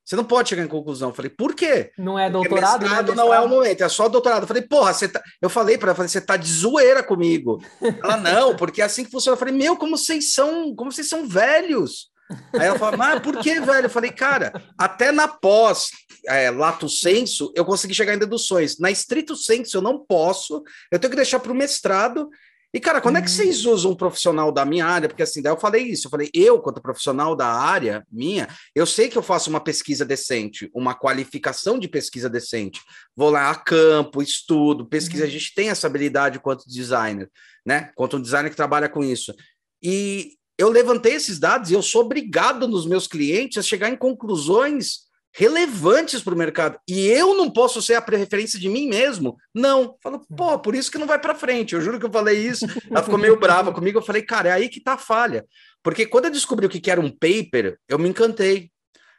Você 0.03 0.15
não 0.15 0.23
pode 0.23 0.49
chegar 0.49 0.63
em 0.63 0.67
conclusão. 0.67 1.13
Falei, 1.13 1.29
por 1.29 1.53
quê? 1.53 1.91
Não 1.95 2.17
é 2.17 2.31
doutorado? 2.31 2.79
Porque 2.79 2.83
mestrado 2.85 3.15
não 3.15 3.31
é 3.31 3.39
o 3.39 3.47
momento, 3.47 3.83
é 3.83 3.89
só 3.89 4.09
doutorado. 4.09 4.47
Falei, 4.47 4.63
porra, 4.63 4.91
você 4.91 5.07
tá... 5.07 5.21
eu 5.39 5.49
falei 5.49 5.77
para 5.77 5.91
ela, 5.91 6.07
você 6.07 6.19
tá 6.19 6.35
de 6.35 6.51
zoeira 6.51 7.03
comigo. 7.03 7.61
Ela, 8.03 8.17
não, 8.17 8.55
porque 8.55 8.81
é 8.81 8.85
assim 8.85 9.05
que 9.05 9.11
funciona. 9.11 9.35
Eu 9.35 9.39
falei, 9.39 9.53
meu, 9.53 9.77
como 9.77 9.95
vocês 9.95 10.33
são, 10.33 10.73
como 10.73 10.91
vocês 10.91 11.07
são 11.07 11.27
velhos. 11.27 12.09
Aí 12.53 12.65
ela 12.65 12.79
falou, 12.79 12.97
mas 12.97 13.19
por 13.21 13.37
que, 13.37 13.59
velho? 13.59 13.85
Eu 13.85 13.89
falei, 13.89 14.11
cara, 14.11 14.51
até 14.77 15.11
na 15.11 15.27
pós 15.27 15.89
é, 16.27 16.49
lato 16.49 16.89
senso, 16.89 17.51
eu 17.55 17.63
consegui 17.63 17.93
chegar 17.93 18.15
em 18.15 18.19
deduções. 18.19 18.79
Na 18.79 18.89
estrito 18.89 19.35
senso, 19.35 19.77
eu 19.77 19.81
não 19.81 19.99
posso, 19.99 20.63
eu 20.91 20.97
tenho 20.97 21.11
que 21.11 21.17
deixar 21.17 21.39
para 21.39 21.51
o 21.51 21.55
mestrado 21.55 22.27
e, 22.71 22.79
cara, 22.79 23.01
quando 23.01 23.17
é 23.17 23.21
que 23.21 23.31
vocês 23.31 23.65
usam 23.65 23.91
um 23.91 23.95
profissional 23.95 24.51
da 24.51 24.63
minha 24.63 24.85
área? 24.85 25.09
Porque 25.09 25.23
assim, 25.23 25.41
daí 25.41 25.51
eu 25.51 25.59
falei 25.59 25.83
isso, 25.83 26.05
eu 26.05 26.11
falei, 26.11 26.29
eu, 26.33 26.59
quanto 26.59 26.79
profissional 26.79 27.35
da 27.35 27.47
área 27.47 28.05
minha, 28.11 28.47
eu 28.75 28.85
sei 28.85 29.09
que 29.09 29.17
eu 29.17 29.23
faço 29.23 29.49
uma 29.49 29.59
pesquisa 29.59 30.05
decente, 30.05 30.69
uma 30.73 30.93
qualificação 30.93 31.79
de 31.79 31.87
pesquisa 31.87 32.29
decente. 32.29 32.79
Vou 33.15 33.31
lá 33.31 33.49
a 33.49 33.55
campo, 33.55 34.21
estudo, 34.21 34.85
pesquisa, 34.85 35.23
uhum. 35.23 35.29
a 35.29 35.31
gente 35.31 35.53
tem 35.55 35.69
essa 35.69 35.87
habilidade 35.87 36.39
quanto 36.39 36.67
designer, 36.67 37.29
né? 37.65 37.91
Quanto 37.95 38.17
um 38.17 38.21
designer 38.21 38.51
que 38.51 38.55
trabalha 38.55 38.87
com 38.87 39.03
isso. 39.03 39.33
E 39.81 40.37
eu 40.55 40.69
levantei 40.69 41.13
esses 41.13 41.39
dados 41.39 41.71
e 41.71 41.73
eu 41.73 41.81
sou 41.81 42.01
obrigado 42.01 42.67
nos 42.67 42.85
meus 42.85 43.07
clientes 43.07 43.57
a 43.57 43.63
chegar 43.63 43.89
em 43.89 43.95
conclusões 43.95 45.08
relevantes 45.39 46.21
para 46.21 46.33
o 46.33 46.37
mercado. 46.37 46.77
E 46.85 47.07
eu 47.07 47.33
não 47.33 47.49
posso 47.49 47.81
ser 47.81 47.93
a 47.93 48.01
preferência 48.01 48.59
de 48.59 48.67
mim 48.67 48.89
mesmo. 48.89 49.37
Não. 49.55 49.95
Falo, 50.03 50.21
pô, 50.35 50.59
por 50.59 50.75
isso 50.75 50.91
que 50.91 50.97
não 50.97 51.07
vai 51.07 51.17
para 51.17 51.33
frente. 51.33 51.73
Eu 51.73 51.79
juro 51.79 51.97
que 51.97 52.05
eu 52.05 52.11
falei 52.11 52.37
isso. 52.45 52.65
Ela 52.91 53.01
ficou 53.01 53.17
meio 53.17 53.39
brava 53.39 53.71
comigo. 53.71 53.99
Eu 53.99 54.01
falei, 54.01 54.21
cara, 54.21 54.49
é 54.49 54.51
aí 54.51 54.67
que 54.67 54.81
tá 54.81 54.95
a 54.95 54.97
falha. 54.97 55.45
Porque 55.81 56.05
quando 56.05 56.25
eu 56.25 56.31
descobri 56.31 56.65
o 56.65 56.69
que 56.69 56.91
era 56.91 56.99
um 56.99 57.09
paper, 57.09 57.77
eu 57.87 57.97
me 57.97 58.09
encantei. 58.09 58.69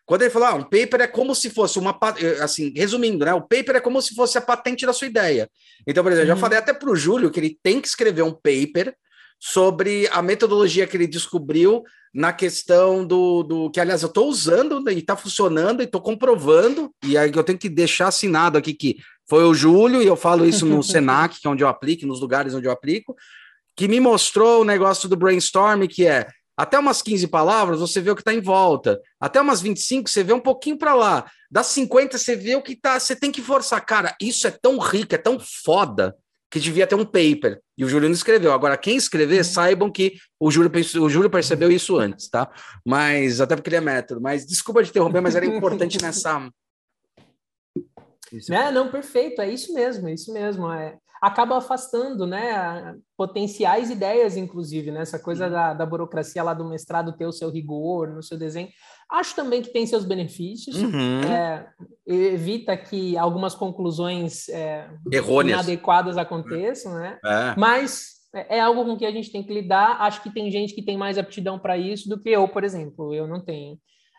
Quando 0.04 0.20
ele 0.20 0.30
falou, 0.30 0.48
ah, 0.48 0.54
um 0.56 0.62
paper 0.62 1.00
é 1.00 1.06
como 1.06 1.34
se 1.34 1.48
fosse 1.48 1.78
uma. 1.78 1.98
Eh, 2.18 2.42
assim, 2.42 2.70
resumindo, 2.76 3.24
né? 3.24 3.32
O 3.32 3.40
paper 3.40 3.76
é 3.76 3.80
como 3.80 4.02
se 4.02 4.14
fosse 4.14 4.36
a 4.36 4.42
patente 4.42 4.84
da 4.84 4.92
sua 4.92 5.06
ideia. 5.06 5.48
Então, 5.86 6.04
por 6.04 6.12
exemplo, 6.12 6.24
eu 6.24 6.28
já 6.28 6.34
uhum. 6.34 6.40
falei 6.40 6.58
até 6.58 6.74
para 6.74 6.90
o 6.90 6.96
Júlio 6.96 7.30
que 7.30 7.40
ele 7.40 7.58
tem 7.62 7.80
que 7.80 7.88
escrever 7.88 8.20
um 8.20 8.32
paper 8.32 8.94
sobre 9.40 10.06
a 10.12 10.20
metodologia 10.20 10.86
que 10.86 10.96
ele 10.96 11.06
descobriu 11.06 11.82
na 12.12 12.32
questão 12.32 13.06
do, 13.06 13.42
do 13.42 13.70
que, 13.70 13.80
aliás, 13.80 14.02
eu 14.02 14.08
estou 14.08 14.28
usando 14.28 14.80
né, 14.80 14.92
e 14.92 14.98
está 14.98 15.16
funcionando 15.16 15.80
e 15.80 15.84
estou 15.84 16.00
comprovando, 16.00 16.92
e 17.04 17.16
aí 17.16 17.32
eu 17.34 17.44
tenho 17.44 17.58
que 17.58 17.68
deixar 17.68 18.08
assinado 18.08 18.58
aqui 18.58 18.74
que 18.74 18.98
foi 19.28 19.44
o 19.44 19.54
Júlio, 19.54 20.02
e 20.02 20.06
eu 20.06 20.16
falo 20.16 20.44
isso 20.44 20.66
no 20.66 20.82
Senac, 20.84 21.40
que 21.40 21.46
é 21.46 21.50
onde 21.50 21.64
eu 21.64 21.68
aplico, 21.68 22.06
nos 22.06 22.20
lugares 22.20 22.52
onde 22.52 22.66
eu 22.66 22.72
aplico, 22.72 23.16
que 23.76 23.88
me 23.88 24.00
mostrou 24.00 24.60
o 24.60 24.64
negócio 24.64 25.08
do 25.08 25.16
brainstorm, 25.16 25.86
que 25.86 26.04
é 26.04 26.26
até 26.56 26.78
umas 26.78 27.00
15 27.00 27.26
palavras 27.28 27.80
você 27.80 28.02
vê 28.02 28.10
o 28.10 28.14
que 28.14 28.20
está 28.20 28.34
em 28.34 28.40
volta, 28.42 29.00
até 29.18 29.40
umas 29.40 29.62
25 29.62 30.10
você 30.10 30.22
vê 30.22 30.34
um 30.34 30.40
pouquinho 30.40 30.76
para 30.76 30.94
lá, 30.94 31.30
das 31.50 31.68
50 31.68 32.18
você 32.18 32.36
vê 32.36 32.54
o 32.54 32.62
que 32.62 32.76
tá, 32.76 33.00
você 33.00 33.16
tem 33.16 33.32
que 33.32 33.40
forçar. 33.40 33.84
Cara, 33.86 34.14
isso 34.20 34.46
é 34.46 34.50
tão 34.50 34.78
rico, 34.78 35.14
é 35.14 35.18
tão 35.18 35.38
foda, 35.40 36.14
que 36.50 36.58
devia 36.58 36.86
ter 36.86 36.96
um 36.96 37.04
paper. 37.04 37.60
E 37.78 37.84
o 37.84 37.88
Júlio 37.88 38.08
não 38.08 38.14
escreveu. 38.14 38.52
Agora, 38.52 38.76
quem 38.76 38.96
escrever, 38.96 39.38
uhum. 39.38 39.44
saibam 39.44 39.90
que 39.90 40.16
o 40.38 40.50
Júlio, 40.50 40.70
o 41.00 41.08
Júlio 41.08 41.30
percebeu 41.30 41.70
isso 41.70 41.96
antes, 41.96 42.28
tá? 42.28 42.50
Mas, 42.84 43.40
até 43.40 43.54
porque 43.54 43.68
ele 43.68 43.76
é 43.76 43.80
método. 43.80 44.20
Mas, 44.20 44.44
desculpa 44.44 44.82
de 44.82 44.90
interromper, 44.90 45.20
mas 45.20 45.36
era 45.36 45.46
importante 45.46 46.00
nessa... 46.02 46.50
Isso. 48.32 48.52
É, 48.52 48.70
não, 48.70 48.90
perfeito, 48.90 49.40
é 49.40 49.50
isso 49.50 49.74
mesmo, 49.74 50.08
é 50.08 50.14
isso 50.14 50.32
mesmo. 50.32 50.70
É, 50.70 50.96
acaba 51.20 51.58
afastando, 51.58 52.26
né, 52.26 52.96
potenciais 53.16 53.90
ideias, 53.90 54.36
inclusive, 54.36 54.90
né, 54.90 55.00
essa 55.00 55.18
coisa 55.18 55.50
da, 55.50 55.74
da 55.74 55.84
burocracia 55.84 56.42
lá 56.42 56.54
do 56.54 56.64
mestrado 56.64 57.16
ter 57.16 57.26
o 57.26 57.32
seu 57.32 57.50
rigor 57.50 58.08
no 58.08 58.22
seu 58.22 58.38
desenho. 58.38 58.68
Acho 59.10 59.34
também 59.34 59.60
que 59.60 59.72
tem 59.72 59.86
seus 59.86 60.04
benefícios. 60.04 60.76
Uhum. 60.76 61.20
É, 61.22 61.68
evita 62.06 62.76
que 62.76 63.18
algumas 63.18 63.54
conclusões 63.54 64.48
é, 64.48 64.88
errôneas, 65.10 65.66
inadequadas 65.66 66.16
aconteçam, 66.16 66.94
né? 66.94 67.18
É. 67.24 67.54
Mas 67.58 68.20
é, 68.32 68.58
é 68.58 68.60
algo 68.60 68.84
com 68.84 68.96
que 68.96 69.04
a 69.04 69.10
gente 69.10 69.32
tem 69.32 69.42
que 69.42 69.52
lidar. 69.52 70.00
Acho 70.00 70.22
que 70.22 70.32
tem 70.32 70.50
gente 70.50 70.74
que 70.74 70.82
tem 70.82 70.96
mais 70.96 71.18
aptidão 71.18 71.58
para 71.58 71.76
isso 71.76 72.08
do 72.08 72.20
que 72.20 72.30
eu, 72.30 72.46
por 72.48 72.62
exemplo. 72.62 73.12
Eu 73.12 73.26
não 73.26 73.40
tenho. 73.40 73.78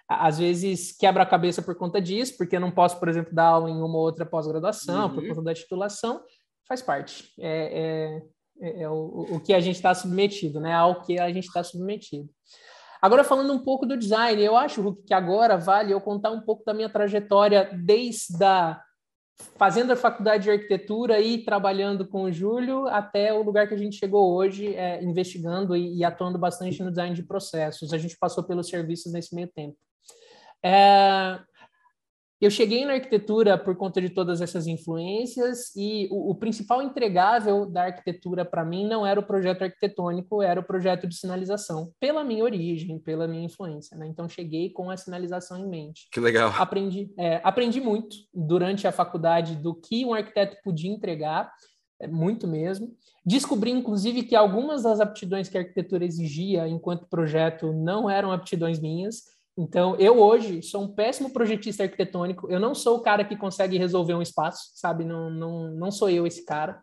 Às 0.09 0.39
vezes 0.39 0.91
quebra 0.91 1.23
a 1.23 1.25
cabeça 1.25 1.61
por 1.61 1.75
conta 1.75 2.01
disso, 2.01 2.35
porque 2.37 2.57
eu 2.57 2.59
não 2.59 2.71
posso, 2.71 2.99
por 2.99 3.07
exemplo, 3.07 3.33
dar 3.33 3.45
aula 3.45 3.69
em 3.69 3.77
uma 3.77 3.97
ou 3.97 4.03
outra 4.03 4.25
pós-graduação, 4.25 5.07
uhum. 5.07 5.15
por 5.15 5.27
conta 5.27 5.41
da 5.41 5.53
titulação. 5.53 6.21
Faz 6.67 6.81
parte. 6.81 7.31
É, 7.39 8.19
é, 8.61 8.67
é, 8.67 8.83
é 8.83 8.89
o, 8.89 9.35
o 9.35 9.39
que 9.39 9.53
a 9.53 9.61
gente 9.61 9.75
está 9.75 9.95
submetido, 9.95 10.59
né? 10.59 10.73
Ao 10.73 11.01
que 11.01 11.17
a 11.17 11.31
gente 11.31 11.45
está 11.45 11.63
submetido. 11.63 12.29
Agora, 13.01 13.23
falando 13.23 13.51
um 13.51 13.59
pouco 13.59 13.85
do 13.85 13.97
design, 13.97 14.41
eu 14.43 14.55
acho, 14.55 14.81
Hulk, 14.81 15.03
que 15.03 15.13
agora 15.13 15.57
vale 15.57 15.91
eu 15.91 15.99
contar 15.99 16.29
um 16.31 16.41
pouco 16.41 16.63
da 16.63 16.73
minha 16.73 16.89
trajetória 16.89 17.69
desde 17.73 18.43
a 18.43 18.81
fazendo 19.57 19.91
a 19.91 19.95
faculdade 19.95 20.43
de 20.43 20.51
arquitetura 20.51 21.19
e 21.19 21.43
trabalhando 21.43 22.07
com 22.07 22.23
o 22.23 22.31
Júlio 22.31 22.87
até 22.87 23.33
o 23.33 23.41
lugar 23.41 23.67
que 23.67 23.73
a 23.73 23.77
gente 23.77 23.95
chegou 23.95 24.35
hoje, 24.35 24.75
é, 24.75 25.03
investigando 25.03 25.75
e, 25.75 25.97
e, 25.97 26.03
atuando 26.03 26.37
bastante 26.37 26.83
no 26.83 26.91
design 26.91 27.15
de 27.15 27.23
processos. 27.23 27.91
A 27.91 27.97
gente 27.97 28.15
passou 28.19 28.43
pelos 28.43 28.67
serviços 28.67 29.11
nesse 29.11 29.33
meio 29.33 29.47
tempo. 29.47 29.75
É, 30.63 31.39
eu 32.41 32.49
cheguei 32.49 32.83
na 32.85 32.93
arquitetura 32.93 33.55
por 33.55 33.75
conta 33.75 34.01
de 34.01 34.09
todas 34.09 34.41
essas 34.41 34.65
influências 34.65 35.75
e 35.75 36.07
o, 36.11 36.31
o 36.31 36.35
principal 36.35 36.81
entregável 36.81 37.67
da 37.67 37.83
arquitetura 37.83 38.43
para 38.43 38.65
mim 38.65 38.87
não 38.87 39.05
era 39.05 39.19
o 39.19 39.23
projeto 39.23 39.61
arquitetônico, 39.61 40.41
era 40.41 40.59
o 40.59 40.63
projeto 40.63 41.07
de 41.07 41.15
sinalização, 41.15 41.91
pela 41.99 42.23
minha 42.23 42.43
origem, 42.43 42.97
pela 42.97 43.27
minha 43.27 43.45
influência. 43.45 43.95
Né? 43.95 44.07
Então 44.07 44.27
cheguei 44.27 44.71
com 44.71 44.89
a 44.89 44.97
sinalização 44.97 45.57
em 45.57 45.67
mente. 45.67 46.07
Que 46.11 46.19
legal. 46.19 46.51
Aprendi, 46.57 47.13
é, 47.17 47.39
aprendi 47.43 47.79
muito 47.79 48.15
durante 48.33 48.87
a 48.87 48.91
faculdade 48.91 49.55
do 49.55 49.75
que 49.75 50.03
um 50.03 50.13
arquiteto 50.13 50.57
podia 50.63 50.91
entregar, 50.91 51.51
é, 51.99 52.07
muito 52.07 52.47
mesmo. 52.47 52.91
Descobri, 53.23 53.69
inclusive, 53.69 54.23
que 54.23 54.35
algumas 54.35 54.81
das 54.81 54.99
aptidões 54.99 55.47
que 55.47 55.57
a 55.57 55.61
arquitetura 55.61 56.03
exigia 56.03 56.67
enquanto 56.67 57.07
projeto 57.07 57.71
não 57.71 58.09
eram 58.09 58.31
aptidões 58.31 58.79
minhas 58.79 59.25
então, 59.57 59.95
eu 59.97 60.17
hoje 60.17 60.61
sou 60.63 60.83
um 60.83 60.93
péssimo 60.93 61.31
projetista 61.31 61.83
arquitetônico. 61.83 62.49
Eu 62.49 62.59
não 62.59 62.73
sou 62.73 62.97
o 62.97 63.01
cara 63.01 63.23
que 63.25 63.35
consegue 63.35 63.77
resolver 63.77 64.13
um 64.13 64.21
espaço, 64.21 64.71
sabe? 64.75 65.03
Não, 65.03 65.29
não, 65.29 65.71
não 65.71 65.91
sou 65.91 66.09
eu 66.09 66.25
esse 66.25 66.45
cara. 66.45 66.81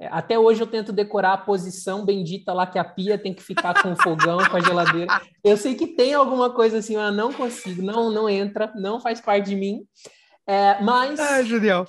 É, 0.00 0.08
até 0.08 0.38
hoje 0.38 0.60
eu 0.60 0.66
tento 0.66 0.92
decorar 0.92 1.32
a 1.34 1.38
posição 1.38 2.04
bendita 2.04 2.52
lá 2.52 2.66
que 2.66 2.78
a 2.78 2.84
pia 2.84 3.18
tem 3.18 3.32
que 3.32 3.42
ficar 3.42 3.80
com 3.80 3.92
o 3.92 3.96
fogão, 3.96 4.38
com 4.48 4.56
a 4.56 4.60
geladeira. 4.60 5.20
Eu 5.42 5.56
sei 5.56 5.74
que 5.74 5.88
tem 5.88 6.14
alguma 6.14 6.50
coisa 6.50 6.78
assim, 6.78 6.96
mas 6.96 7.14
não 7.14 7.32
consigo, 7.32 7.82
não, 7.82 8.10
não 8.10 8.28
entra, 8.28 8.72
não 8.76 9.00
faz 9.00 9.20
parte 9.20 9.50
de 9.50 9.56
mim. 9.56 9.86
É, 10.46 10.80
mas. 10.82 11.18
Ah, 11.18 11.42
Julião. 11.42 11.86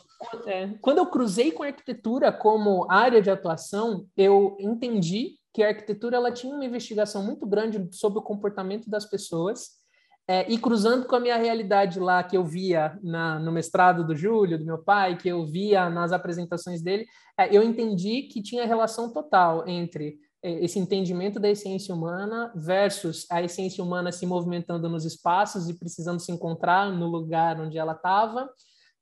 É, 0.48 0.70
quando 0.82 1.00
eu 1.00 1.08
cruzei 1.08 1.52
com 1.52 1.64
a 1.64 1.68
arquitetura 1.68 2.32
como 2.32 2.90
área 2.90 3.22
de 3.22 3.30
atuação, 3.30 4.06
eu 4.16 4.56
entendi 4.60 5.36
que 5.54 5.64
a 5.64 5.68
arquitetura 5.68 6.18
ela 6.18 6.32
tinha 6.32 6.54
uma 6.54 6.66
investigação 6.66 7.24
muito 7.24 7.46
grande 7.46 7.88
sobre 7.92 8.20
o 8.20 8.24
comportamento 8.24 8.90
das 8.90 9.06
pessoas 9.06 9.85
é, 10.28 10.52
e 10.52 10.58
cruzando 10.58 11.06
com 11.06 11.16
a 11.16 11.20
minha 11.20 11.38
realidade 11.38 12.00
lá, 12.00 12.24
que 12.24 12.36
eu 12.36 12.44
via 12.44 12.98
na, 13.04 13.40
no 13.40 13.52
mestrado 13.52 14.04
do 14.04 14.16
Júlio, 14.16 14.58
do 14.58 14.66
meu 14.66 14.80
pai, 14.80 15.18
que 15.18 15.30
eu 15.30 15.46
via 15.46 15.90
nas 15.90 16.12
apresentações 16.12 16.82
dele, 16.82 17.06
é, 17.38 17.56
eu 17.56 17.62
entendi 17.62 18.24
que 18.24 18.42
tinha 18.42 18.66
relação 18.66 19.14
total 19.14 19.68
entre 19.68 20.18
é, 20.42 20.64
esse 20.64 20.80
entendimento 20.80 21.40
da 21.40 21.50
essência 21.50 21.94
humana 21.94 22.52
versus 22.56 23.28
a 23.30 23.44
essência 23.44 23.84
humana 23.84 24.12
se 24.12 24.26
movimentando 24.26 24.90
nos 24.90 25.06
espaços 25.06 25.70
e 25.70 25.78
precisando 25.78 26.20
se 26.20 26.32
encontrar 26.32 26.92
no 26.92 27.08
lugar 27.08 27.60
onde 27.62 27.78
ela 27.78 27.94
estava. 27.94 28.46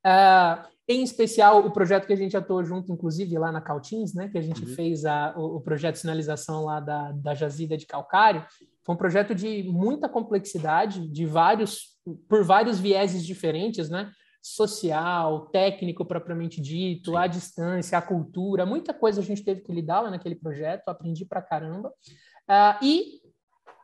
Uh, 0.06 0.74
em 0.86 1.02
especial, 1.02 1.66
o 1.66 1.72
projeto 1.72 2.06
que 2.06 2.12
a 2.12 2.18
gente 2.18 2.36
atuou 2.36 2.62
junto, 2.66 2.92
inclusive, 2.92 3.38
lá 3.38 3.54
na 3.54 3.62
Caltins, 3.62 4.14
né, 4.14 4.28
que 4.28 4.38
a 4.38 4.42
gente 4.42 4.62
uhum. 4.66 4.76
fez 4.76 5.06
a, 5.06 5.34
o, 5.38 5.56
o, 5.56 5.62
projeto 5.62 5.94
de 5.94 6.02
sinalização 6.02 6.66
lá 6.66 6.82
da, 6.82 7.14
da 7.14 7.34
jazida 7.34 7.78
de 7.78 7.86
calcário, 7.86 8.46
foi 8.86 8.96
um 8.96 8.98
projeto 8.98 9.34
de 9.34 9.64
muita 9.64 10.10
complexidade, 10.10 11.08
de 11.08 11.26
vários, 11.26 11.98
por 12.28 12.44
vários 12.44 12.80
vieses 12.80 13.26
diferentes, 13.26 13.90
né? 13.90 14.12
Social, 14.42 15.48
técnico 15.48 16.04
propriamente 16.06 16.60
dito, 16.60 17.12
Sim. 17.12 17.18
a 17.18 17.28
distância, 17.28 17.98
a 17.98 18.02
cultura, 18.02 18.66
muita 18.66 18.94
coisa 18.94 19.22
a 19.22 19.24
gente 19.24 19.44
teve 19.44 19.62
que 19.62 19.72
lidar 19.72 20.02
lá 20.02 20.12
naquele 20.12 20.36
projeto, 20.36 20.90
aprendi 20.90 21.26
pra 21.26 21.42
caramba. 21.42 21.90
Uh, 21.90 22.84
e 22.84 23.24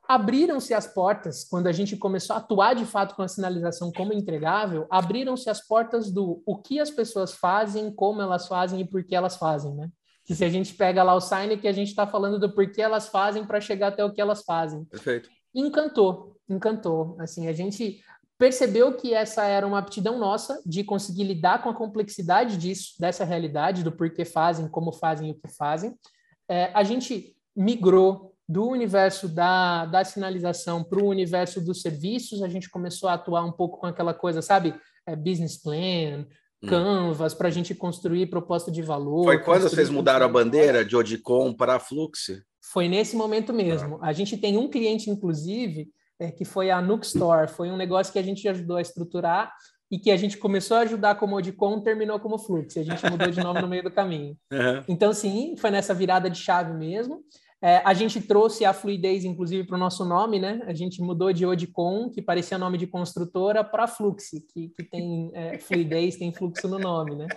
abriram-se 0.09 0.73
as 0.73 0.87
portas, 0.87 1.45
quando 1.45 1.67
a 1.67 1.71
gente 1.71 1.95
começou 1.95 2.35
a 2.35 2.39
atuar 2.39 2.73
de 2.73 2.83
fato 2.83 3.15
com 3.15 3.21
a 3.21 3.27
sinalização 3.27 3.91
como 3.91 4.11
entregável, 4.11 4.87
abriram-se 4.89 5.49
as 5.49 5.65
portas 5.65 6.11
do 6.11 6.41
o 6.45 6.57
que 6.57 6.79
as 6.79 6.89
pessoas 6.89 7.35
fazem, 7.35 7.93
como 7.93 8.21
elas 8.21 8.47
fazem 8.47 8.81
e 8.81 8.85
por 8.85 9.03
que 9.03 9.15
elas 9.15 9.37
fazem, 9.37 9.73
né? 9.75 9.89
Que 10.29 10.35
se 10.35 10.45
a 10.45 10.49
gente 10.49 10.75
pega 10.75 11.01
lá 11.01 11.15
o 11.15 11.19
sign, 11.19 11.57
que 11.57 11.67
a 11.67 11.71
gente 11.71 11.87
está 11.87 12.05
falando 12.05 12.37
do 12.37 12.53
porquê 12.53 12.83
elas 12.83 13.07
fazem 13.07 13.43
para 13.43 13.59
chegar 13.59 13.87
até 13.87 14.05
o 14.05 14.13
que 14.13 14.21
elas 14.21 14.43
fazem. 14.43 14.85
Perfeito. 14.85 15.27
Encantou, 15.55 16.37
encantou. 16.47 17.17
Assim, 17.19 17.47
a 17.47 17.51
gente 17.51 17.99
percebeu 18.37 18.95
que 18.95 19.11
essa 19.11 19.43
era 19.45 19.65
uma 19.65 19.79
aptidão 19.79 20.19
nossa 20.19 20.61
de 20.63 20.83
conseguir 20.83 21.23
lidar 21.23 21.63
com 21.63 21.69
a 21.69 21.73
complexidade 21.73 22.57
disso, 22.57 22.93
dessa 22.99 23.25
realidade, 23.25 23.83
do 23.83 23.91
porquê 23.91 24.23
fazem, 24.23 24.67
como 24.67 24.91
fazem 24.91 25.29
e 25.29 25.31
o 25.31 25.35
que 25.35 25.47
fazem. 25.47 25.95
É, 26.47 26.69
a 26.75 26.83
gente 26.83 27.35
migrou 27.55 28.35
do 28.47 28.67
universo 28.67 29.27
da, 29.27 29.87
da 29.87 30.05
sinalização 30.05 30.83
para 30.83 31.03
o 31.03 31.07
universo 31.07 31.59
dos 31.59 31.81
serviços, 31.81 32.43
a 32.43 32.47
gente 32.47 32.69
começou 32.69 33.09
a 33.09 33.13
atuar 33.13 33.43
um 33.43 33.51
pouco 33.51 33.79
com 33.79 33.87
aquela 33.87 34.13
coisa, 34.13 34.43
sabe? 34.43 34.79
É, 35.07 35.15
business 35.15 35.57
plan. 35.57 36.27
Canvas 36.67 37.33
para 37.33 37.47
a 37.47 37.51
gente 37.51 37.73
construir 37.73 38.27
proposta 38.27 38.69
de 38.71 38.81
valor. 38.81 39.23
Foi 39.23 39.39
quando 39.39 39.63
vocês 39.63 39.89
mudaram 39.89 40.25
a 40.25 40.29
bandeira 40.29 40.83
de 40.83 40.95
Odicom 40.95 41.53
para 41.53 41.79
Flux? 41.79 42.41
Foi 42.61 42.87
nesse 42.87 43.15
momento 43.15 43.53
mesmo. 43.53 43.97
Ah. 44.01 44.07
A 44.09 44.13
gente 44.13 44.37
tem 44.37 44.57
um 44.57 44.69
cliente, 44.69 45.09
inclusive, 45.09 45.89
é, 46.19 46.29
que 46.31 46.43
foi 46.43 46.69
a 46.69 46.81
Nuke 46.81 47.05
Store. 47.05 47.47
Foi 47.47 47.71
um 47.71 47.77
negócio 47.77 48.11
que 48.11 48.19
a 48.19 48.23
gente 48.23 48.47
ajudou 48.47 48.77
a 48.77 48.81
estruturar 48.81 49.53
e 49.89 49.97
que 49.97 50.11
a 50.11 50.17
gente 50.17 50.37
começou 50.37 50.77
a 50.77 50.81
ajudar 50.81 51.15
como 51.15 51.35
Odicom, 51.35 51.81
terminou 51.81 52.19
como 52.19 52.37
Flux. 52.37 52.77
A 52.77 52.83
gente 52.83 53.09
mudou 53.09 53.31
de 53.31 53.41
nome 53.41 53.61
no 53.61 53.67
meio 53.67 53.83
do 53.83 53.91
caminho. 53.91 54.37
Uhum. 54.51 54.83
Então, 54.87 55.13
sim, 55.13 55.55
foi 55.57 55.71
nessa 55.71 55.93
virada 55.93 56.29
de 56.29 56.37
chave 56.37 56.73
mesmo. 56.73 57.23
É, 57.61 57.81
a 57.83 57.93
gente 57.93 58.21
trouxe 58.21 58.63
a 58.63 58.73
fluidez, 58.73 59.25
inclusive, 59.25 59.65
para 59.65 59.75
o 59.75 59.79
nosso 59.79 60.05
nome, 60.05 60.39
né? 60.39 60.61
A 60.65 60.73
gente 60.73 61.01
mudou 61.01 61.33
de 61.33 61.45
Odicon, 61.45 62.09
que 62.09 62.21
parecia 62.21 62.57
nome 62.57 62.77
de 62.77 62.87
construtora, 62.87 63.63
para 63.63 63.85
Fluxi, 63.85 64.41
que, 64.53 64.69
que 64.69 64.83
tem 64.83 65.29
é, 65.33 65.59
fluidez, 65.59 66.15
tem 66.15 66.33
fluxo 66.33 66.67
no 66.69 66.79
nome, 66.79 67.15
né? 67.15 67.27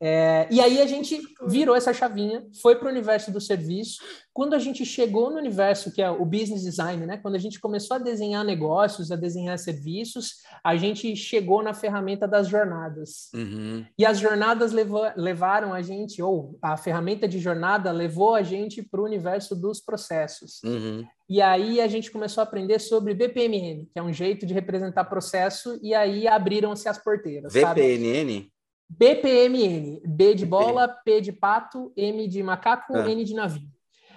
É, 0.00 0.46
e 0.50 0.60
aí 0.60 0.80
a 0.80 0.86
gente 0.86 1.18
virou 1.46 1.74
essa 1.74 1.92
chavinha, 1.92 2.44
foi 2.60 2.76
para 2.76 2.86
o 2.86 2.90
universo 2.90 3.30
do 3.30 3.40
serviço. 3.40 4.02
Quando 4.32 4.54
a 4.54 4.58
gente 4.58 4.84
chegou 4.84 5.30
no 5.30 5.38
universo 5.38 5.90
que 5.90 6.02
é 6.02 6.10
o 6.10 6.24
business 6.26 6.62
design, 6.62 7.06
né? 7.06 7.16
Quando 7.16 7.34
a 7.34 7.38
gente 7.38 7.58
começou 7.58 7.94
a 7.94 7.98
desenhar 7.98 8.44
negócios, 8.44 9.10
a 9.10 9.16
desenhar 9.16 9.58
serviços, 9.58 10.34
a 10.62 10.76
gente 10.76 11.16
chegou 11.16 11.62
na 11.62 11.72
ferramenta 11.72 12.28
das 12.28 12.48
jornadas. 12.48 13.30
Uhum. 13.34 13.86
E 13.98 14.04
as 14.04 14.18
jornadas 14.18 14.72
levou, 14.72 15.10
levaram 15.16 15.72
a 15.72 15.80
gente, 15.80 16.22
ou 16.22 16.58
a 16.60 16.76
ferramenta 16.76 17.26
de 17.26 17.38
jornada 17.38 17.90
levou 17.90 18.34
a 18.34 18.42
gente 18.42 18.82
para 18.82 19.00
o 19.00 19.04
universo 19.04 19.56
dos 19.56 19.80
processos. 19.80 20.60
Uhum. 20.62 21.06
E 21.28 21.40
aí 21.40 21.80
a 21.80 21.88
gente 21.88 22.10
começou 22.10 22.42
a 22.42 22.44
aprender 22.44 22.78
sobre 22.78 23.14
BPMN, 23.14 23.88
que 23.92 23.98
é 23.98 24.02
um 24.02 24.12
jeito 24.12 24.44
de 24.44 24.52
representar 24.52 25.04
processo, 25.06 25.78
e 25.82 25.94
aí 25.94 26.28
abriram-se 26.28 26.88
as 26.88 27.02
porteiras. 27.02 27.52
VPNN? 27.52 28.42
Sabe? 28.42 28.55
BPMN, 28.88 30.00
B 30.06 30.34
de 30.34 30.46
bola, 30.46 30.88
P 30.88 31.20
de 31.20 31.32
pato, 31.32 31.92
M 31.96 32.26
de 32.28 32.42
macaco, 32.42 32.96
ah. 32.96 33.08
N 33.08 33.24
de 33.24 33.34
navio. 33.34 33.68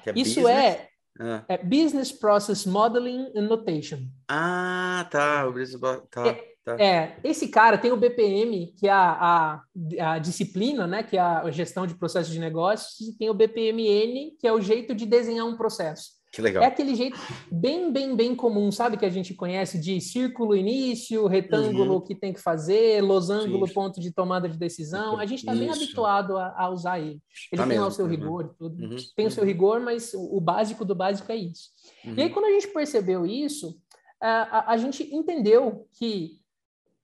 É 0.05 0.13
Isso 0.15 0.47
é, 0.47 0.89
ah. 1.19 1.43
é, 1.47 1.57
Business 1.57 2.11
Process 2.11 2.65
Modeling 2.65 3.31
and 3.35 3.47
Notation. 3.47 4.07
Ah, 4.27 5.07
tá. 5.11 5.47
O 5.47 5.53
business, 5.53 5.81
tá, 6.11 6.27
é, 6.27 6.33
tá. 6.63 6.81
é, 6.81 7.17
esse 7.23 7.47
cara 7.47 7.77
tem 7.77 7.91
o 7.91 7.97
BPM, 7.97 8.73
que 8.77 8.87
é 8.87 8.91
a, 8.91 9.63
a, 9.99 10.13
a, 10.13 10.19
disciplina, 10.19 10.85
né, 10.85 11.03
que 11.03 11.17
é 11.17 11.21
a 11.21 11.49
gestão 11.49 11.87
de 11.87 11.95
processos 11.95 12.31
de 12.31 12.39
negócios, 12.39 12.99
e 13.09 13.17
tem 13.17 13.29
o 13.29 13.33
BPMN, 13.33 14.37
que 14.39 14.47
é 14.47 14.53
o 14.53 14.61
jeito 14.61 14.93
de 14.93 15.05
desenhar 15.05 15.45
um 15.45 15.57
processo. 15.57 16.18
Que 16.31 16.41
legal. 16.43 16.63
É 16.63 16.67
aquele 16.67 16.93
jeito 16.93 17.17
bem, 17.51 17.91
bem, 17.91 18.15
bem 18.15 18.35
comum, 18.35 18.71
sabe? 18.71 18.97
Que 18.97 19.05
a 19.05 19.09
gente 19.09 19.33
conhece 19.33 19.79
de 19.79 19.99
círculo 19.99 20.55
início, 20.55 21.25
retângulo 21.25 21.95
uhum. 21.95 22.01
que 22.01 22.13
tem 22.13 22.31
que 22.31 22.39
fazer, 22.39 23.01
losango 23.01 23.67
ponto 23.73 23.99
de 23.99 24.11
tomada 24.11 24.47
de 24.47 24.57
decisão. 24.57 25.17
A 25.17 25.25
gente 25.25 25.39
está 25.39 25.55
bem 25.55 25.71
habituado 25.71 26.37
a, 26.37 26.53
a, 26.55 26.69
usar 26.69 26.99
ele. 26.99 27.19
Ele 27.51 27.61
tá 27.61 27.67
tem 27.67 27.79
lá 27.79 27.87
o 27.87 27.91
seu 27.91 28.05
uhum. 28.05 28.11
rigor 28.11 28.55
tudo. 28.59 28.83
Uhum. 28.83 28.97
Tem 29.15 29.25
o 29.25 29.31
seu 29.31 29.43
rigor, 29.43 29.79
mas 29.79 30.13
o, 30.13 30.39
básico 30.39 30.85
do 30.85 30.93
básico 30.93 31.31
é 31.31 31.35
isso. 31.35 31.69
E 32.05 32.21
aí, 32.21 32.27
uhum. 32.27 32.33
quando 32.33 32.45
a 32.45 32.51
gente 32.51 32.67
percebeu 32.67 33.25
isso, 33.25 33.75
a, 34.21 34.59
a, 34.59 34.73
a 34.73 34.77
gente 34.77 35.03
entendeu 35.11 35.87
que 35.93 36.39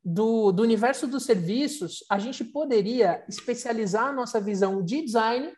do, 0.03 0.51
do 0.51 0.61
universo 0.61 1.07
dos 1.07 1.23
serviços, 1.23 2.05
a 2.11 2.19
gente 2.19 2.43
poderia 2.43 3.25
especializar 3.27 4.09
a 4.09 4.13
nossa 4.13 4.39
visão 4.39 4.83
de 4.83 5.01
design 5.01 5.51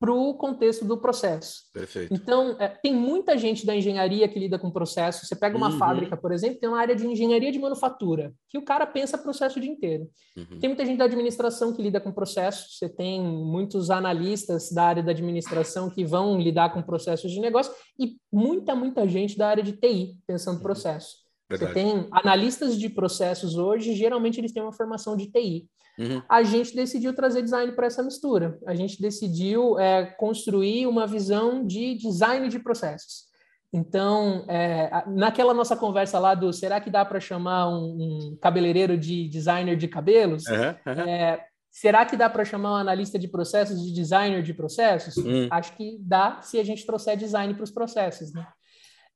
para 0.00 0.12
o 0.12 0.34
contexto 0.34 0.84
do 0.84 0.96
processo. 0.96 1.62
Perfeito. 1.72 2.14
Então, 2.14 2.56
é, 2.60 2.68
tem 2.68 2.94
muita 2.94 3.36
gente 3.36 3.66
da 3.66 3.74
engenharia 3.74 4.28
que 4.28 4.38
lida 4.38 4.58
com 4.58 4.70
processo. 4.70 5.26
Você 5.26 5.34
pega 5.34 5.56
uma 5.56 5.70
uhum. 5.70 5.78
fábrica, 5.78 6.16
por 6.16 6.30
exemplo, 6.30 6.60
tem 6.60 6.68
uma 6.68 6.78
área 6.78 6.94
de 6.94 7.06
engenharia 7.06 7.50
de 7.50 7.58
manufatura, 7.58 8.32
que 8.48 8.56
o 8.56 8.62
cara 8.62 8.86
pensa 8.86 9.18
processo 9.18 9.58
o 9.58 9.60
dia 9.62 9.70
inteiro. 9.70 10.08
Uhum. 10.36 10.60
Tem 10.60 10.68
muita 10.68 10.86
gente 10.86 10.98
da 10.98 11.04
administração 11.04 11.72
que 11.72 11.82
lida 11.82 12.00
com 12.00 12.12
processo. 12.12 12.68
Você 12.70 12.88
tem 12.88 13.20
muitos 13.20 13.90
analistas 13.90 14.70
da 14.70 14.84
área 14.84 15.02
da 15.02 15.10
administração 15.10 15.90
que 15.90 16.04
vão 16.04 16.38
lidar 16.38 16.72
com 16.72 16.80
processos 16.80 17.32
de 17.32 17.40
negócio 17.40 17.72
e 17.98 18.16
muita, 18.32 18.76
muita 18.76 19.08
gente 19.08 19.36
da 19.36 19.48
área 19.48 19.62
de 19.62 19.72
TI 19.72 20.16
pensando 20.26 20.56
uhum. 20.56 20.62
processo. 20.62 21.27
Verdade. 21.48 21.72
Você 21.72 21.80
tem 21.80 22.08
analistas 22.12 22.78
de 22.78 22.88
processos 22.88 23.56
hoje, 23.56 23.94
geralmente 23.94 24.38
eles 24.38 24.52
têm 24.52 24.62
uma 24.62 24.72
formação 24.72 25.16
de 25.16 25.30
TI. 25.30 25.66
Uhum. 25.98 26.22
A 26.28 26.42
gente 26.42 26.76
decidiu 26.76 27.14
trazer 27.14 27.42
design 27.42 27.72
para 27.72 27.86
essa 27.86 28.02
mistura. 28.02 28.58
A 28.66 28.74
gente 28.74 29.00
decidiu 29.00 29.78
é, 29.78 30.06
construir 30.06 30.86
uma 30.86 31.06
visão 31.06 31.66
de 31.66 31.96
design 31.96 32.48
de 32.48 32.58
processos. 32.58 33.26
Então, 33.72 34.46
é, 34.48 35.04
naquela 35.08 35.52
nossa 35.52 35.76
conversa 35.76 36.18
lá 36.18 36.34
do 36.34 36.52
será 36.52 36.80
que 36.80 36.88
dá 36.88 37.04
para 37.04 37.20
chamar 37.20 37.68
um, 37.68 38.32
um, 38.32 38.38
cabeleireiro 38.40 38.96
de 38.96 39.28
designer 39.28 39.76
de 39.76 39.88
cabelos? 39.88 40.44
Uhum, 40.46 40.92
uhum. 40.92 41.08
É, 41.08 41.44
será 41.70 42.06
que 42.06 42.16
dá 42.16 42.30
para 42.30 42.44
chamar 42.44 42.72
um 42.72 42.76
analista 42.76 43.18
de 43.18 43.28
processos 43.28 43.84
de 43.84 43.92
designer 43.92 44.42
de 44.42 44.54
processos? 44.54 45.16
Hum. 45.18 45.48
Acho 45.50 45.76
que 45.76 45.98
dá 46.00 46.40
se 46.40 46.58
a 46.58 46.64
gente 46.64 46.86
trouxer 46.86 47.16
design 47.16 47.52
para 47.54 47.64
os 47.64 47.70
processos, 47.70 48.32
né? 48.32 48.46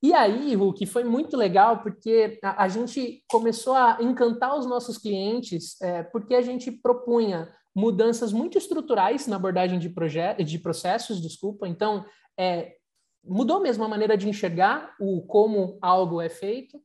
E 0.02 0.12
aí, 0.12 0.54
Hulk, 0.54 0.84
foi 0.86 1.04
muito 1.04 1.36
legal 1.36 1.80
porque 1.80 2.38
a, 2.42 2.64
a 2.64 2.68
gente 2.68 3.22
começou 3.28 3.74
a 3.74 3.98
encantar 4.00 4.58
os 4.58 4.66
nossos 4.66 4.98
clientes 4.98 5.80
é, 5.80 6.02
porque 6.02 6.34
a 6.34 6.42
gente 6.42 6.72
propunha 6.72 7.48
mudanças 7.74 8.32
muito 8.32 8.58
estruturais 8.58 9.26
na 9.26 9.36
abordagem 9.36 9.78
de, 9.78 9.92
de 10.44 10.58
processos, 10.58 11.22
desculpa. 11.22 11.68
Então, 11.68 12.04
é, 12.36 12.74
mudou 13.24 13.60
mesmo 13.60 13.84
a 13.84 13.88
maneira 13.88 14.16
de 14.16 14.28
enxergar 14.28 14.94
o 15.00 15.22
como 15.22 15.78
algo 15.80 16.20
é 16.20 16.28
feito 16.28 16.80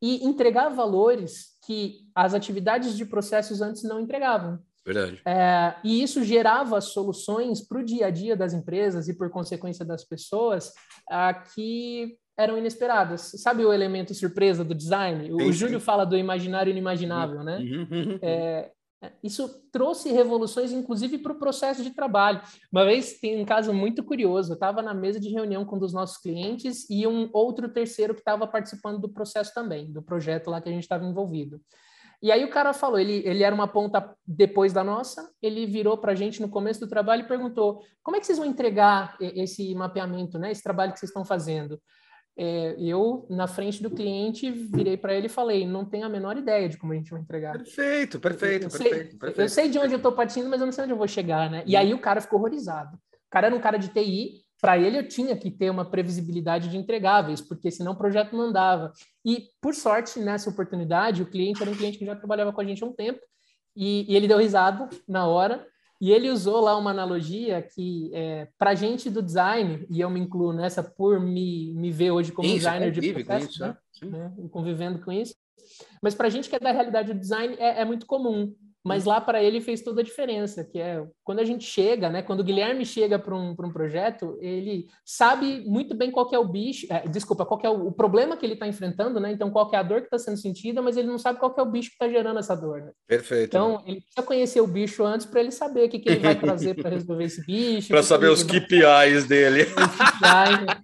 e 0.00 0.24
entregar 0.24 0.70
valores 0.70 1.58
que 1.64 2.08
as 2.14 2.34
atividades 2.34 2.96
de 2.96 3.04
processos 3.04 3.60
antes 3.60 3.84
não 3.84 4.00
entregavam. 4.00 4.58
Verdade. 4.84 5.20
É, 5.24 5.76
e 5.84 6.02
isso 6.02 6.24
gerava 6.24 6.80
soluções 6.80 7.60
para 7.60 7.78
o 7.78 7.84
dia 7.84 8.06
a 8.06 8.10
dia 8.10 8.34
das 8.34 8.52
empresas 8.52 9.08
e, 9.08 9.14
por 9.14 9.30
consequência, 9.30 9.84
das 9.84 10.04
pessoas 10.04 10.72
ah, 11.08 11.32
que 11.32 12.18
eram 12.36 12.58
inesperadas. 12.58 13.32
Sabe 13.36 13.64
o 13.64 13.72
elemento 13.72 14.14
surpresa 14.14 14.64
do 14.64 14.74
design? 14.74 15.32
O, 15.32 15.38
sim, 15.38 15.52
Júlio 15.52 15.80
fala 15.80 16.04
do 16.04 16.16
imaginário 16.16 16.70
inimaginável, 16.70 17.42
né? 17.42 17.58
Uhum, 17.58 17.88
uhum, 17.90 18.12
uhum. 18.12 18.18
É, 18.22 18.70
isso 19.22 19.48
trouxe 19.72 20.12
revoluções, 20.12 20.72
inclusive, 20.72 21.18
para 21.18 21.32
o 21.32 21.38
processo 21.38 21.82
de 21.82 21.90
trabalho. 21.90 22.40
Uma 22.70 22.84
vez 22.84 23.18
tem 23.18 23.40
um 23.40 23.44
caso 23.44 23.72
muito 23.72 24.02
curioso. 24.04 24.52
Eu 24.52 24.54
estava 24.54 24.80
na 24.80 24.94
mesa 24.94 25.18
de 25.18 25.28
reunião 25.28 25.64
com 25.64 25.76
um 25.76 25.80
dos 25.80 25.92
nossos 25.92 26.18
clientes 26.18 26.88
e 26.88 27.06
um 27.06 27.28
outro 27.32 27.68
terceiro 27.68 28.14
que 28.14 28.20
estava 28.20 28.46
participando 28.46 29.00
do 29.00 29.08
processo 29.08 29.52
também, 29.54 29.92
do 29.92 30.02
projeto 30.02 30.50
lá 30.50 30.60
que 30.60 30.68
a 30.68 30.72
gente 30.72 30.84
estava 30.84 31.04
envolvido. 31.04 31.60
E 32.22 32.30
aí 32.30 32.44
o 32.44 32.50
cara 32.50 32.72
falou, 32.72 33.00
ele, 33.00 33.20
ele 33.26 33.42
era 33.42 33.52
uma 33.52 33.66
ponta 33.66 34.14
depois 34.24 34.72
da 34.72 34.84
nossa, 34.84 35.28
ele 35.42 35.66
virou 35.66 35.98
para 35.98 36.12
a 36.12 36.14
gente 36.14 36.40
no 36.40 36.48
começo 36.48 36.78
do 36.78 36.86
trabalho 36.86 37.24
e 37.24 37.28
perguntou, 37.28 37.82
como 38.00 38.16
é 38.16 38.20
que 38.20 38.26
vocês 38.26 38.38
vão 38.38 38.46
entregar 38.46 39.16
esse 39.20 39.74
mapeamento, 39.74 40.38
né, 40.38 40.52
esse 40.52 40.62
trabalho 40.62 40.92
que 40.92 41.00
vocês 41.00 41.10
estão 41.10 41.24
fazendo? 41.24 41.82
É, 42.36 42.74
eu, 42.78 43.26
na 43.28 43.46
frente 43.46 43.82
do 43.82 43.90
cliente, 43.90 44.50
virei 44.50 44.96
para 44.96 45.14
ele 45.14 45.26
e 45.26 45.30
falei: 45.30 45.66
não 45.66 45.84
tenho 45.84 46.06
a 46.06 46.08
menor 46.08 46.36
ideia 46.36 46.68
de 46.68 46.78
como 46.78 46.92
a 46.92 46.96
gente 46.96 47.10
vai 47.10 47.20
entregar. 47.20 47.52
Perfeito, 47.52 48.18
perfeito, 48.18 48.64
eu, 48.64 48.68
eu 48.68 48.70
perfeito, 48.70 49.10
sei, 49.10 49.18
perfeito. 49.18 49.40
Eu 49.40 49.48
sei 49.48 49.68
de 49.68 49.78
onde 49.78 49.92
eu 49.94 49.98
estou 49.98 50.12
partindo, 50.12 50.48
mas 50.48 50.60
eu 50.60 50.66
não 50.66 50.72
sei 50.72 50.84
onde 50.84 50.92
eu 50.92 50.98
vou 50.98 51.08
chegar, 51.08 51.50
né? 51.50 51.62
E 51.66 51.76
aí 51.76 51.92
o 51.92 52.00
cara 52.00 52.20
ficou 52.20 52.38
horrorizado. 52.38 52.96
O 52.96 53.30
cara 53.30 53.48
era 53.48 53.56
um 53.56 53.60
cara 53.60 53.78
de 53.78 53.88
TI, 53.88 54.42
para 54.60 54.78
ele 54.78 54.96
eu 54.98 55.08
tinha 55.08 55.36
que 55.36 55.50
ter 55.50 55.70
uma 55.70 55.84
previsibilidade 55.84 56.68
de 56.68 56.76
entregáveis, 56.76 57.40
porque 57.40 57.70
senão 57.70 57.92
o 57.92 57.98
projeto 57.98 58.36
não 58.36 58.44
andava. 58.44 58.92
E, 59.24 59.48
por 59.60 59.74
sorte, 59.74 60.20
nessa 60.20 60.48
oportunidade, 60.48 61.22
o 61.22 61.26
cliente 61.26 61.60
era 61.60 61.70
um 61.70 61.74
cliente 61.74 61.98
que 61.98 62.06
já 62.06 62.14
trabalhava 62.14 62.52
com 62.52 62.60
a 62.60 62.64
gente 62.64 62.82
há 62.82 62.86
um 62.86 62.92
tempo, 62.92 63.20
e, 63.74 64.10
e 64.10 64.16
ele 64.16 64.28
deu 64.28 64.38
risada 64.38 64.88
na 65.08 65.26
hora, 65.26 65.66
e 66.02 66.10
ele 66.10 66.30
usou 66.30 66.60
lá 66.60 66.76
uma 66.76 66.90
analogia 66.90 67.62
que, 67.62 68.10
é, 68.12 68.48
para 68.58 68.74
gente 68.74 69.08
do 69.08 69.22
design, 69.22 69.86
e 69.88 70.00
eu 70.00 70.10
me 70.10 70.18
incluo 70.18 70.52
nessa 70.52 70.82
por 70.82 71.20
me, 71.20 71.72
me 71.74 71.92
ver 71.92 72.10
hoje 72.10 72.32
como 72.32 72.48
isso, 72.48 72.56
designer 72.56 72.90
de 72.90 73.12
processo, 73.12 73.48
isso, 73.48 74.06
né? 74.06 74.32
né? 74.36 74.48
convivendo 74.50 74.98
com 74.98 75.12
isso, 75.12 75.36
mas 76.02 76.12
para 76.12 76.28
gente 76.28 76.50
que 76.50 76.56
é 76.56 76.58
da 76.58 76.72
realidade 76.72 77.14
do 77.14 77.20
design, 77.20 77.54
é, 77.56 77.82
é 77.82 77.84
muito 77.84 78.04
comum. 78.04 78.52
Mas 78.84 79.04
lá 79.04 79.20
para 79.20 79.42
ele 79.42 79.60
fez 79.60 79.80
toda 79.80 80.00
a 80.00 80.04
diferença, 80.04 80.64
que 80.64 80.78
é 80.78 81.04
quando 81.22 81.38
a 81.38 81.44
gente 81.44 81.64
chega, 81.64 82.10
né? 82.10 82.20
Quando 82.20 82.40
o 82.40 82.44
Guilherme 82.44 82.84
chega 82.84 83.16
para 83.16 83.34
um, 83.34 83.50
um 83.50 83.72
projeto, 83.72 84.36
ele 84.40 84.88
sabe 85.04 85.62
muito 85.64 85.94
bem 85.94 86.10
qual 86.10 86.28
é 86.32 86.38
o 86.38 86.48
bicho, 86.48 86.86
é, 86.90 87.06
desculpa, 87.06 87.46
qual 87.46 87.60
é 87.62 87.70
o, 87.70 87.86
o, 87.88 87.92
problema 87.92 88.36
que 88.36 88.44
ele 88.44 88.54
está 88.54 88.66
enfrentando, 88.66 89.20
né? 89.20 89.30
Então, 89.30 89.50
qual 89.52 89.70
é 89.72 89.76
a 89.76 89.82
dor 89.84 90.00
que 90.00 90.06
está 90.06 90.18
sendo 90.18 90.36
sentida, 90.36 90.82
mas 90.82 90.96
ele 90.96 91.06
não 91.06 91.18
sabe 91.18 91.38
qual 91.38 91.54
é 91.56 91.62
o 91.62 91.70
bicho 91.70 91.90
que 91.90 91.94
está 91.94 92.08
gerando 92.08 92.40
essa 92.40 92.56
dor. 92.56 92.82
Né? 92.82 92.90
Perfeito. 93.06 93.56
Então, 93.56 93.82
ele 93.86 94.00
precisa 94.00 94.26
conhecer 94.26 94.60
o 94.60 94.66
bicho 94.66 95.04
antes 95.04 95.26
para 95.26 95.40
ele 95.40 95.52
saber 95.52 95.84
o 95.84 95.88
que, 95.88 96.00
que 96.00 96.08
ele 96.08 96.20
vai 96.20 96.34
trazer 96.34 96.74
para 96.74 96.90
resolver 96.90 97.24
esse 97.24 97.46
bicho. 97.46 97.88
para 97.88 98.02
saber 98.02 98.30
os 98.30 98.42
KPIs 98.42 99.26
dele. 99.28 99.62
Os 99.78 99.96
KPIs, 99.96 100.66
né? 100.66 100.82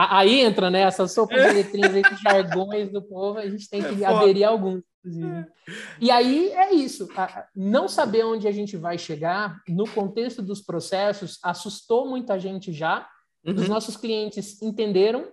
Aí 0.00 0.42
entra, 0.42 0.70
né, 0.70 0.82
essa 0.82 1.08
sopa 1.08 1.34
de 1.34 1.54
letrinhas, 1.54 1.92
esses 1.92 2.20
jargões 2.20 2.88
do 2.92 3.02
povo, 3.02 3.40
a 3.40 3.48
gente 3.48 3.68
tem 3.68 3.82
que 3.82 4.04
é 4.04 4.06
aderir 4.06 4.46
a 4.46 4.52
alguns. 5.16 5.46
E 6.00 6.10
aí 6.10 6.50
é 6.50 6.74
isso. 6.74 7.08
Não 7.54 7.88
saber 7.88 8.24
onde 8.24 8.46
a 8.46 8.52
gente 8.52 8.76
vai 8.76 8.98
chegar 8.98 9.62
no 9.68 9.88
contexto 9.88 10.42
dos 10.42 10.60
processos 10.60 11.38
assustou 11.42 12.08
muita 12.08 12.38
gente 12.38 12.72
já. 12.72 13.08
Uhum. 13.44 13.54
Os 13.54 13.68
nossos 13.68 13.96
clientes 13.96 14.60
entenderam, 14.62 15.32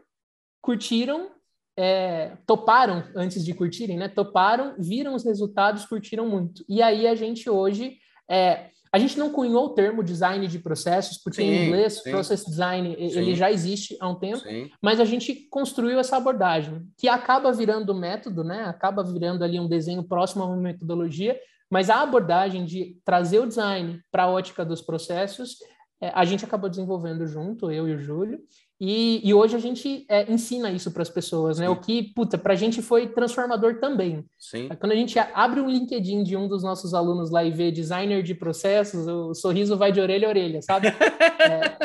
curtiram, 0.61 1.29
é, 1.77 2.37
toparam 2.45 3.03
antes 3.15 3.43
de 3.43 3.53
curtirem, 3.53 3.97
né? 3.97 4.07
Toparam, 4.07 4.75
viram 4.79 5.13
os 5.13 5.25
resultados, 5.25 5.85
curtiram 5.85 6.27
muito. 6.27 6.63
E 6.69 6.81
aí 6.81 7.07
a 7.07 7.15
gente 7.15 7.49
hoje 7.49 7.97
é, 8.29 8.69
a 8.95 8.97
gente 8.97 9.19
não 9.19 9.29
cunhou 9.29 9.65
o 9.65 9.69
termo 9.71 10.01
design 10.01 10.47
de 10.47 10.57
processos, 10.57 11.17
porque 11.17 11.41
sim, 11.41 11.49
em 11.49 11.65
inglês, 11.65 12.01
sim. 12.01 12.11
process 12.11 12.45
design, 12.45 12.95
sim. 12.95 13.19
ele 13.19 13.35
já 13.35 13.51
existe 13.51 13.97
há 13.99 14.07
um 14.07 14.15
tempo, 14.15 14.41
mas 14.81 15.01
a 15.01 15.03
gente 15.03 15.35
construiu 15.49 15.99
essa 15.99 16.15
abordagem, 16.15 16.81
que 16.97 17.09
acaba 17.09 17.51
virando 17.51 17.93
método, 17.93 18.41
né? 18.41 18.63
Acaba 18.63 19.03
virando 19.03 19.43
ali 19.43 19.59
um 19.59 19.67
desenho 19.67 20.01
próximo 20.01 20.45
a 20.45 20.47
uma 20.47 20.55
metodologia, 20.55 21.37
mas 21.69 21.89
a 21.89 22.01
abordagem 22.01 22.63
de 22.63 22.97
trazer 23.03 23.39
o 23.39 23.45
design 23.45 23.99
para 24.09 24.23
a 24.23 24.29
ótica 24.29 24.63
dos 24.63 24.81
processos, 24.81 25.57
é, 25.99 26.13
a 26.15 26.23
gente 26.23 26.45
acabou 26.45 26.69
desenvolvendo 26.69 27.27
junto, 27.27 27.69
eu 27.69 27.89
e 27.89 27.95
o 27.95 27.99
Júlio, 27.99 28.39
e, 28.79 29.21
e 29.23 29.33
hoje 29.33 29.55
a 29.55 29.59
gente 29.59 30.05
é, 30.09 30.29
ensina 30.29 30.69
isso 30.69 30.91
para 30.91 31.01
as 31.01 31.09
pessoas, 31.09 31.59
né? 31.59 31.69
O 31.69 31.77
que, 31.77 32.03
puta, 32.13 32.37
para 32.37 32.53
a 32.53 32.57
gente 32.57 32.81
foi 32.81 33.07
transformador 33.07 33.79
também. 33.79 34.25
Sim. 34.37 34.69
Quando 34.79 34.91
a 34.91 34.95
gente 34.95 35.17
abre 35.17 35.61
um 35.61 35.69
LinkedIn 35.69 36.23
de 36.23 36.35
um 36.35 36.45
dos 36.47 36.61
nossos 36.61 36.93
alunos 36.93 37.31
lá 37.31 37.43
e 37.43 37.51
vê 37.51 37.71
designer 37.71 38.21
de 38.21 38.35
processos, 38.35 39.07
o 39.07 39.33
sorriso 39.33 39.77
vai 39.77 39.93
de 39.93 40.01
orelha 40.01 40.27
a 40.27 40.29
orelha, 40.29 40.61
sabe? 40.61 40.87
é, 41.39 41.77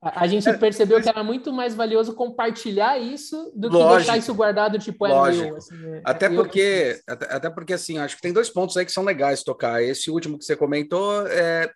a, 0.00 0.22
a 0.22 0.26
gente 0.26 0.50
percebeu 0.54 1.02
que 1.02 1.08
era 1.08 1.22
muito 1.22 1.52
mais 1.52 1.74
valioso 1.74 2.14
compartilhar 2.14 2.98
isso 2.98 3.52
do 3.54 3.68
que 3.68 3.76
Lógico. 3.76 3.96
deixar 3.96 4.16
isso 4.16 4.34
guardado, 4.34 4.78
tipo, 4.78 5.06
é 5.06 5.10
Lógico. 5.10 5.44
meu. 5.44 5.56
Assim, 5.56 5.74
é, 5.86 6.00
até, 6.02 6.30
porque, 6.30 6.98
até, 7.06 7.34
até 7.34 7.50
porque, 7.50 7.74
assim, 7.74 7.98
acho 7.98 8.16
que 8.16 8.22
tem 8.22 8.32
dois 8.32 8.48
pontos 8.48 8.74
aí 8.78 8.86
que 8.86 8.92
são 8.92 9.04
legais 9.04 9.42
tocar. 9.42 9.82
Esse 9.82 10.10
último 10.10 10.38
que 10.38 10.46
você 10.46 10.56
comentou 10.56 11.26
é 11.26 11.70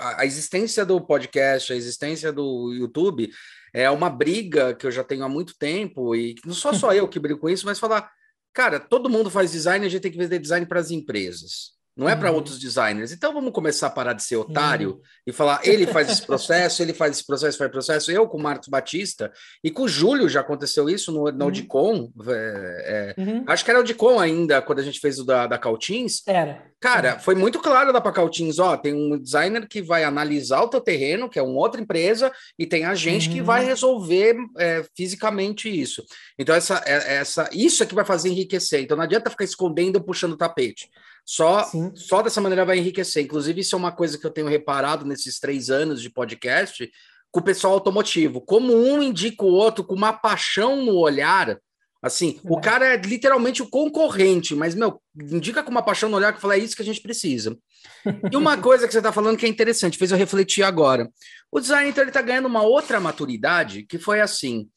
a 0.00 0.24
existência 0.24 0.84
do 0.84 1.00
podcast, 1.00 1.72
a 1.72 1.76
existência 1.76 2.32
do 2.32 2.72
YouTube 2.72 3.30
é 3.74 3.90
uma 3.90 4.08
briga 4.08 4.74
que 4.74 4.86
eu 4.86 4.90
já 4.90 5.04
tenho 5.04 5.24
há 5.24 5.28
muito 5.28 5.58
tempo, 5.58 6.14
e 6.14 6.36
não 6.46 6.54
sou 6.54 6.72
só 6.72 6.94
eu 6.94 7.08
que 7.08 7.18
brigo 7.18 7.40
com 7.40 7.50
isso, 7.50 7.66
mas 7.66 7.78
falar, 7.78 8.10
cara, 8.52 8.80
todo 8.80 9.10
mundo 9.10 9.28
faz 9.28 9.52
design, 9.52 9.84
a 9.84 9.88
gente 9.88 10.00
tem 10.00 10.12
que 10.12 10.18
vender 10.18 10.38
design 10.38 10.64
para 10.64 10.80
as 10.80 10.90
empresas 10.90 11.74
não 11.96 12.08
é 12.08 12.16
para 12.16 12.30
uhum. 12.30 12.36
outros 12.36 12.58
designers. 12.58 13.12
Então 13.12 13.32
vamos 13.32 13.52
começar 13.52 13.86
a 13.86 13.90
parar 13.90 14.12
de 14.12 14.22
ser 14.22 14.36
otário 14.36 14.90
uhum. 14.90 15.00
e 15.26 15.32
falar, 15.32 15.60
ele 15.64 15.86
faz 15.86 16.10
esse 16.10 16.22
processo, 16.22 16.82
ele 16.82 16.92
faz 16.92 17.12
esse 17.12 17.26
processo, 17.26 17.56
faz 17.56 17.70
processo. 17.70 18.10
Eu 18.10 18.26
com 18.26 18.36
o 18.36 18.42
Marcos 18.42 18.68
Batista 18.68 19.32
e 19.62 19.70
com 19.70 19.82
o 19.82 19.88
Júlio 19.88 20.28
já 20.28 20.40
aconteceu 20.40 20.88
isso 20.88 21.12
no, 21.12 21.30
no 21.30 21.46
uhum. 21.46 22.12
É, 22.28 23.14
é, 23.16 23.20
uhum. 23.20 23.44
Acho 23.46 23.64
que 23.64 23.70
era 23.70 23.78
Audicon 23.78 24.18
ainda, 24.18 24.60
quando 24.60 24.80
a 24.80 24.82
gente 24.82 24.98
fez 24.98 25.18
o 25.18 25.24
da, 25.24 25.46
da 25.46 25.58
Cautins. 25.58 26.22
Era. 26.26 26.62
Cara, 26.80 27.18
foi 27.18 27.34
muito 27.34 27.60
claro 27.60 27.92
da 27.92 28.00
para 28.00 28.12
Cautins, 28.12 28.58
ó, 28.58 28.76
tem 28.76 28.92
um 28.92 29.18
designer 29.18 29.66
que 29.66 29.80
vai 29.80 30.04
analisar 30.04 30.60
o 30.60 30.68
teu 30.68 30.82
terreno, 30.82 31.30
que 31.30 31.38
é 31.38 31.42
uma 31.42 31.58
outra 31.58 31.80
empresa, 31.80 32.30
e 32.58 32.66
tem 32.66 32.84
a 32.84 32.94
gente 32.94 33.30
que 33.30 33.40
vai 33.40 33.62
uhum. 33.62 33.68
resolver 33.68 34.36
é, 34.58 34.84
fisicamente 34.94 35.68
isso. 35.68 36.04
Então 36.38 36.54
essa, 36.54 36.82
é, 36.84 37.16
essa, 37.16 37.48
isso 37.52 37.82
é 37.82 37.86
que 37.86 37.94
vai 37.94 38.04
fazer 38.04 38.28
enriquecer. 38.28 38.82
Então 38.82 38.96
não 38.96 39.04
adianta 39.04 39.30
ficar 39.30 39.44
escondendo, 39.44 40.02
puxando 40.02 40.32
o 40.32 40.36
tapete. 40.36 40.90
Só, 41.24 41.70
só 41.94 42.20
dessa 42.20 42.40
maneira 42.40 42.64
vai 42.64 42.78
enriquecer. 42.78 43.24
Inclusive, 43.24 43.62
isso 43.62 43.74
é 43.74 43.78
uma 43.78 43.92
coisa 43.92 44.18
que 44.18 44.26
eu 44.26 44.30
tenho 44.30 44.46
reparado 44.46 45.06
nesses 45.06 45.38
três 45.38 45.70
anos 45.70 46.02
de 46.02 46.10
podcast 46.10 46.90
com 47.30 47.40
o 47.40 47.44
pessoal 47.44 47.72
automotivo. 47.74 48.40
Como 48.40 48.74
um 48.74 49.02
indica 49.02 49.44
o 49.44 49.52
outro 49.52 49.82
com 49.82 49.94
uma 49.94 50.12
paixão 50.12 50.84
no 50.84 50.96
olhar. 50.96 51.58
Assim, 52.02 52.38
é. 52.44 52.48
o 52.48 52.60
cara 52.60 52.94
é 52.94 52.96
literalmente 52.98 53.62
o 53.62 53.68
concorrente, 53.68 54.54
mas, 54.54 54.74
meu, 54.74 55.00
indica 55.18 55.62
com 55.62 55.70
uma 55.70 55.82
paixão 55.82 56.10
no 56.10 56.16
olhar 56.18 56.34
que 56.34 56.40
fala, 56.40 56.54
é 56.54 56.58
isso 56.58 56.76
que 56.76 56.82
a 56.82 56.84
gente 56.84 57.00
precisa. 57.00 57.56
E 58.30 58.36
uma 58.36 58.56
coisa 58.58 58.86
que 58.86 58.92
você 58.92 58.98
está 58.98 59.12
falando 59.12 59.36
que 59.36 59.46
é 59.46 59.48
interessante, 59.48 59.96
fez 59.96 60.10
eu 60.10 60.18
refletir 60.18 60.62
agora. 60.62 61.10
O 61.50 61.58
design, 61.60 61.88
então, 61.88 62.02
ele 62.02 62.10
está 62.10 62.20
ganhando 62.20 62.46
uma 62.46 62.62
outra 62.62 63.00
maturidade, 63.00 63.84
que 63.84 63.98
foi 63.98 64.20
assim, 64.20 64.68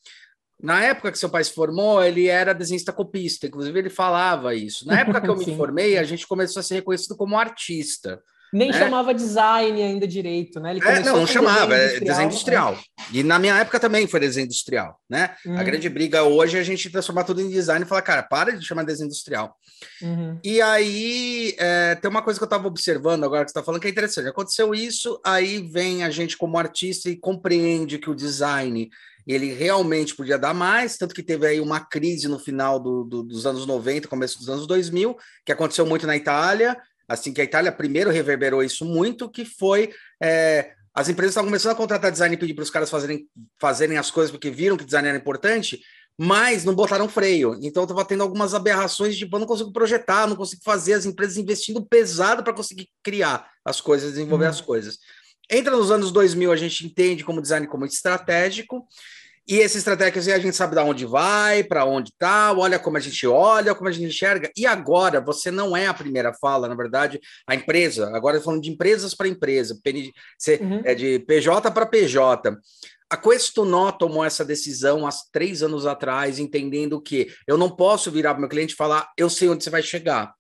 na 0.62 0.84
época 0.84 1.12
que 1.12 1.20
seu 1.20 1.30
pai 1.30 1.44
se 1.44 1.54
formou, 1.54 2.04
ele 2.04 2.28
era 2.28 2.54
desenhista 2.54 2.92
copista, 2.92 3.48
inclusive 3.48 3.78
ele 3.78 3.90
falava 3.90 4.56
isso. 4.56 4.88
Na 4.88 5.00
época 5.00 5.22
que 5.22 5.30
eu 5.30 5.36
me 5.38 5.56
formei, 5.56 5.98
a 5.98 6.04
gente 6.04 6.28
começou 6.28 6.60
a 6.60 6.64
ser 6.64 6.76
reconhecido 6.76 7.16
como 7.16 7.38
artista. 7.38 8.22
Nem 8.52 8.72
né? 8.72 8.80
chamava 8.80 9.14
design 9.14 9.82
ainda 9.82 10.08
direito, 10.08 10.60
né? 10.60 10.78
É, 10.78 11.00
não, 11.02 11.18
não 11.18 11.28
chamava, 11.28 11.76
desenho 11.76 11.90
industrial, 11.90 11.98
é 11.98 12.00
desenho 12.00 12.26
industrial. 12.28 12.72
Né? 12.72 12.80
E 13.12 13.24
na 13.24 13.38
minha 13.38 13.58
época 13.58 13.80
também 13.80 14.08
foi 14.08 14.22
desenho 14.22 14.46
industrial, 14.46 15.00
né? 15.10 15.36
Uhum. 15.46 15.60
A 15.60 15.64
grande 15.64 15.90
briga 15.90 16.24
hoje 16.24 16.58
é 16.58 16.62
a 16.62 16.64
gente 16.64 16.90
transformar 16.90 17.26
tudo 17.26 17.42
em 17.42 17.50
design 17.50 17.84
e 17.84 17.88
falar, 17.88 18.02
cara, 18.02 18.24
para 18.24 18.58
de 18.58 18.66
chamar 18.66 18.84
desenho 18.84 19.08
industrial. 19.08 19.56
Uhum. 20.02 20.40
E 20.44 20.62
aí, 20.62 21.56
é, 21.58 21.96
tem 21.96 22.10
uma 22.10 22.22
coisa 22.22 22.40
que 22.40 22.44
eu 22.44 22.48
estava 22.48 22.68
observando 22.68 23.26
agora 23.26 23.44
que 23.44 23.52
você 23.52 23.60
está 23.60 23.64
falando 23.64 23.82
que 23.82 23.88
é 23.88 23.92
interessante. 23.92 24.30
Aconteceu 24.30 24.74
isso, 24.74 25.20
aí 25.26 25.62
vem 25.62 26.04
a 26.04 26.10
gente 26.10 26.38
como 26.38 26.58
artista 26.58 27.10
e 27.10 27.18
compreende 27.18 28.00
que 28.00 28.10
o 28.10 28.16
design 28.16 28.90
ele 29.28 29.54
realmente 29.54 30.16
podia 30.16 30.38
dar 30.38 30.54
mais, 30.54 30.98
tanto 30.98 31.14
que 31.14 31.22
teve 31.22 31.46
aí 31.46 31.60
uma 31.60 31.80
crise 31.80 32.28
no 32.28 32.40
final 32.40 32.80
do, 32.80 33.04
do, 33.04 33.24
dos 33.24 33.46
anos 33.46 33.66
90, 33.66 34.08
começo 34.08 34.40
dos 34.40 34.50
anos 34.50 34.66
2000, 34.66 35.18
que 35.46 35.52
aconteceu 35.52 35.86
muito 35.86 36.08
na 36.08 36.16
Itália, 36.16 36.78
assim 37.08 37.34
que 37.34 37.42
a 37.42 37.44
Itália 37.44 37.72
primeiro 37.72 38.10
reverberou 38.10 38.64
isso 38.64 38.86
muito, 38.86 39.30
que 39.30 39.44
foi 39.44 39.92
é, 40.22 40.72
as 40.98 41.10
empresas 41.10 41.32
estavam 41.32 41.50
começando 41.50 41.74
a 41.74 41.76
contratar 41.76 42.12
design 42.12 42.34
e 42.34 42.40
pedir 42.40 42.56
para 42.56 42.64
os 42.64 42.72
caras 42.72 42.90
fazerem, 42.90 43.28
fazerem 43.60 43.98
as 43.98 44.10
coisas 44.10 44.32
porque 44.32 44.50
viram 44.50 44.76
que 44.76 44.84
design 44.84 45.08
era 45.08 45.18
importante, 45.18 45.80
mas 46.18 46.66
não 46.66 46.74
botaram 46.74 47.08
freio. 47.08 47.56
Então 47.62 47.84
estava 47.84 48.04
tendo 48.04 48.24
algumas 48.24 48.56
aberrações 48.56 49.14
de 49.14 49.20
tipo, 49.20 49.36
eu 49.36 49.40
não 49.42 49.46
consigo 49.46 49.72
projetar, 49.72 50.26
não 50.26 50.36
consigo 50.36 50.62
fazer, 50.66 50.94
as 50.94 51.06
empresas 51.06 51.38
investindo 51.38 51.86
pesado 51.86 52.44
para 52.44 52.52
conseguir 52.52 52.90
criar 53.04 53.48
as 53.64 53.80
coisas, 53.80 54.14
desenvolver 54.14 54.46
uhum. 54.46 54.50
as 54.50 54.62
coisas. 54.62 54.98
Entra 55.50 55.78
nos 55.78 55.92
anos 55.92 56.12
2000, 56.12 56.52
a 56.52 56.56
gente 56.56 56.86
entende 56.86 57.24
como 57.24 57.42
design 57.42 57.68
como 57.68 57.86
estratégico, 57.86 58.86
e 59.48 59.60
esse 59.60 59.78
estratégia 59.78 60.36
a 60.36 60.40
gente 60.40 60.58
sabe 60.58 60.76
de 60.76 60.82
onde 60.82 61.06
vai, 61.06 61.64
para 61.64 61.86
onde 61.86 62.12
tá, 62.18 62.52
olha 62.52 62.78
como 62.78 62.98
a 62.98 63.00
gente 63.00 63.26
olha, 63.26 63.74
como 63.74 63.88
a 63.88 63.92
gente 63.92 64.08
enxerga. 64.08 64.52
E 64.58 64.66
agora, 64.66 65.22
você 65.22 65.50
não 65.50 65.76
é 65.76 65.88
a 65.88 65.94
primeira 65.94 66.34
fala, 66.34 66.68
na 66.68 66.76
verdade, 66.76 67.20
a 67.48 67.56
empresa, 67.56 68.14
agora 68.14 68.42
falando 68.42 68.62
de 68.62 68.70
empresas 68.70 69.16
para 69.16 69.28
empresa, 69.28 69.74
uhum. 69.74 70.82
é 70.84 70.94
de 70.94 71.20
PJ 71.20 71.72
para 71.72 71.86
PJ. 71.86 72.58
A 73.10 73.16
Questonó 73.16 73.90
tomou 73.94 74.26
essa 74.26 74.44
decisão 74.44 75.08
há 75.08 75.12
três 75.32 75.64
anos 75.64 75.86
atrás, 75.86 76.40
entendendo 76.40 77.02
que 77.02 77.34
eu 77.48 77.58
não 77.58 77.70
posso 77.70 78.12
virar 78.12 78.32
para 78.32 78.40
o 78.40 78.42
meu 78.42 78.50
cliente 78.50 78.74
e 78.74 78.78
falar, 78.78 79.10
eu 79.18 79.30
sei 79.30 79.48
onde 79.48 79.64
você 79.64 79.70
vai 79.70 79.82
chegar. 79.82 80.34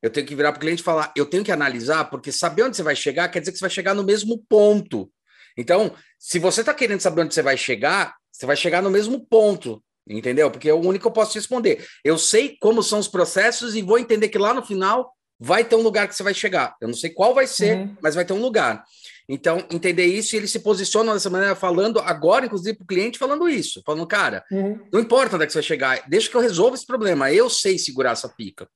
Eu 0.00 0.08
tenho 0.08 0.26
que 0.26 0.36
virar 0.36 0.52
para 0.52 0.58
o 0.58 0.60
cliente 0.60 0.82
e 0.82 0.84
falar, 0.84 1.12
eu 1.16 1.26
tenho 1.26 1.42
que 1.42 1.50
analisar, 1.50 2.04
porque 2.10 2.30
saber 2.30 2.62
onde 2.62 2.76
você 2.76 2.82
vai 2.84 2.94
chegar 2.94 3.28
quer 3.28 3.40
dizer 3.40 3.50
que 3.50 3.58
você 3.58 3.64
vai 3.64 3.70
chegar 3.70 3.92
no 3.92 4.04
mesmo 4.04 4.40
ponto. 4.48 5.10
Então, 5.56 5.94
se 6.16 6.38
você 6.38 6.60
está 6.60 6.72
querendo 6.72 7.00
saber 7.00 7.22
onde 7.22 7.34
você 7.34 7.42
vai 7.42 7.56
chegar, 7.56 8.14
você 8.32 8.46
vai 8.46 8.56
chegar 8.56 8.82
no 8.82 8.90
mesmo 8.90 9.20
ponto, 9.20 9.82
entendeu? 10.08 10.50
Porque 10.50 10.68
é 10.68 10.74
o 10.74 10.80
único 10.80 11.02
que 11.02 11.06
eu 11.06 11.12
posso 11.12 11.32
te 11.32 11.38
responder. 11.38 11.86
Eu 12.02 12.16
sei 12.16 12.56
como 12.60 12.82
são 12.82 12.98
os 12.98 13.08
processos 13.08 13.76
e 13.76 13.82
vou 13.82 13.98
entender 13.98 14.28
que 14.28 14.38
lá 14.38 14.54
no 14.54 14.64
final 14.64 15.12
vai 15.38 15.64
ter 15.64 15.76
um 15.76 15.82
lugar 15.82 16.08
que 16.08 16.14
você 16.14 16.22
vai 16.22 16.34
chegar. 16.34 16.74
Eu 16.80 16.88
não 16.88 16.94
sei 16.94 17.10
qual 17.10 17.34
vai 17.34 17.46
ser, 17.46 17.76
uhum. 17.76 17.96
mas 18.00 18.14
vai 18.14 18.24
ter 18.24 18.32
um 18.32 18.40
lugar. 18.40 18.84
Então, 19.28 19.64
entender 19.70 20.06
isso 20.06 20.34
e 20.34 20.38
ele 20.38 20.48
se 20.48 20.60
posiciona 20.60 21.12
dessa 21.12 21.30
maneira, 21.30 21.54
falando 21.54 21.98
agora, 22.00 22.46
inclusive, 22.46 22.76
para 22.76 22.84
o 22.84 22.86
cliente, 22.86 23.18
falando 23.18 23.48
isso, 23.48 23.82
falando, 23.84 24.06
cara, 24.06 24.44
uhum. 24.50 24.80
não 24.92 25.00
importa 25.00 25.36
onde 25.36 25.44
é 25.44 25.46
que 25.46 25.52
você 25.52 25.58
vai 25.58 25.66
chegar, 25.66 26.04
deixa 26.08 26.28
que 26.28 26.36
eu 26.36 26.40
resolva 26.40 26.76
esse 26.76 26.86
problema, 26.86 27.32
eu 27.32 27.48
sei 27.48 27.78
segurar 27.78 28.12
essa 28.12 28.28
pica. 28.28 28.68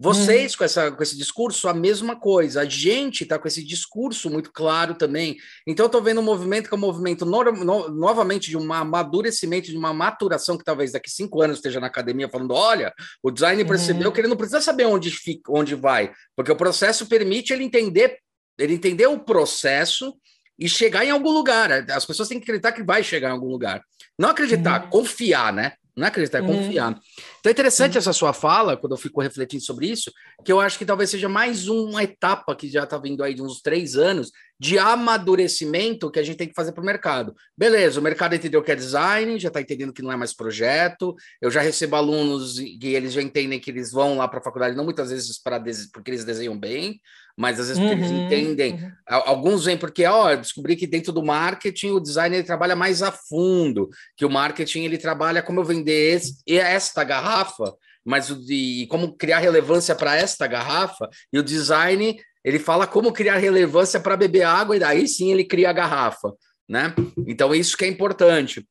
Vocês, 0.00 0.52
uhum. 0.52 0.58
com, 0.58 0.64
essa, 0.64 0.92
com 0.92 1.02
esse 1.02 1.16
discurso, 1.16 1.68
a 1.68 1.74
mesma 1.74 2.14
coisa. 2.14 2.60
A 2.60 2.64
gente 2.64 3.24
está 3.24 3.36
com 3.36 3.48
esse 3.48 3.64
discurso 3.64 4.30
muito 4.30 4.52
claro 4.52 4.94
também. 4.94 5.36
Então, 5.66 5.84
eu 5.84 5.88
estou 5.88 6.00
vendo 6.00 6.20
um 6.20 6.24
movimento 6.24 6.68
que 6.68 6.74
é 6.74 6.76
um 6.76 6.80
movimento 6.80 7.26
no, 7.26 7.42
no, 7.42 7.88
novamente 7.88 8.48
de 8.48 8.56
um 8.56 8.72
amadurecimento, 8.72 9.72
de 9.72 9.76
uma 9.76 9.92
maturação 9.92 10.56
que 10.56 10.62
talvez 10.62 10.92
daqui 10.92 11.10
cinco 11.10 11.42
anos 11.42 11.56
esteja 11.56 11.80
na 11.80 11.88
academia 11.88 12.28
falando: 12.28 12.54
olha, 12.54 12.94
o 13.20 13.30
designer 13.32 13.66
percebeu 13.66 14.06
uhum. 14.06 14.12
que 14.14 14.20
ele 14.20 14.28
não 14.28 14.36
precisa 14.36 14.60
saber 14.60 14.84
onde, 14.86 15.10
fica, 15.10 15.50
onde 15.52 15.74
vai, 15.74 16.12
porque 16.36 16.52
o 16.52 16.56
processo 16.56 17.06
permite 17.06 17.52
ele 17.52 17.64
entender, 17.64 18.18
ele 18.56 18.74
entender 18.74 19.08
o 19.08 19.18
processo 19.18 20.14
e 20.56 20.68
chegar 20.68 21.04
em 21.04 21.10
algum 21.10 21.30
lugar. 21.30 21.72
As 21.90 22.04
pessoas 22.06 22.28
têm 22.28 22.38
que 22.38 22.44
acreditar 22.44 22.70
que 22.70 22.84
vai 22.84 23.02
chegar 23.02 23.30
em 23.30 23.32
algum 23.32 23.48
lugar. 23.48 23.82
Não 24.16 24.30
acreditar, 24.30 24.84
uhum. 24.84 24.90
confiar, 24.90 25.52
né? 25.52 25.72
Não 25.98 26.06
é 26.06 26.08
acreditar, 26.08 26.38
é 26.38 26.42
uhum. 26.42 26.48
confiar. 26.48 26.98
Então 27.40 27.50
é 27.50 27.52
interessante 27.52 27.94
uhum. 27.94 27.98
essa 27.98 28.12
sua 28.12 28.32
fala, 28.32 28.76
quando 28.76 28.92
eu 28.92 28.96
fico 28.96 29.20
refletindo 29.20 29.62
sobre 29.62 29.88
isso, 29.88 30.12
que 30.44 30.52
eu 30.52 30.60
acho 30.60 30.78
que 30.78 30.86
talvez 30.86 31.10
seja 31.10 31.28
mais 31.28 31.68
uma 31.68 32.02
etapa 32.02 32.54
que 32.54 32.68
já 32.68 32.84
está 32.84 32.96
vindo 32.96 33.22
aí 33.22 33.34
de 33.34 33.42
uns 33.42 33.60
três 33.60 33.96
anos 33.96 34.30
de 34.60 34.78
amadurecimento 34.78 36.10
que 36.10 36.18
a 36.18 36.22
gente 36.22 36.36
tem 36.36 36.48
que 36.48 36.54
fazer 36.54 36.72
para 36.72 36.82
o 36.82 36.86
mercado. 36.86 37.34
Beleza, 37.56 38.00
o 38.00 38.02
mercado 38.02 38.34
entendeu 38.34 38.62
que 38.62 38.72
é 38.72 38.76
design, 38.76 39.38
já 39.38 39.48
está 39.48 39.60
entendendo 39.60 39.92
que 39.92 40.02
não 40.02 40.10
é 40.10 40.16
mais 40.16 40.32
projeto. 40.32 41.14
Eu 41.40 41.50
já 41.50 41.60
recebo 41.60 41.94
alunos 41.96 42.58
e 42.58 42.78
eles 42.82 43.12
já 43.12 43.22
entendem 43.22 43.60
que 43.60 43.70
eles 43.70 43.92
vão 43.92 44.16
lá 44.16 44.26
para 44.26 44.40
a 44.40 44.42
faculdade, 44.42 44.76
não 44.76 44.84
muitas 44.84 45.10
vezes 45.10 45.38
para 45.40 45.62
porque 45.92 46.10
eles 46.10 46.24
desenham 46.24 46.58
bem, 46.58 47.00
mas 47.38 47.60
às 47.60 47.68
vezes 47.68 47.80
uhum, 47.80 47.92
eles 47.92 48.10
entendem. 48.10 48.74
Uhum. 48.74 48.92
Alguns 49.06 49.64
vêm 49.64 49.78
porque, 49.78 50.04
ó, 50.04 50.32
eu 50.32 50.38
descobri 50.38 50.74
que 50.74 50.88
dentro 50.88 51.12
do 51.12 51.22
marketing 51.22 51.90
o 51.90 52.00
design 52.00 52.34
ele 52.34 52.44
trabalha 52.44 52.74
mais 52.74 53.00
a 53.00 53.12
fundo, 53.12 53.88
que 54.16 54.24
o 54.24 54.30
marketing 54.30 54.80
ele 54.80 54.98
trabalha 54.98 55.40
como 55.40 55.60
eu 55.60 55.64
vender 55.64 56.16
esse, 56.16 56.42
esta 56.48 57.04
garrafa, 57.04 57.72
mas 58.04 58.28
o 58.28 58.44
de 58.44 58.88
como 58.90 59.16
criar 59.16 59.38
relevância 59.38 59.94
para 59.94 60.16
esta 60.16 60.48
garrafa, 60.48 61.08
e 61.32 61.38
o 61.38 61.42
design 61.44 62.20
ele 62.44 62.58
fala 62.58 62.88
como 62.88 63.12
criar 63.12 63.36
relevância 63.36 64.00
para 64.00 64.16
beber 64.16 64.42
água, 64.42 64.76
e 64.76 64.80
daí 64.80 65.06
sim 65.06 65.30
ele 65.30 65.44
cria 65.44 65.70
a 65.70 65.72
garrafa, 65.72 66.32
né? 66.68 66.92
Então, 67.24 67.54
isso 67.54 67.76
que 67.76 67.84
é 67.84 67.88
importante. 67.88 68.66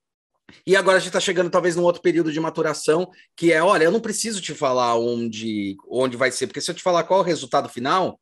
E 0.65 0.75
agora 0.75 0.97
a 0.97 0.99
gente 0.99 1.09
está 1.09 1.19
chegando 1.21 1.49
talvez 1.49 1.75
num 1.75 1.83
outro 1.83 2.01
período 2.01 2.33
de 2.33 2.39
maturação, 2.39 3.09
que 3.35 3.53
é, 3.53 3.63
olha, 3.63 3.85
eu 3.85 3.91
não 3.91 3.99
preciso 4.01 4.41
te 4.41 4.53
falar 4.53 4.97
onde, 4.97 5.77
onde 5.89 6.17
vai 6.17 6.31
ser, 6.31 6.47
porque 6.47 6.59
se 6.59 6.69
eu 6.69 6.75
te 6.75 6.83
falar 6.83 7.03
qual 7.03 7.21
é 7.21 7.23
o 7.23 7.25
resultado 7.25 7.69
final, 7.69 8.19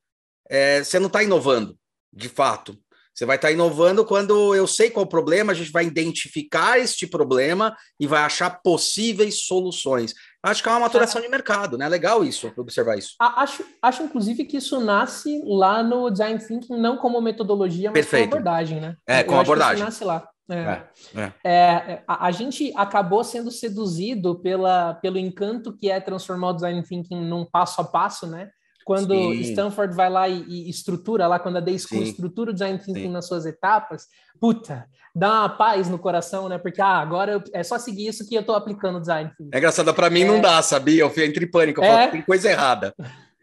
é, 0.49 0.83
você 0.83 0.99
não 0.99 1.07
está 1.07 1.23
inovando, 1.23 1.77
de 2.13 2.29
fato. 2.29 2.77
Você 3.15 3.25
vai 3.25 3.37
estar 3.37 3.47
tá 3.47 3.53
inovando 3.53 4.03
quando 4.03 4.53
eu 4.53 4.67
sei 4.67 4.89
qual 4.89 5.05
o 5.05 5.09
problema, 5.09 5.53
a 5.53 5.55
gente 5.55 5.71
vai 5.71 5.85
identificar 5.85 6.77
este 6.77 7.07
problema 7.07 7.73
e 7.97 8.05
vai 8.05 8.21
achar 8.21 8.61
possíveis 8.61 9.45
soluções. 9.45 10.13
Acho 10.43 10.61
que 10.61 10.67
é 10.67 10.71
uma 10.73 10.81
maturação 10.81 11.21
de 11.21 11.29
mercado, 11.29 11.77
né? 11.77 11.87
Legal 11.87 12.25
isso, 12.25 12.51
observar 12.57 12.97
isso. 12.97 13.15
Acho, 13.17 13.63
acho 13.81 14.03
inclusive, 14.03 14.43
que 14.43 14.57
isso 14.57 14.81
nasce 14.81 15.41
lá 15.45 15.81
no 15.81 16.09
Design 16.09 16.37
Thinking, 16.45 16.77
não 16.77 16.97
como 16.97 17.21
metodologia, 17.21 17.89
mas 17.89 17.93
Perfeito. 17.93 18.31
como 18.31 18.41
abordagem, 18.41 18.81
né? 18.81 18.97
É, 19.07 19.23
com 19.23 19.39
abordagem. 19.39 19.81
nasce 19.81 20.03
lá. 20.03 20.27
É. 20.47 20.83
É, 21.15 21.31
é. 21.43 21.53
é 21.53 22.03
a, 22.07 22.27
a, 22.27 22.31
gente 22.31 22.71
acabou 22.75 23.23
sendo 23.23 23.49
seduzido 23.49 24.35
pela, 24.35 24.93
pelo 24.95 25.17
encanto 25.17 25.75
que 25.75 25.89
é 25.89 25.99
transformar 25.99 26.49
o 26.49 26.53
design 26.53 26.83
thinking 26.83 27.25
num 27.25 27.45
passo 27.45 27.81
a 27.81 27.83
passo, 27.83 28.27
né? 28.27 28.51
Quando 28.85 29.15
Sim. 29.15 29.41
Stanford 29.41 29.95
vai 29.95 30.09
lá 30.11 30.29
e, 30.29 30.45
e, 30.47 30.69
estrutura, 30.69 31.25
lá 31.25 31.39
quando 31.39 31.57
a 31.57 31.59
Day 31.59 31.77
School 31.79 32.03
Sim. 32.03 32.11
estrutura 32.11 32.51
o 32.51 32.53
design 32.53 32.77
thinking 32.77 33.01
Sim. 33.01 33.09
nas 33.09 33.27
suas 33.27 33.43
etapas, 33.47 34.05
puta, 34.39 34.85
dá 35.13 35.39
uma 35.39 35.49
paz 35.49 35.89
no 35.89 35.97
coração, 35.97 36.47
né? 36.47 36.59
Porque 36.59 36.79
ah, 36.79 36.99
agora 36.99 37.31
eu, 37.31 37.43
é 37.51 37.63
só 37.63 37.79
seguir 37.79 38.07
isso 38.07 38.29
que 38.29 38.35
eu 38.35 38.41
estou 38.41 38.55
aplicando 38.55 38.97
o 38.97 39.01
design 39.01 39.31
thinking. 39.35 39.49
É 39.51 39.57
engraçado, 39.57 39.91
para 39.91 40.11
mim 40.11 40.21
é... 40.21 40.25
não 40.25 40.39
dá, 40.39 40.61
sabia? 40.61 41.01
Eu 41.01 41.09
fico 41.09 41.25
entre 41.25 41.47
pânico, 41.47 41.81
eu 41.81 41.83
é... 41.83 41.97
falo, 41.97 42.11
tem 42.11 42.21
coisa 42.21 42.47
errada. 42.47 42.93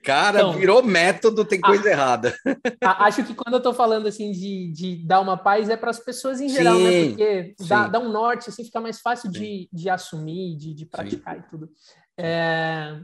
Cara, 0.04 0.38
então, 0.38 0.52
virou 0.52 0.82
método, 0.82 1.44
tem 1.44 1.60
coisa 1.60 1.88
a, 1.88 1.92
errada. 1.92 2.34
A, 2.82 3.06
acho 3.06 3.24
que 3.24 3.34
quando 3.34 3.54
eu 3.54 3.58
estou 3.58 3.74
falando 3.74 4.08
assim 4.08 4.32
de, 4.32 4.72
de 4.72 4.96
dar 5.06 5.20
uma 5.20 5.36
paz 5.36 5.68
é 5.68 5.76
para 5.76 5.90
as 5.90 5.98
pessoas 5.98 6.40
em 6.40 6.48
geral, 6.48 6.78
né? 6.78 7.08
Porque 7.08 7.54
dá, 7.68 7.88
dá, 7.88 7.98
um 8.00 8.10
norte, 8.10 8.48
assim, 8.48 8.64
fica 8.64 8.80
mais 8.80 9.00
fácil 9.00 9.30
de, 9.30 9.68
de 9.72 9.88
assumir, 9.88 10.56
de, 10.56 10.74
de 10.74 10.86
praticar 10.86 11.38
e 11.38 11.42
tudo. 11.42 11.68
É, 12.16 12.98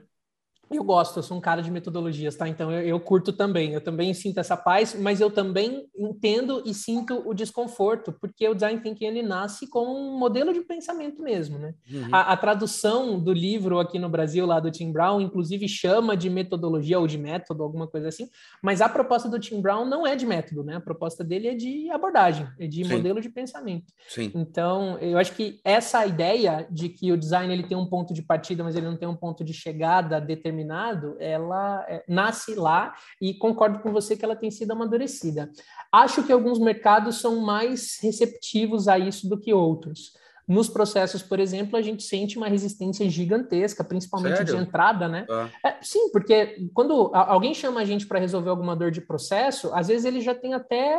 eu 0.70 0.84
gosto, 0.84 1.18
eu 1.18 1.22
sou 1.22 1.36
um 1.36 1.40
cara 1.40 1.62
de 1.62 1.70
metodologias, 1.70 2.36
tá? 2.36 2.46
Então 2.46 2.70
eu, 2.70 2.80
eu, 2.82 3.00
curto 3.00 3.32
também, 3.32 3.72
eu 3.72 3.80
também 3.80 4.12
sinto 4.12 4.38
essa 4.38 4.56
paz, 4.56 4.94
mas 4.94 5.20
eu 5.20 5.30
também 5.30 5.86
entendo 5.96 6.62
e 6.66 6.74
sinto 6.74 7.22
o 7.26 7.32
desconforto, 7.32 8.12
porque 8.12 8.46
o 8.46 8.54
design 8.54 8.80
thinking 8.80 9.06
ele 9.06 9.22
nasce 9.22 9.66
como 9.66 9.90
um 9.90 10.18
modelo 10.18 10.52
de 10.52 10.60
pensamento 10.60 11.22
mesmo, 11.22 11.58
né? 11.58 11.74
Uhum. 11.90 12.08
A, 12.12 12.32
a, 12.32 12.36
tradução 12.36 13.18
do 13.18 13.32
livro 13.32 13.78
aqui 13.78 13.98
no 13.98 14.08
Brasil, 14.08 14.44
lá 14.44 14.60
do 14.60 14.70
Tim 14.70 14.92
Brown, 14.92 15.20
inclusive 15.20 15.66
chama 15.66 16.16
de 16.16 16.28
metodologia 16.28 16.98
ou 16.98 17.06
de 17.06 17.16
método, 17.16 17.62
alguma 17.62 17.86
coisa 17.86 18.08
assim, 18.08 18.28
mas 18.62 18.82
a 18.82 18.88
proposta 18.88 19.28
do 19.28 19.38
Tim 19.38 19.62
Brown 19.62 19.86
não 19.86 20.06
é 20.06 20.14
de 20.14 20.26
método, 20.26 20.62
né? 20.62 20.76
A 20.76 20.80
proposta 20.80 21.24
dele 21.24 21.48
é 21.48 21.54
de 21.54 21.90
abordagem, 21.90 22.46
é 22.58 22.66
de 22.66 22.84
Sim. 22.84 22.92
modelo 22.92 23.20
de 23.22 23.30
pensamento. 23.30 23.86
Sim. 24.06 24.30
Então 24.34 24.98
eu 24.98 25.16
acho 25.16 25.34
que 25.34 25.60
essa 25.64 26.04
ideia 26.04 26.66
de 26.70 26.90
que 26.90 27.10
o 27.10 27.16
design 27.16 27.50
ele 27.50 27.62
tem 27.62 27.76
um 27.76 27.86
ponto 27.86 28.12
de 28.12 28.20
partida, 28.20 28.62
mas 28.62 28.76
ele 28.76 28.86
não 28.86 28.96
tem 28.96 29.08
um 29.08 29.16
ponto 29.16 29.42
de 29.42 29.54
chegada 29.54 30.20
determinado 30.20 30.57
determinado, 30.58 31.16
ela 31.20 31.84
é, 31.88 32.04
nasce 32.08 32.54
lá 32.54 32.94
e 33.20 33.34
concordo 33.34 33.78
com 33.78 33.92
você 33.92 34.16
que 34.16 34.24
ela 34.24 34.36
tem 34.36 34.50
sido 34.50 34.72
amadurecida. 34.72 35.50
Acho 35.92 36.24
que 36.24 36.32
alguns 36.32 36.58
mercados 36.58 37.20
são 37.20 37.40
mais 37.40 37.98
receptivos 38.02 38.88
a 38.88 38.98
isso 38.98 39.28
do 39.28 39.38
que 39.38 39.54
outros. 39.54 40.12
Nos 40.48 40.66
processos, 40.68 41.22
por 41.22 41.38
exemplo, 41.38 41.76
a 41.76 41.82
gente 41.82 42.02
sente 42.02 42.38
uma 42.38 42.48
resistência 42.48 43.08
gigantesca, 43.10 43.84
principalmente 43.84 44.38
Sério? 44.38 44.56
de 44.56 44.62
entrada, 44.62 45.06
né? 45.06 45.26
Ah. 45.28 45.50
É, 45.62 45.76
sim, 45.82 46.10
porque 46.10 46.68
quando 46.72 47.10
alguém 47.12 47.52
chama 47.52 47.80
a 47.80 47.84
gente 47.84 48.06
para 48.06 48.18
resolver 48.18 48.48
alguma 48.48 48.74
dor 48.74 48.90
de 48.90 49.02
processo, 49.02 49.70
às 49.74 49.88
vezes 49.88 50.06
ele 50.06 50.22
já 50.22 50.34
tem 50.34 50.54
até 50.54 50.98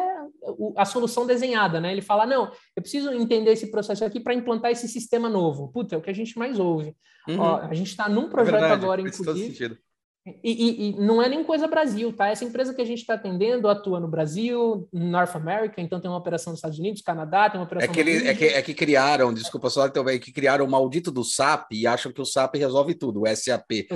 a 0.78 0.86
solução 0.86 1.26
desenhada, 1.26 1.82
né? 1.82 1.92
Ele 1.92 2.04
fala: 2.04 2.28
não, 2.28 2.52
eu 2.76 2.82
preciso 2.82 3.12
entender 3.12 3.52
esse 3.52 3.72
processo 3.72 4.06
aqui 4.06 4.20
para 4.20 4.36
implantar 4.36 4.70
esse 4.70 4.88
sistema 4.88 5.28
novo. 5.28 5.70
Puta, 5.70 5.96
é 5.96 5.98
o 5.98 6.02
que 6.02 6.12
a 6.12 6.16
gente 6.16 6.38
mais 6.38 6.60
ouve. 6.60 6.96
Uhum. 7.28 7.40
Ó, 7.40 7.58
a 7.58 7.74
gente 7.74 7.90
está 7.90 8.08
num 8.08 8.28
é 8.28 8.30
projeto 8.30 8.56
é 8.56 8.60
verdade, 8.60 8.84
agora, 8.84 9.02
inclusive. 9.02 9.80
E, 10.26 10.52
e, 10.52 10.90
e, 10.90 11.00
não 11.00 11.22
é 11.22 11.30
nem 11.30 11.44
coisa 11.44 11.68
Brasil, 11.68 12.12
tá? 12.14 12.28
Essa 12.28 12.44
empresa 12.44 12.74
que 12.74 12.82
a 12.82 12.86
gente 12.86 13.00
está 13.00 13.14
atendendo 13.14 13.68
atua 13.68 14.00
no 14.00 14.08
Brasil, 14.08 14.88
North 14.92 15.36
America, 15.36 15.82
então 15.82 16.00
tem 16.00 16.10
uma 16.10 16.20
operação 16.20 16.52
nos 16.52 16.60
Estados 16.60 16.78
Unidos, 16.78 17.02
Canadá, 17.02 17.50
tem 17.50 17.60
uma 17.60 17.66
operação. 17.66 17.90
É 17.90 17.94
que, 17.94 18.00
ele, 18.00 18.28
é 18.28 18.34
que, 18.34 18.46
é 18.46 18.62
que 18.62 18.74
criaram, 18.74 19.34
desculpa 19.34 19.70
só, 19.70 19.88
então, 19.88 20.08
é 20.08 20.20
que 20.20 20.32
criaram 20.32 20.66
o 20.66 20.70
maldito 20.70 21.12
do 21.12 21.24
SAP 21.24 21.72
e 21.72 21.88
acham 21.88 22.12
que 22.12 22.22
o 22.22 22.26
SAP 22.26 22.56
resolve 22.56 22.94
tudo, 22.96 23.22
o 23.22 23.36
SAP. 23.36 23.88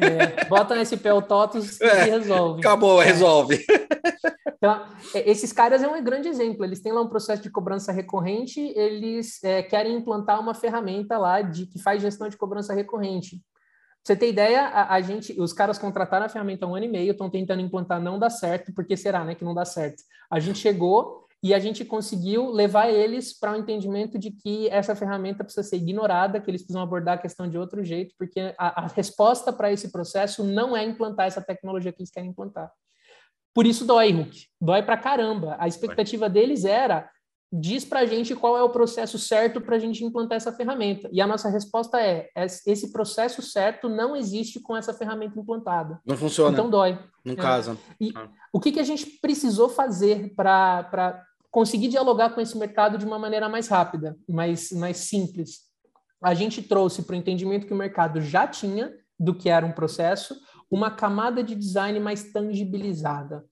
É, 0.00 0.44
bota 0.46 0.74
no 0.74 0.86
SP 0.86 1.10
o 1.10 1.20
TOTOS 1.20 1.80
é, 1.82 2.06
e 2.06 2.10
resolve. 2.10 2.60
Acabou, 2.60 3.02
é. 3.02 3.06
resolve. 3.06 3.64
Então, 4.56 4.82
é, 5.14 5.30
esses 5.30 5.52
caras 5.52 5.82
é 5.82 5.88
um 5.88 6.02
grande 6.02 6.26
exemplo. 6.26 6.64
Eles 6.64 6.80
têm 6.80 6.90
lá 6.90 7.02
um 7.02 7.08
processo 7.08 7.42
de 7.42 7.50
cobrança 7.50 7.92
recorrente, 7.92 8.58
eles 8.74 9.44
é, 9.44 9.62
querem 9.62 9.94
implantar 9.94 10.40
uma 10.40 10.54
ferramenta 10.54 11.18
lá 11.18 11.42
de 11.42 11.66
que 11.66 11.78
faz 11.78 12.00
gestão 12.00 12.30
de 12.30 12.36
cobrança 12.38 12.72
recorrente 12.72 13.42
você 14.04 14.14
ter 14.14 14.28
ideia, 14.28 14.66
a, 14.66 14.94
a, 14.94 15.00
gente, 15.00 15.40
os 15.40 15.54
caras 15.54 15.78
contrataram 15.78 16.26
a 16.26 16.28
ferramenta 16.28 16.66
há 16.66 16.68
um 16.68 16.74
ano 16.74 16.84
e 16.84 16.88
meio, 16.88 17.12
estão 17.12 17.30
tentando 17.30 17.62
implantar, 17.62 17.98
não 18.00 18.18
dá 18.18 18.28
certo, 18.28 18.70
porque 18.74 18.98
será, 18.98 19.24
né, 19.24 19.34
que 19.34 19.44
não 19.44 19.54
dá 19.54 19.64
certo? 19.64 20.02
A 20.30 20.38
gente 20.38 20.58
chegou 20.58 21.24
e 21.42 21.54
a 21.54 21.58
gente 21.58 21.86
conseguiu 21.86 22.50
levar 22.50 22.90
eles 22.90 23.38
para 23.38 23.52
o 23.52 23.54
um 23.54 23.58
entendimento 23.58 24.18
de 24.18 24.30
que 24.30 24.68
essa 24.68 24.94
ferramenta 24.94 25.42
precisa 25.42 25.66
ser 25.66 25.76
ignorada, 25.76 26.38
que 26.38 26.50
eles 26.50 26.60
precisam 26.60 26.82
abordar 26.82 27.14
a 27.14 27.20
questão 27.20 27.48
de 27.48 27.56
outro 27.56 27.82
jeito, 27.82 28.14
porque 28.18 28.54
a, 28.58 28.84
a 28.84 28.86
resposta 28.88 29.50
para 29.50 29.72
esse 29.72 29.90
processo 29.90 30.44
não 30.44 30.76
é 30.76 30.84
implantar 30.84 31.26
essa 31.26 31.40
tecnologia 31.40 31.90
que 31.90 32.02
eles 32.02 32.10
querem 32.10 32.28
implantar. 32.28 32.70
Por 33.54 33.66
isso 33.66 33.86
dói, 33.86 34.12
Hulk. 34.12 34.46
Dói 34.60 34.82
para 34.82 34.98
caramba. 34.98 35.56
A 35.58 35.68
expectativa 35.68 36.28
deles 36.28 36.64
era 36.64 37.08
diz 37.60 37.84
para 37.84 38.00
a 38.00 38.06
gente 38.06 38.34
qual 38.34 38.58
é 38.58 38.62
o 38.62 38.70
processo 38.70 39.16
certo 39.18 39.60
para 39.60 39.76
a 39.76 39.78
gente 39.78 40.04
implantar 40.04 40.36
essa 40.36 40.52
ferramenta. 40.52 41.08
E 41.12 41.20
a 41.20 41.26
nossa 41.26 41.48
resposta 41.48 42.00
é: 42.00 42.28
esse 42.34 42.92
processo 42.92 43.40
certo 43.42 43.88
não 43.88 44.16
existe 44.16 44.58
com 44.58 44.76
essa 44.76 44.92
ferramenta 44.92 45.38
implantada. 45.38 46.00
Não 46.04 46.16
funciona. 46.16 46.52
Então 46.52 46.68
dói. 46.68 46.98
No 47.24 47.34
é. 47.34 47.36
caso. 47.36 47.78
E 48.00 48.12
ah. 48.16 48.28
o 48.52 48.58
que, 48.58 48.72
que 48.72 48.80
a 48.80 48.84
gente 48.84 49.06
precisou 49.20 49.68
fazer 49.68 50.34
para 50.34 51.22
conseguir 51.50 51.88
dialogar 51.88 52.30
com 52.30 52.40
esse 52.40 52.58
mercado 52.58 52.98
de 52.98 53.06
uma 53.06 53.18
maneira 53.18 53.48
mais 53.48 53.68
rápida, 53.68 54.16
mais, 54.28 54.72
mais 54.72 54.96
simples? 54.96 55.60
A 56.22 56.34
gente 56.34 56.62
trouxe 56.62 57.02
para 57.02 57.14
o 57.14 57.16
entendimento 57.16 57.66
que 57.66 57.72
o 57.72 57.76
mercado 57.76 58.20
já 58.20 58.46
tinha 58.48 58.92
do 59.18 59.34
que 59.34 59.48
era 59.48 59.64
um 59.64 59.72
processo, 59.72 60.34
uma 60.70 60.90
camada 60.90 61.42
de 61.42 61.54
design 61.54 62.00
mais 62.00 62.32
tangibilizada. 62.32 63.44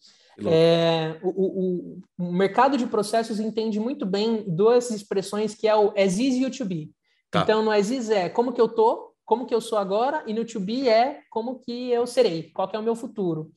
É, 0.51 1.19
o, 1.23 1.29
o, 1.29 2.01
o, 2.19 2.33
mercado 2.33 2.77
de 2.77 2.87
processos 2.87 3.39
entende 3.39 3.79
muito 3.79 4.07
bem 4.07 4.45
duas 4.47 4.91
expressões 4.91 5.55
que 5.55 5.69
é 5.69 5.77
o 5.77 5.93
as 5.97 6.19
is 6.19 6.37
you 6.37 6.51
to 6.51 6.65
be. 6.65 6.91
Tá. 7.31 7.43
Então, 7.43 7.63
no 7.63 7.71
as 7.71 7.91
is 7.91 8.11
é 8.11 8.29
como 8.29 8.53
que 8.53 8.61
eu 8.61 8.69
tô, 8.69 9.15
como 9.25 9.47
que 9.47 9.55
eu 9.55 9.61
sou 9.61 9.79
agora, 9.79 10.23
e 10.27 10.35
no 10.35 10.45
to 10.45 10.61
be 10.61 10.89
é 10.89 11.21
como 11.31 11.59
que 11.61 11.91
eu 11.91 12.07
serei, 12.07 12.51
qual 12.53 12.69
que 12.69 12.77
é 12.77 12.79
o 12.79 12.83
meu 12.83 12.95
futuro. 12.95 13.51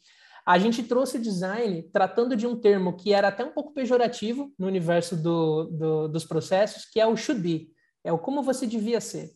A 0.46 0.60
gente 0.60 0.84
trouxe 0.84 1.18
o 1.18 1.22
design 1.22 1.84
tratando 1.92 2.36
de 2.36 2.46
um 2.46 2.56
termo 2.56 2.96
que 2.96 3.12
era 3.12 3.30
até 3.30 3.44
um 3.44 3.52
pouco 3.52 3.74
pejorativo 3.74 4.54
no 4.60 4.68
universo 4.68 5.16
do, 5.16 5.66
do, 5.66 6.08
dos 6.08 6.24
processos, 6.24 6.86
que 6.86 7.00
é 7.00 7.08
o 7.08 7.18
should 7.18 7.42
be, 7.42 7.72
é 8.04 8.14
o 8.14 8.20
como 8.20 8.44
você 8.44 8.68
devia 8.68 9.02
ser. 9.02 9.32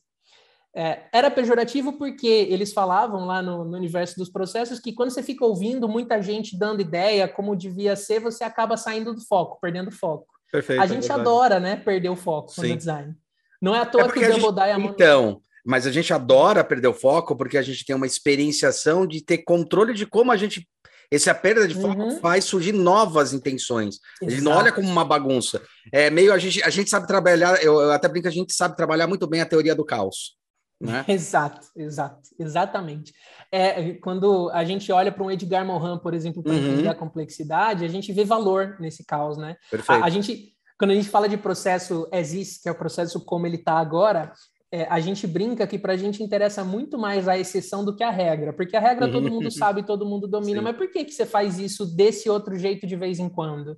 É, 0.76 1.04
era 1.12 1.32
pejorativo 1.32 1.94
porque 1.94 2.28
eles 2.28 2.72
falavam 2.72 3.26
lá 3.26 3.42
no, 3.42 3.66
no, 3.66 3.76
universo 3.76 4.16
dos 4.16 4.30
processos 4.30 4.80
que 4.80 4.94
quando 4.94 5.10
você 5.10 5.24
fica 5.24 5.44
ouvindo 5.44 5.90
muita 5.90 6.22
gente 6.22 6.58
dando 6.58 6.82
ideia 6.82 7.28
como 7.28 7.56
devia 7.56 7.96
ser, 7.96 8.20
você 8.20 8.44
acaba 8.44 8.78
saindo 8.78 9.14
do 9.14 9.22
foco, 9.26 9.58
perdendo 9.60 9.92
foco. 9.92 10.28
Perfeito, 10.52 10.82
a 10.82 10.86
gente 10.86 11.10
é 11.10 11.14
adora, 11.14 11.60
né, 11.60 11.76
perder 11.76 12.10
o 12.10 12.16
foco 12.16 12.54
no 12.56 12.78
design. 12.78 13.16
Não 13.62 13.76
é 13.76 13.80
à 13.80 13.86
toa 13.86 14.04
é 14.04 14.12
que 14.12 14.20
o 14.20 14.22
Double 14.22 14.42
gente... 14.42 14.56
Diamond... 14.56 14.94
Então, 14.94 15.42
mas 15.66 15.88
a 15.88 15.92
gente 15.92 16.14
adora 16.14 16.64
perder 16.64 16.88
o 16.88 16.94
foco 16.94 17.36
porque 17.36 17.58
a 17.58 17.62
gente 17.62 17.84
tem 17.84 17.96
uma 17.96 18.08
experienciação 18.08 19.08
de 19.08 19.24
ter 19.24 19.40
controle 19.40 19.94
de 19.94 20.06
como 20.06 20.32
a 20.32 20.38
gente 20.38 20.68
essa 21.12 21.34
perda 21.34 21.68
de 21.68 21.74
foco 21.74 22.04
uhum. 22.04 22.20
faz 22.20 22.46
surgir 22.46 22.72
novas 22.72 23.34
intenções. 23.34 23.96
Exato. 24.22 24.32
Gente 24.32 24.44
não 24.44 24.52
olha 24.52 24.72
como 24.72 24.88
uma 24.88 25.04
bagunça. 25.04 25.60
É 25.92 26.10
meio 26.12 26.32
a 26.32 26.38
gente, 26.38 26.62
a 26.62 26.70
gente 26.70 26.88
sabe 26.88 27.08
trabalhar, 27.08 27.64
eu, 27.64 27.82
eu 27.82 27.92
até 27.92 28.08
brinco, 28.08 28.28
a 28.28 28.32
gente 28.32 28.54
sabe 28.54 28.76
trabalhar 28.76 29.08
muito 29.08 29.26
bem 29.26 29.42
a 29.42 29.46
teoria 29.46 29.74
do 29.74 29.84
caos. 29.84 30.38
Né? 30.80 31.04
Exato, 31.10 31.68
exato, 31.76 32.30
exatamente. 32.40 33.14
É, 33.52 33.94
quando 33.96 34.50
a 34.52 34.64
gente 34.64 34.90
olha 34.92 35.12
para 35.12 35.24
um 35.24 35.30
Edgar 35.30 35.66
Morin, 35.66 35.98
por 35.98 36.14
exemplo, 36.14 36.42
para 36.42 36.54
uhum. 36.54 36.58
entender 36.58 36.88
a 36.88 36.96
complexidade, 36.96 37.84
a 37.84 37.88
gente 37.90 38.14
vê 38.14 38.24
valor 38.24 38.78
nesse 38.80 39.06
caos, 39.06 39.38
né? 39.38 39.58
A, 39.88 40.06
a, 40.06 40.10
gente, 40.10 40.54
quando 40.78 40.92
a 40.92 40.96
gente 40.96 41.10
fala 41.10 41.28
de 41.28 41.36
processo 41.36 42.08
existe, 42.14 42.62
que 42.64 42.70
é 42.70 42.72
o 42.72 42.78
processo 42.78 43.20
como 43.26 43.46
ele 43.46 43.58
está 43.58 43.74
agora, 43.74 44.32
é, 44.72 44.84
a 44.84 45.00
gente 45.02 45.28
brinca 45.28 45.68
que 45.68 45.78
para 45.78 45.94
a 45.94 45.98
gente 45.98 46.24
interessa 46.24 46.64
muito 46.64 46.98
mais 46.98 47.28
a 47.28 47.38
exceção 47.38 47.84
do 47.84 47.96
que 47.96 48.04
a 48.04 48.12
regra, 48.12 48.54
porque 48.54 48.78
a 48.78 48.80
regra 48.80 49.12
todo 49.12 49.30
mundo 49.30 49.52
sabe, 49.52 49.84
todo 49.84 50.06
mundo 50.06 50.28
domina, 50.28 50.60
Sim. 50.60 50.64
mas 50.64 50.78
por 50.78 50.90
que, 50.90 51.04
que 51.04 51.12
você 51.12 51.26
faz 51.26 51.60
isso 51.60 51.86
desse 51.86 52.30
outro 52.30 52.58
jeito 52.58 52.88
de 52.88 52.96
vez 52.96 53.20
em 53.20 53.28
quando? 53.28 53.78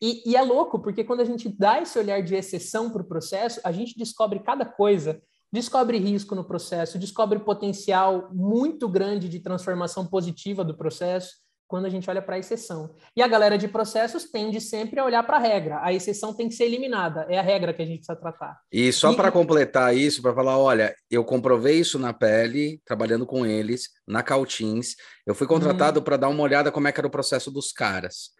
E, 0.00 0.28
e 0.28 0.36
é 0.36 0.42
louco, 0.42 0.80
porque 0.80 1.04
quando 1.04 1.20
a 1.20 1.24
gente 1.24 1.48
dá 1.48 1.80
esse 1.80 1.98
olhar 1.98 2.22
de 2.22 2.34
exceção 2.34 2.90
para 2.90 3.02
o 3.02 3.06
processo, 3.06 3.60
a 3.64 3.72
gente 3.72 3.96
descobre 3.96 4.40
cada 4.40 4.64
coisa 4.64 5.22
descobre 5.54 5.98
risco 5.98 6.34
no 6.34 6.44
processo, 6.44 6.98
descobre 6.98 7.38
potencial 7.38 8.28
muito 8.32 8.88
grande 8.88 9.28
de 9.28 9.38
transformação 9.38 10.04
positiva 10.04 10.64
do 10.64 10.76
processo 10.76 11.36
quando 11.68 11.86
a 11.86 11.88
gente 11.88 12.10
olha 12.10 12.20
para 12.20 12.34
a 12.34 12.38
exceção. 12.40 12.92
E 13.16 13.22
a 13.22 13.28
galera 13.28 13.56
de 13.56 13.68
processos 13.68 14.24
tende 14.24 14.60
sempre 14.60 14.98
a 14.98 15.04
olhar 15.04 15.22
para 15.22 15.36
a 15.36 15.40
regra. 15.40 15.78
A 15.80 15.92
exceção 15.92 16.34
tem 16.34 16.48
que 16.48 16.56
ser 16.56 16.64
eliminada. 16.64 17.24
É 17.28 17.38
a 17.38 17.42
regra 17.42 17.72
que 17.72 17.80
a 17.80 17.86
gente 17.86 17.98
precisa 17.98 18.18
tratar. 18.18 18.60
E 18.70 18.92
só 18.92 19.14
para 19.14 19.30
completar 19.30 19.96
isso, 19.96 20.20
para 20.20 20.34
falar, 20.34 20.58
olha, 20.58 20.92
eu 21.08 21.24
comprovei 21.24 21.78
isso 21.78 22.00
na 22.00 22.12
pele, 22.12 22.82
trabalhando 22.84 23.24
com 23.24 23.46
eles, 23.46 23.90
na 24.06 24.24
Cautins. 24.24 24.96
Eu 25.24 25.36
fui 25.36 25.46
contratado 25.46 26.00
hum. 26.00 26.02
para 26.02 26.16
dar 26.16 26.28
uma 26.28 26.42
olhada 26.42 26.72
como 26.72 26.88
é 26.88 26.92
que 26.92 27.00
era 27.00 27.06
o 27.06 27.10
processo 27.10 27.48
dos 27.48 27.70
caras. 27.70 28.30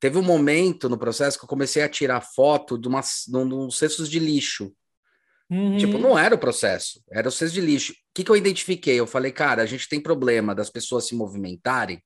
Teve 0.00 0.18
um 0.18 0.22
momento 0.22 0.88
no 0.88 0.96
processo 0.96 1.38
que 1.38 1.44
eu 1.44 1.48
comecei 1.48 1.82
a 1.82 1.88
tirar 1.88 2.22
foto 2.22 2.78
de, 2.78 2.88
umas, 2.88 3.24
de 3.28 3.36
uns 3.36 3.76
cestos 3.76 4.08
de 4.08 4.18
lixo 4.18 4.72
Uhum. 5.52 5.76
Tipo, 5.76 5.98
não 5.98 6.18
era 6.18 6.34
o 6.34 6.38
processo, 6.38 7.02
era 7.12 7.28
o 7.28 7.30
cesto 7.30 7.52
de 7.52 7.60
lixo. 7.60 7.92
O 7.92 7.96
que, 8.14 8.24
que 8.24 8.30
eu 8.30 8.36
identifiquei? 8.36 8.98
Eu 8.98 9.06
falei, 9.06 9.30
cara, 9.30 9.62
a 9.62 9.66
gente 9.66 9.86
tem 9.86 10.00
problema 10.00 10.54
das 10.54 10.70
pessoas 10.70 11.06
se 11.06 11.14
movimentarem, 11.14 12.02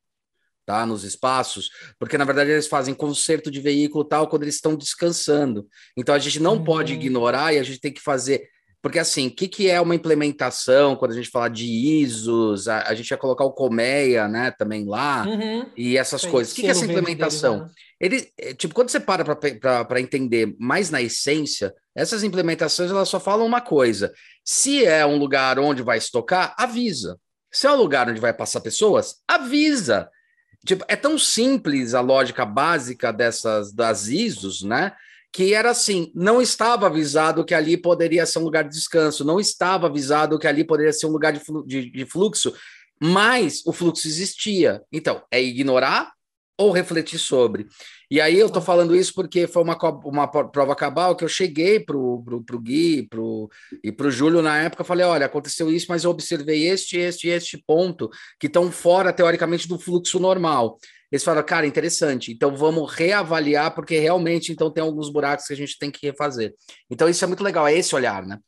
tá, 0.66 0.84
nos 0.84 1.04
espaços, 1.04 1.70
porque 1.96 2.18
na 2.18 2.24
verdade 2.24 2.50
eles 2.50 2.66
fazem 2.66 2.92
conserto 2.92 3.48
de 3.48 3.60
veículo 3.60 4.04
tal 4.04 4.28
quando 4.28 4.42
eles 4.42 4.56
estão 4.56 4.74
descansando. 4.74 5.64
Então 5.96 6.12
a 6.12 6.18
gente 6.18 6.40
não 6.40 6.56
uhum. 6.56 6.64
pode 6.64 6.94
ignorar 6.94 7.54
e 7.54 7.58
a 7.60 7.62
gente 7.62 7.78
tem 7.78 7.92
que 7.92 8.00
fazer. 8.00 8.48
Porque 8.82 8.98
assim, 8.98 9.26
o 9.28 9.30
que, 9.30 9.48
que 9.48 9.68
é 9.68 9.80
uma 9.80 9.94
implementação 9.94 10.94
quando 10.94 11.12
a 11.12 11.14
gente 11.14 11.30
fala 11.30 11.48
de 11.48 11.66
ISOs? 11.66 12.68
A, 12.68 12.82
a 12.82 12.94
gente 12.94 13.10
ia 13.10 13.16
colocar 13.16 13.44
o 13.44 13.52
Colmeia, 13.52 14.28
né, 14.28 14.52
também 14.52 14.86
lá, 14.86 15.26
uhum. 15.26 15.66
e 15.76 15.96
essas 15.96 16.22
Foi 16.22 16.30
coisas. 16.30 16.52
O 16.52 16.56
que, 16.56 16.62
que 16.62 16.68
é 16.68 16.70
essa 16.70 16.84
implementação? 16.84 17.60
Né? 17.60 17.70
Ele, 18.00 18.28
é, 18.38 18.54
tipo, 18.54 18.74
quando 18.74 18.90
você 18.90 19.00
para 19.00 19.24
para 19.84 20.00
entender 20.00 20.54
mais 20.58 20.90
na 20.90 21.00
essência, 21.00 21.74
essas 21.94 22.22
implementações 22.22 22.90
elas 22.90 23.08
só 23.08 23.18
falam 23.18 23.46
uma 23.46 23.60
coisa: 23.60 24.12
se 24.44 24.84
é 24.84 25.04
um 25.04 25.16
lugar 25.16 25.58
onde 25.58 25.82
vai 25.82 25.98
estocar, 25.98 26.54
avisa. 26.58 27.18
Se 27.50 27.66
é 27.66 27.72
um 27.72 27.76
lugar 27.76 28.08
onde 28.08 28.20
vai 28.20 28.34
passar 28.34 28.60
pessoas, 28.60 29.16
avisa. 29.26 30.08
Tipo, 30.66 30.84
é 30.88 30.96
tão 30.96 31.18
simples 31.18 31.94
a 31.94 32.00
lógica 32.00 32.44
básica 32.44 33.12
dessas 33.12 33.72
das 33.72 34.08
ISOs, 34.08 34.62
né? 34.62 34.92
Que 35.32 35.52
era 35.52 35.70
assim, 35.70 36.10
não 36.14 36.40
estava 36.40 36.86
avisado 36.86 37.44
que 37.44 37.54
ali 37.54 37.76
poderia 37.76 38.24
ser 38.24 38.38
um 38.38 38.44
lugar 38.44 38.64
de 38.64 38.70
descanso, 38.70 39.24
não 39.24 39.38
estava 39.38 39.86
avisado 39.86 40.38
que 40.38 40.46
ali 40.46 40.64
poderia 40.64 40.92
ser 40.92 41.06
um 41.06 41.12
lugar 41.12 41.32
de, 41.32 41.40
de, 41.66 41.90
de 41.90 42.06
fluxo, 42.06 42.54
mas 43.00 43.62
o 43.66 43.72
fluxo 43.72 44.08
existia. 44.08 44.82
Então, 44.90 45.22
é 45.30 45.42
ignorar 45.42 46.12
ou 46.58 46.70
refletir 46.70 47.18
sobre. 47.18 47.66
E 48.10 48.20
aí 48.20 48.38
eu 48.38 48.48
tô 48.48 48.60
falando 48.60 48.96
isso 48.96 49.12
porque 49.14 49.46
foi 49.46 49.62
uma, 49.62 49.76
uma 50.04 50.26
prova 50.26 50.74
cabal 50.74 51.14
que 51.14 51.24
eu 51.24 51.28
cheguei 51.28 51.80
pro, 51.80 52.22
pro, 52.24 52.42
pro 52.42 52.60
Gui 52.60 53.06
pro, 53.08 53.50
e 53.82 53.92
pro 53.92 54.10
Júlio 54.10 54.40
na 54.40 54.56
época, 54.58 54.84
falei, 54.84 55.04
olha, 55.04 55.26
aconteceu 55.26 55.70
isso, 55.70 55.86
mas 55.88 56.04
eu 56.04 56.10
observei 56.10 56.66
este, 56.68 56.96
este, 56.96 57.28
este 57.28 57.62
ponto 57.66 58.08
que 58.40 58.46
estão 58.46 58.70
fora, 58.70 59.12
teoricamente, 59.12 59.68
do 59.68 59.78
fluxo 59.78 60.18
normal. 60.18 60.78
Eles 61.10 61.22
falaram, 61.22 61.46
cara, 61.46 61.66
interessante, 61.66 62.32
então 62.32 62.56
vamos 62.56 62.92
reavaliar, 62.92 63.74
porque 63.74 63.98
realmente 63.98 64.52
então 64.52 64.70
tem 64.70 64.82
alguns 64.82 65.10
buracos 65.10 65.46
que 65.46 65.52
a 65.52 65.56
gente 65.56 65.78
tem 65.78 65.90
que 65.90 66.06
refazer. 66.06 66.54
Então 66.90 67.08
isso 67.08 67.24
é 67.24 67.28
muito 67.28 67.44
legal, 67.44 67.66
é 67.66 67.74
esse 67.74 67.94
olhar, 67.94 68.26
né? 68.26 68.38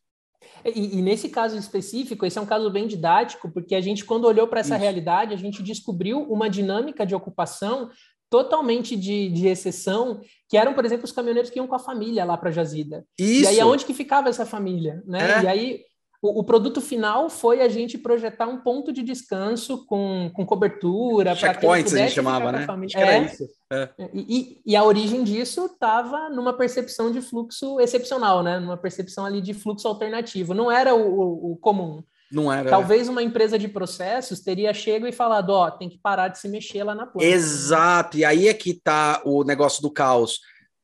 E, 0.65 0.99
e, 0.99 1.03
nesse 1.03 1.29
caso 1.29 1.57
específico, 1.57 2.27
esse 2.27 2.37
é 2.37 2.41
um 2.41 2.47
caso 2.47 2.69
bem 2.71 2.87
didático, 2.87 3.51
porque 3.51 3.75
a 3.75 3.81
gente, 3.81 4.05
quando 4.05 4.25
olhou 4.25 4.47
para 4.49 4.61
essa 4.61 4.75
Isso. 4.75 4.83
realidade, 4.83 5.33
a 5.33 5.37
gente 5.37 5.63
descobriu 5.63 6.21
uma 6.23 6.51
dinâmica 6.51 7.07
de 7.07 7.15
ocupação 7.15 7.91
totalmente 8.31 8.95
de, 8.97 9.31
de 9.31 9.47
exceção, 9.47 10.21
que 10.49 10.57
eram, 10.57 10.75
por 10.75 10.85
exemplo, 10.85 11.05
os 11.05 11.13
caminhoneiros 11.13 11.51
que 11.51 11.59
iam 11.59 11.67
com 11.67 11.75
a 11.75 11.79
família 11.79 12.25
lá 12.25 12.37
para 12.37 12.51
Jazida. 12.51 13.05
Isso. 13.19 13.45
E 13.45 13.47
aí, 13.47 13.61
aonde 13.61 13.85
que 13.85 13.95
ficava 13.95 14.29
essa 14.29 14.45
família? 14.45 15.03
Né? 15.07 15.39
É. 15.39 15.43
E 15.45 15.47
aí, 15.47 15.81
o, 16.21 16.41
o, 16.41 16.45
produto 16.45 16.81
final 16.81 17.31
foi 17.31 17.61
a 17.61 17.69
gente 17.69 17.97
projetar 17.97 18.49
um 18.49 18.59
ponto 18.59 18.93
de 18.93 19.05
descanso 19.05 19.87
com, 19.87 20.29
com 20.35 20.45
cobertura. 20.45 21.35
Checkpoints 21.35 21.95
a 21.95 21.99
gente 21.99 22.13
chamava, 22.13 22.51
né? 22.51 22.67
É. 22.97 23.25
isso. 23.25 23.45
É. 23.73 23.89
E, 24.13 24.61
e, 24.67 24.75
a 24.75 24.83
origem 24.83 25.23
disso 25.23 25.67
estava 25.67 26.29
numa 26.29 26.53
percepção 26.53 27.13
de 27.13 27.21
fluxo 27.21 27.79
excepcional, 27.79 28.43
né? 28.43 28.59
Numa 28.59 28.77
percepção 28.77 29.25
ali 29.25 29.41
de 29.41 29.55
fluxo 29.55 29.87
alternativo. 29.87 30.55
Não 30.55 30.73
era 30.73 30.93
o, 30.93 31.53
o, 31.53 31.57
comum. 31.57 32.03
Não 32.33 32.53
era. 32.53 32.69
Talvez 32.69 33.09
uma 33.09 33.23
empresa 33.23 33.57
de 33.57 33.69
processos 33.69 34.41
teria 34.41 34.75
chego 34.75 35.07
e 35.07 35.13
falado, 35.13 35.51
ó, 35.51 35.71
tem 35.71 35.89
que 35.89 35.99
parar 35.99 36.29
de 36.29 36.39
se 36.39 36.49
mexer 36.49 36.83
lá 36.83 36.97
na 36.97 37.07
planta. 37.07 37.27
Exato. 37.27 38.19
E 38.19 38.25
aí 38.25 38.49
é 38.49 38.55
que 38.55 38.75
tá 38.75 39.23
o 39.25 39.45
negócio 39.45 39.81
do 39.81 39.91
caos. 39.91 40.41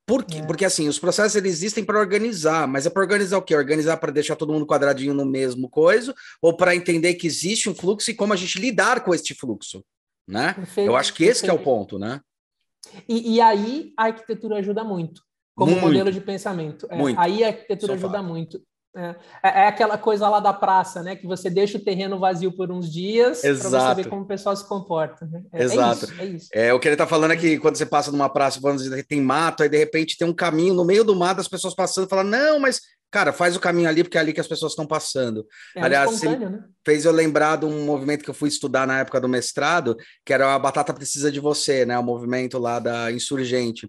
Por 0.07 0.25
quê? 0.25 0.39
É. 0.39 0.47
Porque 0.47 0.65
assim, 0.65 0.89
os 0.89 0.99
processos 0.99 1.35
eles 1.37 1.53
existem 1.53 1.85
para 1.85 1.99
organizar, 1.99 2.69
mas 2.69 2.87
é 2.87 2.91
para 2.91 3.03
organizar 3.03 3.39
o 3.39 3.43
quê? 3.43 3.55
Organizar 3.55 3.97
para 3.97 4.13
deixar 4.13 4.37
todo 4.37 4.53
mundo 4.53 4.67
quadradinho 4.67 5.15
no 5.15 5.25
mesmo 5.25 5.69
coisa, 5.69 6.15
ou 6.43 6.57
para 6.57 6.77
entender 6.77 7.15
que 7.15 7.27
existe 7.27 7.69
um 7.69 7.75
fluxo 7.75 8.11
e 8.11 8.15
como 8.15 8.33
a 8.33 8.37
gente 8.37 8.61
lidar 8.61 9.03
com 9.03 9.15
este 9.15 9.35
fluxo, 9.35 9.85
né? 10.29 10.55
Perfeito, 10.55 10.89
Eu 10.89 10.97
acho 10.97 11.15
que 11.15 11.25
esse 11.25 11.43
que 11.43 11.51
é 11.51 11.53
o 11.53 11.59
ponto, 11.59 11.99
né? 11.99 12.21
E, 13.09 13.37
e, 13.37 13.41
aí 13.41 13.93
a 13.97 14.05
arquitetura 14.05 14.57
ajuda 14.57 14.85
muito, 14.85 15.23
como 15.55 15.73
muito. 15.73 15.87
modelo 15.87 16.13
de 16.13 16.21
pensamento. 16.21 16.87
É, 16.91 16.99
aí 17.17 17.43
a 17.43 17.49
arquitetura 17.49 17.99
Só 17.99 18.07
ajuda 18.07 18.23
muito. 18.23 18.63
É, 18.97 19.17
é, 19.43 19.49
é 19.63 19.67
aquela 19.67 19.99
coisa 19.99 20.29
lá 20.29 20.39
da 20.39 20.53
praça, 20.53 21.03
né? 21.03 21.17
Que 21.17 21.27
você 21.27 21.51
deixa 21.51 21.79
o 21.79 21.85
terreno 21.85 22.19
vazio 22.19 22.53
por 22.53 22.71
uns 22.71 22.93
dias 22.93 23.41
para 23.41 23.55
você 23.55 23.95
ver 23.95 24.09
como 24.09 24.23
o 24.23 24.27
pessoal 24.27 24.55
se 24.55 24.67
comporta. 24.67 25.27
Né? 25.27 25.43
É, 25.53 25.63
é 25.63 25.65
Exato. 25.65 26.05
É, 26.05 26.09
isso, 26.09 26.21
é, 26.21 26.25
isso. 26.27 26.49
é 26.53 26.75
o 26.75 26.79
que 26.79 26.87
ele 26.87 26.95
está 26.95 27.07
falando 27.07 27.33
é 27.33 27.37
que 27.37 27.59
quando 27.59 27.77
você 27.77 27.87
passa 27.87 28.13
numa 28.13 28.29
praça, 28.29 28.61
tem 29.09 29.21
mato, 29.21 29.63
aí 29.63 29.69
de 29.69 29.79
repente 29.79 30.17
tem 30.17 30.29
um 30.29 30.35
caminho 30.35 30.75
no 30.75 30.85
meio 30.85 31.03
do 31.03 31.17
mato, 31.17 31.41
as 31.41 31.49
pessoas 31.49 31.75
passando, 31.75 32.09
falam, 32.09 32.25
não, 32.25 32.61
mas 32.61 32.81
cara, 33.15 33.33
faz 33.33 33.55
o 33.55 33.61
caminho 33.61 33.89
ali, 33.89 34.03
porque 34.03 34.19
é 34.19 34.21
ali 34.21 34.33
que 34.33 34.41
as 34.41 34.49
pessoas 34.49 34.73
estão 34.73 34.85
passando. 34.85 35.47
É 35.77 35.83
Aliás, 35.83 36.21
né? 36.21 36.65
fez 36.85 37.05
eu 37.05 37.13
lembrar 37.13 37.55
de 37.55 37.65
um 37.65 37.85
movimento 37.85 38.25
que 38.25 38.31
eu 38.31 38.35
fui 38.35 38.49
estudar 38.49 38.89
na 38.89 38.99
época 38.99 39.21
do 39.21 39.29
mestrado, 39.29 39.97
que 40.25 40.33
era 40.33 40.53
a 40.53 40.59
Batata 40.59 40.93
Precisa 40.93 41.31
de 41.31 41.39
Você, 41.39 41.87
né? 41.87 41.97
O 41.97 42.03
movimento 42.03 42.59
lá 42.59 42.81
da 42.81 43.13
Insurgente, 43.13 43.89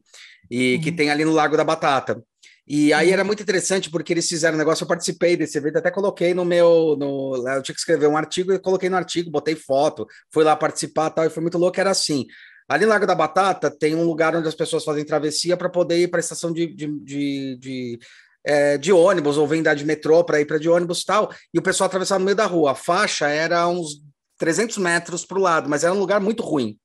e 0.49 0.76
uhum. 0.76 0.82
que 0.82 0.91
tem 0.91 1.10
ali 1.10 1.26
no 1.26 1.32
Lago 1.32 1.58
da 1.58 1.64
Batata. 1.64 2.22
E 2.68 2.91
aí 2.93 3.11
era 3.11 3.24
muito 3.24 3.43
interessante 3.43 3.91
porque 3.91 4.11
eles 4.11 4.28
fizeram 4.28 4.55
um 4.55 4.57
negócio, 4.57 4.84
eu 4.84 4.88
participei 4.88 5.38
desse 5.38 5.57
evento, 5.57 5.78
até 5.78 5.91
coloquei 5.91 6.34
no 6.34 6.43
meu. 6.43 6.95
No, 6.97 7.36
eu 7.47 7.61
tinha 7.61 7.74
que 7.74 7.80
escrever 7.80 8.07
um 8.07 8.18
artigo, 8.18 8.51
eu 8.51 8.59
coloquei 8.59 8.89
no 8.89 8.97
artigo, 8.97 9.30
botei 9.30 9.55
foto, 9.55 10.07
fui 10.32 10.43
lá 10.43 10.55
participar 10.55 11.11
tal, 11.11 11.26
e 11.26 11.30
foi 11.30 11.41
muito 11.41 11.57
louco, 11.57 11.80
era 11.80 11.91
assim. 11.91 12.26
Ali 12.68 12.86
no 12.86 12.89
Lago 12.89 13.05
da 13.05 13.13
Batata 13.13 13.70
tem 13.70 13.93
um 13.93 14.03
lugar 14.03 14.36
onde 14.36 14.47
as 14.47 14.55
pessoas 14.55 14.84
fazem 14.84 15.05
travessia 15.05 15.55
para 15.55 15.70
poder 15.70 15.99
ir 15.99 16.07
para 16.07 16.20
a 16.20 16.22
estação 16.22 16.51
de, 16.51 16.66
de, 16.66 16.88
de, 16.88 17.57
de 17.57 17.99
é, 18.43 18.78
de 18.78 18.91
ônibus 18.91 19.38
ou 19.38 19.47
vem 19.47 19.63
dar 19.63 19.74
de 19.74 19.86
metrô 19.86 20.24
para 20.24 20.39
ir 20.39 20.45
para 20.45 20.59
de 20.59 20.70
ônibus 20.70 21.01
e 21.01 21.05
tal, 21.05 21.32
e 21.53 21.59
o 21.59 21.61
pessoal 21.61 21.88
atravessava 21.88 22.20
no 22.20 22.26
meio 22.26 22.38
da 22.38 22.45
rua. 22.45 22.72
A 22.72 22.76
faixa 22.76 23.28
era 23.28 23.68
uns 23.68 24.03
300 24.38 24.78
metros 24.78 25.26
para 25.26 25.38
o 25.38 25.41
lado, 25.41 25.70
mas 25.70 25.84
era 25.84 25.93
um 25.93 25.99
lugar 25.99 26.20
muito 26.20 26.43
ruim. 26.43 26.78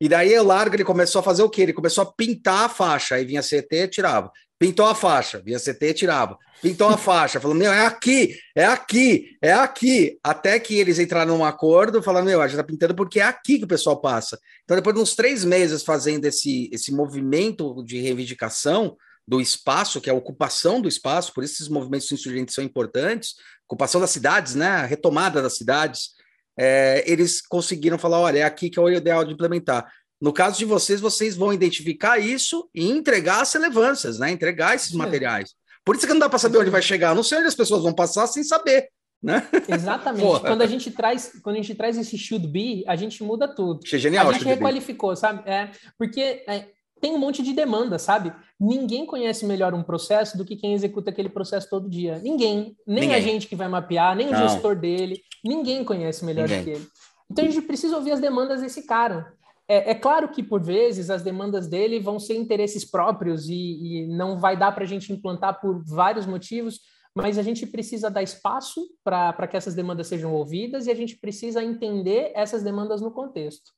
E 0.00 0.08
daí 0.08 0.36
o 0.38 0.42
Largo 0.42 0.74
ele 0.74 0.84
começou 0.84 1.20
a 1.20 1.22
fazer 1.22 1.42
o 1.42 1.48
quê? 1.48 1.62
Ele 1.62 1.72
começou 1.72 2.02
a 2.02 2.12
pintar 2.12 2.64
a 2.64 2.68
faixa, 2.68 3.14
aí 3.14 3.24
vinha 3.24 3.42
CT, 3.42 3.88
tirava. 3.88 4.30
Pintou 4.64 4.86
a 4.86 4.94
faixa, 4.94 5.42
vinha 5.44 5.58
CT, 5.58 5.92
tirava. 5.92 6.38
Pintou 6.62 6.88
a 6.88 6.96
faixa, 6.96 7.38
falou: 7.38 7.54
Meu, 7.54 7.70
é 7.70 7.84
aqui, 7.84 8.34
é 8.56 8.64
aqui, 8.64 9.36
é 9.42 9.52
aqui. 9.52 10.18
Até 10.24 10.58
que 10.58 10.78
eles 10.78 10.98
entraram 10.98 11.36
num 11.36 11.44
acordo, 11.44 12.02
falando: 12.02 12.24
Meu, 12.24 12.40
a 12.40 12.48
gente 12.48 12.56
tá 12.56 12.64
pintando 12.64 12.94
porque 12.94 13.20
é 13.20 13.24
aqui 13.24 13.58
que 13.58 13.64
o 13.64 13.68
pessoal 13.68 14.00
passa. 14.00 14.38
Então, 14.64 14.74
depois 14.74 14.96
de 14.96 15.02
uns 15.02 15.14
três 15.14 15.44
meses 15.44 15.82
fazendo 15.82 16.24
esse, 16.24 16.70
esse 16.72 16.90
movimento 16.90 17.84
de 17.84 18.00
reivindicação, 18.00 18.96
do 19.28 19.38
espaço, 19.38 20.00
que 20.00 20.08
é 20.08 20.12
a 20.14 20.16
ocupação 20.16 20.80
do 20.80 20.88
espaço, 20.88 21.34
por 21.34 21.44
isso 21.44 21.54
esses 21.54 21.68
movimentos 21.68 22.10
insurgentes 22.10 22.54
são 22.54 22.64
importantes, 22.64 23.34
ocupação 23.66 24.00
das 24.00 24.10
cidades, 24.10 24.54
né, 24.54 24.68
a 24.68 24.86
retomada 24.86 25.42
das 25.42 25.56
cidades, 25.56 26.10
é, 26.58 27.02
eles 27.06 27.40
conseguiram 27.40 27.98
falar, 27.98 28.20
olha, 28.20 28.38
é 28.38 28.42
aqui 28.44 28.70
que 28.70 28.78
é 28.78 28.82
o 28.82 28.90
ideal 28.90 29.24
de 29.24 29.32
implementar. 29.32 29.90
No 30.24 30.32
caso 30.32 30.58
de 30.58 30.64
vocês, 30.64 31.02
vocês 31.02 31.36
vão 31.36 31.52
identificar 31.52 32.18
isso 32.18 32.66
e 32.74 32.90
entregar 32.90 33.42
as 33.42 33.52
relevâncias, 33.52 34.18
né, 34.18 34.30
entregar 34.30 34.74
esses 34.74 34.92
Sim. 34.92 34.96
materiais. 34.96 35.50
Por 35.84 35.94
isso 35.94 36.06
que 36.06 36.14
não 36.14 36.18
dá 36.18 36.30
para 36.30 36.38
saber 36.38 36.56
onde 36.56 36.70
vai 36.70 36.80
chegar, 36.80 37.14
não 37.14 37.22
sei 37.22 37.36
onde 37.36 37.48
as 37.48 37.54
pessoas 37.54 37.82
vão 37.82 37.92
passar 37.92 38.26
sem 38.26 38.42
saber. 38.42 38.88
Né? 39.22 39.46
Exatamente. 39.68 40.40
quando 40.40 40.62
a 40.62 40.66
gente 40.66 40.90
traz, 40.90 41.30
quando 41.42 41.56
a 41.56 41.58
gente 41.60 41.74
traz 41.74 41.98
esse 41.98 42.16
should 42.16 42.46
be, 42.46 42.82
a 42.86 42.96
gente 42.96 43.22
muda 43.22 43.46
tudo. 43.46 43.80
Achei 43.84 43.98
genial. 43.98 44.30
A 44.30 44.32
gente 44.32 44.46
requalificou, 44.46 45.14
sabe? 45.14 45.42
É, 45.46 45.70
porque 45.98 46.42
é, 46.48 46.68
tem 47.02 47.12
um 47.12 47.18
monte 47.18 47.42
de 47.42 47.52
demanda, 47.52 47.98
sabe? 47.98 48.32
Ninguém 48.58 49.04
conhece 49.04 49.44
melhor 49.44 49.74
um 49.74 49.82
processo 49.82 50.38
do 50.38 50.44
que 50.44 50.56
quem 50.56 50.72
executa 50.72 51.10
aquele 51.10 51.28
processo 51.28 51.68
todo 51.68 51.90
dia. 51.90 52.18
Ninguém. 52.20 52.74
Nem 52.86 53.00
ninguém. 53.02 53.14
a 53.14 53.20
gente 53.20 53.46
que 53.46 53.54
vai 53.54 53.68
mapear, 53.68 54.16
nem 54.16 54.30
Não. 54.30 54.42
o 54.42 54.48
gestor 54.48 54.74
dele. 54.74 55.20
Ninguém 55.44 55.84
conhece 55.84 56.24
melhor 56.24 56.48
ninguém. 56.48 56.60
do 56.60 56.64
que 56.64 56.70
ele. 56.70 56.88
Então 57.30 57.44
a 57.44 57.48
gente 57.48 57.66
precisa 57.66 57.94
ouvir 57.94 58.12
as 58.12 58.20
demandas 58.20 58.62
desse 58.62 58.86
cara. 58.86 59.34
É, 59.66 59.92
é, 59.92 59.94
claro 59.94 60.28
que, 60.28 60.42
por 60.42 60.62
vezes, 60.62 61.08
as 61.08 61.22
demandas 61.22 61.66
dele 61.66 61.98
vão 61.98 62.18
ser 62.18 62.36
interesses 62.36 62.84
próprios 62.84 63.48
e, 63.48 63.54
e 63.54 64.06
não 64.08 64.38
vai 64.38 64.56
dar 64.56 64.72
para 64.72 64.84
a 64.84 64.86
gente 64.86 65.12
implantar 65.12 65.60
por 65.60 65.82
vários 65.84 66.26
motivos, 66.26 66.80
mas 67.14 67.38
a 67.38 67.42
gente 67.42 67.66
precisa 67.66 68.10
dar 68.10 68.22
espaço 68.22 68.86
para 69.02 69.46
que 69.46 69.56
essas 69.56 69.74
demandas 69.74 70.08
sejam 70.08 70.34
ouvidas 70.34 70.86
e 70.86 70.90
a 70.90 70.94
gente 70.94 71.16
precisa 71.16 71.62
entender 71.62 72.32
essas 72.34 72.62
demandas 72.62 73.00
no 73.00 73.10
contexto. 73.10 73.70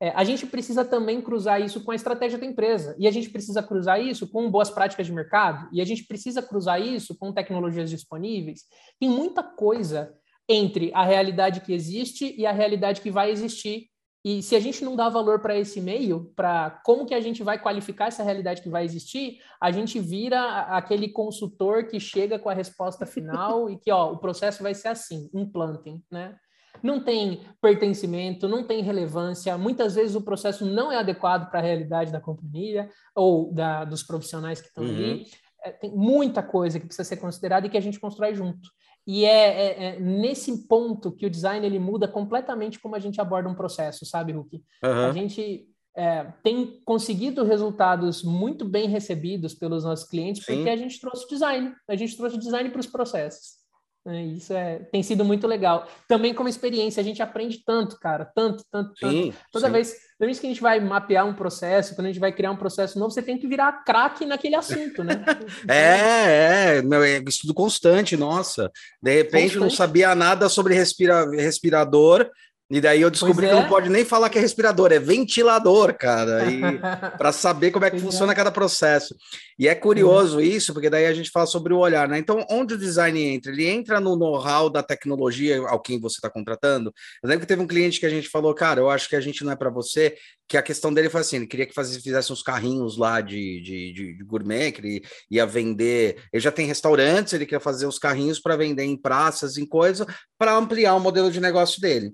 É, 0.00 0.10
a 0.10 0.22
gente 0.22 0.46
precisa 0.46 0.84
também 0.84 1.22
cruzar 1.22 1.60
isso 1.62 1.82
com 1.82 1.90
a 1.90 1.94
estratégia 1.94 2.38
da 2.38 2.44
empresa, 2.44 2.94
e 2.98 3.08
a 3.08 3.10
gente 3.10 3.30
precisa 3.30 3.62
cruzar 3.62 4.00
isso 4.00 4.28
com 4.28 4.50
boas 4.50 4.68
práticas 4.68 5.06
de 5.06 5.12
mercado, 5.12 5.68
e 5.72 5.80
a 5.80 5.84
gente 5.84 6.04
precisa 6.04 6.42
cruzar 6.42 6.80
isso 6.80 7.16
com 7.16 7.32
tecnologias 7.32 7.88
disponíveis. 7.88 8.64
Tem 9.00 9.08
muita 9.08 9.42
coisa 9.42 10.12
entre 10.48 10.92
a 10.92 11.04
realidade 11.04 11.60
que 11.60 11.72
existe 11.72 12.34
e 12.36 12.44
a 12.44 12.52
realidade 12.52 13.00
que 13.00 13.10
vai 13.10 13.30
existir. 13.30 13.88
E 14.24 14.42
se 14.42 14.56
a 14.56 14.60
gente 14.60 14.82
não 14.82 14.96
dá 14.96 15.08
valor 15.10 15.40
para 15.40 15.58
esse 15.58 15.80
meio, 15.82 16.32
para 16.34 16.70
como 16.82 17.04
que 17.04 17.14
a 17.14 17.20
gente 17.20 17.42
vai 17.42 17.60
qualificar 17.60 18.06
essa 18.06 18.22
realidade 18.22 18.62
que 18.62 18.70
vai 18.70 18.84
existir, 18.84 19.40
a 19.60 19.70
gente 19.70 20.00
vira 20.00 20.60
aquele 20.62 21.10
consultor 21.10 21.84
que 21.86 22.00
chega 22.00 22.38
com 22.38 22.48
a 22.48 22.54
resposta 22.54 23.04
final 23.04 23.68
e 23.68 23.76
que, 23.76 23.92
ó, 23.92 24.12
o 24.12 24.18
processo 24.18 24.62
vai 24.62 24.74
ser 24.74 24.88
assim, 24.88 25.28
implantem, 25.34 26.02
né? 26.10 26.34
não 26.82 27.02
tem 27.02 27.40
pertencimento, 27.60 28.48
não 28.48 28.62
tem 28.66 28.82
relevância, 28.82 29.56
muitas 29.56 29.94
vezes 29.94 30.14
o 30.14 30.22
processo 30.22 30.66
não 30.66 30.90
é 30.90 30.96
adequado 30.96 31.50
para 31.50 31.60
a 31.60 31.62
realidade 31.62 32.12
da 32.12 32.20
companhia 32.20 32.90
ou 33.14 33.52
da, 33.52 33.84
dos 33.84 34.02
profissionais 34.02 34.60
que 34.60 34.68
estão 34.68 34.84
uhum. 34.84 34.90
ali. 34.90 35.26
É, 35.64 35.70
tem 35.70 35.90
muita 35.90 36.42
coisa 36.42 36.78
que 36.78 36.86
precisa 36.86 37.08
ser 37.08 37.16
considerada 37.16 37.66
e 37.66 37.70
que 37.70 37.78
a 37.78 37.80
gente 37.80 37.98
constrói 38.00 38.34
junto. 38.34 38.68
E 39.06 39.24
é, 39.24 39.28
é, 39.28 39.84
é, 39.84 40.00
nesse 40.00 40.66
ponto 40.66 41.12
que 41.12 41.26
o 41.26 41.30
design 41.30 41.64
ele 41.64 41.78
muda 41.78 42.08
completamente 42.08 42.78
como 42.80 42.96
a 42.96 42.98
gente 42.98 43.20
aborda 43.20 43.48
um 43.48 43.54
processo, 43.54 44.06
sabe, 44.06 44.32
Hulk? 44.32 44.62
Uhum. 44.82 45.06
A 45.06 45.12
gente 45.12 45.68
é, 45.96 46.24
tem 46.42 46.80
conseguido 46.84 47.44
resultados 47.44 48.22
muito 48.22 48.64
bem 48.64 48.88
recebidos 48.88 49.54
pelos 49.54 49.84
nossos 49.84 50.08
clientes 50.08 50.44
Sim. 50.44 50.56
porque 50.56 50.70
a 50.70 50.76
gente 50.76 50.98
trouxe 51.00 51.28
design, 51.28 51.72
a 51.88 51.96
gente 51.96 52.16
trouxe 52.16 52.38
design 52.38 52.70
para 52.70 52.80
os 52.80 52.86
processos. 52.86 53.64
É, 54.06 54.22
isso 54.22 54.52
é, 54.52 54.80
tem 54.92 55.02
sido 55.02 55.24
muito 55.24 55.46
legal. 55.46 55.86
Também 56.06 56.34
como 56.34 56.48
experiência, 56.48 57.00
a 57.00 57.04
gente 57.04 57.22
aprende 57.22 57.62
tanto, 57.64 57.98
cara, 57.98 58.30
tanto, 58.34 58.62
tanto, 58.70 58.92
sim, 58.98 59.30
tanto. 59.30 59.44
Toda 59.50 59.66
sim. 59.66 59.72
vez, 59.72 59.96
toda 60.18 60.26
vez 60.26 60.38
que 60.38 60.46
a 60.46 60.48
gente 60.48 60.60
vai 60.60 60.80
mapear 60.80 61.26
um 61.26 61.34
processo, 61.34 61.94
quando 61.94 62.06
a 62.06 62.10
gente 62.10 62.20
vai 62.20 62.32
criar 62.32 62.50
um 62.50 62.56
processo 62.56 62.98
novo, 62.98 63.10
você 63.10 63.22
tem 63.22 63.38
que 63.38 63.46
virar 63.46 63.84
craque 63.84 64.24
naquele 64.24 64.54
assunto, 64.54 65.02
né? 65.02 65.24
é, 65.68 66.76
é, 66.78 66.82
meu, 66.82 67.02
é 67.02 67.18
estudo 67.26 67.52
constante, 67.52 68.16
nossa. 68.16 68.70
De 69.02 69.12
repente 69.12 69.54
constante. 69.54 69.60
não 69.60 69.70
sabia 69.70 70.14
nada 70.14 70.48
sobre 70.48 70.74
respira, 70.74 71.28
respirador, 71.30 72.30
e 72.70 72.80
daí 72.80 73.02
eu 73.02 73.10
descobri 73.10 73.44
é. 73.44 73.50
que 73.50 73.54
não 73.54 73.68
pode 73.68 73.90
nem 73.90 74.06
falar 74.06 74.30
que 74.30 74.38
é 74.38 74.40
respirador, 74.40 74.90
é 74.90 74.98
ventilador, 74.98 75.94
cara, 75.98 76.40
para 77.18 77.30
saber 77.30 77.70
como 77.70 77.84
é 77.84 77.90
que 77.90 77.98
funciona 77.98 78.32
é. 78.32 78.34
cada 78.34 78.50
processo. 78.50 79.14
E 79.58 79.68
é 79.68 79.74
curioso 79.74 80.40
isso, 80.40 80.72
porque 80.72 80.88
daí 80.88 81.06
a 81.06 81.12
gente 81.12 81.30
fala 81.30 81.46
sobre 81.46 81.74
o 81.74 81.78
olhar, 81.78 82.08
né? 82.08 82.18
Então, 82.18 82.44
onde 82.50 82.74
o 82.74 82.78
design 82.78 83.20
entra? 83.22 83.52
Ele 83.52 83.66
entra 83.66 84.00
no 84.00 84.16
know-how 84.16 84.70
da 84.70 84.82
tecnologia 84.82 85.60
ao 85.68 85.80
quem 85.80 86.00
você 86.00 86.16
está 86.16 86.30
contratando. 86.30 86.92
Eu 87.22 87.28
lembro 87.28 87.42
que 87.42 87.46
teve 87.46 87.62
um 87.62 87.66
cliente 87.66 88.00
que 88.00 88.06
a 88.06 88.10
gente 88.10 88.30
falou, 88.30 88.54
cara, 88.54 88.80
eu 88.80 88.88
acho 88.88 89.10
que 89.10 89.16
a 89.16 89.20
gente 89.20 89.44
não 89.44 89.52
é 89.52 89.56
para 89.56 89.70
você, 89.70 90.16
que 90.48 90.56
a 90.56 90.62
questão 90.62 90.92
dele 90.92 91.10
foi 91.10 91.20
assim, 91.20 91.36
ele 91.36 91.46
queria 91.46 91.66
que 91.66 91.74
fizesse 91.74 92.32
uns 92.32 92.42
carrinhos 92.42 92.96
lá 92.96 93.20
de, 93.20 93.60
de, 93.60 93.92
de, 93.92 94.16
de 94.16 94.24
gourmet, 94.24 94.72
que 94.72 94.80
ele 94.80 95.02
ia 95.30 95.44
vender, 95.44 96.16
ele 96.32 96.42
já 96.42 96.50
tem 96.50 96.66
restaurantes, 96.66 97.34
ele 97.34 97.46
quer 97.46 97.60
fazer 97.60 97.86
os 97.86 97.98
carrinhos 97.98 98.40
para 98.40 98.56
vender 98.56 98.84
em 98.84 98.96
praças, 98.96 99.58
em 99.58 99.66
coisa, 99.66 100.06
para 100.38 100.56
ampliar 100.56 100.94
o 100.94 101.00
modelo 101.00 101.30
de 101.30 101.40
negócio 101.40 101.80
dele. 101.80 102.12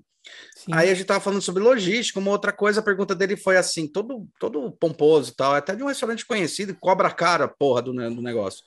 Sim. 0.54 0.72
Aí 0.74 0.90
a 0.90 0.94
gente 0.94 1.06
tava 1.06 1.20
falando 1.20 1.40
sobre 1.40 1.62
logística, 1.62 2.18
uma 2.18 2.30
outra 2.30 2.52
coisa, 2.52 2.80
a 2.80 2.84
pergunta 2.84 3.14
dele 3.14 3.36
foi 3.36 3.56
assim, 3.56 3.86
todo, 3.86 4.28
todo 4.38 4.72
pomposo 4.72 5.30
e 5.30 5.34
tal, 5.34 5.54
até 5.54 5.74
de 5.74 5.82
um 5.82 5.86
restaurante 5.86 6.26
conhecido, 6.26 6.76
cobra 6.78 7.10
cara, 7.10 7.48
porra, 7.48 7.82
do, 7.82 7.92
do 7.92 8.22
negócio. 8.22 8.62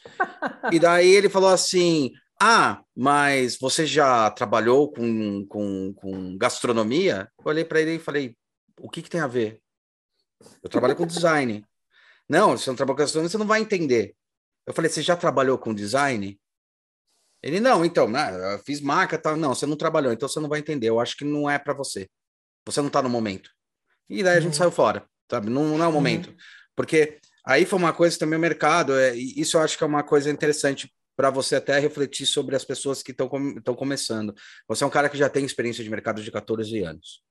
e 0.71 0.79
daí 0.79 1.09
ele 1.09 1.29
falou 1.29 1.49
assim, 1.49 2.11
ah, 2.41 2.81
mas 2.95 3.57
você 3.57 3.85
já 3.85 4.29
trabalhou 4.31 4.91
com, 4.91 5.45
com, 5.47 5.93
com 5.93 6.37
gastronomia? 6.37 7.29
Eu 7.39 7.45
olhei 7.45 7.63
para 7.63 7.79
ele 7.79 7.95
e 7.95 7.99
falei, 7.99 8.35
o 8.79 8.89
que, 8.89 9.01
que 9.01 9.09
tem 9.09 9.21
a 9.21 9.27
ver? 9.27 9.61
Eu 10.61 10.69
trabalho 10.69 10.95
com 10.95 11.05
design. 11.05 11.63
Não, 12.27 12.57
se 12.57 12.63
você 12.63 12.69
não 12.71 12.75
trabalha 12.75 12.97
com 12.97 13.03
gastronomia, 13.03 13.29
você 13.29 13.37
não 13.37 13.47
vai 13.47 13.61
entender. 13.61 14.15
Eu 14.65 14.73
falei, 14.73 14.89
você 14.89 15.01
já 15.01 15.15
trabalhou 15.15 15.57
com 15.57 15.73
design? 15.73 16.39
Ele, 17.43 17.59
não, 17.59 17.83
então, 17.83 18.07
né, 18.07 18.57
fiz 18.65 18.79
marca, 18.79 19.17
tá, 19.17 19.35
não, 19.35 19.53
você 19.53 19.65
não 19.65 19.75
trabalhou, 19.75 20.13
então 20.13 20.29
você 20.29 20.39
não 20.39 20.47
vai 20.47 20.59
entender, 20.59 20.87
eu 20.87 20.99
acho 20.99 21.17
que 21.17 21.25
não 21.25 21.49
é 21.49 21.59
para 21.59 21.73
você. 21.73 22.07
Você 22.65 22.81
não 22.81 22.89
tá 22.89 23.01
no 23.01 23.09
momento. 23.09 23.49
E 24.09 24.23
daí 24.23 24.37
a 24.37 24.39
gente 24.39 24.53
uhum. 24.53 24.57
saiu 24.57 24.71
fora, 24.71 25.05
sabe? 25.29 25.49
Não, 25.49 25.77
não 25.77 25.83
é 25.83 25.87
o 25.87 25.89
uhum. 25.89 25.93
momento. 25.93 26.29
Uhum. 26.29 26.35
Porque 26.75 27.19
aí 27.45 27.65
foi 27.65 27.77
uma 27.77 27.91
coisa 27.91 28.17
também 28.17 28.37
o 28.37 28.41
mercado, 28.41 28.97
é, 28.97 29.13
isso 29.15 29.57
eu 29.57 29.61
acho 29.61 29.77
que 29.77 29.83
é 29.83 29.87
uma 29.87 30.03
coisa 30.03 30.29
interessante 30.29 30.89
para 31.15 31.29
você 31.29 31.57
até 31.57 31.77
refletir 31.79 32.25
sobre 32.25 32.55
as 32.55 32.63
pessoas 32.63 33.03
que 33.03 33.11
estão 33.11 33.27
com, 33.27 33.61
começando. 33.75 34.33
Você 34.67 34.83
é 34.83 34.87
um 34.87 34.89
cara 34.89 35.09
que 35.09 35.17
já 35.17 35.29
tem 35.29 35.45
experiência 35.45 35.83
de 35.83 35.89
mercado 35.89 36.23
de 36.23 36.31
14 36.31 36.79
anos. 36.81 37.21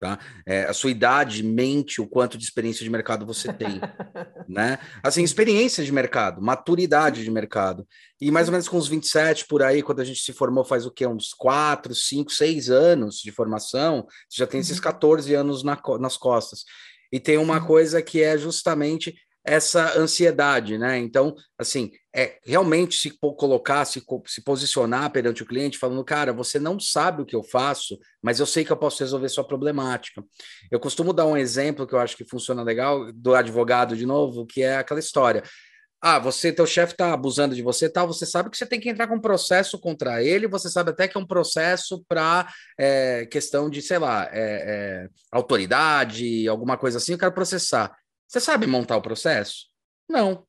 Tá? 0.00 0.16
É, 0.46 0.62
a 0.62 0.72
sua 0.72 0.92
idade 0.92 1.42
mente 1.42 2.00
o 2.00 2.06
quanto 2.06 2.38
de 2.38 2.44
experiência 2.44 2.84
de 2.84 2.90
mercado 2.90 3.26
você 3.26 3.52
tem, 3.52 3.80
né? 4.48 4.78
Assim, 5.02 5.24
experiência 5.24 5.84
de 5.84 5.90
mercado, 5.90 6.40
maturidade 6.40 7.24
de 7.24 7.30
mercado. 7.32 7.84
E 8.20 8.30
mais 8.30 8.46
ou 8.46 8.52
menos 8.52 8.68
com 8.68 8.76
uns 8.76 8.86
27 8.86 9.46
por 9.46 9.60
aí, 9.60 9.82
quando 9.82 9.98
a 9.98 10.04
gente 10.04 10.20
se 10.20 10.32
formou 10.32 10.64
faz 10.64 10.86
o 10.86 10.90
quê? 10.92 11.04
Uns 11.04 11.34
4, 11.34 11.92
5, 11.92 12.30
6 12.30 12.70
anos 12.70 13.16
de 13.16 13.32
formação, 13.32 14.06
você 14.28 14.38
já 14.38 14.46
tem 14.46 14.60
esses 14.60 14.78
14 14.78 15.34
uhum. 15.34 15.40
anos 15.40 15.64
na, 15.64 15.76
nas 15.98 16.16
costas. 16.16 16.64
E 17.10 17.18
tem 17.18 17.36
uma 17.36 17.60
coisa 17.60 18.00
que 18.00 18.22
é 18.22 18.38
justamente 18.38 19.16
essa 19.44 19.98
ansiedade, 19.98 20.76
né? 20.76 20.98
Então, 20.98 21.34
assim, 21.58 21.90
é 22.14 22.38
realmente 22.44 22.96
se 22.96 23.10
colocar, 23.18 23.84
se, 23.84 24.02
se 24.26 24.42
posicionar 24.42 25.10
perante 25.10 25.42
o 25.42 25.46
cliente, 25.46 25.78
falando, 25.78 26.04
cara, 26.04 26.32
você 26.32 26.58
não 26.58 26.78
sabe 26.78 27.22
o 27.22 27.26
que 27.26 27.36
eu 27.36 27.42
faço, 27.42 27.98
mas 28.22 28.40
eu 28.40 28.46
sei 28.46 28.64
que 28.64 28.70
eu 28.70 28.76
posso 28.76 29.00
resolver 29.00 29.28
sua 29.28 29.46
problemática. 29.46 30.22
Eu 30.70 30.80
costumo 30.80 31.12
dar 31.12 31.26
um 31.26 31.36
exemplo 31.36 31.86
que 31.86 31.94
eu 31.94 31.98
acho 31.98 32.16
que 32.16 32.28
funciona 32.28 32.62
legal 32.62 33.12
do 33.12 33.34
advogado 33.34 33.96
de 33.96 34.04
novo, 34.04 34.44
que 34.44 34.62
é 34.62 34.76
aquela 34.76 35.00
história. 35.00 35.42
Ah, 36.00 36.18
você, 36.20 36.52
teu 36.52 36.66
chefe 36.66 36.92
está 36.92 37.12
abusando 37.12 37.56
de 37.56 37.62
você, 37.62 37.88
tal. 37.88 38.06
Você 38.06 38.24
sabe 38.24 38.50
que 38.50 38.56
você 38.56 38.66
tem 38.66 38.78
que 38.78 38.88
entrar 38.88 39.08
com 39.08 39.16
um 39.16 39.20
processo 39.20 39.78
contra 39.80 40.22
ele. 40.22 40.46
Você 40.46 40.70
sabe 40.70 40.90
até 40.90 41.08
que 41.08 41.16
é 41.16 41.20
um 41.20 41.26
processo 41.26 42.04
para 42.08 42.48
é, 42.78 43.26
questão 43.26 43.68
de, 43.68 43.82
sei 43.82 43.98
lá, 43.98 44.28
é, 44.30 44.38
é, 45.04 45.08
autoridade, 45.32 46.46
alguma 46.46 46.76
coisa 46.76 46.98
assim. 46.98 47.12
Eu 47.12 47.18
quero 47.18 47.32
processar. 47.32 47.92
Você 48.28 48.40
sabe 48.40 48.66
montar 48.66 48.96
o 48.96 49.02
processo? 49.02 49.66
Não. 50.08 50.46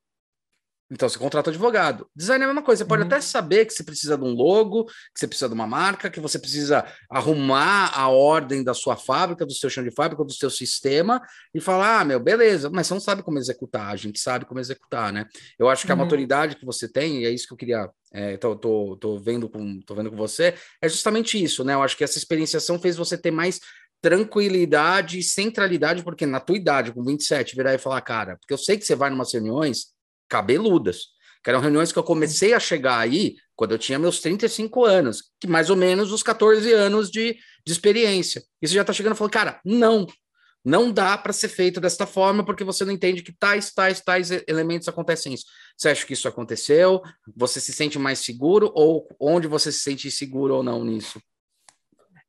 Então 0.91 1.07
você 1.07 1.19
contrata 1.19 1.51
advogado. 1.51 2.07
Design 2.15 2.41
é 2.41 2.45
a 2.45 2.47
mesma 2.47 2.63
coisa. 2.63 2.83
Você 2.83 2.87
pode 2.87 3.03
uhum. 3.03 3.07
até 3.07 3.21
saber 3.21 3.65
que 3.65 3.73
você 3.73 3.83
precisa 3.83 4.17
de 4.17 4.23
um 4.23 4.33
logo, 4.33 4.85
que 4.85 5.19
você 5.19 5.27
precisa 5.27 5.47
de 5.47 5.53
uma 5.53 5.67
marca, 5.67 6.09
que 6.09 6.19
você 6.19 6.39
precisa 6.39 6.83
arrumar 7.09 7.91
a 7.95 8.09
ordem 8.09 8.63
da 8.63 8.73
sua 8.73 8.97
fábrica, 8.97 9.45
do 9.45 9.53
seu 9.53 9.69
chão 9.69 9.83
de 9.83 9.91
fábrica, 9.91 10.23
do 10.23 10.33
seu 10.33 10.49
sistema 10.49 11.21
e 11.53 11.61
falar, 11.61 11.99
ah, 11.99 12.05
meu, 12.05 12.19
beleza, 12.19 12.71
mas 12.71 12.87
você 12.87 12.95
não 12.95 13.01
sabe 13.01 13.21
como 13.21 13.37
executar, 13.37 13.87
a 13.87 13.95
gente 13.95 14.19
sabe 14.19 14.45
como 14.45 14.59
executar, 14.59 15.13
né? 15.13 15.27
Eu 15.59 15.69
acho 15.69 15.85
que 15.85 15.91
a 15.91 15.95
uhum. 15.95 16.01
maturidade 16.01 16.55
que 16.55 16.65
você 16.65 16.91
tem, 16.91 17.21
e 17.21 17.25
é 17.25 17.29
isso 17.29 17.45
que 17.45 17.53
eu 17.53 17.57
queria, 17.57 17.87
é, 18.11 18.37
tô, 18.37 18.55
tô, 18.55 18.97
tô, 18.97 19.19
vendo 19.19 19.47
com, 19.47 19.79
tô 19.81 19.93
vendo 19.93 20.09
com 20.09 20.17
você, 20.17 20.55
é 20.81 20.89
justamente 20.89 21.41
isso, 21.41 21.63
né? 21.63 21.75
Eu 21.75 21.83
acho 21.83 21.95
que 21.95 22.03
essa 22.03 22.17
experienciação 22.17 22.79
fez 22.79 22.97
você 22.97 23.15
ter 23.15 23.31
mais 23.31 23.59
tranquilidade 24.01 25.19
e 25.19 25.23
centralidade, 25.23 26.03
porque 26.03 26.25
na 26.25 26.39
tua 26.39 26.55
idade, 26.55 26.93
com 26.93 27.03
27, 27.03 27.55
virar 27.55 27.73
e 27.73 27.77
falar, 27.77 28.01
cara, 28.01 28.37
porque 28.37 28.53
eu 28.53 28.57
sei 28.57 28.77
que 28.77 28.85
você 28.85 28.95
vai 28.95 29.09
em 29.09 29.13
umas 29.13 29.33
reuniões 29.33 29.87
cabeludas, 30.29 31.07
que 31.43 31.49
eram 31.49 31.59
reuniões 31.59 31.91
que 31.91 31.99
eu 31.99 32.03
comecei 32.03 32.53
a 32.53 32.59
chegar 32.59 32.99
aí 32.99 33.35
quando 33.55 33.71
eu 33.71 33.79
tinha 33.79 33.99
meus 33.99 34.19
35 34.21 34.85
anos, 34.85 35.23
que 35.39 35.47
mais 35.47 35.69
ou 35.69 35.75
menos 35.75 36.11
os 36.11 36.23
14 36.23 36.71
anos 36.71 37.09
de, 37.09 37.37
de 37.65 37.71
experiência. 37.71 38.43
E 38.61 38.67
você 38.67 38.75
já 38.75 38.81
está 38.81 38.93
chegando 38.93 39.15
e 39.15 39.17
falando, 39.17 39.33
cara, 39.33 39.59
não, 39.65 40.07
não 40.63 40.91
dá 40.91 41.17
para 41.17 41.33
ser 41.33 41.49
feito 41.49 41.79
desta 41.81 42.05
forma 42.05 42.45
porque 42.45 42.63
você 42.63 42.85
não 42.85 42.93
entende 42.93 43.21
que 43.21 43.33
tais, 43.33 43.73
tais, 43.73 44.01
tais 44.01 44.31
elementos 44.47 44.87
acontecem 44.87 45.33
isso. 45.33 45.45
Você 45.77 45.89
acha 45.89 46.05
que 46.05 46.13
isso 46.13 46.27
aconteceu? 46.27 47.01
Você 47.35 47.59
se 47.59 47.73
sente 47.73 47.97
mais 47.97 48.19
seguro 48.19 48.71
ou 48.75 49.07
onde 49.19 49.47
você 49.47 49.71
se 49.71 49.79
sente 49.79 50.11
seguro 50.11 50.55
ou 50.55 50.63
não 50.63 50.83
nisso? 50.83 51.19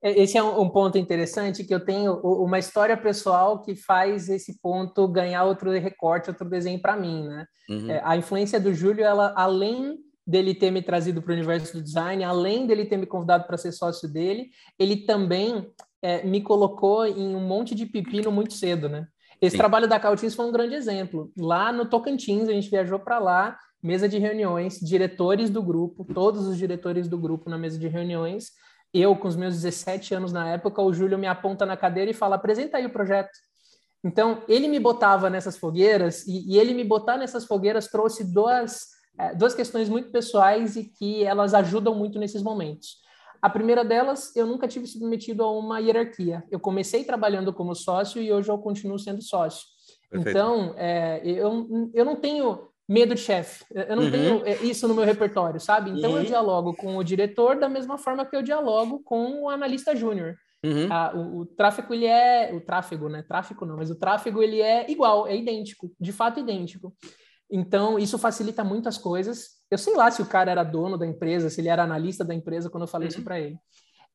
É, 0.03 0.23
esse 0.23 0.39
é 0.39 0.43
um, 0.43 0.69
ponto 0.69 0.97
interessante 0.97 1.65
que 1.65 1.75
eu 1.75 1.85
tenho 1.85 2.15
uma 2.21 2.59
história 2.59 2.97
pessoal 2.97 3.61
que 3.63 3.75
faz 3.75 4.29
esse 4.29 4.59
ponto 4.61 5.07
ganhar 5.07 5.45
outro 5.45 5.71
recorte, 5.71 6.31
outro 6.31 6.49
desenho 6.49 6.81
para 6.81 6.97
mim, 6.97 7.25
né? 7.27 7.47
Uhum. 7.69 7.91
É, 7.91 8.01
a 8.05 8.17
influência 8.17 8.59
do 8.59 8.73
Júlio, 8.73 9.05
ela 9.05 9.35
além 9.37 9.99
dele 10.27 10.55
ter 10.55 10.71
me 10.71 10.81
trazido 10.81 11.21
para 11.21 11.33
o 11.33 11.35
universo 11.35 11.77
do 11.77 11.83
design, 11.83 12.23
além 12.25 12.67
dele 12.67 12.87
ter 12.87 12.97
me 12.97 13.07
convidado 13.07 13.45
para 13.47 13.57
ser 13.57 13.73
sócio 13.73 14.09
dele, 14.09 14.49
ele 14.79 15.05
também 15.05 15.69
é, 16.01 16.25
me 16.25 16.41
colocou 16.41 17.05
em 17.05 17.35
um 17.35 17.41
monte 17.41 17.75
de 17.75 17.85
pepino 17.85 18.31
muito 18.31 18.55
cedo, 18.55 18.89
né? 18.89 19.07
Esse 19.41 19.53
Sim. 19.53 19.59
trabalho 19.59 19.89
da 19.89 19.99
Cautins 19.99 20.35
foi 20.35 20.47
um 20.47 20.53
grande 20.53 20.75
exemplo. 20.75 21.33
Lá 21.37 21.73
no 21.73 21.87
Tocantins, 21.87 22.49
a 22.49 22.53
gente 22.53 22.71
viajou 22.71 22.99
para 22.99 23.19
lá, 23.19 23.57
mesa 23.83 24.07
de 24.07 24.19
reuniões, 24.19 24.79
diretores 24.79 25.49
do 25.49 25.63
grupo, 25.63 26.05
todos 26.05 26.47
os 26.47 26.59
diretores 26.59 27.09
do 27.09 27.19
grupo 27.19 27.49
na 27.49 27.57
mesa 27.57 27.79
de 27.79 27.89
reuniões, 27.89 28.51
eu, 28.93 29.15
com 29.17 29.29
os 29.29 29.37
meus 29.37 29.55
17 29.55 30.15
anos 30.15 30.33
na 30.33 30.49
época, 30.49 30.83
o 30.83 30.93
Júlio 30.93 31.19
me 31.19 31.27
aponta 31.27 31.65
na 31.65 31.77
cadeira 31.77 32.11
e 32.11 32.15
fala: 32.15 32.37
apresenta 32.37 32.79
aí 32.79 32.87
o 32.87 32.93
projeto. 32.93 33.31
Então, 34.03 34.43
ele 34.49 34.67
me 34.67 34.79
botava 34.79 35.29
nessas 35.29 35.57
fogueiras, 35.57 36.27
e, 36.27 36.55
e 36.55 36.59
ele 36.59 36.73
me 36.73 36.85
botar 36.85 37.17
nessas 37.17 37.45
fogueiras 37.45 37.89
trouxe 37.89 38.25
duas, 38.25 38.87
é, 39.19 39.35
duas 39.35 39.55
questões 39.55 39.89
muito 39.89 40.11
pessoais 40.11 40.77
e 40.77 40.85
que 40.85 41.23
elas 41.23 41.53
ajudam 41.55 41.95
muito 41.95 42.19
nesses 42.19 42.43
momentos. 42.43 42.99
A 43.43 43.49
primeira 43.49 43.85
delas, 43.85 44.35
eu 44.37 44.47
nunca 44.47 44.69
tive 44.69 44.87
submetido 44.87 45.43
a 45.43 45.51
uma 45.51 45.79
hierarquia. 45.79 46.45
Eu 46.51 46.61
comecei 46.61 47.05
trabalhando 47.05 47.53
como 47.53 47.75
sócio 47.75 48.21
e 48.21 48.31
hoje 48.33 48.51
eu 48.51 48.59
continuo 48.59 48.99
sendo 48.99 49.23
sócio. 49.23 49.67
Perfeito. 50.11 50.37
Então, 50.37 50.75
é, 50.77 51.21
eu, 51.25 51.91
eu 51.95 52.05
não 52.05 52.17
tenho 52.17 52.70
medo 52.91 53.15
de 53.15 53.21
chefe. 53.21 53.65
Eu 53.73 53.95
não 53.95 54.03
uhum. 54.03 54.11
tenho 54.11 54.43
é, 54.45 54.57
isso 54.65 54.89
no 54.89 54.95
meu 54.95 55.05
repertório, 55.05 55.61
sabe? 55.61 55.91
Então 55.91 56.11
uhum. 56.11 56.19
eu 56.19 56.25
dialogo 56.25 56.75
com 56.75 56.97
o 56.97 57.05
diretor 57.05 57.57
da 57.57 57.69
mesma 57.69 57.97
forma 57.97 58.27
que 58.27 58.35
eu 58.35 58.43
dialogo 58.43 58.99
com 59.05 59.45
o 59.45 59.49
analista 59.49 59.95
júnior. 59.95 60.35
Uhum. 60.65 60.89
Ah, 60.91 61.13
o, 61.15 61.39
o, 61.39 61.47
tráfego 61.47 61.95
ele 61.95 62.07
é 62.07 62.51
o 62.53 62.61
tráfego, 62.61 63.09
né? 63.09 63.23
Tráfego 63.23 63.65
não, 63.65 63.77
mas 63.77 63.93
o 63.93 63.95
tráfego 63.95 64.43
ele 64.43 64.61
é 64.61 64.91
igual, 64.91 65.29
é 65.29 65.37
idêntico, 65.37 65.93
de 66.01 66.11
fato 66.11 66.41
idêntico. 66.41 66.93
Então 67.49 67.97
isso 67.97 68.19
facilita 68.19 68.65
muitas 68.65 68.99
coisas. 68.99 69.61
Eu 69.71 69.79
sei 69.79 69.95
lá 69.95 70.11
se 70.11 70.21
o 70.21 70.27
cara 70.27 70.51
era 70.51 70.65
dono 70.65 70.99
da 70.99 71.07
empresa, 71.07 71.49
se 71.49 71.61
ele 71.61 71.69
era 71.69 71.85
analista 71.85 72.25
da 72.25 72.35
empresa 72.35 72.69
quando 72.69 72.83
eu 72.83 72.89
falei 72.89 73.07
isso 73.07 73.19
uhum. 73.19 73.25
para 73.25 73.39
ele. 73.39 73.57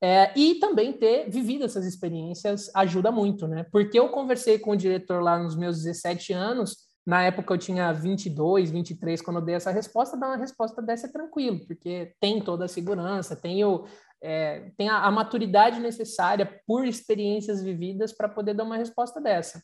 É, 0.03 0.37
e 0.37 0.55
também 0.55 0.91
ter 0.91 1.29
vivido 1.29 1.63
essas 1.63 1.85
experiências 1.85 2.69
ajuda 2.75 3.09
muito, 3.09 3.47
né? 3.47 3.65
Porque 3.71 3.97
eu 3.97 4.09
conversei 4.09 4.59
com 4.59 4.71
o 4.71 4.77
diretor 4.77 5.23
lá 5.23 5.39
nos 5.39 5.55
meus 5.55 5.81
17 5.81 6.33
anos 6.33 6.84
na 7.05 7.23
época 7.23 7.53
eu 7.53 7.57
tinha 7.57 7.93
22, 7.93 8.71
23 8.71 9.21
quando 9.21 9.37
eu 9.37 9.45
dei 9.45 9.55
essa 9.55 9.71
resposta, 9.71 10.17
dar 10.17 10.27
uma 10.27 10.37
resposta 10.37 10.81
dessa 10.81 11.07
é 11.07 11.11
tranquilo, 11.11 11.65
porque 11.67 12.15
tem 12.19 12.41
toda 12.41 12.65
a 12.65 12.67
segurança, 12.67 13.35
tem, 13.35 13.63
o, 13.63 13.85
é, 14.21 14.71
tem 14.75 14.89
a, 14.89 15.03
a 15.03 15.11
maturidade 15.11 15.79
necessária 15.79 16.61
por 16.65 16.85
experiências 16.85 17.61
vividas 17.61 18.11
para 18.11 18.27
poder 18.27 18.55
dar 18.55 18.63
uma 18.63 18.77
resposta 18.77 19.21
dessa. 19.21 19.61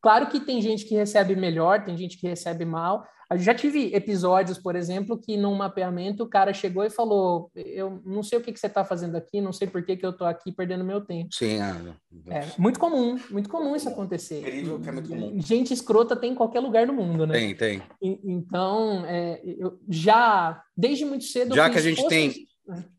Claro 0.00 0.28
que 0.28 0.38
tem 0.38 0.60
gente 0.60 0.84
que 0.84 0.94
recebe 0.94 1.34
melhor, 1.34 1.84
tem 1.84 1.96
gente 1.96 2.18
que 2.18 2.28
recebe 2.28 2.64
mal, 2.64 3.04
eu 3.30 3.38
já 3.38 3.54
tive 3.54 3.94
episódios, 3.94 4.58
por 4.58 4.76
exemplo, 4.76 5.18
que 5.18 5.36
num 5.36 5.54
mapeamento 5.54 6.24
o 6.24 6.28
cara 6.28 6.52
chegou 6.52 6.84
e 6.84 6.90
falou: 6.90 7.50
Eu 7.54 8.02
não 8.04 8.22
sei 8.22 8.38
o 8.38 8.42
que, 8.42 8.52
que 8.52 8.60
você 8.60 8.66
está 8.66 8.84
fazendo 8.84 9.16
aqui, 9.16 9.40
não 9.40 9.52
sei 9.52 9.66
por 9.68 9.84
que, 9.84 9.96
que 9.96 10.04
eu 10.04 10.10
estou 10.10 10.26
aqui 10.26 10.52
perdendo 10.52 10.84
meu 10.84 11.00
tempo. 11.00 11.28
Sim, 11.32 11.60
ah, 11.60 11.96
é 12.28 12.46
muito 12.58 12.78
comum, 12.78 13.18
muito 13.30 13.48
comum 13.48 13.74
isso 13.74 13.88
acontecer. 13.88 14.40
Incrível 14.40 14.80
que 14.80 14.88
é 14.88 14.92
muito 14.92 15.08
comum. 15.08 15.40
Gente 15.40 15.72
escrota 15.72 16.16
tem 16.16 16.32
em 16.32 16.34
qualquer 16.34 16.60
lugar 16.60 16.86
do 16.86 16.92
mundo, 16.92 17.26
né? 17.26 17.34
Tem, 17.34 17.54
tem. 17.54 17.82
E, 18.02 18.20
então, 18.24 19.04
é, 19.06 19.40
eu 19.44 19.78
já, 19.88 20.62
desde 20.76 21.04
muito 21.04 21.24
cedo. 21.24 21.54
Já 21.54 21.70
que 21.70 21.78
a 21.78 21.82
gente 21.82 22.06
tem. 22.08 22.32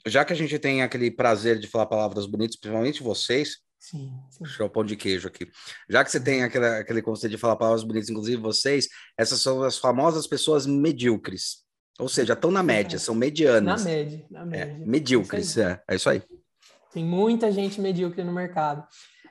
Já 0.05 0.23
que 0.23 0.31
a 0.31 0.35
gente 0.35 0.59
tem 0.59 0.83
aquele 0.83 1.09
prazer 1.09 1.57
de 1.57 1.65
falar 1.67 1.87
palavras 1.87 2.27
bonitas, 2.27 2.55
principalmente 2.55 3.01
vocês, 3.01 3.64
Sim, 3.85 4.11
sim. 4.31 4.63
O 4.63 4.69
pão 4.69 4.83
de 4.83 4.95
queijo 4.95 5.27
aqui. 5.27 5.47
Já 5.87 6.03
que 6.03 6.09
você 6.09 6.19
tem 6.19 6.43
aquele, 6.43 6.65
aquele 6.65 7.01
conceito 7.03 7.33
de 7.33 7.37
falar 7.37 7.55
palavras 7.55 7.83
bonitas, 7.83 8.09
inclusive 8.09 8.41
vocês, 8.41 8.89
essas 9.15 9.39
são 9.39 9.61
as 9.61 9.77
famosas 9.77 10.25
pessoas 10.25 10.65
medíocres. 10.65 11.63
Ou 11.99 12.09
seja, 12.09 12.33
estão 12.33 12.49
na 12.49 12.63
média, 12.63 12.97
são 12.97 13.13
medianas. 13.13 13.83
Na 13.83 13.89
média, 13.91 14.25
na 14.31 14.41
é, 14.41 14.45
média. 14.45 14.83
É, 14.83 14.87
medíocres, 14.87 15.55
é, 15.57 15.79
é 15.87 15.95
isso 15.95 16.09
aí. 16.09 16.23
Tem 16.91 17.05
muita 17.05 17.51
gente 17.51 17.79
medíocre 17.79 18.23
no 18.23 18.33
mercado. 18.33 18.83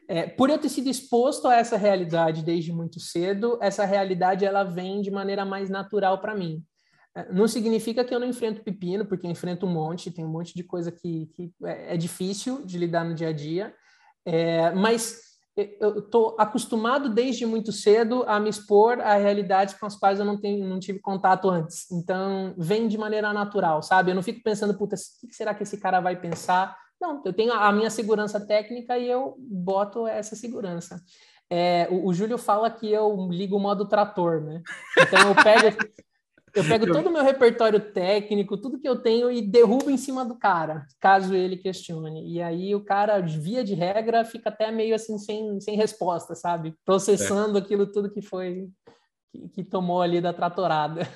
É, 0.07 0.29
por 0.29 0.49
eu 0.49 0.59
ter 0.59 0.69
sido 0.69 0.89
exposto 0.89 1.49
a 1.49 1.57
essa 1.57 1.77
realidade 1.77 2.45
desde 2.45 2.73
muito 2.73 3.01
cedo, 3.01 3.59
essa 3.61 3.85
realidade 3.85 4.45
ela 4.45 4.63
vem 4.63 5.03
de 5.03 5.11
maneira 5.11 5.45
mais 5.45 5.69
natural 5.69 6.21
para 6.21 6.33
mim. 6.33 6.63
É, 7.17 7.33
não 7.33 7.49
significa 7.49 8.05
que 8.05 8.15
eu 8.15 8.21
não 8.21 8.29
enfrento 8.29 8.63
pepino, 8.63 9.05
porque 9.05 9.27
eu 9.27 9.31
enfrento 9.33 9.67
um 9.67 9.73
monte, 9.73 10.13
tem 10.13 10.25
um 10.25 10.31
monte 10.31 10.55
de 10.55 10.63
coisa 10.63 10.93
que, 10.93 11.27
que 11.35 11.53
é, 11.65 11.95
é 11.95 11.97
difícil 11.97 12.65
de 12.65 12.79
lidar 12.79 13.05
no 13.05 13.15
dia 13.17 13.31
a 13.31 13.33
dia, 13.33 13.75
é, 14.27 14.71
mas 14.73 15.25
eu 15.57 16.01
estou 16.01 16.35
acostumado 16.37 17.09
desde 17.09 17.47
muito 17.47 17.71
cedo 17.71 18.25
a 18.27 18.41
me 18.41 18.51
expor 18.51 19.01
a 19.01 19.15
realidades 19.15 19.75
com 19.75 19.87
as 19.87 19.95
quais 19.95 20.19
eu 20.19 20.25
não, 20.25 20.37
tenho, 20.37 20.67
não 20.67 20.81
tive 20.81 20.99
contato 20.99 21.49
antes. 21.49 21.89
Então, 21.93 22.55
vem 22.59 22.89
de 22.89 22.99
maneira 22.99 23.33
natural, 23.33 23.81
sabe? 23.81 24.11
Eu 24.11 24.17
não 24.17 24.23
fico 24.23 24.43
pensando, 24.43 24.77
puta, 24.77 24.97
o 25.23 25.29
que 25.29 25.35
será 25.35 25.55
que 25.55 25.63
esse 25.63 25.79
cara 25.79 26.01
vai 26.01 26.21
pensar? 26.21 26.77
Não, 27.01 27.23
eu 27.25 27.33
tenho 27.33 27.53
a 27.53 27.71
minha 27.71 27.89
segurança 27.89 28.45
técnica 28.45 28.99
e 28.99 29.09
eu 29.09 29.37
boto 29.39 30.09
essa 30.09 30.35
segurança. 30.35 31.01
É, 31.49 31.87
o, 31.89 32.09
o 32.09 32.13
Júlio 32.15 32.37
fala 32.37 32.69
que 32.69 32.91
eu 32.91 33.29
ligo 33.31 33.57
o 33.57 33.61
modo 33.61 33.87
trator, 33.87 34.41
né? 34.41 34.61
Então, 34.99 35.29
eu 35.29 35.35
pego, 35.37 35.77
eu 36.55 36.65
pego 36.65 36.93
todo 36.93 37.09
o 37.09 37.13
meu 37.13 37.25
repertório 37.25 37.81
técnico, 37.81 38.57
tudo 38.57 38.79
que 38.79 38.89
eu 38.89 38.97
tenho 38.97 39.31
e 39.31 39.43
derrubo 39.43 39.91
em 39.91 39.97
cima 39.97 40.25
do 40.25 40.37
cara, 40.37 40.87
caso 41.01 41.35
ele 41.35 41.57
questione. 41.57 42.33
E 42.33 42.41
aí 42.41 42.75
o 42.75 42.85
cara, 42.85 43.21
via 43.21 43.65
de 43.65 43.75
regra, 43.75 44.25
fica 44.25 44.49
até 44.49 44.71
meio 44.71 44.95
assim 44.95 45.19
sem, 45.19 45.61
sem 45.61 45.77
resposta, 45.77 46.35
sabe? 46.35 46.75
Processando 46.85 47.59
é. 47.59 47.61
aquilo 47.61 47.87
tudo 47.87 48.11
que 48.11 48.23
foi 48.23 48.69
que, 49.53 49.65
tomou 49.65 50.01
ali 50.01 50.21
da 50.21 50.33
tratorada. 50.33 51.09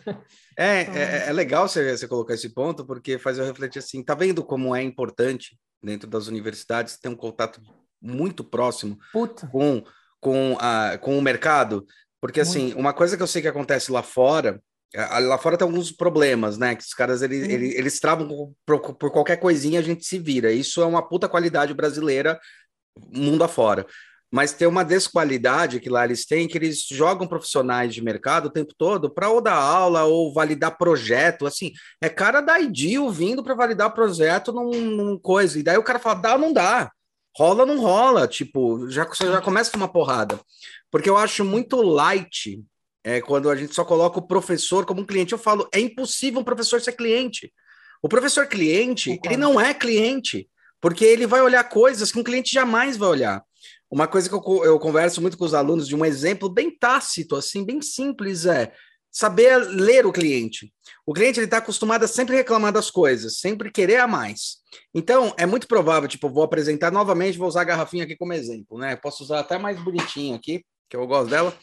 É, 0.56 0.82
então, 0.82 0.94
é, 0.96 1.28
é, 1.28 1.32
legal 1.32 1.68
você, 1.68 1.96
você 1.96 2.08
colocar 2.08 2.34
esse 2.34 2.48
ponto, 2.52 2.84
porque 2.84 3.18
faz 3.18 3.38
eu 3.38 3.44
refletir 3.44 3.78
assim, 3.78 4.02
tá 4.02 4.14
vendo 4.14 4.42
como 4.44 4.74
é 4.74 4.82
importante 4.82 5.56
dentro 5.82 6.08
das 6.10 6.26
universidades 6.26 6.98
ter 6.98 7.08
um 7.08 7.16
contato 7.16 7.60
muito 8.00 8.42
próximo 8.42 8.98
Puta. 9.12 9.46
com 9.46 9.82
com, 10.20 10.56
a, 10.60 10.98
com 10.98 11.16
o 11.18 11.22
mercado? 11.22 11.86
Porque, 12.20 12.40
assim, 12.40 12.64
muito. 12.66 12.78
uma 12.78 12.92
coisa 12.92 13.16
que 13.16 13.22
eu 13.22 13.26
sei 13.26 13.42
que 13.42 13.48
acontece 13.48 13.92
lá 13.92 14.02
fora 14.02 14.60
lá 14.96 15.36
fora 15.38 15.56
tem 15.56 15.66
alguns 15.66 15.92
problemas, 15.92 16.56
né? 16.56 16.74
Que 16.74 16.82
os 16.82 16.94
caras 16.94 17.22
eles, 17.22 17.46
uhum. 17.46 17.50
eles, 17.50 17.74
eles 17.74 18.00
travam 18.00 18.54
por, 18.64 18.94
por, 18.94 19.10
qualquer 19.10 19.36
coisinha, 19.36 19.80
a 19.80 19.82
gente 19.82 20.04
se 20.04 20.18
vira. 20.18 20.50
Isso 20.50 20.82
é 20.82 20.86
uma 20.86 21.06
puta 21.06 21.28
qualidade 21.28 21.74
brasileira, 21.74 22.40
mundo 23.12 23.44
afora. 23.44 23.86
mas 24.30 24.52
tem 24.52 24.68
uma 24.68 24.84
desqualidade 24.84 25.80
que 25.80 25.88
lá 25.88 26.04
eles 26.04 26.26
têm, 26.26 26.46
que 26.46 26.58
eles 26.58 26.86
jogam 26.86 27.26
profissionais 27.26 27.94
de 27.94 28.02
mercado 28.02 28.46
o 28.46 28.50
tempo 28.50 28.74
todo 28.76 29.10
para 29.10 29.30
ou 29.30 29.40
dar 29.40 29.54
aula 29.54 30.04
ou 30.04 30.32
validar 30.32 30.76
projeto, 30.76 31.46
assim, 31.46 31.72
é 32.00 32.08
cara 32.08 32.40
da 32.40 32.60
IDIL 32.60 33.10
vindo 33.10 33.42
para 33.42 33.54
validar 33.54 33.94
projeto 33.94 34.52
num, 34.52 34.70
num, 34.70 35.18
coisa, 35.18 35.58
e 35.58 35.62
daí 35.62 35.78
o 35.78 35.82
cara 35.82 35.98
fala, 35.98 36.16
dá 36.16 36.34
ou 36.34 36.38
não 36.40 36.52
dá, 36.52 36.90
rola 37.36 37.60
ou 37.62 37.66
não 37.66 37.80
rola, 37.80 38.28
tipo, 38.28 38.88
já, 38.90 39.08
já 39.14 39.40
começa 39.40 39.74
uma 39.76 39.88
porrada, 39.88 40.38
porque 40.90 41.08
eu 41.08 41.16
acho 41.16 41.44
muito 41.44 41.80
light 41.80 42.62
é, 43.08 43.22
quando 43.22 43.48
a 43.48 43.56
gente 43.56 43.74
só 43.74 43.86
coloca 43.86 44.18
o 44.18 44.26
professor 44.26 44.84
como 44.84 45.00
um 45.00 45.06
cliente, 45.06 45.32
eu 45.32 45.38
falo, 45.38 45.66
é 45.72 45.80
impossível 45.80 46.42
um 46.42 46.44
professor 46.44 46.78
ser 46.78 46.92
cliente, 46.92 47.50
o 48.02 48.08
professor 48.08 48.46
cliente, 48.46 49.18
ele 49.24 49.38
não 49.38 49.58
é 49.58 49.72
cliente, 49.72 50.46
porque 50.78 51.06
ele 51.06 51.26
vai 51.26 51.40
olhar 51.40 51.64
coisas 51.64 52.12
que 52.12 52.18
um 52.18 52.22
cliente 52.22 52.52
jamais 52.52 52.98
vai 52.98 53.08
olhar. 53.08 53.42
Uma 53.90 54.06
coisa 54.06 54.28
que 54.28 54.34
eu, 54.34 54.62
eu 54.62 54.78
converso 54.78 55.22
muito 55.22 55.38
com 55.38 55.44
os 55.46 55.54
alunos 55.54 55.88
de 55.88 55.96
um 55.96 56.04
exemplo 56.04 56.50
bem 56.50 56.70
tácito, 56.70 57.34
assim, 57.34 57.64
bem 57.64 57.80
simples, 57.80 58.44
é 58.44 58.74
saber 59.10 59.56
ler 59.56 60.04
o 60.04 60.12
cliente. 60.12 60.70
O 61.06 61.14
cliente 61.14 61.40
ele 61.40 61.46
está 61.46 61.56
acostumado 61.56 62.04
a 62.04 62.08
sempre 62.08 62.36
reclamar 62.36 62.74
das 62.74 62.90
coisas, 62.90 63.38
sempre 63.38 63.72
querer 63.72 64.00
a 64.00 64.06
mais. 64.06 64.58
Então, 64.94 65.34
é 65.38 65.46
muito 65.46 65.66
provável, 65.66 66.06
tipo, 66.10 66.28
vou 66.28 66.42
apresentar 66.42 66.92
novamente, 66.92 67.38
vou 67.38 67.48
usar 67.48 67.62
a 67.62 67.64
garrafinha 67.64 68.04
aqui 68.04 68.14
como 68.14 68.34
exemplo, 68.34 68.76
né? 68.76 68.96
Posso 68.96 69.24
usar 69.24 69.40
até 69.40 69.56
mais 69.56 69.82
bonitinho 69.82 70.36
aqui, 70.36 70.62
que 70.90 70.96
eu 70.96 71.06
gosto 71.06 71.30
dela. 71.30 71.56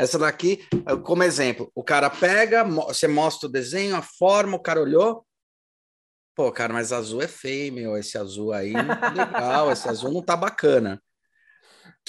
Essa 0.00 0.18
daqui, 0.18 0.66
como 1.04 1.22
exemplo, 1.22 1.70
o 1.74 1.84
cara 1.84 2.08
pega, 2.08 2.64
você 2.64 3.06
mostra 3.06 3.48
o 3.48 3.52
desenho, 3.52 3.94
a 3.94 4.00
forma, 4.00 4.56
o 4.56 4.62
cara 4.62 4.80
olhou, 4.80 5.26
Pô, 6.34 6.50
cara, 6.50 6.72
mas 6.72 6.90
azul 6.90 7.20
é 7.20 7.28
feio, 7.28 7.70
meu. 7.70 7.98
Esse 7.98 8.16
azul 8.16 8.52
aí 8.52 8.72
não 8.72 8.96
tá 8.98 9.10
legal, 9.10 9.70
esse 9.72 9.86
azul 9.86 10.10
não 10.10 10.22
tá 10.22 10.34
bacana. 10.34 11.02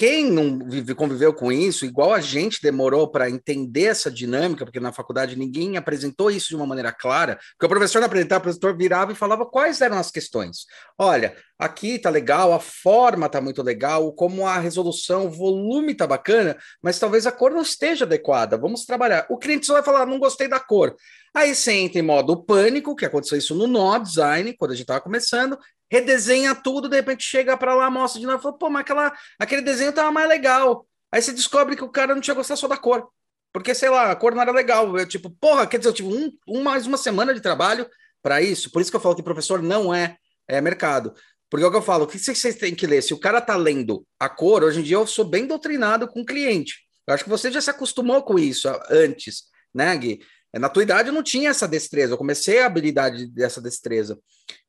Quem 0.02 0.32
não 0.32 0.58
vive, 0.68 0.96
conviveu 0.96 1.32
com 1.32 1.52
isso, 1.52 1.86
igual 1.86 2.12
a 2.12 2.20
gente 2.20 2.60
demorou 2.60 3.08
para 3.08 3.30
entender 3.30 3.84
essa 3.84 4.10
dinâmica, 4.10 4.66
porque 4.66 4.80
na 4.80 4.92
faculdade 4.92 5.36
ninguém 5.36 5.78
apresentou 5.78 6.32
isso 6.32 6.48
de 6.48 6.56
uma 6.56 6.66
maneira 6.66 6.92
clara, 6.92 7.38
porque 7.52 7.68
o 7.68 7.70
professor 7.70 8.00
não 8.00 8.08
apresentava, 8.08 8.40
o 8.40 8.42
professor 8.42 8.76
virava 8.76 9.12
e 9.12 9.16
falava 9.16 9.46
quais 9.46 9.80
eram 9.80 10.00
as 10.00 10.10
questões. 10.10 10.66
Olha, 10.98 11.36
aqui 11.60 12.00
tá 12.00 12.10
legal, 12.10 12.52
a 12.52 12.60
forma 12.60 13.30
tá 13.30 13.40
muito 13.40 13.62
legal, 13.62 14.12
como 14.14 14.48
a 14.48 14.58
resolução, 14.58 15.28
o 15.28 15.30
volume 15.30 15.94
tá 15.94 16.08
bacana, 16.08 16.58
mas 16.82 16.98
talvez 16.98 17.28
a 17.28 17.32
cor 17.32 17.52
não 17.52 17.62
esteja 17.62 18.04
adequada. 18.04 18.58
Vamos 18.58 18.86
trabalhar. 18.86 19.28
O 19.30 19.38
cliente 19.38 19.68
só 19.68 19.74
vai 19.74 19.84
falar, 19.84 20.08
não 20.08 20.18
gostei 20.18 20.48
da 20.48 20.60
cor. 20.60 20.96
Aí 21.32 21.54
você 21.54 21.74
entra 21.74 22.00
em 22.00 22.02
modo 22.02 22.44
pânico, 22.44 22.96
que 22.96 23.06
aconteceu 23.06 23.38
isso 23.38 23.54
no 23.54 23.68
nó 23.68 24.00
design, 24.00 24.52
quando 24.58 24.72
a 24.72 24.74
gente 24.74 24.86
estava 24.86 25.00
começando, 25.00 25.60
redesenha 25.92 26.56
tudo, 26.56 26.88
de 26.88 26.96
repente 26.96 27.24
chega 27.24 27.58
para 27.58 27.76
lá, 27.76 27.92
mostra 27.92 28.20
de 28.20 28.26
novo, 28.26 28.42
fala, 28.42 28.58
pô, 28.58 28.70
mas 28.70 28.82
aquela, 28.82 29.14
aquele 29.38 29.62
desenho 29.62 29.92
tava 29.92 30.10
mais 30.10 30.28
legal. 30.28 30.88
Aí 31.12 31.22
você 31.22 31.34
descobre 31.34 31.76
que 31.76 31.84
o 31.84 31.90
cara 31.90 32.16
não 32.16 32.22
tinha 32.22 32.34
gostado 32.34 32.58
só 32.58 32.68
da 32.68 32.78
cor. 32.78 33.10
Porque, 33.52 33.76
sei 33.76 33.90
lá, 33.90 34.10
a 34.10 34.16
cor 34.16 34.34
não 34.34 34.42
era 34.42 34.54
legal. 34.54 34.98
Eu, 34.98 35.06
tipo, 35.06 35.30
porra, 35.30 35.68
quer 35.68 35.78
dizer, 35.78 35.90
eu 35.90 35.94
tive 35.94 36.08
um, 36.08 36.32
um 36.48 36.64
mais 36.64 36.88
uma 36.88 36.98
semana 36.98 37.34
de 37.34 37.42
trabalho 37.42 37.86
para 38.24 38.42
isso. 38.42 38.72
Por 38.72 38.82
isso 38.82 38.90
que 38.90 38.96
eu 38.96 39.02
falo 39.02 39.14
que 39.14 39.22
professor 39.22 39.62
não 39.62 39.94
é, 39.94 40.16
é 40.48 40.62
mercado. 40.62 41.14
Porque 41.50 41.66
é 41.66 41.68
o 41.68 41.72
que 41.72 41.78
eu 41.78 41.82
falo, 41.82 42.06
o 42.06 42.08
que 42.08 42.18
vocês 42.18 42.56
têm 42.56 42.74
que 42.74 42.88
ler? 42.88 43.02
Se 43.02 43.14
o 43.14 43.20
cara 43.20 43.42
tá 43.42 43.58
lendo 43.58 44.08
a 44.18 44.30
cor, 44.30 44.64
hoje 44.64 44.80
em 44.80 44.84
dia 44.84 44.96
eu 44.96 45.06
sou 45.06 45.26
bem 45.26 45.46
doutrinado 45.46 46.08
com 46.08 46.22
o 46.22 46.26
cliente. 46.26 46.76
Eu 47.06 47.14
acho 47.14 47.26
que 47.26 47.30
você 47.30 47.52
já 47.52 47.60
se 47.60 47.70
acostumou 47.70 48.24
com 48.24 48.40
isso 48.40 48.70
antes, 48.90 49.44
né, 49.76 49.94
Gui? 49.98 50.22
É, 50.54 50.60
na 50.60 50.70
tua 50.70 50.84
idade 50.84 51.10
eu 51.10 51.14
não 51.14 51.24
tinha 51.24 51.50
essa 51.50 51.68
destreza, 51.68 52.14
eu 52.14 52.18
comecei 52.18 52.60
a 52.60 52.66
habilidade 52.66 53.26
dessa 53.28 53.62
destreza. 53.62 54.20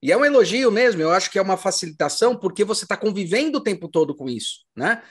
E 0.03 0.13
é 0.13 0.17
um 0.17 0.25
elogio 0.25 0.71
mesmo, 0.71 1.03
eu 1.03 1.11
acho 1.11 1.31
que 1.31 1.39
é 1.39 1.43
uma 1.43 1.57
facilitação, 1.57 2.37
porque 2.37 2.65
você 2.65 2.85
está 2.85 2.97
convivendo 2.97 3.59
o 3.59 3.63
tempo 3.63 3.89
todo 3.89 4.15
com 4.15 4.29
isso, 4.29 4.65
né? 4.77 5.03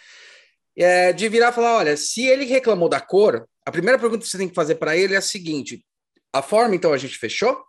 É, 0.77 1.11
de 1.11 1.27
virar 1.27 1.49
e 1.49 1.53
falar: 1.53 1.77
olha, 1.77 1.97
se 1.97 2.25
ele 2.25 2.45
reclamou 2.45 2.87
da 2.87 3.01
cor, 3.01 3.45
a 3.65 3.71
primeira 3.71 3.99
pergunta 3.99 4.23
que 4.23 4.29
você 4.29 4.37
tem 4.37 4.47
que 4.47 4.55
fazer 4.55 4.75
para 4.75 4.95
ele 4.95 5.13
é 5.13 5.17
a 5.17 5.21
seguinte: 5.21 5.85
a 6.33 6.41
forma, 6.41 6.75
então, 6.75 6.93
a 6.93 6.97
gente 6.97 7.17
fechou? 7.17 7.61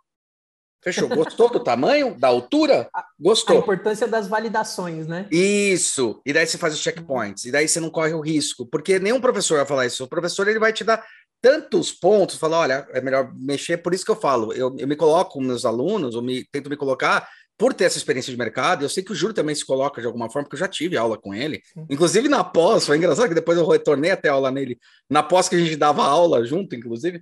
Fechou. 0.81 1.07
Gostou 1.15 1.49
do 1.49 1.59
tamanho, 1.59 2.17
da 2.17 2.27
altura? 2.27 2.89
Gostou. 3.19 3.57
A 3.57 3.59
importância 3.59 4.07
das 4.07 4.27
validações, 4.27 5.07
né? 5.07 5.27
Isso. 5.31 6.21
E 6.25 6.33
daí 6.33 6.45
você 6.45 6.57
faz 6.57 6.73
os 6.73 6.81
checkpoints. 6.81 7.45
E 7.45 7.51
daí 7.51 7.67
você 7.67 7.79
não 7.79 7.89
corre 7.89 8.13
o 8.13 8.21
risco. 8.21 8.65
Porque 8.65 8.99
nenhum 8.99 9.21
professor 9.21 9.57
vai 9.57 9.65
falar 9.65 9.85
isso. 9.85 10.03
O 10.03 10.09
professor 10.09 10.47
ele 10.47 10.59
vai 10.59 10.73
te 10.73 10.83
dar 10.83 11.05
tantos 11.43 11.91
pontos, 11.91 12.37
fala, 12.37 12.57
olha, 12.59 12.87
é 12.91 13.01
melhor 13.01 13.29
mexer, 13.35 13.75
por 13.75 13.93
isso 13.93 14.05
que 14.05 14.11
eu 14.11 14.15
falo, 14.15 14.53
eu, 14.53 14.73
eu 14.79 14.87
me 14.87 14.95
coloco 14.95 15.33
com 15.33 15.41
meus 15.41 15.65
alunos, 15.65 16.15
eu 16.15 16.21
me, 16.21 16.45
tento 16.45 16.69
me 16.69 16.77
colocar 16.77 17.27
por 17.57 17.73
ter 17.73 17.83
essa 17.83 17.97
experiência 17.97 18.31
de 18.31 18.39
mercado, 18.39 18.85
eu 18.85 18.89
sei 18.89 19.03
que 19.03 19.11
o 19.11 19.15
Júlio 19.15 19.35
também 19.35 19.53
se 19.53 19.65
coloca 19.65 19.99
de 19.99 20.07
alguma 20.07 20.29
forma, 20.29 20.45
porque 20.45 20.55
eu 20.55 20.59
já 20.59 20.69
tive 20.69 20.95
aula 20.95 21.17
com 21.17 21.33
ele, 21.33 21.61
inclusive 21.89 22.29
na 22.29 22.45
pós, 22.45 22.85
foi 22.85 22.95
engraçado 22.95 23.27
que 23.27 23.35
depois 23.35 23.57
eu 23.57 23.67
retornei 23.67 24.11
até 24.11 24.29
aula 24.29 24.49
nele, 24.49 24.79
na 25.09 25.21
pós 25.21 25.49
que 25.49 25.57
a 25.57 25.59
gente 25.59 25.75
dava 25.75 26.05
aula 26.05 26.45
junto, 26.45 26.77
inclusive, 26.77 27.21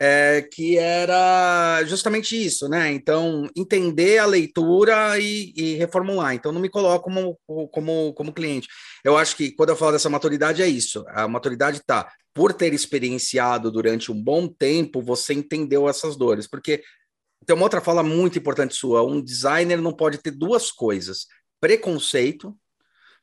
é, 0.00 0.42
que 0.42 0.76
era 0.76 1.82
justamente 1.84 2.36
isso, 2.36 2.68
né? 2.68 2.92
Então, 2.92 3.48
entender 3.56 4.18
a 4.18 4.26
leitura 4.26 5.18
e, 5.18 5.52
e, 5.56 5.74
reformular. 5.76 6.34
Então, 6.34 6.52
não 6.52 6.60
me 6.60 6.68
coloco 6.68 7.04
como, 7.04 7.38
como, 7.70 8.12
como 8.12 8.32
cliente. 8.32 8.68
Eu 9.04 9.16
acho 9.16 9.36
que 9.36 9.52
quando 9.52 9.70
eu 9.70 9.76
falo 9.76 9.92
dessa 9.92 10.10
maturidade, 10.10 10.62
é 10.62 10.66
isso. 10.68 11.04
A 11.08 11.26
maturidade 11.26 11.80
tá 11.84 12.10
por 12.34 12.52
ter 12.52 12.74
experienciado 12.74 13.70
durante 13.70 14.12
um 14.12 14.22
bom 14.22 14.46
tempo, 14.46 15.00
você 15.00 15.32
entendeu 15.32 15.88
essas 15.88 16.16
dores. 16.16 16.46
Porque 16.46 16.82
tem 17.46 17.56
uma 17.56 17.64
outra 17.64 17.80
fala 17.80 18.02
muito 18.02 18.38
importante 18.38 18.74
sua: 18.74 19.02
um 19.02 19.20
designer 19.22 19.80
não 19.80 19.92
pode 19.92 20.18
ter 20.18 20.32
duas 20.32 20.70
coisas: 20.70 21.26
preconceito 21.60 22.54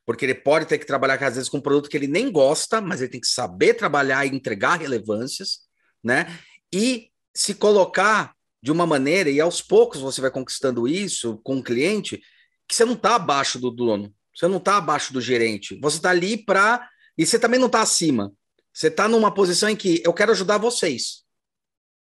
porque 0.05 0.25
ele 0.25 0.35
pode 0.35 0.65
ter 0.65 0.77
que 0.77 0.85
trabalhar 0.85 1.21
às 1.23 1.35
vezes 1.35 1.49
com 1.49 1.57
um 1.57 1.61
produto 1.61 1.89
que 1.89 1.95
ele 1.95 2.07
nem 2.07 2.31
gosta, 2.31 2.81
mas 2.81 3.01
ele 3.01 3.11
tem 3.11 3.21
que 3.21 3.27
saber 3.27 3.73
trabalhar 3.73 4.25
e 4.25 4.35
entregar 4.35 4.79
relevâncias, 4.79 5.59
né? 6.03 6.27
E 6.73 7.11
se 7.35 7.53
colocar 7.53 8.33
de 8.61 8.71
uma 8.71 8.87
maneira, 8.87 9.29
e 9.29 9.39
aos 9.39 9.61
poucos 9.61 10.01
você 10.01 10.19
vai 10.19 10.31
conquistando 10.31 10.87
isso 10.87 11.37
com 11.43 11.57
o 11.57 11.63
cliente, 11.63 12.21
que 12.67 12.75
você 12.75 12.83
não 12.83 12.93
está 12.93 13.15
abaixo 13.15 13.59
do 13.59 13.69
dono, 13.69 14.13
você 14.33 14.47
não 14.47 14.57
está 14.57 14.77
abaixo 14.77 15.13
do 15.13 15.21
gerente, 15.21 15.77
você 15.79 15.97
está 15.97 16.09
ali 16.09 16.37
para. 16.37 16.89
E 17.15 17.25
você 17.25 17.37
também 17.37 17.59
não 17.59 17.67
está 17.67 17.81
acima. 17.81 18.33
Você 18.73 18.87
está 18.87 19.07
numa 19.07 19.31
posição 19.31 19.69
em 19.69 19.75
que 19.75 20.01
eu 20.03 20.11
quero 20.11 20.31
ajudar 20.31 20.57
vocês. 20.57 21.23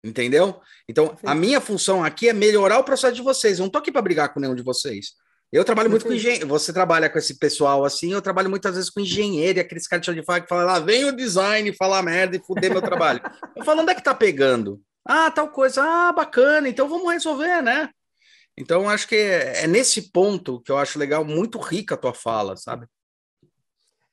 Entendeu? 0.05 0.61
Então, 0.87 1.17
Sim. 1.19 1.27
a 1.27 1.35
minha 1.35 1.59
função 1.59 2.05
aqui 2.05 2.29
é 2.29 2.35
melhorar 2.35 2.79
o 2.79 2.85
processo 2.85 3.15
de 3.15 3.23
vocês. 3.23 3.59
Eu 3.59 3.63
não 3.63 3.69
estou 3.69 3.81
aqui 3.81 3.91
para 3.91 4.03
brigar 4.03 4.35
com 4.35 4.41
nenhum 4.41 4.55
de 4.55 4.63
vocês. 4.63 5.15
Eu 5.53 5.65
trabalho 5.65 5.91
muito 5.91 6.07
com 6.07 6.13
engenheiro. 6.13 6.47
Você 6.47 6.73
trabalha 6.73 7.11
com 7.11 7.19
esse 7.19 7.39
pessoal 7.39 7.85
assim, 7.85 8.13
eu 8.13 8.23
trabalho 8.23 8.49
muitas 8.49 8.75
vezes 8.75 8.89
com 8.89 9.01
engenheiro 9.01 9.59
e 9.59 9.61
aqueles 9.61 9.89
caras 9.89 10.07
de 10.07 10.23
fala 10.23 10.41
que 10.41 10.49
falam 10.49 10.67
lá, 10.67 10.77
ah, 10.77 10.81
vem 10.81 11.05
o 11.05 11.17
design 11.17 11.73
falar 11.73 12.03
merda 12.03 12.37
e 12.37 12.45
fuder 12.45 12.71
meu 12.71 12.81
trabalho. 12.81 13.21
eu 13.57 13.65
falo, 13.65 13.83
onde 13.83 13.93
é 13.93 13.95
que 13.95 14.03
tá 14.03 14.15
pegando? 14.15 14.81
Ah, 15.05 15.31
tal 15.31 15.49
coisa. 15.49 15.83
Ah, 15.83 16.13
bacana, 16.13 16.69
então 16.69 16.89
vamos 16.89 17.13
resolver, 17.13 17.63
né? 17.63 17.91
Então, 18.57 18.89
acho 18.89 19.09
que 19.09 19.17
é, 19.17 19.65
é 19.65 19.67
nesse 19.67 20.13
ponto 20.13 20.61
que 20.61 20.71
eu 20.71 20.79
acho 20.79 20.99
legal, 20.99 21.25
muito 21.25 21.59
rica 21.59 21.95
a 21.95 21.99
tua 21.99 22.15
fala, 22.15 22.57
sabe? 22.57 22.87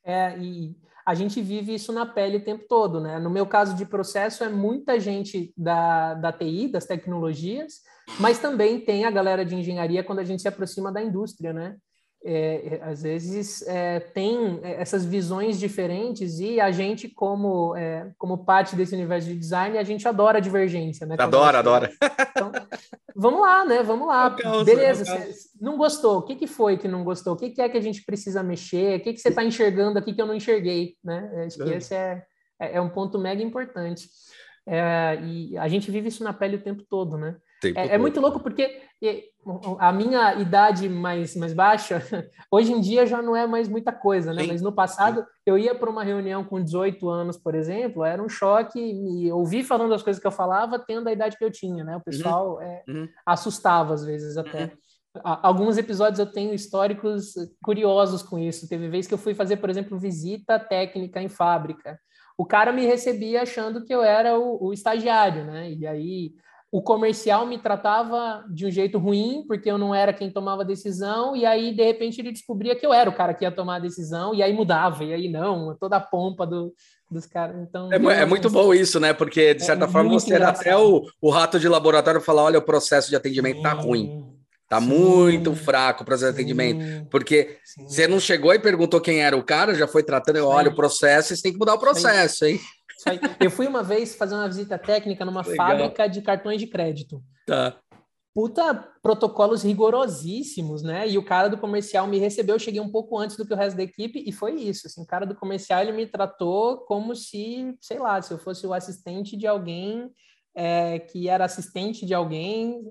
É, 0.03 0.37
e 0.39 0.73
a 1.07 1.13
gente 1.13 1.41
vive 1.41 1.73
isso 1.73 1.93
na 1.93 2.05
pele 2.05 2.35
o 2.35 2.43
tempo 2.43 2.65
todo, 2.67 2.99
né? 2.99 3.17
No 3.17 3.29
meu 3.29 3.45
caso 3.45 3.73
de 3.77 3.85
processo, 3.85 4.43
é 4.43 4.49
muita 4.49 4.99
gente 4.99 5.53
da, 5.55 6.13
da 6.15 6.33
TI, 6.33 6.67
das 6.67 6.85
tecnologias, 6.85 7.75
mas 8.19 8.39
também 8.39 8.81
tem 8.81 9.05
a 9.05 9.09
galera 9.09 9.45
de 9.45 9.55
engenharia 9.55 10.03
quando 10.03 10.19
a 10.19 10.25
gente 10.25 10.41
se 10.41 10.49
aproxima 10.49 10.91
da 10.91 11.01
indústria, 11.01 11.53
né? 11.53 11.77
É, 12.23 12.75
é 12.75 12.83
às 12.83 13.03
vezes 13.03 13.61
é, 13.67 13.99
tem 13.99 14.59
essas 14.63 15.05
visões 15.05 15.59
diferentes 15.59 16.39
e 16.39 16.59
a 16.59 16.71
gente, 16.71 17.07
como, 17.07 17.75
é, 17.75 18.11
como 18.17 18.43
parte 18.43 18.75
desse 18.75 18.95
universo 18.95 19.27
de 19.27 19.35
design, 19.35 19.77
a 19.77 19.83
gente 19.83 20.07
adora 20.07 20.39
a 20.39 20.41
divergência, 20.41 21.05
né? 21.05 21.15
Adora, 21.19 21.59
adora. 21.59 21.91
Então, 22.31 22.51
vamos 23.15 23.41
lá, 23.41 23.65
né? 23.65 23.83
Vamos 23.83 24.07
lá. 24.07 24.35
Beleza, 24.63 25.03
não 25.59 25.77
gostou. 25.77 26.19
O 26.19 26.21
que, 26.23 26.35
que 26.35 26.47
foi 26.47 26.77
que 26.77 26.87
não 26.87 27.03
gostou? 27.03 27.33
O 27.33 27.37
que, 27.37 27.51
que 27.51 27.61
é 27.61 27.69
que 27.69 27.77
a 27.77 27.81
gente 27.81 28.03
precisa 28.03 28.43
mexer? 28.43 28.99
O 28.99 29.03
que, 29.03 29.13
que 29.13 29.19
você 29.19 29.29
está 29.29 29.43
enxergando 29.43 29.99
aqui 29.99 30.13
que 30.13 30.21
eu 30.21 30.27
não 30.27 30.35
enxerguei? 30.35 30.95
Né? 31.03 31.45
Acho 31.45 31.63
que 31.63 31.69
esse 31.69 31.93
é, 31.93 32.23
é, 32.59 32.77
é 32.77 32.81
um 32.81 32.89
ponto 32.89 33.17
mega 33.17 33.41
importante. 33.41 34.09
É, 34.65 35.17
e 35.23 35.57
a 35.57 35.67
gente 35.67 35.89
vive 35.89 36.09
isso 36.09 36.23
na 36.23 36.33
pele 36.33 36.57
o 36.57 36.61
tempo 36.61 36.83
todo, 36.89 37.17
né? 37.17 37.37
É, 37.63 37.95
é, 37.95 37.97
muito 37.97 38.19
louco 38.21 38.39
porque 38.39 38.81
a 39.79 39.91
minha 39.91 40.35
idade 40.35 40.87
mais, 40.87 41.35
mais 41.35 41.53
baixa, 41.53 42.01
hoje 42.51 42.71
em 42.71 42.79
dia 42.79 43.05
já 43.05 43.21
não 43.21 43.35
é 43.35 43.47
mais 43.47 43.67
muita 43.67 43.91
coisa, 43.91 44.33
né? 44.33 44.43
Sim. 44.43 44.47
Mas 44.49 44.61
no 44.61 44.71
passado, 44.71 45.25
eu 45.45 45.57
ia 45.57 45.73
para 45.73 45.89
uma 45.89 46.03
reunião 46.03 46.43
com 46.43 46.63
18 46.63 47.09
anos, 47.09 47.37
por 47.37 47.55
exemplo, 47.55 48.03
era 48.03 48.21
um 48.21 48.29
choque 48.29 48.79
me 48.93 49.31
ouvir 49.31 49.63
falando 49.63 49.93
as 49.93 50.03
coisas 50.03 50.21
que 50.21 50.27
eu 50.27 50.31
falava, 50.31 50.77
tendo 50.77 51.07
a 51.07 51.11
idade 51.11 51.37
que 51.37 51.43
eu 51.43 51.51
tinha, 51.51 51.83
né? 51.83 51.97
O 51.97 52.01
pessoal 52.01 52.55
uhum. 52.55 52.61
É, 52.61 52.83
uhum. 52.87 53.09
assustava 53.25 53.93
às 53.93 54.05
vezes 54.05 54.37
até. 54.37 54.65
Uhum. 54.65 54.71
Alguns 55.23 55.79
episódios 55.79 56.19
eu 56.19 56.31
tenho 56.31 56.53
históricos 56.53 57.33
curiosos 57.63 58.21
com 58.21 58.37
isso. 58.37 58.69
Teve 58.69 58.87
vez 58.87 59.07
que 59.07 59.13
eu 59.15 59.17
fui 59.17 59.33
fazer, 59.33 59.57
por 59.57 59.67
exemplo, 59.67 59.97
visita 59.97 60.59
técnica 60.59 61.19
em 61.19 61.29
fábrica. 61.29 61.99
O 62.37 62.45
cara 62.45 62.71
me 62.71 62.85
recebia 62.85 63.41
achando 63.41 63.83
que 63.83 63.93
eu 63.93 64.03
era 64.03 64.37
o, 64.37 64.67
o 64.67 64.73
estagiário, 64.73 65.43
né? 65.45 65.71
E 65.71 65.87
aí 65.87 66.33
o 66.71 66.81
comercial 66.81 67.45
me 67.45 67.57
tratava 67.57 68.43
de 68.49 68.65
um 68.65 68.71
jeito 68.71 68.97
ruim, 68.97 69.45
porque 69.47 69.71
eu 69.71 69.77
não 69.77 69.95
era 69.95 70.11
quem 70.11 70.29
tomava 70.29 70.63
a 70.63 70.65
decisão, 70.65 71.35
e 71.35 71.45
aí, 71.45 71.73
de 71.73 71.83
repente, 71.83 72.19
ele 72.19 72.31
descobria 72.31 72.75
que 72.75 72.85
eu 72.85 72.93
era 72.93 73.09
o 73.09 73.15
cara 73.15 73.33
que 73.33 73.45
ia 73.45 73.51
tomar 73.51 73.77
a 73.77 73.79
decisão, 73.79 74.35
e 74.35 74.43
aí 74.43 74.53
mudava, 74.53 75.03
e 75.03 75.13
aí 75.13 75.29
não, 75.29 75.75
toda 75.79 75.95
a 75.95 76.01
pompa 76.01 76.45
do, 76.45 76.73
dos 77.09 77.25
caras. 77.25 77.55
Então, 77.61 77.91
é, 77.91 78.21
é 78.21 78.25
muito 78.25 78.49
bom 78.49 78.73
isso, 78.73 78.99
né? 78.99 79.13
Porque, 79.13 79.53
de 79.53 79.63
é 79.63 79.65
certa 79.65 79.85
é 79.85 79.87
forma, 79.87 80.09
você 80.09 80.33
era 80.33 80.49
até 80.49 80.75
o, 80.75 81.05
o 81.21 81.29
rato 81.29 81.57
de 81.57 81.69
laboratório 81.69 82.19
falar: 82.19 82.43
olha, 82.43 82.59
o 82.59 82.65
processo 82.65 83.09
de 83.09 83.15
atendimento 83.15 83.61
tá 83.61 83.71
ruim. 83.71 84.25
Tá 84.69 84.81
sim, 84.81 84.87
muito 84.87 85.55
fraco 85.55 86.03
o 86.03 86.05
processo 86.05 86.33
de 86.33 86.41
atendimento. 86.41 87.07
Porque 87.09 87.57
sim. 87.63 87.87
você 87.87 88.05
não 88.05 88.19
chegou 88.19 88.53
e 88.53 88.59
perguntou 88.59 88.99
quem 88.99 89.23
era 89.23 89.37
o 89.37 89.43
cara, 89.43 89.73
já 89.73 89.87
foi 89.87 90.03
tratando, 90.03 90.45
olha, 90.45 90.69
o 90.69 90.75
processo, 90.75 91.33
você 91.33 91.41
tem 91.41 91.53
que 91.53 91.57
mudar 91.57 91.75
o 91.75 91.79
processo, 91.79 92.45
hein? 92.45 92.59
Eu 93.39 93.51
fui 93.51 93.67
uma 93.67 93.83
vez 93.83 94.15
fazer 94.15 94.35
uma 94.35 94.47
visita 94.47 94.77
técnica 94.77 95.25
numa 95.25 95.41
Legal. 95.41 95.55
fábrica 95.55 96.07
de 96.07 96.21
cartões 96.21 96.59
de 96.59 96.67
crédito. 96.67 97.23
Tá. 97.45 97.77
Puta 98.33 98.73
protocolos 99.01 99.63
rigorosíssimos, 99.63 100.83
né? 100.83 101.07
E 101.07 101.17
o 101.17 101.25
cara 101.25 101.47
do 101.47 101.57
comercial 101.57 102.05
me 102.05 102.19
recebeu, 102.19 102.55
eu 102.55 102.59
cheguei 102.59 102.79
um 102.79 102.91
pouco 102.91 103.17
antes 103.17 103.35
do 103.35 103.45
que 103.45 103.53
o 103.53 103.57
resto 103.57 103.75
da 103.75 103.83
equipe, 103.83 104.23
e 104.25 104.31
foi 104.31 104.53
isso. 104.53 104.85
Assim, 104.85 105.01
o 105.01 105.07
cara 105.07 105.25
do 105.25 105.35
comercial 105.35 105.81
ele 105.81 105.91
me 105.91 106.05
tratou 106.05 106.79
como 106.85 107.15
se, 107.15 107.75
sei 107.81 107.97
lá, 107.97 108.21
se 108.21 108.31
eu 108.31 108.37
fosse 108.37 108.67
o 108.67 108.73
assistente 108.73 109.35
de 109.35 109.47
alguém 109.47 110.11
é, 110.55 110.99
que 110.99 111.29
era 111.29 111.45
assistente 111.45 112.05
de 112.05 112.13
alguém 112.13 112.81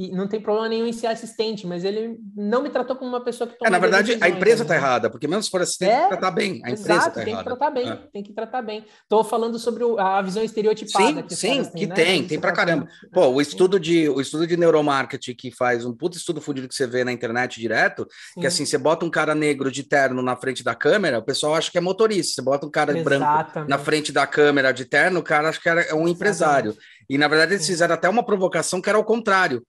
e 0.00 0.10
não 0.12 0.26
tem 0.26 0.40
problema 0.40 0.66
nenhum 0.66 0.86
em 0.86 0.94
ser 0.94 1.08
assistente, 1.08 1.66
mas 1.66 1.84
ele 1.84 2.18
não 2.34 2.62
me 2.62 2.70
tratou 2.70 2.96
como 2.96 3.10
uma 3.10 3.22
pessoa 3.22 3.46
que 3.46 3.58
toma. 3.58 3.68
É, 3.68 3.70
na 3.70 3.78
verdade, 3.78 4.16
a 4.18 4.30
empresa 4.30 4.62
está 4.62 4.72
né? 4.72 4.80
errada, 4.80 5.10
porque 5.10 5.28
mesmo 5.28 5.42
se 5.42 5.50
for 5.50 5.60
assistente, 5.60 5.90
é, 5.90 5.94
tem 5.94 6.02
que 6.04 6.08
tratar 6.08 6.30
bem. 6.30 6.62
A 6.64 6.70
empresa 6.70 6.80
está 6.80 6.94
errada. 6.96 7.22
Tem 7.22 7.36
que 7.36 7.44
tratar 7.44 7.70
bem, 7.70 7.88
é. 7.90 7.96
tem 8.10 8.22
que 8.22 8.32
tratar 8.32 8.62
bem. 8.62 8.86
Estou 9.02 9.22
falando 9.22 9.58
sobre 9.58 9.84
a 9.98 10.22
visão 10.22 10.42
estereotipada. 10.42 11.04
Sim, 11.04 11.22
que 11.22 11.34
sim, 11.34 11.70
que 11.76 11.86
né? 11.86 11.94
tem, 11.94 12.26
tem 12.26 12.40
pra 12.40 12.50
caramba. 12.50 12.88
Pô, 13.12 13.26
o 13.26 13.42
estudo, 13.42 13.78
de, 13.78 14.08
o 14.08 14.22
estudo 14.22 14.46
de 14.46 14.56
neuromarketing 14.56 15.34
que 15.34 15.54
faz 15.54 15.84
um 15.84 15.92
puto 15.92 16.16
estudo 16.16 16.40
fudido 16.40 16.66
que 16.66 16.74
você 16.74 16.86
vê 16.86 17.04
na 17.04 17.12
internet 17.12 17.60
direto, 17.60 18.08
sim. 18.32 18.40
que 18.40 18.46
assim, 18.46 18.64
você 18.64 18.78
bota 18.78 19.04
um 19.04 19.10
cara 19.10 19.34
negro 19.34 19.70
de 19.70 19.82
terno 19.82 20.22
na 20.22 20.34
frente 20.34 20.64
da 20.64 20.74
câmera, 20.74 21.18
o 21.18 21.22
pessoal 21.22 21.54
acha 21.54 21.70
que 21.70 21.76
é 21.76 21.80
motorista. 21.80 22.36
Você 22.36 22.42
bota 22.42 22.66
um 22.66 22.70
cara 22.70 22.98
Exatamente. 22.98 23.52
branco 23.52 23.68
na 23.68 23.76
frente 23.76 24.12
da 24.12 24.26
câmera 24.26 24.72
de 24.72 24.86
terno, 24.86 25.20
o 25.20 25.22
cara 25.22 25.50
acha 25.50 25.60
que 25.60 25.68
é 25.68 25.94
um 25.94 26.08
empresário. 26.08 26.70
Exatamente. 26.70 27.00
E 27.10 27.18
na 27.18 27.28
verdade 27.28 27.54
eles 27.54 27.66
fizeram 27.66 27.92
até 27.92 28.08
uma 28.08 28.24
provocação 28.24 28.80
que 28.80 28.88
era 28.88 28.98
o 28.98 29.04
contrário. 29.04 29.62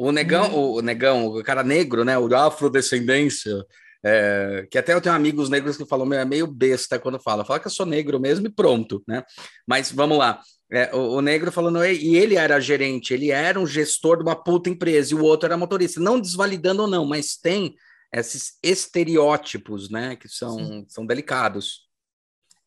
O 0.00 0.12
negão, 0.12 0.54
uhum. 0.54 0.74
o 0.74 0.80
negão, 0.80 1.26
o 1.26 1.42
cara 1.42 1.64
negro, 1.64 2.04
né? 2.04 2.16
O 2.16 2.34
afrodescendência. 2.34 3.64
É, 4.04 4.66
que 4.70 4.78
até 4.78 4.94
eu 4.94 5.00
tenho 5.00 5.14
amigos 5.14 5.50
negros 5.50 5.76
que 5.76 5.84
falam, 5.84 6.06
meu, 6.06 6.20
é 6.20 6.24
meio 6.24 6.46
besta 6.46 6.98
quando 6.98 7.18
fala. 7.18 7.44
Fala 7.44 7.58
que 7.58 7.66
eu 7.66 7.70
sou 7.70 7.84
negro 7.84 8.20
mesmo 8.20 8.46
e 8.46 8.50
pronto, 8.50 9.02
né? 9.08 9.24
Mas 9.66 9.90
vamos 9.90 10.16
lá. 10.16 10.40
É, 10.70 10.94
o, 10.94 11.16
o, 11.16 11.20
negro 11.20 11.50
falando, 11.50 11.84
e 11.84 12.16
ele 12.16 12.36
era 12.36 12.60
gerente, 12.60 13.12
ele 13.12 13.30
era 13.30 13.58
um 13.58 13.66
gestor 13.66 14.18
de 14.18 14.22
uma 14.22 14.36
puta 14.36 14.70
empresa, 14.70 15.12
e 15.12 15.16
o 15.16 15.24
outro 15.24 15.46
era 15.46 15.56
motorista. 15.56 15.98
Não 15.98 16.20
desvalidando 16.20 16.82
ou 16.82 16.88
não, 16.88 17.04
mas 17.04 17.36
tem 17.36 17.74
esses 18.14 18.58
estereótipos, 18.62 19.90
né? 19.90 20.14
Que 20.14 20.28
são, 20.28 20.84
são 20.86 21.04
delicados. 21.04 21.88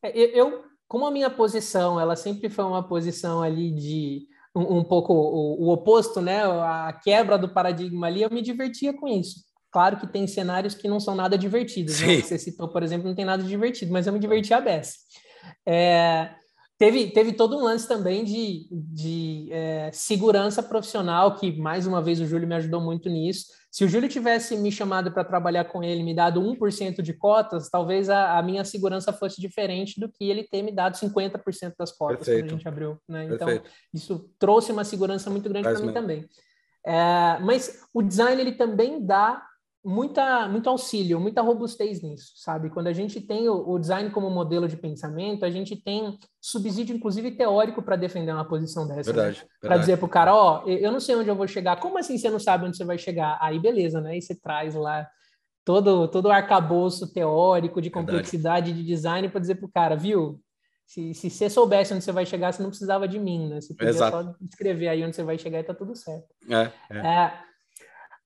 É, 0.03 0.11
eu, 0.37 0.65
como 0.87 1.05
a 1.05 1.11
minha 1.11 1.29
posição, 1.29 1.97
ela 1.97 2.15
sempre 2.15 2.49
foi 2.49 2.65
uma 2.65 2.85
posição 2.85 3.41
ali 3.41 3.71
de 3.71 4.27
um, 4.55 4.79
um 4.79 4.83
pouco 4.83 5.13
o, 5.13 5.65
o, 5.65 5.69
oposto, 5.71 6.21
né? 6.21 6.43
A 6.43 6.99
quebra 7.03 7.37
do 7.37 7.49
paradigma 7.49 8.07
ali, 8.07 8.21
eu 8.21 8.29
me 8.29 8.41
divertia 8.41 8.93
com 8.93 9.07
isso. 9.07 9.45
Claro 9.71 9.97
que 9.97 10.07
tem 10.07 10.27
cenários 10.27 10.75
que 10.75 10.87
não 10.87 10.99
são 10.99 11.15
nada 11.15 11.37
divertidos, 11.37 11.99
né? 12.01 12.21
Você 12.21 12.37
citou, 12.37 12.67
por 12.67 12.83
exemplo, 12.83 13.07
não 13.07 13.15
tem 13.15 13.25
nada 13.25 13.43
divertido, 13.43 13.91
mas 13.91 14.07
eu 14.07 14.13
me 14.13 14.19
diverti 14.19 14.53
a 14.53 14.59
beça. 14.59 14.95
É, 15.65 16.31
Teve, 16.81 17.11
teve 17.11 17.33
todo 17.33 17.55
um 17.55 17.63
lance 17.63 17.87
também 17.87 18.23
de, 18.23 18.67
de 18.71 19.49
é, 19.51 19.91
segurança 19.93 20.63
profissional, 20.63 21.35
que 21.35 21.55
mais 21.55 21.85
uma 21.85 22.01
vez 22.01 22.19
o 22.19 22.25
Júlio 22.25 22.47
me 22.47 22.55
ajudou 22.55 22.81
muito 22.81 23.07
nisso. 23.07 23.45
Se 23.71 23.85
o 23.85 23.87
Júlio 23.87 24.09
tivesse 24.09 24.57
me 24.57 24.69
chamado 24.69 25.13
para 25.13 25.23
trabalhar 25.23 25.63
com 25.63 25.81
ele, 25.81 26.03
me 26.03 26.13
dado 26.13 26.41
1% 26.41 27.01
de 27.01 27.13
cotas, 27.13 27.69
talvez 27.69 28.09
a, 28.09 28.37
a, 28.37 28.43
minha 28.43 28.65
segurança 28.65 29.13
fosse 29.13 29.39
diferente 29.39 29.97
do 29.97 30.09
que 30.09 30.29
ele 30.29 30.43
ter 30.43 30.61
me 30.61 30.73
dado 30.73 30.97
50% 30.97 31.75
das 31.79 31.93
cotas 31.93 32.17
Perfeito. 32.17 32.43
quando 32.43 32.49
a 32.49 32.55
gente 32.57 32.67
abriu. 32.67 32.97
Né? 33.07 33.29
Então, 33.31 33.47
isso 33.93 34.29
trouxe 34.37 34.73
uma 34.73 34.83
segurança 34.83 35.29
muito 35.29 35.47
grande 35.47 35.69
para 35.69 35.79
mim 35.79 35.93
também. 35.93 36.27
É, 36.85 37.39
mas 37.39 37.81
o 37.93 38.01
design 38.01 38.41
ele 38.41 38.53
também 38.53 39.05
dá 39.05 39.41
muita, 39.83 40.47
muito 40.47 40.69
auxílio, 40.69 41.19
muita 41.19 41.41
robustez 41.41 42.01
nisso, 42.01 42.33
sabe? 42.35 42.69
Quando 42.69 42.87
a 42.87 42.93
gente 42.93 43.19
tem 43.19 43.49
o, 43.49 43.67
o 43.67 43.79
design 43.79 44.09
como 44.11 44.29
modelo 44.29 44.67
de 44.67 44.77
pensamento, 44.77 45.43
a 45.43 45.49
gente 45.49 45.75
tem 45.75 46.17
subsídio, 46.39 46.95
inclusive 46.95 47.31
teórico, 47.31 47.81
para 47.81 47.95
defender 47.95 48.31
uma 48.31 48.47
posição 48.47 48.87
dessa. 48.87 49.11
Verdade. 49.11 49.39
Né? 49.39 49.47
Para 49.59 49.77
dizer 49.77 49.97
para 49.97 50.05
o 50.05 50.09
cara, 50.09 50.35
ó, 50.35 50.63
oh, 50.63 50.69
eu 50.69 50.91
não 50.91 50.99
sei 50.99 51.15
onde 51.15 51.29
eu 51.29 51.35
vou 51.35 51.47
chegar. 51.47 51.79
Como 51.79 51.97
assim 51.97 52.17
você 52.17 52.29
não 52.29 52.39
sabe 52.39 52.65
onde 52.65 52.77
você 52.77 52.85
vai 52.85 52.97
chegar? 52.97 53.37
Aí 53.41 53.59
beleza, 53.59 53.99
né? 53.99 54.17
E 54.17 54.21
você 54.21 54.35
traz 54.35 54.75
lá 54.75 55.07
todo, 55.65 56.07
todo 56.07 56.27
o 56.27 56.31
arcabouço 56.31 57.11
teórico 57.11 57.81
de 57.81 57.89
complexidade 57.89 58.67
Verdade. 58.67 58.83
de 58.83 58.95
design 58.95 59.29
para 59.29 59.41
dizer 59.41 59.55
para 59.55 59.65
o 59.65 59.71
cara, 59.71 59.95
viu? 59.95 60.39
Se, 60.85 61.13
se 61.13 61.29
você 61.29 61.49
soubesse 61.49 61.93
onde 61.93 62.03
você 62.03 62.11
vai 62.11 62.25
chegar, 62.25 62.51
você 62.51 62.61
não 62.61 62.69
precisava 62.69 63.07
de 63.07 63.17
mim, 63.17 63.47
né? 63.47 63.61
Você 63.61 63.73
podia 63.73 63.91
Exato. 63.91 64.25
só 64.25 64.35
escrever 64.41 64.89
aí 64.89 65.03
onde 65.03 65.15
você 65.15 65.23
vai 65.23 65.37
chegar 65.37 65.59
e 65.59 65.63
tá 65.63 65.73
tudo 65.73 65.95
certo. 65.95 66.27
É, 66.49 66.71
é. 66.89 66.97
é 66.97 67.50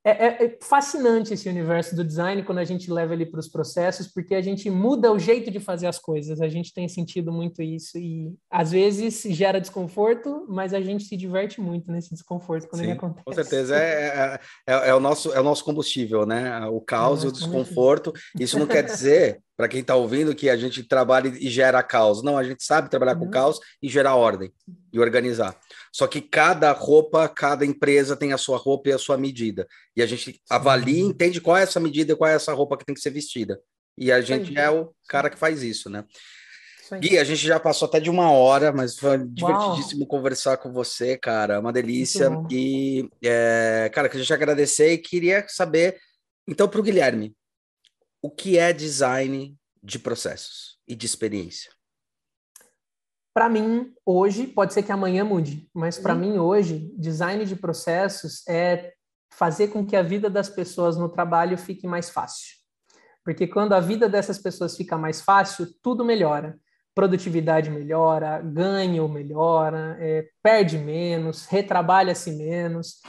é, 0.05 0.11
é, 0.11 0.45
é, 0.45 0.57
fascinante 0.61 1.33
esse 1.33 1.49
universo 1.49 1.95
do 1.95 2.03
design 2.03 2.43
quando 2.43 2.59
a 2.59 2.63
gente 2.63 2.91
leva 2.91 3.15
ele 3.15 3.25
para 3.25 3.39
os 3.39 3.47
processos, 3.47 4.07
porque 4.07 4.35
a 4.35 4.41
gente 4.41 4.69
muda 4.69 5.11
o 5.11 5.17
jeito 5.17 5.49
de 5.49 5.59
fazer 5.59 5.87
as 5.87 5.97
coisas. 5.97 6.39
A 6.39 6.47
gente 6.47 6.71
tem 6.71 6.87
sentido 6.87 7.31
muito 7.31 7.59
isso 7.63 7.97
e 7.97 8.31
às 8.47 8.69
vezes 8.69 9.23
gera 9.35 9.59
desconforto, 9.59 10.45
mas 10.47 10.75
a 10.75 10.79
gente 10.79 11.05
se 11.05 11.17
diverte 11.17 11.59
muito 11.59 11.91
nesse 11.91 12.11
desconforto 12.11 12.67
quando 12.67 12.81
Sim, 12.81 12.89
ele 12.89 12.97
acontece. 12.97 13.25
Com 13.25 13.33
certeza 13.33 13.75
é, 13.75 14.39
é, 14.67 14.73
é, 14.73 14.89
é, 14.89 14.93
o 14.93 14.99
nosso 14.99 15.33
é 15.33 15.39
o 15.39 15.43
nosso 15.43 15.65
combustível, 15.65 16.23
né? 16.23 16.63
O 16.67 16.79
caos 16.79 17.23
e 17.23 17.27
o 17.27 17.31
desconforto. 17.31 18.13
Isso 18.39 18.59
não 18.59 18.67
quer 18.67 18.83
dizer 18.83 19.41
para 19.57 19.67
quem 19.67 19.81
está 19.81 19.95
ouvindo 19.95 20.35
que 20.35 20.49
a 20.49 20.57
gente 20.57 20.83
trabalha 20.83 21.27
e 21.27 21.49
gera 21.49 21.81
caos. 21.81 22.21
Não, 22.21 22.37
a 22.37 22.43
gente 22.43 22.63
sabe 22.63 22.89
trabalhar 22.89 23.13
uhum. 23.13 23.25
com 23.25 23.31
caos 23.31 23.59
e 23.81 23.87
gerar 23.87 24.15
ordem 24.15 24.51
e 24.91 24.99
organizar. 24.99 25.57
Só 25.91 26.07
que 26.07 26.21
cada 26.21 26.71
roupa, 26.71 27.27
cada 27.29 27.65
empresa 27.65 28.17
tem 28.17 28.33
a 28.33 28.37
sua 28.37 28.57
roupa 28.57 28.89
e 28.89 28.93
a 28.93 28.97
sua 28.97 29.17
medida. 29.17 29.67
E 29.95 30.01
a 30.01 30.05
gente 30.05 30.41
avalia 30.49 30.99
e 30.99 31.01
entende 31.01 31.39
qual 31.39 31.57
é 31.57 31.63
essa 31.63 31.79
medida 31.79 32.13
e 32.13 32.15
qual 32.15 32.29
é 32.29 32.35
essa 32.35 32.53
roupa 32.53 32.77
que 32.77 32.85
tem 32.85 32.95
que 32.95 33.01
ser 33.01 33.11
vestida. 33.11 33.59
E 33.97 34.11
a 34.11 34.19
gente 34.19 34.57
é 34.57 34.69
o 34.69 34.93
cara 35.07 35.29
que 35.29 35.37
faz 35.37 35.63
isso, 35.63 35.89
né? 35.89 36.03
Gui, 36.99 37.17
a 37.17 37.23
gente 37.23 37.45
já 37.45 37.59
passou 37.59 37.87
até 37.87 37.99
de 37.99 38.09
uma 38.09 38.29
hora, 38.29 38.71
mas 38.71 38.97
foi 38.97 39.17
divertidíssimo 39.17 40.01
Uau. 40.01 40.07
conversar 40.07 40.57
com 40.57 40.71
você, 40.71 41.17
cara. 41.17 41.59
Uma 41.59 41.73
delícia. 41.73 42.29
E, 42.51 43.09
é, 43.23 43.89
cara, 43.91 44.07
que 44.07 44.17
a 44.17 44.19
gente 44.19 44.33
agradecer 44.33 44.93
e 44.93 44.97
queria 44.97 45.45
saber, 45.47 45.97
então, 46.47 46.67
para 46.67 46.79
o 46.79 46.83
Guilherme, 46.83 47.33
o 48.25 48.31
que 48.31 48.57
é 48.57 48.73
design 48.73 49.55
de 49.83 49.99
processos 49.99 50.79
e 50.87 50.95
de 50.95 51.05
experiência? 51.05 51.71
Para 53.31 53.47
mim, 53.47 53.93
hoje, 54.03 54.47
pode 54.47 54.73
ser 54.73 54.81
que 54.81 54.91
amanhã 54.91 55.23
mude, 55.23 55.69
mas 55.71 55.99
para 55.99 56.15
uhum. 56.15 56.19
mim, 56.19 56.37
hoje, 56.39 56.91
design 56.97 57.45
de 57.45 57.55
processos 57.55 58.41
é 58.47 58.93
fazer 59.31 59.67
com 59.67 59.85
que 59.85 59.95
a 59.95 60.01
vida 60.01 60.27
das 60.27 60.49
pessoas 60.49 60.97
no 60.97 61.07
trabalho 61.07 61.55
fique 61.55 61.85
mais 61.85 62.09
fácil. 62.09 62.55
Porque 63.23 63.45
quando 63.45 63.73
a 63.73 63.79
vida 63.79 64.09
dessas 64.09 64.39
pessoas 64.39 64.75
fica 64.75 64.97
mais 64.97 65.21
fácil, 65.21 65.67
tudo 65.83 66.03
melhora. 66.03 66.57
Produtividade 66.95 67.69
melhora, 67.69 68.41
ganho 68.41 69.07
melhora, 69.07 69.97
é, 69.99 70.27
perde 70.41 70.79
menos, 70.79 71.45
retrabalha-se 71.45 72.31
menos 72.31 73.01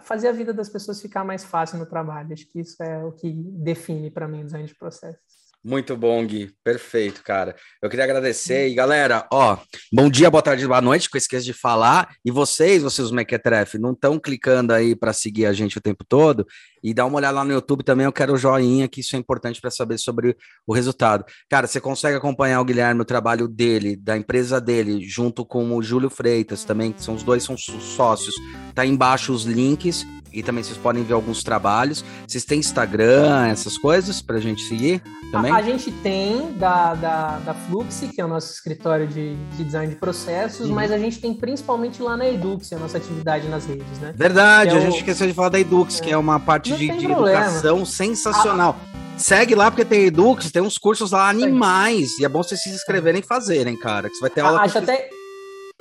fazer 0.00 0.28
a 0.28 0.32
vida 0.32 0.52
das 0.52 0.68
pessoas 0.68 1.00
ficar 1.00 1.24
mais 1.24 1.44
fácil 1.44 1.78
no 1.78 1.86
trabalho. 1.86 2.32
Acho 2.32 2.46
que 2.46 2.60
isso 2.60 2.82
é 2.82 3.04
o 3.04 3.12
que 3.12 3.32
define 3.32 4.10
para 4.10 4.26
mim 4.26 4.42
o 4.42 4.44
design 4.44 4.66
de 4.66 4.74
processos. 4.74 5.41
Muito 5.64 5.96
bom, 5.96 6.26
Gui. 6.26 6.52
Perfeito, 6.64 7.22
cara. 7.22 7.54
Eu 7.80 7.88
queria 7.88 8.04
agradecer. 8.04 8.68
E 8.68 8.74
galera, 8.74 9.28
ó, 9.32 9.56
bom 9.92 10.10
dia, 10.10 10.28
boa 10.28 10.42
tarde, 10.42 10.66
boa 10.66 10.80
noite, 10.80 11.08
que 11.08 11.16
eu 11.16 11.20
esqueci 11.20 11.44
de 11.44 11.52
falar. 11.52 12.16
E 12.24 12.32
vocês, 12.32 12.82
vocês, 12.82 13.06
os 13.06 13.12
Mequetrefe, 13.12 13.78
não 13.78 13.92
estão 13.92 14.18
clicando 14.18 14.72
aí 14.72 14.96
para 14.96 15.12
seguir 15.12 15.46
a 15.46 15.52
gente 15.52 15.78
o 15.78 15.80
tempo 15.80 16.04
todo? 16.04 16.44
E 16.82 16.92
dá 16.92 17.06
uma 17.06 17.16
olhada 17.16 17.36
lá 17.36 17.44
no 17.44 17.52
YouTube 17.52 17.84
também, 17.84 18.06
eu 18.06 18.12
quero 18.12 18.32
o 18.32 18.36
joinha, 18.36 18.88
que 18.88 19.00
isso 19.00 19.14
é 19.14 19.18
importante 19.20 19.60
para 19.60 19.70
saber 19.70 19.98
sobre 19.98 20.36
o 20.66 20.74
resultado. 20.74 21.24
Cara, 21.48 21.68
você 21.68 21.80
consegue 21.80 22.16
acompanhar 22.16 22.60
o 22.60 22.64
Guilherme, 22.64 23.00
o 23.00 23.04
trabalho 23.04 23.46
dele, 23.46 23.94
da 23.94 24.16
empresa 24.16 24.60
dele, 24.60 25.00
junto 25.08 25.46
com 25.46 25.76
o 25.76 25.82
Júlio 25.82 26.10
Freitas 26.10 26.64
também, 26.64 26.90
que 26.90 27.00
são 27.00 27.14
os 27.14 27.22
dois 27.22 27.44
são 27.44 27.56
sócios. 27.56 28.34
Tá 28.74 28.84
embaixo 28.84 29.32
os 29.32 29.44
links 29.44 30.04
e 30.32 30.42
também 30.42 30.62
vocês 30.62 30.78
podem 30.78 31.02
ver 31.02 31.14
alguns 31.14 31.42
trabalhos. 31.42 32.04
Vocês 32.26 32.44
têm 32.44 32.58
Instagram, 32.58 33.46
essas 33.48 33.76
coisas 33.76 34.22
para 34.22 34.36
a 34.36 34.40
gente 34.40 34.62
seguir 34.62 35.02
também? 35.30 35.52
A, 35.52 35.56
a, 35.56 35.62
gente 35.62 35.90
tem 35.90 36.52
da, 36.52 36.94
da, 36.94 37.38
da 37.38 37.54
Flux, 37.54 38.04
que 38.14 38.20
é 38.20 38.24
o 38.24 38.28
nosso 38.28 38.52
escritório 38.52 39.06
de, 39.06 39.34
de 39.56 39.64
design 39.64 39.92
de 39.92 39.98
processos, 39.98 40.68
uhum. 40.68 40.74
mas 40.74 40.90
a 40.90 40.98
gente 40.98 41.20
tem 41.20 41.34
principalmente 41.34 42.02
lá 42.02 42.16
na 42.16 42.28
Edux, 42.28 42.72
a 42.72 42.78
nossa 42.78 42.98
atividade 42.98 43.48
nas 43.48 43.66
redes, 43.66 43.98
né? 43.98 44.12
Verdade, 44.14 44.70
é 44.70 44.78
a 44.78 44.80
gente 44.80 44.98
esqueceu 44.98 45.26
de 45.26 45.34
falar 45.34 45.48
da 45.48 45.60
Edux, 45.60 46.00
é. 46.00 46.04
que 46.04 46.10
é 46.10 46.16
uma 46.16 46.38
parte 46.38 46.72
de, 46.72 46.88
de 46.96 47.04
educação 47.04 47.84
sensacional. 47.84 48.76
Segue 49.16 49.54
lá, 49.54 49.70
porque 49.70 49.84
tem 49.84 50.06
Edux, 50.06 50.50
tem 50.50 50.62
uns 50.62 50.78
cursos 50.78 51.12
lá 51.12 51.28
animais. 51.28 52.18
E 52.18 52.24
é 52.24 52.28
bom 52.28 52.42
vocês 52.42 52.62
se 52.62 52.70
inscreverem 52.70 53.20
e 53.20 53.24
fazerem, 53.24 53.76
cara. 53.76 54.08
Que 54.08 54.16
você 54.16 54.20
vai 54.20 54.30
ter 54.30 54.40
aula. 54.40 54.60
Acho 54.60 54.78
até 54.78 55.08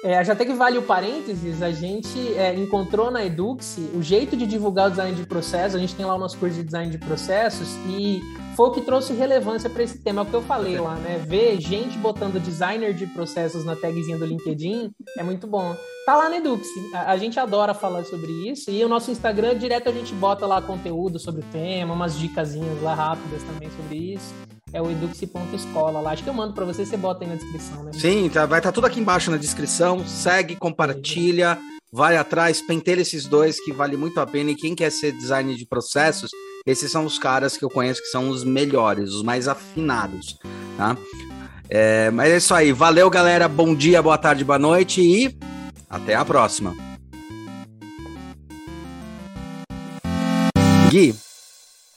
É, 0.04 0.24
já 0.24 0.34
até 0.34 0.46
que 0.46 0.54
vale 0.54 0.80
o 0.80 0.82
parênteses, 0.82 1.62
a 1.62 1.72
gente 1.72 2.34
é, 2.34 2.56
encontrou 2.56 3.12
na 3.12 3.24
Edux 3.24 3.78
o 3.94 4.02
jeito 4.02 4.36
de 4.36 4.48
divulgar 4.48 4.88
o 4.88 4.90
design 4.90 5.16
de 5.16 5.28
processos, 5.28 5.76
a 5.76 5.80
gente 5.80 5.94
tem 5.94 6.04
lá 6.04 6.16
o 6.16 6.18
nosso 6.18 6.40
curso 6.40 6.56
de 6.56 6.64
design 6.64 6.90
de 6.90 6.98
processos 6.98 7.68
e 7.88 8.20
foi 8.56 8.70
o 8.70 8.72
que 8.72 8.82
trouxe 8.82 9.14
relevância 9.14 9.70
para 9.70 9.84
esse 9.84 10.04
tema, 10.04 10.22
é 10.22 10.24
o 10.24 10.26
que 10.26 10.34
eu 10.34 10.42
falei 10.42 10.80
lá, 10.80 10.96
né? 10.96 11.24
Ver 11.28 11.62
gente 11.62 12.00
botando 12.00 12.42
designer 12.42 12.96
de 12.96 13.06
processos 13.06 13.64
na 13.64 13.76
tagzinha 13.76 14.18
do 14.18 14.26
LinkedIn 14.26 14.92
é 15.18 15.24
muito 15.24 15.46
bom. 15.46 15.76
Tá 16.04 16.18
lá 16.18 16.30
na 16.30 16.38
Edux, 16.38 16.68
a, 16.96 17.12
a 17.12 17.18
gente 17.18 17.40
adora 17.40 17.76
falar 17.76 18.04
sobre 18.06 18.32
isso 18.50 18.72
e 18.72 18.84
o 18.84 18.90
nosso 18.90 19.12
Instagram, 19.12 19.56
direto 19.56 19.88
a 19.88 19.92
gente 19.92 20.16
bota 20.16 20.48
lá 20.48 20.60
conteúdo 20.64 21.20
sobre 21.20 21.42
o 21.42 21.46
tema, 21.52 21.94
umas 21.94 22.18
dicasinhas 22.18 22.82
lá 22.82 22.96
rápidas 22.96 23.44
também 23.44 23.70
sobre 23.70 23.98
isso 24.16 24.34
é 24.74 24.82
o 24.82 24.90
eduxi.escola 24.90 26.00
lá. 26.00 26.12
Acho 26.12 26.24
que 26.24 26.30
eu 26.30 26.34
mando 26.34 26.54
para 26.54 26.66
você, 26.66 26.86
você 26.86 26.98
bota 26.98 27.24
aí 27.24 27.30
na 27.30 27.36
descrição, 27.36 27.84
né? 27.84 27.92
Sim, 27.94 28.30
tá, 28.30 28.46
vai 28.46 28.60
estar 28.60 28.70
tá 28.70 28.74
tudo 28.74 28.88
aqui 28.88 29.00
embaixo 29.00 29.30
na 29.32 29.38
descrição. 29.38 30.06
Segue, 30.08 30.56
compartilha, 30.56 31.58
vai 31.92 32.18
atrás, 32.18 32.62
pentelha 32.62 33.02
esses 33.02 33.26
dois 33.26 33.60
que 33.64 33.72
vale 33.72 33.98
muito 33.98 34.20
a 34.20 34.26
pena. 34.26 34.52
E 34.52 34.56
quem 34.56 34.76
quer 34.76 34.92
ser 34.92 35.12
designer 35.12 35.56
de 35.56 35.66
processos, 35.66 36.32
esses 36.66 36.92
são 36.92 37.06
os 37.06 37.20
caras 37.20 37.58
que 37.58 37.66
eu 37.66 37.70
conheço 37.70 38.02
que 38.02 38.08
são 38.08 38.30
os 38.30 38.44
melhores, 38.44 39.12
os 39.14 39.24
mais 39.24 39.48
afinados, 39.48 40.38
tá? 40.78 40.96
É, 41.70 42.12
mas 42.12 42.32
é 42.32 42.38
isso 42.38 42.54
aí. 42.54 42.72
Valeu, 42.72 43.10
galera. 43.10 43.48
Bom 43.48 43.74
dia, 43.76 44.02
boa 44.02 44.18
tarde, 44.18 44.44
boa 44.44 44.60
noite 44.60 45.02
e 45.02 45.38
até 45.90 46.16
a 46.16 46.26
próxima. 46.26 46.76
Gui, 50.90 51.16